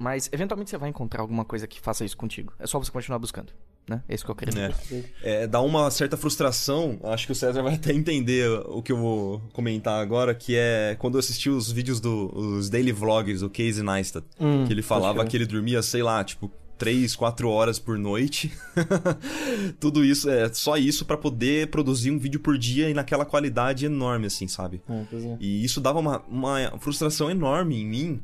Mas 0.03 0.29
eventualmente 0.33 0.69
você 0.69 0.77
vai 0.77 0.89
encontrar 0.89 1.21
alguma 1.21 1.45
coisa 1.45 1.65
que 1.65 1.81
faça 1.81 2.05
isso 2.05 2.17
contigo. 2.17 2.53
É 2.59 2.67
só 2.67 2.77
você 2.77 2.91
continuar 2.91 3.21
buscando. 3.21 3.53
Né? 3.89 4.03
É 4.09 4.15
isso 4.15 4.25
que 4.25 4.31
eu 4.31 4.35
queria 4.35 4.69
dizer. 4.69 5.05
É. 5.23 5.43
É, 5.43 5.47
dá 5.47 5.61
uma 5.61 5.91
certa 5.93 6.17
frustração, 6.17 6.99
acho 7.05 7.27
que 7.27 7.33
o 7.33 7.35
César 7.35 7.63
vai 7.63 7.75
até 7.75 7.93
entender 7.93 8.49
o 8.67 8.83
que 8.83 8.91
eu 8.91 8.97
vou 8.97 9.41
comentar 9.53 10.01
agora, 10.01 10.35
que 10.35 10.57
é 10.57 10.97
quando 10.99 11.15
eu 11.15 11.21
assisti 11.21 11.49
os 11.49 11.71
vídeos 11.71 12.01
dos 12.01 12.69
daily 12.69 12.91
vlogs 12.93 13.41
do 13.41 13.51
Casey 13.51 13.83
Neistat, 13.83 14.25
Hum, 14.41 14.65
que 14.67 14.73
ele 14.73 14.83
falava 14.83 15.25
que 15.25 15.37
ele 15.37 15.47
dormia, 15.47 15.83
sei 15.83 16.03
lá, 16.03 16.23
tipo, 16.25 16.51
3, 16.79 17.15
4 17.15 17.49
horas 17.49 17.79
por 17.79 17.97
noite. 17.97 18.53
Tudo 19.79 20.05
isso, 20.05 20.29
é 20.29 20.53
só 20.53 20.77
isso 20.77 21.05
pra 21.05 21.17
poder 21.17 21.69
produzir 21.69 22.11
um 22.11 22.19
vídeo 22.19 22.41
por 22.41 22.59
dia 22.59 22.91
e 22.91 22.95
naquela 22.95 23.25
qualidade 23.25 23.87
enorme, 23.87 24.27
assim, 24.27 24.49
sabe? 24.49 24.83
É, 24.89 25.05
pois 25.09 25.25
é. 25.25 25.37
E 25.41 25.65
isso 25.65 25.81
dava 25.81 26.01
uma, 26.01 26.19
uma 26.29 26.79
frustração 26.79 27.31
enorme 27.31 27.81
em 27.81 27.87
mim 27.87 28.23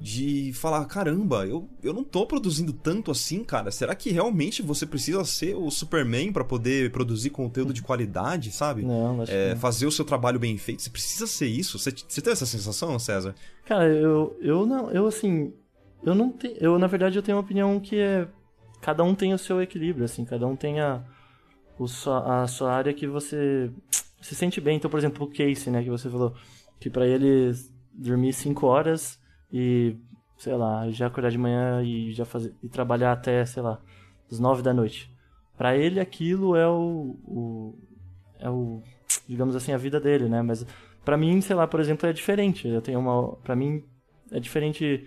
de 0.00 0.52
falar, 0.52 0.84
caramba, 0.84 1.44
eu, 1.44 1.68
eu 1.82 1.92
não 1.92 2.04
tô 2.04 2.24
produzindo 2.24 2.72
tanto 2.72 3.10
assim, 3.10 3.42
cara. 3.42 3.70
Será 3.70 3.94
que 3.94 4.10
realmente 4.10 4.62
você 4.62 4.86
precisa 4.86 5.24
ser 5.24 5.56
o 5.56 5.70
Superman 5.70 6.32
pra 6.32 6.44
poder 6.44 6.92
produzir 6.92 7.30
conteúdo 7.30 7.72
de 7.72 7.82
qualidade, 7.82 8.52
sabe? 8.52 8.82
Não, 8.82 9.22
acho 9.22 9.32
É, 9.32 9.50
não. 9.50 9.60
fazer 9.60 9.86
o 9.86 9.90
seu 9.90 10.04
trabalho 10.04 10.38
bem 10.38 10.56
feito. 10.56 10.82
Você 10.82 10.90
precisa 10.90 11.26
ser 11.26 11.48
isso? 11.48 11.78
Você, 11.78 11.90
você 11.90 12.20
tem 12.22 12.32
essa 12.32 12.46
sensação, 12.46 12.96
César? 12.98 13.34
Cara, 13.64 13.86
eu, 13.88 14.36
eu 14.40 14.64
não, 14.64 14.90
eu 14.92 15.06
assim, 15.06 15.52
eu 16.04 16.14
não 16.14 16.30
tenho, 16.30 16.56
eu 16.60 16.78
na 16.78 16.86
verdade 16.86 17.16
eu 17.16 17.22
tenho 17.22 17.36
uma 17.36 17.42
opinião 17.44 17.80
que 17.80 17.96
é, 17.96 18.28
cada 18.80 19.02
um 19.02 19.14
tem 19.14 19.34
o 19.34 19.38
seu 19.38 19.60
equilíbrio, 19.60 20.04
assim, 20.04 20.24
cada 20.24 20.46
um 20.46 20.54
tem 20.54 20.80
a, 20.80 21.02
o 21.78 21.88
sua, 21.88 22.42
a 22.42 22.46
sua 22.46 22.72
área 22.72 22.94
que 22.94 23.06
você 23.06 23.68
se 24.20 24.34
sente 24.34 24.60
bem. 24.60 24.76
Então, 24.76 24.90
por 24.90 24.98
exemplo, 24.98 25.26
o 25.26 25.30
Casey, 25.30 25.72
né, 25.72 25.82
que 25.82 25.90
você 25.90 26.08
falou, 26.08 26.34
que 26.78 26.88
pra 26.88 27.04
ele 27.06 27.52
dormir 27.92 28.32
5 28.32 28.64
horas 28.64 29.18
e, 29.52 29.96
sei 30.36 30.54
lá, 30.54 30.88
já 30.90 31.06
acordar 31.06 31.30
de 31.30 31.38
manhã 31.38 31.82
e 31.82 32.12
já 32.12 32.24
fazer, 32.24 32.54
e 32.62 32.68
trabalhar 32.68 33.12
até, 33.12 33.44
sei 33.44 33.62
lá, 33.62 33.80
as 34.30 34.38
9 34.38 34.62
da 34.62 34.72
noite. 34.72 35.12
Pra 35.56 35.76
ele 35.76 36.00
aquilo 36.00 36.54
é 36.54 36.68
o, 36.68 37.16
o 37.24 37.74
é 38.38 38.48
o, 38.48 38.82
digamos 39.28 39.56
assim, 39.56 39.72
a 39.72 39.76
vida 39.76 40.00
dele, 40.00 40.28
né, 40.28 40.42
mas 40.42 40.64
Pra 41.08 41.16
mim, 41.16 41.40
sei 41.40 41.56
lá, 41.56 41.66
por 41.66 41.80
exemplo, 41.80 42.06
é 42.06 42.12
diferente. 42.12 42.68
Eu 42.68 42.82
tenho 42.82 43.00
uma. 43.00 43.34
Pra 43.36 43.56
mim, 43.56 43.82
é 44.30 44.38
diferente. 44.38 45.06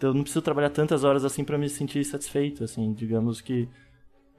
Eu 0.00 0.14
não 0.14 0.22
preciso 0.22 0.40
trabalhar 0.40 0.70
tantas 0.70 1.04
horas 1.04 1.22
assim 1.22 1.44
pra 1.44 1.58
me 1.58 1.68
sentir 1.68 2.02
satisfeito, 2.02 2.64
assim, 2.64 2.94
digamos 2.94 3.42
que. 3.42 3.68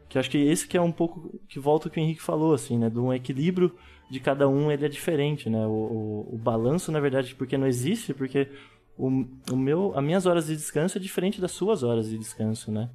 Que 0.09 0.17
acho 0.17 0.31
que 0.31 0.39
esse 0.39 0.67
que 0.67 0.75
é 0.75 0.81
um 0.81 0.91
pouco. 0.91 1.39
Que 1.47 1.59
volta 1.59 1.87
o 1.87 1.91
que 1.91 1.99
o 1.99 2.01
Henrique 2.01 2.23
falou, 2.23 2.55
assim, 2.55 2.79
né? 2.79 2.89
De 2.89 2.97
um 2.97 3.13
equilíbrio 3.13 3.71
de 4.09 4.19
cada 4.19 4.49
um, 4.49 4.71
ele 4.71 4.83
é 4.83 4.89
diferente, 4.89 5.47
né? 5.47 5.67
O, 5.67 5.69
o, 5.69 6.29
o 6.33 6.37
balanço, 6.39 6.91
na 6.91 6.99
verdade, 6.99 7.35
porque 7.35 7.55
não 7.55 7.67
existe, 7.67 8.11
porque 8.11 8.49
o, 8.97 9.25
o 9.51 9.55
meu, 9.55 9.93
as 9.97 10.03
minhas 10.03 10.25
horas 10.25 10.47
de 10.47 10.55
descanso 10.55 10.97
é 10.97 11.01
diferente 11.01 11.41
das 11.41 11.51
suas 11.51 11.83
horas 11.83 12.09
de 12.09 12.17
descanso, 12.17 12.71
né? 12.71 12.89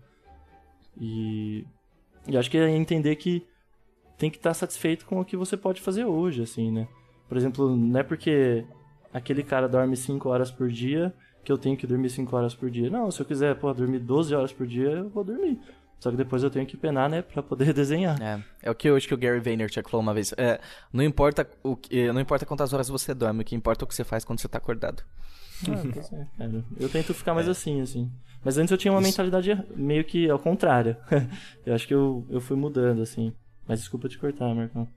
E. 1.01 1.65
E 2.29 2.35
eu 2.35 2.41
acho 2.41 2.51
que 2.51 2.59
é 2.59 2.69
entender 2.69 3.17
que 3.17 3.47
tem 4.19 4.31
que 4.31 4.37
estar 4.37 4.53
satisfeito 4.53 5.07
com 5.07 5.19
o 5.19 5.25
que 5.25 5.37
você 5.37 5.57
pode 5.57 5.81
fazer 5.81 6.05
hoje, 6.05 6.43
assim, 6.43 6.71
né? 6.71 6.87
Por 7.27 7.37
exemplo, 7.37 7.75
não 7.75 7.99
é 7.99 8.03
porque 8.03 8.67
aquele 9.13 9.43
cara 9.43 9.67
dorme 9.67 9.97
5 9.97 10.29
horas 10.29 10.51
por 10.51 10.69
dia 10.69 11.15
que 11.43 11.51
eu 11.51 11.57
tenho 11.57 11.77
que 11.77 11.87
dormir 11.87 12.11
5 12.11 12.37
horas 12.37 12.55
por 12.55 12.71
dia. 12.71 12.91
Não, 12.91 13.11
se 13.11 13.21
eu 13.21 13.25
quiser, 13.25 13.57
pô, 13.57 13.73
dormir 13.73 14.01
12 14.01 14.35
horas 14.35 14.53
por 14.53 14.67
dia, 14.67 14.91
eu 14.91 15.09
vou 15.09 15.25
dormir. 15.25 15.59
Só 15.99 16.11
que 16.11 16.17
depois 16.17 16.43
eu 16.43 16.51
tenho 16.51 16.67
que 16.67 16.77
penar, 16.77 17.09
né, 17.09 17.23
pra 17.23 17.43
poder 17.43 17.73
desenhar. 17.75 18.21
É, 18.21 18.43
é 18.63 18.71
o 18.71 18.75
que 18.75 18.91
hoje 18.91 19.09
que 19.09 19.15
o 19.15 19.19
Gary 19.19 19.41
Vaynerchuk 19.41 19.91
falou 19.91 20.03
uma 20.03 20.15
vez. 20.15 20.35
É, 20.37 20.61
não 20.93 21.03
importa 21.03 21.49
o 21.63 21.77
que, 21.77 22.13
não 22.13 22.21
importa 22.21 22.45
quantas 22.45 22.73
horas 22.73 22.89
você 22.89 23.15
dorme, 23.15 23.43
o 23.43 23.45
que 23.45 23.55
importa 23.55 23.85
é 23.85 23.87
o 23.87 23.89
que 23.89 23.95
você 23.95 24.05
faz 24.05 24.25
quando 24.25 24.41
você 24.41 24.49
tá 24.49 24.59
acordado. 24.59 25.03
Ah, 25.69 25.83
pois 25.93 26.13
é, 26.13 26.27
cara. 26.39 26.65
Eu 26.79 26.89
tento 26.89 27.15
ficar 27.15 27.35
mais 27.35 27.49
assim, 27.49 27.81
assim. 27.81 28.11
Mas 28.45 28.57
antes 28.57 28.71
eu 28.71 28.79
tinha 28.79 28.93
uma 28.93 29.01
mentalidade 29.01 29.51
meio 29.75 30.05
que 30.05 30.29
ao 30.31 30.39
contrário. 30.39 30.97
eu 31.67 31.75
acho 31.75 31.87
que 31.87 31.95
eu, 31.95 32.25
eu 32.31 32.41
fui 32.41 32.57
mudando, 32.57 33.03
assim. 33.03 33.33
Mas 33.67 33.81
desculpa 33.81 34.09
te 34.09 34.19
cortar, 34.19 34.55
Marcão. 34.55 34.89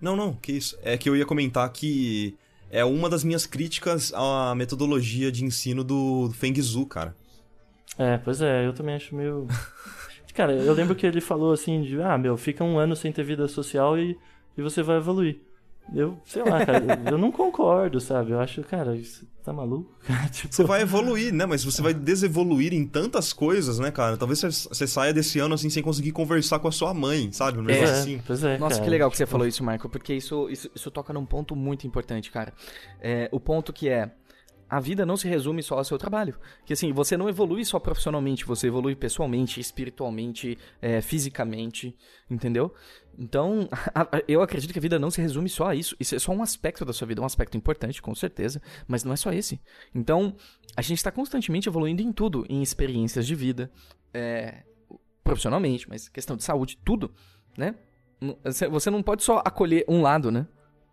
Não, 0.00 0.14
não, 0.14 0.34
que 0.34 0.52
isso. 0.52 0.78
É 0.82 0.98
que 0.98 1.08
eu 1.08 1.16
ia 1.16 1.24
comentar 1.24 1.70
que 1.72 2.36
é 2.70 2.84
uma 2.84 3.08
das 3.08 3.24
minhas 3.24 3.46
críticas 3.46 4.12
à 4.14 4.54
metodologia 4.54 5.32
de 5.32 5.44
ensino 5.44 5.82
do 5.82 6.30
Feng 6.34 6.60
Zhu, 6.60 6.86
cara. 6.86 7.16
É, 7.98 8.18
pois 8.18 8.42
é, 8.42 8.66
eu 8.66 8.72
também 8.72 8.96
acho 8.96 9.14
meio. 9.14 9.46
Cara, 10.34 10.52
eu 10.52 10.74
lembro 10.74 10.96
que 10.96 11.06
ele 11.06 11.20
falou 11.20 11.52
assim: 11.52 11.82
de, 11.82 12.02
ah, 12.02 12.18
meu, 12.18 12.36
fica 12.36 12.64
um 12.64 12.76
ano 12.76 12.96
sem 12.96 13.12
ter 13.12 13.22
vida 13.22 13.46
social 13.46 13.96
e, 13.96 14.18
e 14.58 14.62
você 14.62 14.82
vai 14.82 14.96
evoluir. 14.96 15.40
Eu, 15.92 16.18
sei 16.24 16.42
lá, 16.42 16.64
cara, 16.64 16.82
eu 17.10 17.18
não 17.18 17.30
concordo, 17.30 18.00
sabe? 18.00 18.30
Eu 18.32 18.40
acho, 18.40 18.62
cara, 18.62 18.96
isso 18.96 19.26
tá 19.44 19.52
maluco? 19.52 19.92
tipo... 20.32 20.54
Você 20.54 20.64
vai 20.64 20.80
evoluir, 20.82 21.32
né? 21.32 21.44
Mas 21.44 21.62
você 21.62 21.82
vai 21.82 21.92
desevoluir 21.92 22.72
em 22.72 22.86
tantas 22.86 23.32
coisas, 23.32 23.78
né, 23.78 23.90
cara? 23.90 24.16
Talvez 24.16 24.40
você 24.40 24.86
saia 24.86 25.12
desse 25.12 25.38
ano 25.38 25.54
assim 25.54 25.68
sem 25.68 25.82
conseguir 25.82 26.12
conversar 26.12 26.58
com 26.58 26.68
a 26.68 26.72
sua 26.72 26.94
mãe, 26.94 27.30
sabe? 27.32 27.58
Um 27.58 27.64
É, 27.68 27.74
negócio 27.74 27.94
assim. 27.96 28.22
pois 28.26 28.42
é, 28.42 28.56
Nossa, 28.56 28.76
cara. 28.76 28.84
que 28.84 28.90
legal 28.90 29.10
que 29.10 29.16
você 29.18 29.26
falou 29.26 29.46
isso, 29.46 29.62
Marco, 29.62 29.88
porque 29.88 30.14
isso, 30.14 30.48
isso, 30.48 30.70
isso 30.74 30.90
toca 30.90 31.12
num 31.12 31.26
ponto 31.26 31.54
muito 31.54 31.86
importante, 31.86 32.30
cara. 32.30 32.52
É, 33.00 33.28
o 33.30 33.38
ponto 33.38 33.72
que 33.72 33.88
é. 33.88 34.10
A 34.68 34.80
vida 34.80 35.04
não 35.06 35.16
se 35.16 35.28
resume 35.28 35.62
só 35.62 35.76
ao 35.76 35.84
seu 35.84 35.98
trabalho. 35.98 36.36
Que 36.64 36.72
assim, 36.72 36.92
você 36.92 37.16
não 37.16 37.28
evolui 37.28 37.64
só 37.64 37.78
profissionalmente, 37.78 38.44
você 38.44 38.66
evolui 38.68 38.96
pessoalmente, 38.96 39.60
espiritualmente, 39.60 40.58
é, 40.80 41.00
fisicamente, 41.00 41.96
entendeu? 42.30 42.74
Então, 43.18 43.68
a- 43.94 44.16
a- 44.16 44.22
eu 44.26 44.42
acredito 44.42 44.72
que 44.72 44.78
a 44.78 44.82
vida 44.82 44.98
não 44.98 45.10
se 45.10 45.20
resume 45.20 45.48
só 45.48 45.68
a 45.68 45.74
isso. 45.74 45.94
Isso 46.00 46.14
é 46.14 46.18
só 46.18 46.32
um 46.32 46.42
aspecto 46.42 46.84
da 46.84 46.92
sua 46.92 47.06
vida, 47.06 47.20
um 47.20 47.24
aspecto 47.26 47.56
importante, 47.56 48.00
com 48.02 48.14
certeza, 48.14 48.60
mas 48.88 49.04
não 49.04 49.12
é 49.12 49.16
só 49.16 49.32
esse. 49.32 49.60
Então, 49.94 50.34
a 50.76 50.82
gente 50.82 50.98
está 50.98 51.10
constantemente 51.12 51.68
evoluindo 51.68 52.02
em 52.02 52.10
tudo, 52.12 52.44
em 52.48 52.62
experiências 52.62 53.26
de 53.26 53.34
vida, 53.34 53.70
é, 54.12 54.62
profissionalmente, 55.22 55.88
mas 55.88 56.08
questão 56.08 56.36
de 56.36 56.44
saúde, 56.44 56.78
tudo, 56.84 57.12
né? 57.56 57.74
Você- 58.42 58.68
Você 58.68 58.90
não 58.90 59.02
pode 59.02 59.22
só 59.22 59.42
acolher 59.44 59.84
um 59.88 60.00
lado, 60.02 60.30
né? 60.30 60.46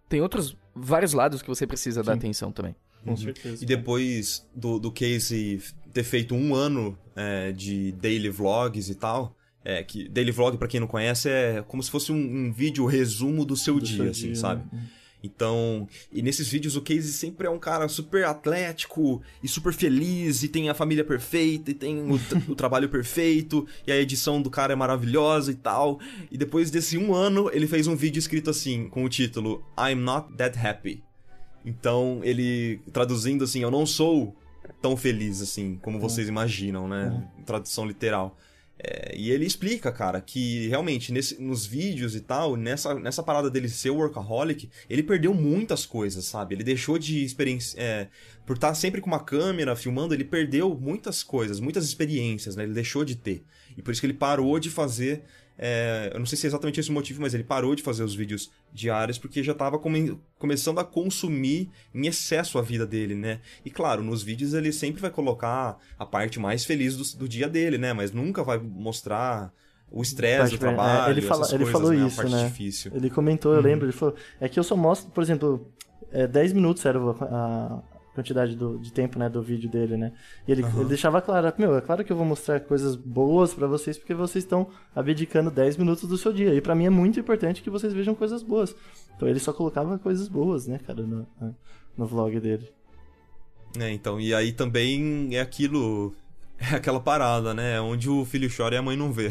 Tem 0.10 0.22
outros, 0.22 0.58
vários 0.76 1.14
lados 1.14 1.42
que 1.42 1.48
você 1.48 1.66
precisa 1.66 2.04
dar 2.04 2.14
atenção 2.14 2.52
também. 2.52 2.76
Com 3.04 3.18
certeza. 3.18 3.58
Uhum. 3.58 3.64
E 3.64 3.66
depois 3.66 4.48
do, 4.56 4.80
do 4.80 4.92
Casey 4.92 5.62
ter 5.94 6.04
feito 6.04 6.36
um 6.36 6.56
ano 6.56 6.98
é, 7.16 7.52
de 7.52 7.92
daily 7.94 8.30
vlogs 8.30 8.90
e 8.90 8.96
tal, 8.96 9.36
é, 9.64 9.84
que 9.84 10.08
daily 10.10 10.32
vlog, 10.32 10.58
pra 10.58 10.68
quem 10.68 10.80
não 10.80 10.88
conhece, 10.88 11.30
é 11.30 11.64
como 11.68 11.84
se 11.84 11.92
fosse 11.92 12.12
um, 12.12 12.16
um 12.16 12.52
vídeo 12.52 12.86
resumo 12.86 13.46
do 13.46 13.56
seu 13.56 13.76
Do 13.76 13.86
dia, 13.86 13.98
seu 13.98 14.10
assim, 14.10 14.26
dia, 14.28 14.36
sabe? 14.36 14.64
né? 14.72 14.84
Então, 15.24 15.88
e 16.12 16.22
nesses 16.24 16.48
vídeos 16.48 16.76
o 16.76 16.82
Casey 16.82 17.04
sempre 17.04 17.46
é 17.46 17.50
um 17.50 17.60
cara 17.60 17.88
super 17.88 18.26
atlético 18.26 19.22
e 19.44 19.48
super 19.48 19.72
feliz, 19.72 20.42
e 20.42 20.48
tem 20.48 20.68
a 20.68 20.74
família 20.74 21.04
perfeita, 21.04 21.70
e 21.70 21.76
tem 21.76 22.02
o, 22.02 22.20
o 22.50 22.56
trabalho 22.56 22.90
perfeito, 22.90 23.68
e 23.86 23.92
a 23.92 23.98
edição 23.98 24.42
do 24.42 24.50
cara 24.50 24.74
é 24.74 24.76
maravilhosa 24.76 25.52
e 25.52 25.56
tal. 25.56 26.00
E 26.32 26.38
depois 26.40 26.72
desse 26.72 26.98
um 26.98 27.14
ano, 27.14 27.52
ele 27.54 27.68
fez 27.68 27.86
um 27.86 27.96
vídeo 27.96 28.18
escrito 28.18 28.50
assim, 28.50 28.90
com 28.90 29.04
o 29.04 29.10
título 29.10 29.64
I'm 29.78 30.02
Not 30.02 30.34
That 30.38 30.58
Happy. 30.58 31.04
Então, 31.66 32.22
ele, 32.24 32.80
traduzindo 32.92 33.44
assim, 33.44 33.62
eu 33.62 33.72
não 33.72 33.86
sou 33.86 34.36
tão 34.82 34.98
feliz 34.98 35.42
assim, 35.42 35.78
como 35.82 36.00
vocês 36.00 36.28
imaginam, 36.28 36.88
né? 36.88 37.28
Tradução 37.46 37.86
literal. 37.86 38.38
É, 38.84 39.16
e 39.16 39.30
ele 39.30 39.46
explica, 39.46 39.92
cara, 39.92 40.20
que 40.20 40.68
realmente 40.68 41.12
nesse- 41.12 41.40
nos 41.40 41.68
vídeos 41.68 42.16
e 42.16 42.20
tal, 42.22 42.56
nessa, 42.56 42.96
nessa 42.96 43.22
parada 43.22 43.48
dele 43.48 43.70
ser 43.70 43.92
workaholic, 43.92 44.68
ele 44.90 45.04
perdeu 45.04 45.36
muitas 45.36 45.86
coisas, 45.86 46.26
sabe? 46.26 46.56
Ele 46.56 46.64
deixou 46.64 46.98
de 46.98 47.24
experiência. 47.24 47.80
é, 47.80 48.08
por 48.44 48.56
estar 48.56 48.74
sempre 48.74 49.00
com 49.00 49.06
uma 49.08 49.20
câmera 49.24 49.76
filmando, 49.76 50.16
ele 50.16 50.24
perdeu 50.24 50.76
muitas 50.76 51.22
coisas, 51.22 51.60
muitas 51.60 51.86
experiências, 51.86 52.56
né? 52.56 52.64
Ele 52.64 52.74
deixou 52.74 53.06
de 53.06 53.16
ter. 53.16 53.44
E 53.78 53.84
por 53.84 53.92
isso 53.92 54.02
que 54.02 54.08
ele 54.08 54.16
parou 54.16 54.60
de 54.60 54.72
fazer. 54.72 55.24
É, 55.64 56.10
eu 56.12 56.18
não 56.20 56.26
sei 56.26 56.36
se 56.40 56.48
é 56.48 56.50
exatamente 56.50 56.80
esse 56.80 56.90
o 56.90 56.94
motivo, 56.94 57.22
mas 57.22 57.36
ele 57.36 57.44
parou 57.44 57.76
de 57.76 57.84
fazer 57.84 58.04
os 58.04 58.16
vídeos 58.16 58.52
diários 58.74 59.20
porque 59.20 59.44
já 59.44 59.54
tava 59.54 59.78
come- 59.78 60.18
começando 60.40 60.80
a 60.80 60.84
consumir 60.84 61.70
em 61.94 62.08
excesso 62.08 62.58
a 62.58 62.64
vida 62.64 62.84
dele, 62.86 63.14
né? 63.14 63.40
E 63.64 63.70
claro, 63.70 64.04
nos 64.04 64.24
vídeos 64.24 64.56
ele 64.56 64.72
sempre 64.72 65.00
vai 65.00 65.12
colocar 65.12 65.78
a 66.00 66.06
parte 66.06 66.40
mais 66.40 66.66
feliz 66.66 66.98
do, 66.98 67.20
do 67.20 67.30
dia 67.30 67.48
dele, 67.48 67.78
né? 67.78 67.94
Mas 67.94 68.12
nunca 68.12 68.44
vai 68.44 68.58
mostrar 68.58 69.54
o 69.92 70.02
estresse 70.02 70.50
do 70.52 70.56
é, 70.56 70.58
trabalho, 70.58 71.14
ele 71.14 71.22
fala- 71.22 71.48
ele 71.54 71.66
falou 71.68 71.92
né? 71.92 72.08
isso, 72.08 72.28
né? 72.28 72.48
difícil. 72.48 72.92
Ele 72.96 73.10
comentou, 73.10 73.54
eu 73.54 73.62
lembro, 73.62 73.86
ele 73.86 73.92
falou. 73.92 74.16
É 74.40 74.50
que 74.50 74.58
eu 74.60 74.64
só 74.64 74.76
mostro, 74.76 75.12
por 75.12 75.22
exemplo, 75.22 75.72
é, 76.12 76.26
10 76.26 76.54
minutos 76.54 76.84
era 76.86 76.98
a 77.00 77.82
quantidade 78.14 78.56
do- 78.56 78.78
de 78.80 78.92
tempo, 78.92 79.18
né, 79.18 79.30
do 79.30 79.42
vídeo 79.42 79.70
dele, 79.70 79.96
né? 79.98 80.12
E 80.48 80.52
ele, 80.52 80.64
ele 80.64 80.86
deixava 80.86 81.22
claro, 81.22 81.52
meu, 81.58 81.76
é 81.76 81.82
claro 81.82 82.04
que 82.04 82.12
eu 82.12 82.16
vou 82.18 82.26
mostrar 82.26 82.60
coisas 82.60 82.96
boas 82.96 83.54
pra 83.54 83.68
vocês, 83.68 83.98
porque 83.98 84.14
vocês 84.14 84.44
estão 84.44 84.68
abdicando 84.96 85.50
10 85.50 85.78
minutos 85.78 86.08
do 86.10 86.18
seu 86.18 86.34
dia. 86.34 86.54
E 86.54 86.60
pra 86.62 86.76
mim 86.76 86.86
é 86.86 86.90
muito 86.90 87.20
importante 87.20 87.62
que 87.62 87.70
vocês 87.70 87.94
vejam 87.94 88.14
coisas 88.14 88.44
boas. 88.44 88.76
Então 89.16 89.28
ele 89.28 89.40
só 89.40 89.54
colocava 89.54 89.98
coisas 90.00 90.28
boas, 90.28 90.68
né, 90.68 90.80
cara, 90.86 91.04
no, 91.04 91.26
no 91.98 92.06
vlog 92.06 92.40
dele. 92.40 92.70
É, 93.80 93.90
então, 93.92 94.20
e 94.20 94.34
aí 94.34 94.52
também 94.52 95.30
é 95.36 95.40
aquilo. 95.42 96.14
É 96.60 96.76
aquela 96.76 97.00
parada, 97.00 97.54
né? 97.54 97.80
Onde 97.82 98.08
o 98.10 98.24
filho 98.26 98.48
chora 98.56 98.76
e 98.76 98.78
a 98.78 98.82
mãe 98.84 98.96
não 98.98 99.12
vê. 99.12 99.30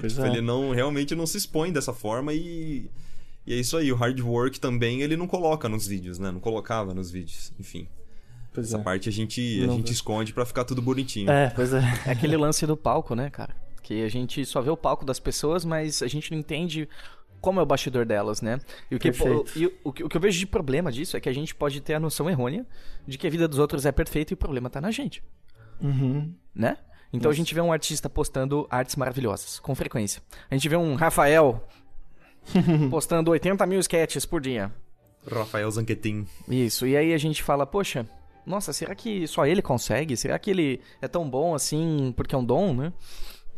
pois 0.00 0.14
Tipo, 0.14 0.24
é. 0.26 0.30
Ele 0.30 0.40
não 0.40 0.70
realmente 0.72 1.14
não 1.14 1.26
se 1.26 1.36
expõe 1.36 1.70
dessa 1.70 1.92
forma 1.92 2.32
e. 2.32 2.90
E 3.46 3.52
é 3.52 3.56
isso 3.56 3.76
aí, 3.76 3.92
o 3.92 3.96
hard 3.96 4.18
work 4.20 4.58
também 4.58 5.02
ele 5.02 5.16
não 5.16 5.26
coloca 5.26 5.68
nos 5.68 5.86
vídeos, 5.86 6.18
né? 6.18 6.30
Não 6.30 6.40
colocava 6.40 6.94
nos 6.94 7.10
vídeos. 7.10 7.52
Enfim, 7.58 7.88
Pois 8.52 8.68
essa 8.68 8.78
é. 8.78 8.82
parte 8.82 9.08
a 9.08 9.12
gente, 9.12 9.62
a 9.62 9.66
Não 9.66 9.76
gente 9.76 9.88
vê. 9.88 9.92
esconde 9.92 10.32
pra 10.32 10.46
ficar 10.46 10.64
tudo 10.64 10.80
bonitinho. 10.80 11.30
É, 11.30 11.50
pois 11.50 11.72
é. 11.74 11.80
É 12.06 12.12
aquele 12.12 12.36
lance 12.36 12.66
do 12.66 12.76
palco, 12.76 13.14
né, 13.14 13.28
cara? 13.30 13.54
Que 13.82 14.02
a 14.02 14.08
gente 14.08 14.44
só 14.46 14.60
vê 14.62 14.70
o 14.70 14.76
palco 14.76 15.04
das 15.04 15.18
pessoas, 15.20 15.64
mas 15.64 16.02
a 16.02 16.06
gente 16.06 16.30
não 16.30 16.38
entende 16.38 16.88
como 17.40 17.60
é 17.60 17.62
o 17.62 17.66
bastidor 17.66 18.06
delas, 18.06 18.40
né? 18.40 18.58
E 18.90 18.96
o 18.96 18.98
que, 18.98 19.10
Perfeito. 19.12 19.58
e 19.58 19.66
o, 19.66 19.72
o 19.84 19.92
que 19.92 20.02
o 20.04 20.08
que 20.08 20.16
eu 20.16 20.20
vejo 20.20 20.38
de 20.38 20.46
problema 20.46 20.90
disso 20.90 21.14
é 21.14 21.20
que 21.20 21.28
a 21.28 21.32
gente 21.34 21.54
pode 21.54 21.80
ter 21.82 21.92
a 21.92 22.00
noção 22.00 22.30
errônea 22.30 22.64
de 23.06 23.18
que 23.18 23.26
a 23.26 23.30
vida 23.30 23.46
dos 23.46 23.58
outros 23.58 23.84
é 23.84 23.92
perfeita 23.92 24.32
e 24.32 24.34
o 24.34 24.38
problema 24.38 24.70
tá 24.70 24.80
na 24.80 24.90
gente, 24.90 25.22
Uhum. 25.82 26.32
né? 26.54 26.78
Então 27.12 27.30
a 27.30 27.34
gente 27.34 27.54
vê 27.54 27.60
um 27.60 27.70
artista 27.72 28.08
postando 28.08 28.66
artes 28.70 28.96
maravilhosas, 28.96 29.58
com 29.60 29.74
frequência. 29.74 30.22
A 30.50 30.54
gente 30.54 30.68
vê 30.68 30.76
um 30.76 30.94
Rafael 30.94 31.62
postando 32.90 33.30
80 33.30 33.66
mil 33.66 33.80
sketches 33.80 34.24
por 34.26 34.40
dia. 34.40 34.72
Rafael 35.30 35.70
Zanquetin. 35.70 36.26
Isso, 36.48 36.86
e 36.86 36.96
aí 36.96 37.14
a 37.14 37.18
gente 37.18 37.42
fala, 37.42 37.66
poxa, 37.66 38.06
nossa, 38.44 38.72
será 38.72 38.94
que 38.94 39.26
só 39.26 39.46
ele 39.46 39.62
consegue? 39.62 40.16
Será 40.16 40.38
que 40.38 40.50
ele 40.50 40.80
é 41.00 41.08
tão 41.08 41.28
bom 41.28 41.54
assim 41.54 42.12
porque 42.16 42.34
é 42.34 42.38
um 42.38 42.44
dom, 42.44 42.74
né? 42.74 42.92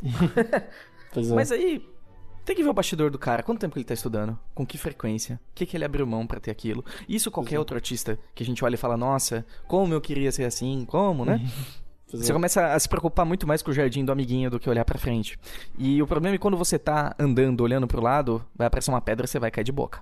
Pois 1.12 1.30
é. 1.30 1.34
Mas 1.34 1.50
aí, 1.50 1.82
tem 2.44 2.54
que 2.54 2.62
ver 2.62 2.68
o 2.68 2.74
bastidor 2.74 3.10
do 3.10 3.18
cara. 3.18 3.42
Quanto 3.42 3.58
tempo 3.58 3.72
que 3.72 3.78
ele 3.78 3.84
tá 3.84 3.94
estudando? 3.94 4.38
Com 4.54 4.66
que 4.66 4.76
frequência? 4.76 5.40
O 5.50 5.54
que, 5.54 5.64
que 5.64 5.76
ele 5.76 5.84
abriu 5.84 6.06
mão 6.06 6.26
pra 6.26 6.38
ter 6.38 6.50
aquilo? 6.50 6.84
Isso 7.08 7.30
qualquer 7.30 7.58
outro 7.58 7.74
artista 7.74 8.18
que 8.34 8.42
a 8.42 8.46
gente 8.46 8.64
olha 8.64 8.74
e 8.74 8.78
fala, 8.78 8.96
nossa, 8.96 9.46
como 9.66 9.94
eu 9.94 10.00
queria 10.00 10.30
ser 10.30 10.44
assim, 10.44 10.84
como, 10.84 11.24
né? 11.24 11.40
Você 12.08 12.30
é. 12.30 12.34
começa 12.34 12.72
a 12.72 12.78
se 12.78 12.88
preocupar 12.88 13.26
muito 13.26 13.46
mais 13.46 13.62
com 13.62 13.70
o 13.70 13.74
jardim 13.74 14.04
do 14.04 14.12
amiguinho 14.12 14.48
do 14.50 14.60
que 14.60 14.70
olhar 14.70 14.84
pra 14.84 14.98
frente. 14.98 15.38
E 15.76 16.00
o 16.00 16.06
problema 16.06 16.34
é 16.34 16.38
que 16.38 16.42
quando 16.42 16.56
você 16.56 16.78
tá 16.78 17.14
andando, 17.18 17.60
olhando 17.62 17.86
pro 17.86 18.00
lado, 18.00 18.44
vai 18.54 18.66
aparecer 18.68 18.90
uma 18.90 19.00
pedra 19.00 19.24
e 19.26 19.28
você 19.28 19.38
vai 19.40 19.50
cair 19.50 19.64
de 19.64 19.72
boca. 19.72 20.00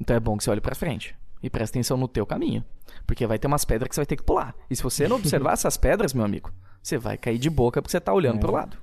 Então 0.00 0.16
é 0.16 0.20
bom 0.20 0.36
que 0.36 0.44
você 0.44 0.50
olhe 0.50 0.60
pra 0.60 0.74
frente. 0.74 1.14
E 1.42 1.48
preste 1.48 1.72
atenção 1.72 1.96
no 1.96 2.08
teu 2.08 2.26
caminho. 2.26 2.64
Porque 3.06 3.24
vai 3.26 3.38
ter 3.38 3.46
umas 3.46 3.64
pedras 3.64 3.88
que 3.88 3.94
você 3.94 4.00
vai 4.00 4.06
ter 4.06 4.16
que 4.16 4.22
pular. 4.24 4.54
E 4.68 4.74
se 4.74 4.82
você 4.82 5.06
não 5.06 5.16
observar 5.18 5.52
essas 5.52 5.76
pedras, 5.76 6.12
meu 6.12 6.24
amigo, 6.24 6.52
você 6.82 6.98
vai 6.98 7.16
cair 7.16 7.38
de 7.38 7.48
boca 7.48 7.80
porque 7.80 7.92
você 7.92 8.00
tá 8.00 8.12
olhando 8.12 8.38
É. 8.38 8.40
pro 8.40 8.52
lado. 8.52 8.76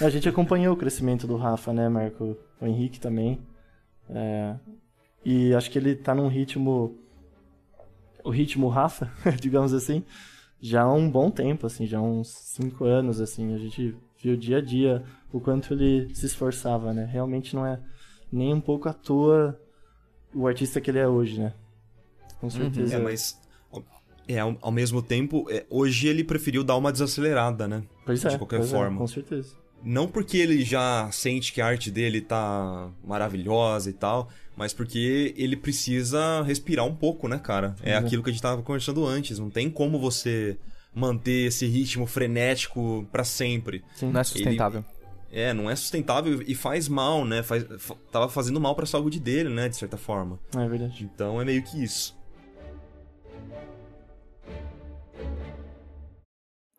A 0.00 0.08
gente 0.08 0.28
acompanhou 0.28 0.74
o 0.74 0.76
crescimento 0.76 1.26
do 1.26 1.36
Rafa, 1.36 1.72
né, 1.72 1.88
Marco? 1.88 2.36
O 2.60 2.66
Henrique 2.66 3.00
também. 3.00 3.40
É, 4.08 4.54
E 5.24 5.52
acho 5.54 5.68
que 5.70 5.78
ele 5.78 5.96
tá 5.96 6.14
num 6.14 6.28
ritmo. 6.28 6.96
O 8.22 8.30
ritmo 8.30 8.68
Rafa, 8.68 9.10
digamos 9.40 9.72
assim, 9.74 10.04
já 10.60 10.82
há 10.82 10.92
um 10.92 11.10
bom 11.10 11.30
tempo, 11.30 11.66
assim, 11.66 11.86
já 11.86 11.98
há 11.98 12.02
uns 12.02 12.28
cinco 12.28 12.84
anos, 12.84 13.20
assim. 13.20 13.54
A 13.54 13.58
gente 13.58 13.96
viu 14.22 14.36
dia 14.36 14.58
a 14.58 14.60
dia 14.60 15.02
o 15.32 15.40
quanto 15.40 15.72
ele 15.72 16.14
se 16.14 16.26
esforçava, 16.26 16.92
né? 16.92 17.08
Realmente 17.10 17.54
não 17.54 17.64
é 17.64 17.80
nem 18.30 18.52
um 18.52 18.60
pouco 18.60 18.88
à 18.88 18.92
toa 18.92 19.58
o 20.34 20.46
artista 20.46 20.80
que 20.80 20.90
ele 20.90 20.98
é 20.98 21.08
hoje, 21.08 21.40
né? 21.40 21.54
Com 22.40 22.50
certeza. 22.50 22.96
É, 22.96 22.98
mas. 22.98 23.38
É, 24.28 24.38
ao, 24.38 24.56
ao 24.60 24.70
mesmo 24.70 25.02
tempo, 25.02 25.46
é, 25.50 25.66
hoje 25.68 26.06
ele 26.06 26.22
preferiu 26.22 26.62
dar 26.62 26.76
uma 26.76 26.92
desacelerada, 26.92 27.66
né? 27.66 27.82
Pois 28.06 28.24
é, 28.24 28.28
de 28.28 28.38
qualquer 28.38 28.58
pois 28.58 28.72
é, 28.72 28.76
forma. 28.76 28.98
com 28.98 29.06
certeza. 29.06 29.56
Não 29.82 30.06
porque 30.06 30.36
ele 30.36 30.62
já 30.62 31.10
sente 31.10 31.52
que 31.52 31.60
a 31.60 31.66
arte 31.66 31.90
dele 31.90 32.20
tá 32.20 32.90
maravilhosa 33.02 33.88
e 33.88 33.94
tal, 33.94 34.28
mas 34.60 34.74
porque 34.74 35.32
ele 35.38 35.56
precisa 35.56 36.42
respirar 36.42 36.84
um 36.84 36.94
pouco, 36.94 37.26
né, 37.26 37.38
cara? 37.38 37.74
É 37.82 37.92
Exato. 37.92 38.06
aquilo 38.06 38.22
que 38.22 38.28
a 38.28 38.32
gente 38.34 38.42
tava 38.42 38.60
conversando 38.62 39.06
antes. 39.06 39.38
Não 39.38 39.48
tem 39.48 39.70
como 39.70 39.98
você 39.98 40.58
manter 40.94 41.46
esse 41.46 41.66
ritmo 41.66 42.06
frenético 42.06 43.08
pra 43.10 43.24
sempre. 43.24 43.82
Sim. 43.94 44.10
Não 44.12 44.20
é 44.20 44.24
sustentável. 44.24 44.84
É, 45.32 45.54
não 45.54 45.70
é 45.70 45.74
sustentável 45.76 46.42
e 46.46 46.54
faz 46.54 46.88
mal, 46.88 47.24
né? 47.24 47.42
Faz, 47.42 47.64
fa- 47.78 47.96
tava 48.12 48.28
fazendo 48.28 48.60
mal 48.60 48.74
pra 48.74 48.84
saúde 48.84 49.18
dele, 49.18 49.48
né, 49.48 49.66
de 49.68 49.76
certa 49.76 49.96
forma. 49.96 50.38
É 50.54 50.68
verdade. 50.68 51.04
Então 51.04 51.40
é 51.40 51.44
meio 51.44 51.62
que 51.62 51.82
isso. 51.82 52.14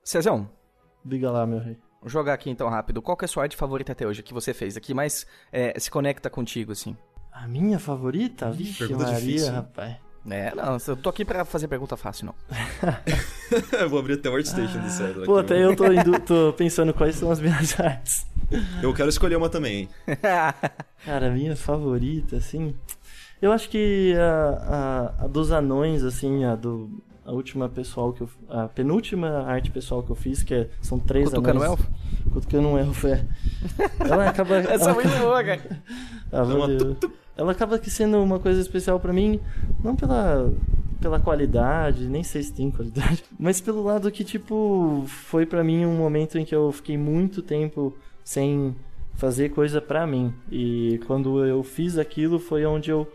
Cezão, 0.03 0.49
Diga 1.03 1.31
lá, 1.31 1.47
meu 1.47 1.57
rei. 1.59 1.77
vou 1.99 2.09
jogar 2.09 2.33
aqui 2.33 2.49
então 2.49 2.69
rápido. 2.69 3.01
Qual 3.01 3.17
que 3.17 3.23
é 3.23 3.27
a 3.27 3.29
sua 3.29 3.41
arte 3.43 3.55
favorita 3.57 3.91
até 3.91 4.05
hoje 4.05 4.21
que 4.21 4.33
você 4.35 4.53
fez? 4.53 4.77
A 4.77 4.79
que 4.81 4.93
mais 4.93 5.25
é, 5.51 5.79
se 5.79 5.89
conecta 5.89 6.29
contigo, 6.29 6.71
assim? 6.73 6.95
A 7.31 7.47
minha 7.47 7.79
favorita? 7.79 8.51
Vixe, 8.51 8.79
pergunta 8.79 9.11
Maria, 9.11 9.19
difícil, 9.19 9.53
rapaz. 9.53 9.95
É, 10.29 10.53
não, 10.53 10.77
eu 10.87 10.95
tô 10.95 11.09
aqui 11.09 11.25
pra 11.25 11.43
fazer 11.43 11.67
pergunta 11.67 11.97
fácil, 11.97 12.27
não. 12.27 12.35
Eu 13.79 13.89
vou 13.89 13.99
abrir 13.99 14.13
até 14.13 14.29
o 14.29 14.35
Artstation 14.35 14.79
do 14.79 14.89
César. 14.89 15.25
Pô, 15.25 15.37
até 15.39 15.61
eu 15.61 15.75
tô, 15.75 15.91
indo, 15.91 16.17
tô 16.21 16.53
pensando 16.53 16.93
quais 16.93 17.15
são 17.15 17.29
as 17.29 17.41
minhas 17.41 17.77
artes. 17.81 18.25
Eu 18.81 18.93
quero 18.93 19.09
escolher 19.09 19.35
uma 19.35 19.49
também. 19.49 19.89
Cara, 21.03 21.27
a 21.27 21.29
minha 21.31 21.53
favorita, 21.55 22.37
assim. 22.37 22.73
Eu 23.41 23.51
acho 23.51 23.69
que 23.69 24.13
a, 24.15 25.13
a, 25.19 25.25
a 25.25 25.27
dos 25.27 25.51
anões, 25.51 26.03
assim, 26.03 26.45
a 26.45 26.55
do. 26.55 27.03
A 27.25 27.31
última 27.31 27.69
pessoal 27.69 28.11
que 28.13 28.21
eu. 28.21 28.29
A 28.49 28.67
penúltima 28.67 29.43
arte 29.43 29.69
pessoal 29.69 30.01
que 30.01 30.09
eu 30.09 30.15
fiz, 30.15 30.41
que 30.41 30.53
é, 30.53 30.69
são 30.81 30.97
três 30.97 31.29
Cutucando 31.29 31.63
anões. 31.63 31.69
elfo? 31.79 31.91
Cutucando 32.33 32.67
um 32.67 32.77
elfo, 32.77 33.07
é. 33.07 33.25
Ela 33.99 34.29
acaba. 34.29 34.55
Essa 34.71 34.71
é 34.71 34.75
ela, 34.87 34.93
muito 34.95 35.19
boa, 35.19 35.43
cara. 35.43 35.83
Ah, 36.31 36.43
Uma 36.43 36.57
valeu. 36.59 36.97
Ela 37.37 37.51
acaba 37.51 37.77
que 37.79 37.89
sendo 37.89 38.17
uma 38.21 38.39
coisa 38.39 38.59
especial 38.59 38.99
pra 38.99 39.13
mim, 39.13 39.39
não 39.83 39.95
pela, 39.95 40.51
pela 40.99 41.19
qualidade, 41.19 42.07
nem 42.07 42.23
sei 42.23 42.43
se 42.43 42.53
tem 42.53 42.69
qualidade, 42.69 43.23
mas 43.39 43.61
pelo 43.61 43.83
lado 43.83 44.11
que, 44.11 44.23
tipo, 44.23 45.03
foi 45.07 45.45
pra 45.45 45.63
mim 45.63 45.85
um 45.85 45.95
momento 45.95 46.37
em 46.37 46.45
que 46.45 46.53
eu 46.55 46.71
fiquei 46.71 46.97
muito 46.97 47.41
tempo 47.41 47.95
sem 48.23 48.75
fazer 49.13 49.49
coisa 49.49 49.79
pra 49.81 50.05
mim. 50.07 50.33
E 50.51 50.99
quando 51.07 51.43
eu 51.45 51.63
fiz 51.63 51.97
aquilo 51.97 52.39
foi 52.39 52.65
onde 52.65 52.89
eu, 52.91 53.07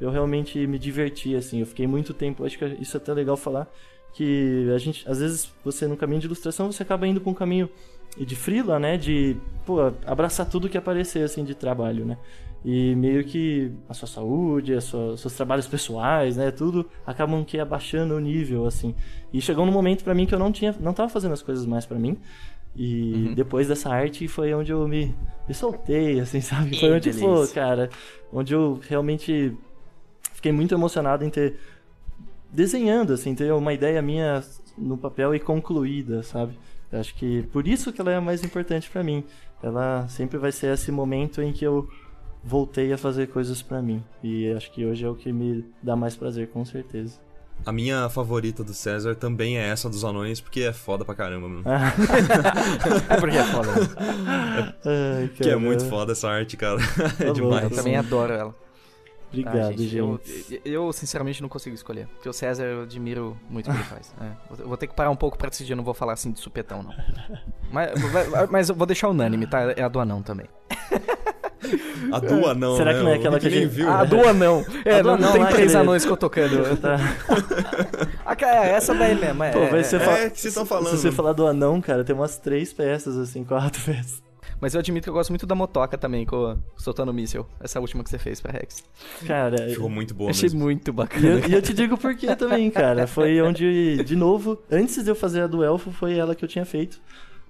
eu 0.00 0.10
realmente 0.10 0.66
me 0.66 0.78
diverti, 0.78 1.34
assim. 1.34 1.60
Eu 1.60 1.66
fiquei 1.66 1.86
muito 1.86 2.14
tempo, 2.14 2.44
acho 2.44 2.58
que 2.58 2.64
isso 2.80 2.96
é 2.96 2.98
até 2.98 3.12
legal 3.12 3.36
falar, 3.36 3.70
que 4.12 4.70
a 4.74 4.78
gente, 4.78 5.08
às 5.08 5.20
vezes, 5.20 5.52
você 5.64 5.86
no 5.86 5.96
caminho 5.96 6.20
de 6.20 6.26
ilustração, 6.26 6.70
você 6.70 6.82
acaba 6.82 7.06
indo 7.06 7.20
pra 7.20 7.30
um 7.30 7.34
caminho 7.34 7.68
de 8.16 8.36
frila, 8.36 8.78
né? 8.78 8.96
De, 8.96 9.36
pô, 9.66 9.80
abraçar 10.06 10.48
tudo 10.48 10.68
que 10.68 10.78
aparecer, 10.78 11.22
assim, 11.22 11.44
de 11.44 11.54
trabalho, 11.54 12.04
né? 12.04 12.16
E 12.64 12.94
meio 12.96 13.22
que 13.24 13.70
a 13.88 13.94
sua 13.94 14.08
saúde, 14.08 14.74
a 14.74 14.80
sua, 14.80 15.16
seus 15.16 15.32
trabalhos 15.34 15.68
pessoais, 15.68 16.36
né? 16.36 16.50
Tudo 16.50 16.88
acabam 17.06 17.44
que 17.44 17.58
abaixando 17.58 18.14
o 18.14 18.20
nível, 18.20 18.66
assim. 18.66 18.94
E 19.32 19.40
chegou 19.40 19.64
num 19.64 19.72
momento 19.72 20.02
pra 20.02 20.14
mim 20.14 20.26
que 20.26 20.34
eu 20.34 20.38
não 20.38 20.50
tinha, 20.50 20.74
não 20.80 20.92
tava 20.92 21.08
fazendo 21.08 21.32
as 21.32 21.42
coisas 21.42 21.64
mais 21.64 21.86
pra 21.86 21.98
mim. 21.98 22.18
E 22.76 23.32
depois 23.34 23.68
dessa 23.68 23.90
arte 23.90 24.28
foi 24.28 24.52
onde 24.54 24.72
eu 24.72 24.86
me, 24.86 25.14
me 25.48 25.54
soltei, 25.54 26.20
assim, 26.20 26.40
sabe? 26.40 26.78
Foi 26.78 26.92
onde, 26.92 27.12
pô, 27.14 27.46
cara, 27.48 27.90
onde 28.32 28.54
eu 28.54 28.80
realmente 28.88 29.56
fiquei 30.38 30.52
muito 30.52 30.72
emocionado 30.72 31.24
em 31.24 31.30
ter 31.30 31.56
desenhando, 32.52 33.12
assim, 33.12 33.34
ter 33.34 33.52
uma 33.52 33.72
ideia 33.72 34.00
minha 34.00 34.42
no 34.76 34.96
papel 34.96 35.34
e 35.34 35.40
concluída, 35.40 36.22
sabe? 36.22 36.56
Eu 36.92 37.00
acho 37.00 37.12
que 37.16 37.42
por 37.52 37.66
isso 37.66 37.92
que 37.92 38.00
ela 38.00 38.12
é 38.12 38.16
a 38.16 38.20
mais 38.20 38.44
importante 38.44 38.88
pra 38.88 39.02
mim. 39.02 39.24
Ela 39.60 40.06
sempre 40.08 40.38
vai 40.38 40.52
ser 40.52 40.72
esse 40.72 40.92
momento 40.92 41.42
em 41.42 41.52
que 41.52 41.64
eu 41.64 41.88
voltei 42.42 42.92
a 42.92 42.96
fazer 42.96 43.26
coisas 43.26 43.60
pra 43.60 43.82
mim. 43.82 44.00
E 44.22 44.50
acho 44.52 44.70
que 44.70 44.86
hoje 44.86 45.04
é 45.04 45.08
o 45.08 45.14
que 45.16 45.32
me 45.32 45.64
dá 45.82 45.96
mais 45.96 46.14
prazer, 46.14 46.48
com 46.48 46.64
certeza. 46.64 47.18
A 47.66 47.72
minha 47.72 48.08
favorita 48.08 48.62
do 48.62 48.72
César 48.72 49.16
também 49.16 49.58
é 49.58 49.68
essa 49.68 49.90
dos 49.90 50.04
anões, 50.04 50.40
porque 50.40 50.60
é 50.60 50.72
foda 50.72 51.04
pra 51.04 51.16
caramba, 51.16 51.48
mano. 51.48 51.64
É 53.10 53.16
porque 53.18 53.36
é 53.36 53.44
foda. 53.44 53.72
né? 53.72 54.74
Ai, 54.86 55.28
Que 55.34 55.50
é 55.50 55.56
muito 55.56 55.84
foda 55.86 56.12
essa 56.12 56.28
arte, 56.30 56.56
cara. 56.56 56.78
é 57.18 57.24
louco. 57.24 57.40
demais. 57.40 57.64
Eu 57.64 57.70
também 57.76 57.96
adoro 57.96 58.32
ela. 58.32 58.67
Obrigado, 59.30 59.54
Tá, 59.56 59.72
gente. 59.72 59.96
Eu, 59.96 60.20
eu, 60.64 60.92
sinceramente, 60.92 61.42
não 61.42 61.48
consigo 61.48 61.74
escolher. 61.74 62.06
Porque 62.14 62.28
o 62.28 62.32
César, 62.32 62.64
eu 62.64 62.82
admiro 62.82 63.36
muito 63.50 63.68
o 63.68 63.72
que 63.72 63.76
ele 63.78 63.84
faz. 63.88 64.14
É, 64.20 64.54
vou- 64.64 64.76
ter 64.76 64.86
que 64.86 64.94
parar 64.94 65.10
um 65.10 65.16
pouco 65.16 65.36
pra 65.36 65.50
decidir, 65.50 65.72
eu 65.72 65.76
não 65.76 65.84
vou 65.84 65.94
falar 65.94 66.14
assim 66.14 66.32
de 66.32 66.40
supetão, 66.40 66.82
não. 66.82 66.94
Mas, 67.70 67.90
mas 68.50 68.68
eu 68.68 68.74
vou 68.74 68.86
deixar 68.86 69.08
unânime, 69.08 69.46
tá? 69.46 69.72
É 69.76 69.82
a 69.82 69.88
do 69.88 70.00
anão 70.00 70.22
também. 70.22 70.46
A 72.12 72.20
do 72.20 72.46
anão, 72.46 72.76
Será 72.76 72.92
né? 72.92 72.98
que 72.98 73.04
não 73.04 73.10
é 73.10 73.14
aquela 73.16 73.40
que 73.40 73.46
a 73.48 73.50
gente- 73.50 73.66
viu. 73.66 73.88
Ah, 73.90 74.00
a 74.00 74.04
do 74.04 74.26
anão. 74.26 74.64
É, 74.84 74.94
A 75.00 75.02
do 75.02 75.08
não, 75.08 75.14
anão 75.16 75.32
tem 75.32 75.42
lá, 75.42 75.48
três 75.50 75.74
anões 75.74 76.04
que 76.04 76.10
eu 76.10 76.16
tocando. 76.16 76.76
Tá. 76.76 76.96
É 78.46 78.70
essa 78.70 78.94
daí 78.94 79.14
mesmo. 79.14 79.42
É, 79.42 79.50
Pô, 79.50 79.58
É, 79.58 79.82
fa- 79.84 80.30
que 80.30 80.38
vocês 80.40 80.44
estão 80.44 80.64
falando. 80.64 80.90
Se 80.90 80.98
você 81.02 81.12
falar 81.12 81.32
do 81.32 81.46
anão, 81.46 81.80
cara, 81.80 82.04
tem 82.04 82.14
umas 82.14 82.38
três 82.38 82.72
peças, 82.72 83.16
assim, 83.18 83.42
quatro 83.44 83.82
peças. 83.82 84.22
Mas 84.60 84.74
eu 84.74 84.80
admito 84.80 85.04
que 85.04 85.08
eu 85.10 85.14
gosto 85.14 85.30
muito 85.30 85.46
da 85.46 85.54
motoca 85.54 85.96
também, 85.96 86.26
com, 86.26 86.58
soltando 86.76 87.12
míssil. 87.14 87.46
Essa 87.60 87.78
última 87.80 88.02
que 88.02 88.10
você 88.10 88.18
fez 88.18 88.40
pra 88.40 88.50
Rex. 88.52 88.82
Cara, 89.26 89.68
Ficou 89.68 89.88
muito 89.88 90.14
boa 90.14 90.30
Achei 90.30 90.48
mesmo. 90.48 90.60
muito 90.60 90.88
E 90.88 90.92
bacana. 90.92 91.26
eu, 91.26 91.48
e 91.48 91.52
eu 91.54 91.62
te 91.62 91.72
digo 91.72 91.96
por 91.96 92.14
quê 92.16 92.34
também, 92.34 92.68
cara. 92.72 93.06
Foi 93.06 93.40
onde, 93.40 94.02
de 94.04 94.16
novo, 94.16 94.58
antes 94.70 95.02
de 95.02 95.10
eu 95.10 95.14
fazer 95.14 95.42
a 95.42 95.46
do 95.46 95.62
Elfo, 95.62 95.90
foi 95.92 96.14
ela 96.18 96.34
que 96.34 96.44
eu 96.44 96.48
tinha 96.48 96.64
feito. 96.64 97.00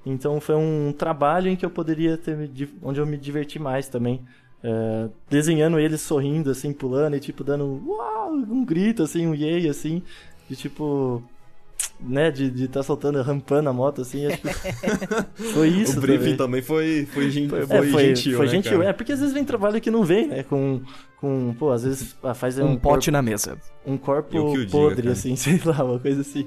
Então 0.05 0.41
foi 0.41 0.55
um 0.55 0.93
trabalho 0.97 1.49
em 1.51 1.57
que 1.57 1.65
eu 1.65 1.71
poderia 1.71 2.17
ter. 2.17 2.51
onde 2.83 3.01
eu 3.01 3.07
me 3.07 3.17
diverti 3.17 3.59
mais 3.59 3.89
também. 3.89 4.23
É, 4.63 5.09
desenhando 5.31 5.79
eles 5.79 6.01
sorrindo, 6.01 6.51
assim, 6.51 6.73
pulando 6.73 7.15
e 7.17 7.21
tipo 7.21 7.45
dando 7.45 7.65
um, 7.65 7.89
uau, 7.91 8.33
um 8.33 8.65
grito, 8.65 9.03
assim, 9.03 9.27
um 9.27 9.35
yay, 9.35 9.69
assim. 9.69 10.03
De 10.49 10.57
tipo. 10.57 11.23
Né, 12.01 12.31
de 12.31 12.45
estar 12.65 12.75
tá 12.79 12.83
soltando, 12.85 13.21
rampando 13.23 13.69
a 13.69 13.73
moto, 13.73 14.03
assim. 14.03 14.25
Acho 14.27 14.39
que 14.39 14.49
foi 15.53 15.69
isso. 15.69 15.99
o 15.99 16.01
briefing 16.01 16.37
também. 16.37 16.37
também 16.37 16.63
foi, 16.63 17.09
foi, 17.13 17.29
gen- 17.29 17.49
foi, 17.49 17.61
É, 17.63 17.67
foi, 17.67 17.89
gentil, 18.15 18.37
foi 18.37 18.47
né, 18.47 18.53
gentil. 18.53 18.79
cara? 18.79 18.91
É, 18.91 18.93
porque 18.93 19.11
às 19.13 19.19
vezes 19.19 19.35
vem 19.35 19.45
trabalho 19.45 19.81
que 19.81 19.91
não 19.91 20.05
vem, 20.05 20.29
né? 20.29 20.45
Com. 20.45 20.81
com 21.21 21.53
pô, 21.59 21.73
às 21.73 21.83
vezes 21.83 22.15
faz 22.37 22.57
Um 22.61 22.67
um, 22.69 22.77
pote 22.77 23.11
na 23.11 23.21
mesa. 23.21 23.59
um 23.85 23.99
corpo 23.99 24.53
diga, 24.55 24.71
podre, 24.71 25.03
cara. 25.03 25.13
assim, 25.13 25.35
sei 25.37 25.61
lá, 25.65 25.83
uma 25.83 25.99
coisa 25.99 26.21
assim. 26.21 26.47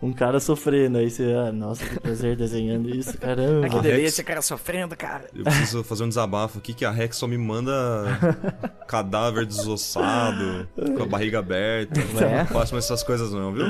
Um 0.00 0.12
cara 0.12 0.38
sofrendo, 0.38 0.98
aí 0.98 1.10
você, 1.10 1.34
ah, 1.34 1.50
nossa, 1.50 1.84
que 1.84 1.98
prazer 1.98 2.36
desenhando 2.36 2.88
isso, 2.88 3.18
caramba. 3.18 3.66
Ah, 3.66 3.70
que 3.70 3.80
delícia, 3.80 3.96
Rex- 4.02 4.12
esse 4.12 4.22
cara 4.22 4.40
sofrendo, 4.40 4.96
cara. 4.96 5.24
Eu 5.34 5.42
preciso 5.42 5.82
fazer 5.82 6.04
um 6.04 6.08
desabafo 6.08 6.58
aqui 6.58 6.72
que 6.72 6.84
a 6.84 6.92
Rex 6.92 7.16
só 7.16 7.26
me 7.26 7.36
manda 7.36 7.72
cadáver 8.86 9.44
desossado, 9.46 10.68
com 10.96 11.02
a 11.02 11.06
barriga 11.06 11.40
aberta. 11.40 12.00
É? 12.00 12.38
Não 12.38 12.46
faço 12.46 12.72
mais 12.72 12.84
essas 12.84 13.02
coisas 13.02 13.32
não, 13.32 13.52
viu? 13.52 13.66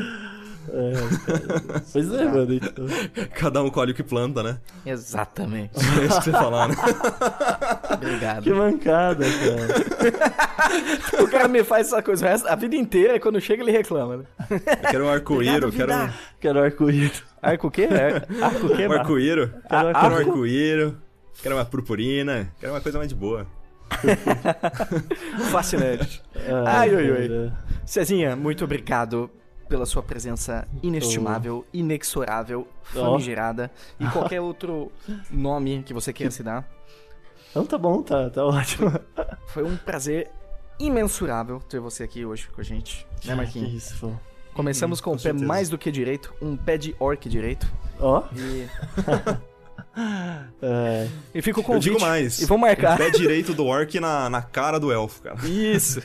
É, 0.69 1.81
pois 1.93 2.13
é, 2.13 2.25
mano. 2.25 2.53
Então. 2.55 2.87
Cada 3.35 3.63
um 3.63 3.71
colhe 3.71 3.93
o 3.93 3.95
que 3.95 4.03
planta, 4.03 4.43
né? 4.43 4.59
Exatamente. 4.85 5.73
É 5.79 6.05
isso 6.07 6.19
que 6.19 6.25
você 6.25 6.33
falar, 6.33 6.69
né? 6.69 6.75
Obrigado. 7.95 8.43
Que 8.43 8.53
mancada, 8.53 9.25
cara. 9.25 10.47
O 11.23 11.29
cara 11.29 11.49
me 11.49 11.63
faz 11.65 11.87
essa 11.89 12.03
coisa 12.03 12.29
resto- 12.29 12.49
a 12.49 12.55
vida 12.57 12.75
inteira 12.77 13.15
e 13.17 13.21
quando 13.21 13.41
chega 13.41 13.63
ele 13.63 13.71
reclama, 13.73 14.19
né? 14.19 14.25
Eu 14.51 14.91
quero 14.91 15.05
um 15.07 15.09
arco-íro, 15.09 15.71
quero 15.73 15.95
um, 15.95 16.09
Quero 16.41 16.63
arco-íris. 16.63 17.23
Arco 17.41 17.69
o 17.69 17.71
quê? 17.71 17.85
Ar- 17.91 18.27
Arco 18.45 18.67
o 18.67 18.77
quê, 18.77 18.87
um 18.89 18.93
arco-íro. 18.93 19.49
Quero 19.49 19.63
Quero 19.69 19.85
um 19.87 20.17
arco- 20.17 20.31
arco-íro. 20.31 20.97
Quero 21.43 21.55
uma 21.55 21.65
purpurina. 21.65 22.53
Quero 22.61 22.73
uma 22.73 22.81
coisa 22.81 22.99
mais 22.99 23.09
de 23.09 23.15
boa. 23.15 23.47
Fascinante. 25.51 26.23
Ai, 26.67 26.95
ai, 26.95 27.11
ai. 27.11 27.29
cara. 27.29 27.59
Cezinha, 27.85 28.35
muito 28.37 28.65
obrigado 28.65 29.31
pela 29.69 29.85
sua 29.87 30.03
presença 30.03 30.67
inestimável, 30.83 31.65
inexorável, 31.73 32.67
Ó. 32.95 33.01
famigerada 33.01 33.71
e 33.99 34.07
qualquer 34.11 34.41
outro 34.41 34.91
nome 35.31 35.83
que 35.85 35.93
você 35.95 36.13
queira 36.13 36.31
se 36.31 36.43
dar. 36.43 36.69
Então 37.51 37.65
tá 37.65 37.79
bom, 37.79 38.03
tá, 38.03 38.29
tá 38.31 38.45
ótimo. 38.45 38.93
Foi 39.49 39.65
um 39.65 39.77
prazer 39.77 40.31
imensurável 40.79 41.59
ter 41.61 41.81
você 41.81 42.03
aqui 42.05 42.25
hoje 42.25 42.49
com 42.49 42.61
a 42.61 42.65
gente, 42.65 43.07
né, 43.13 43.19
Que 43.21 43.35
Marquinhos? 43.35 43.73
isso, 43.73 43.99
pô. 44.01 44.13
Começamos 44.53 45.01
com, 45.01 45.11
com 45.11 45.17
um 45.17 45.21
pé 45.21 45.33
mais 45.33 45.69
do 45.69 45.77
que 45.79 45.91
direito, 45.91 46.33
um 46.41 46.57
pé 46.57 46.77
de 46.79 46.95
orc 46.99 47.29
direito. 47.29 47.67
Ó, 48.01 48.23
E, 48.35 48.67
é, 50.63 51.09
e 51.35 51.43
fica 51.43 51.59
o 51.59 51.63
Eu 51.63 51.67
convite. 51.67 51.85
digo 51.85 52.01
mais. 52.01 52.41
E 52.41 52.47
vamos 52.47 52.67
marcar. 52.67 52.95
O 52.95 52.99
pé 52.99 53.11
direito 53.11 53.53
do 53.55 53.65
orc 53.67 53.99
na, 54.01 54.29
na 54.31 54.43
cara 54.43 54.79
do 54.81 54.91
elfo, 54.93 55.23
cara. 55.23 55.37
Isso. 55.47 56.01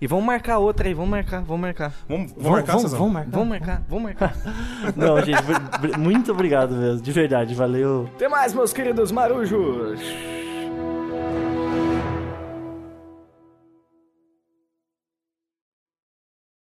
E 0.00 0.06
vamos 0.06 0.24
marcar 0.24 0.58
outra 0.58 0.88
aí, 0.88 0.94
vamos 0.94 1.10
marcar, 1.10 1.42
vamos 1.42 1.60
marcar. 1.60 1.92
Vamos, 2.08 2.32
vamos 2.32 2.42
vamos, 2.42 2.58
marcar, 2.58 2.72
vamos, 2.76 2.92
vamos 2.92 3.12
marcar. 3.12 3.30
Vamos 3.30 3.48
marcar, 3.48 3.82
vamos 3.88 4.04
marcar. 4.04 4.36
Não, 4.96 5.20
gente, 5.20 5.98
muito 5.98 6.32
obrigado 6.32 6.74
mesmo, 6.74 7.02
de 7.02 7.12
verdade, 7.12 7.54
valeu. 7.54 8.08
Até 8.14 8.28
mais, 8.28 8.54
meus 8.54 8.72
queridos 8.72 9.12
marujos. 9.12 10.00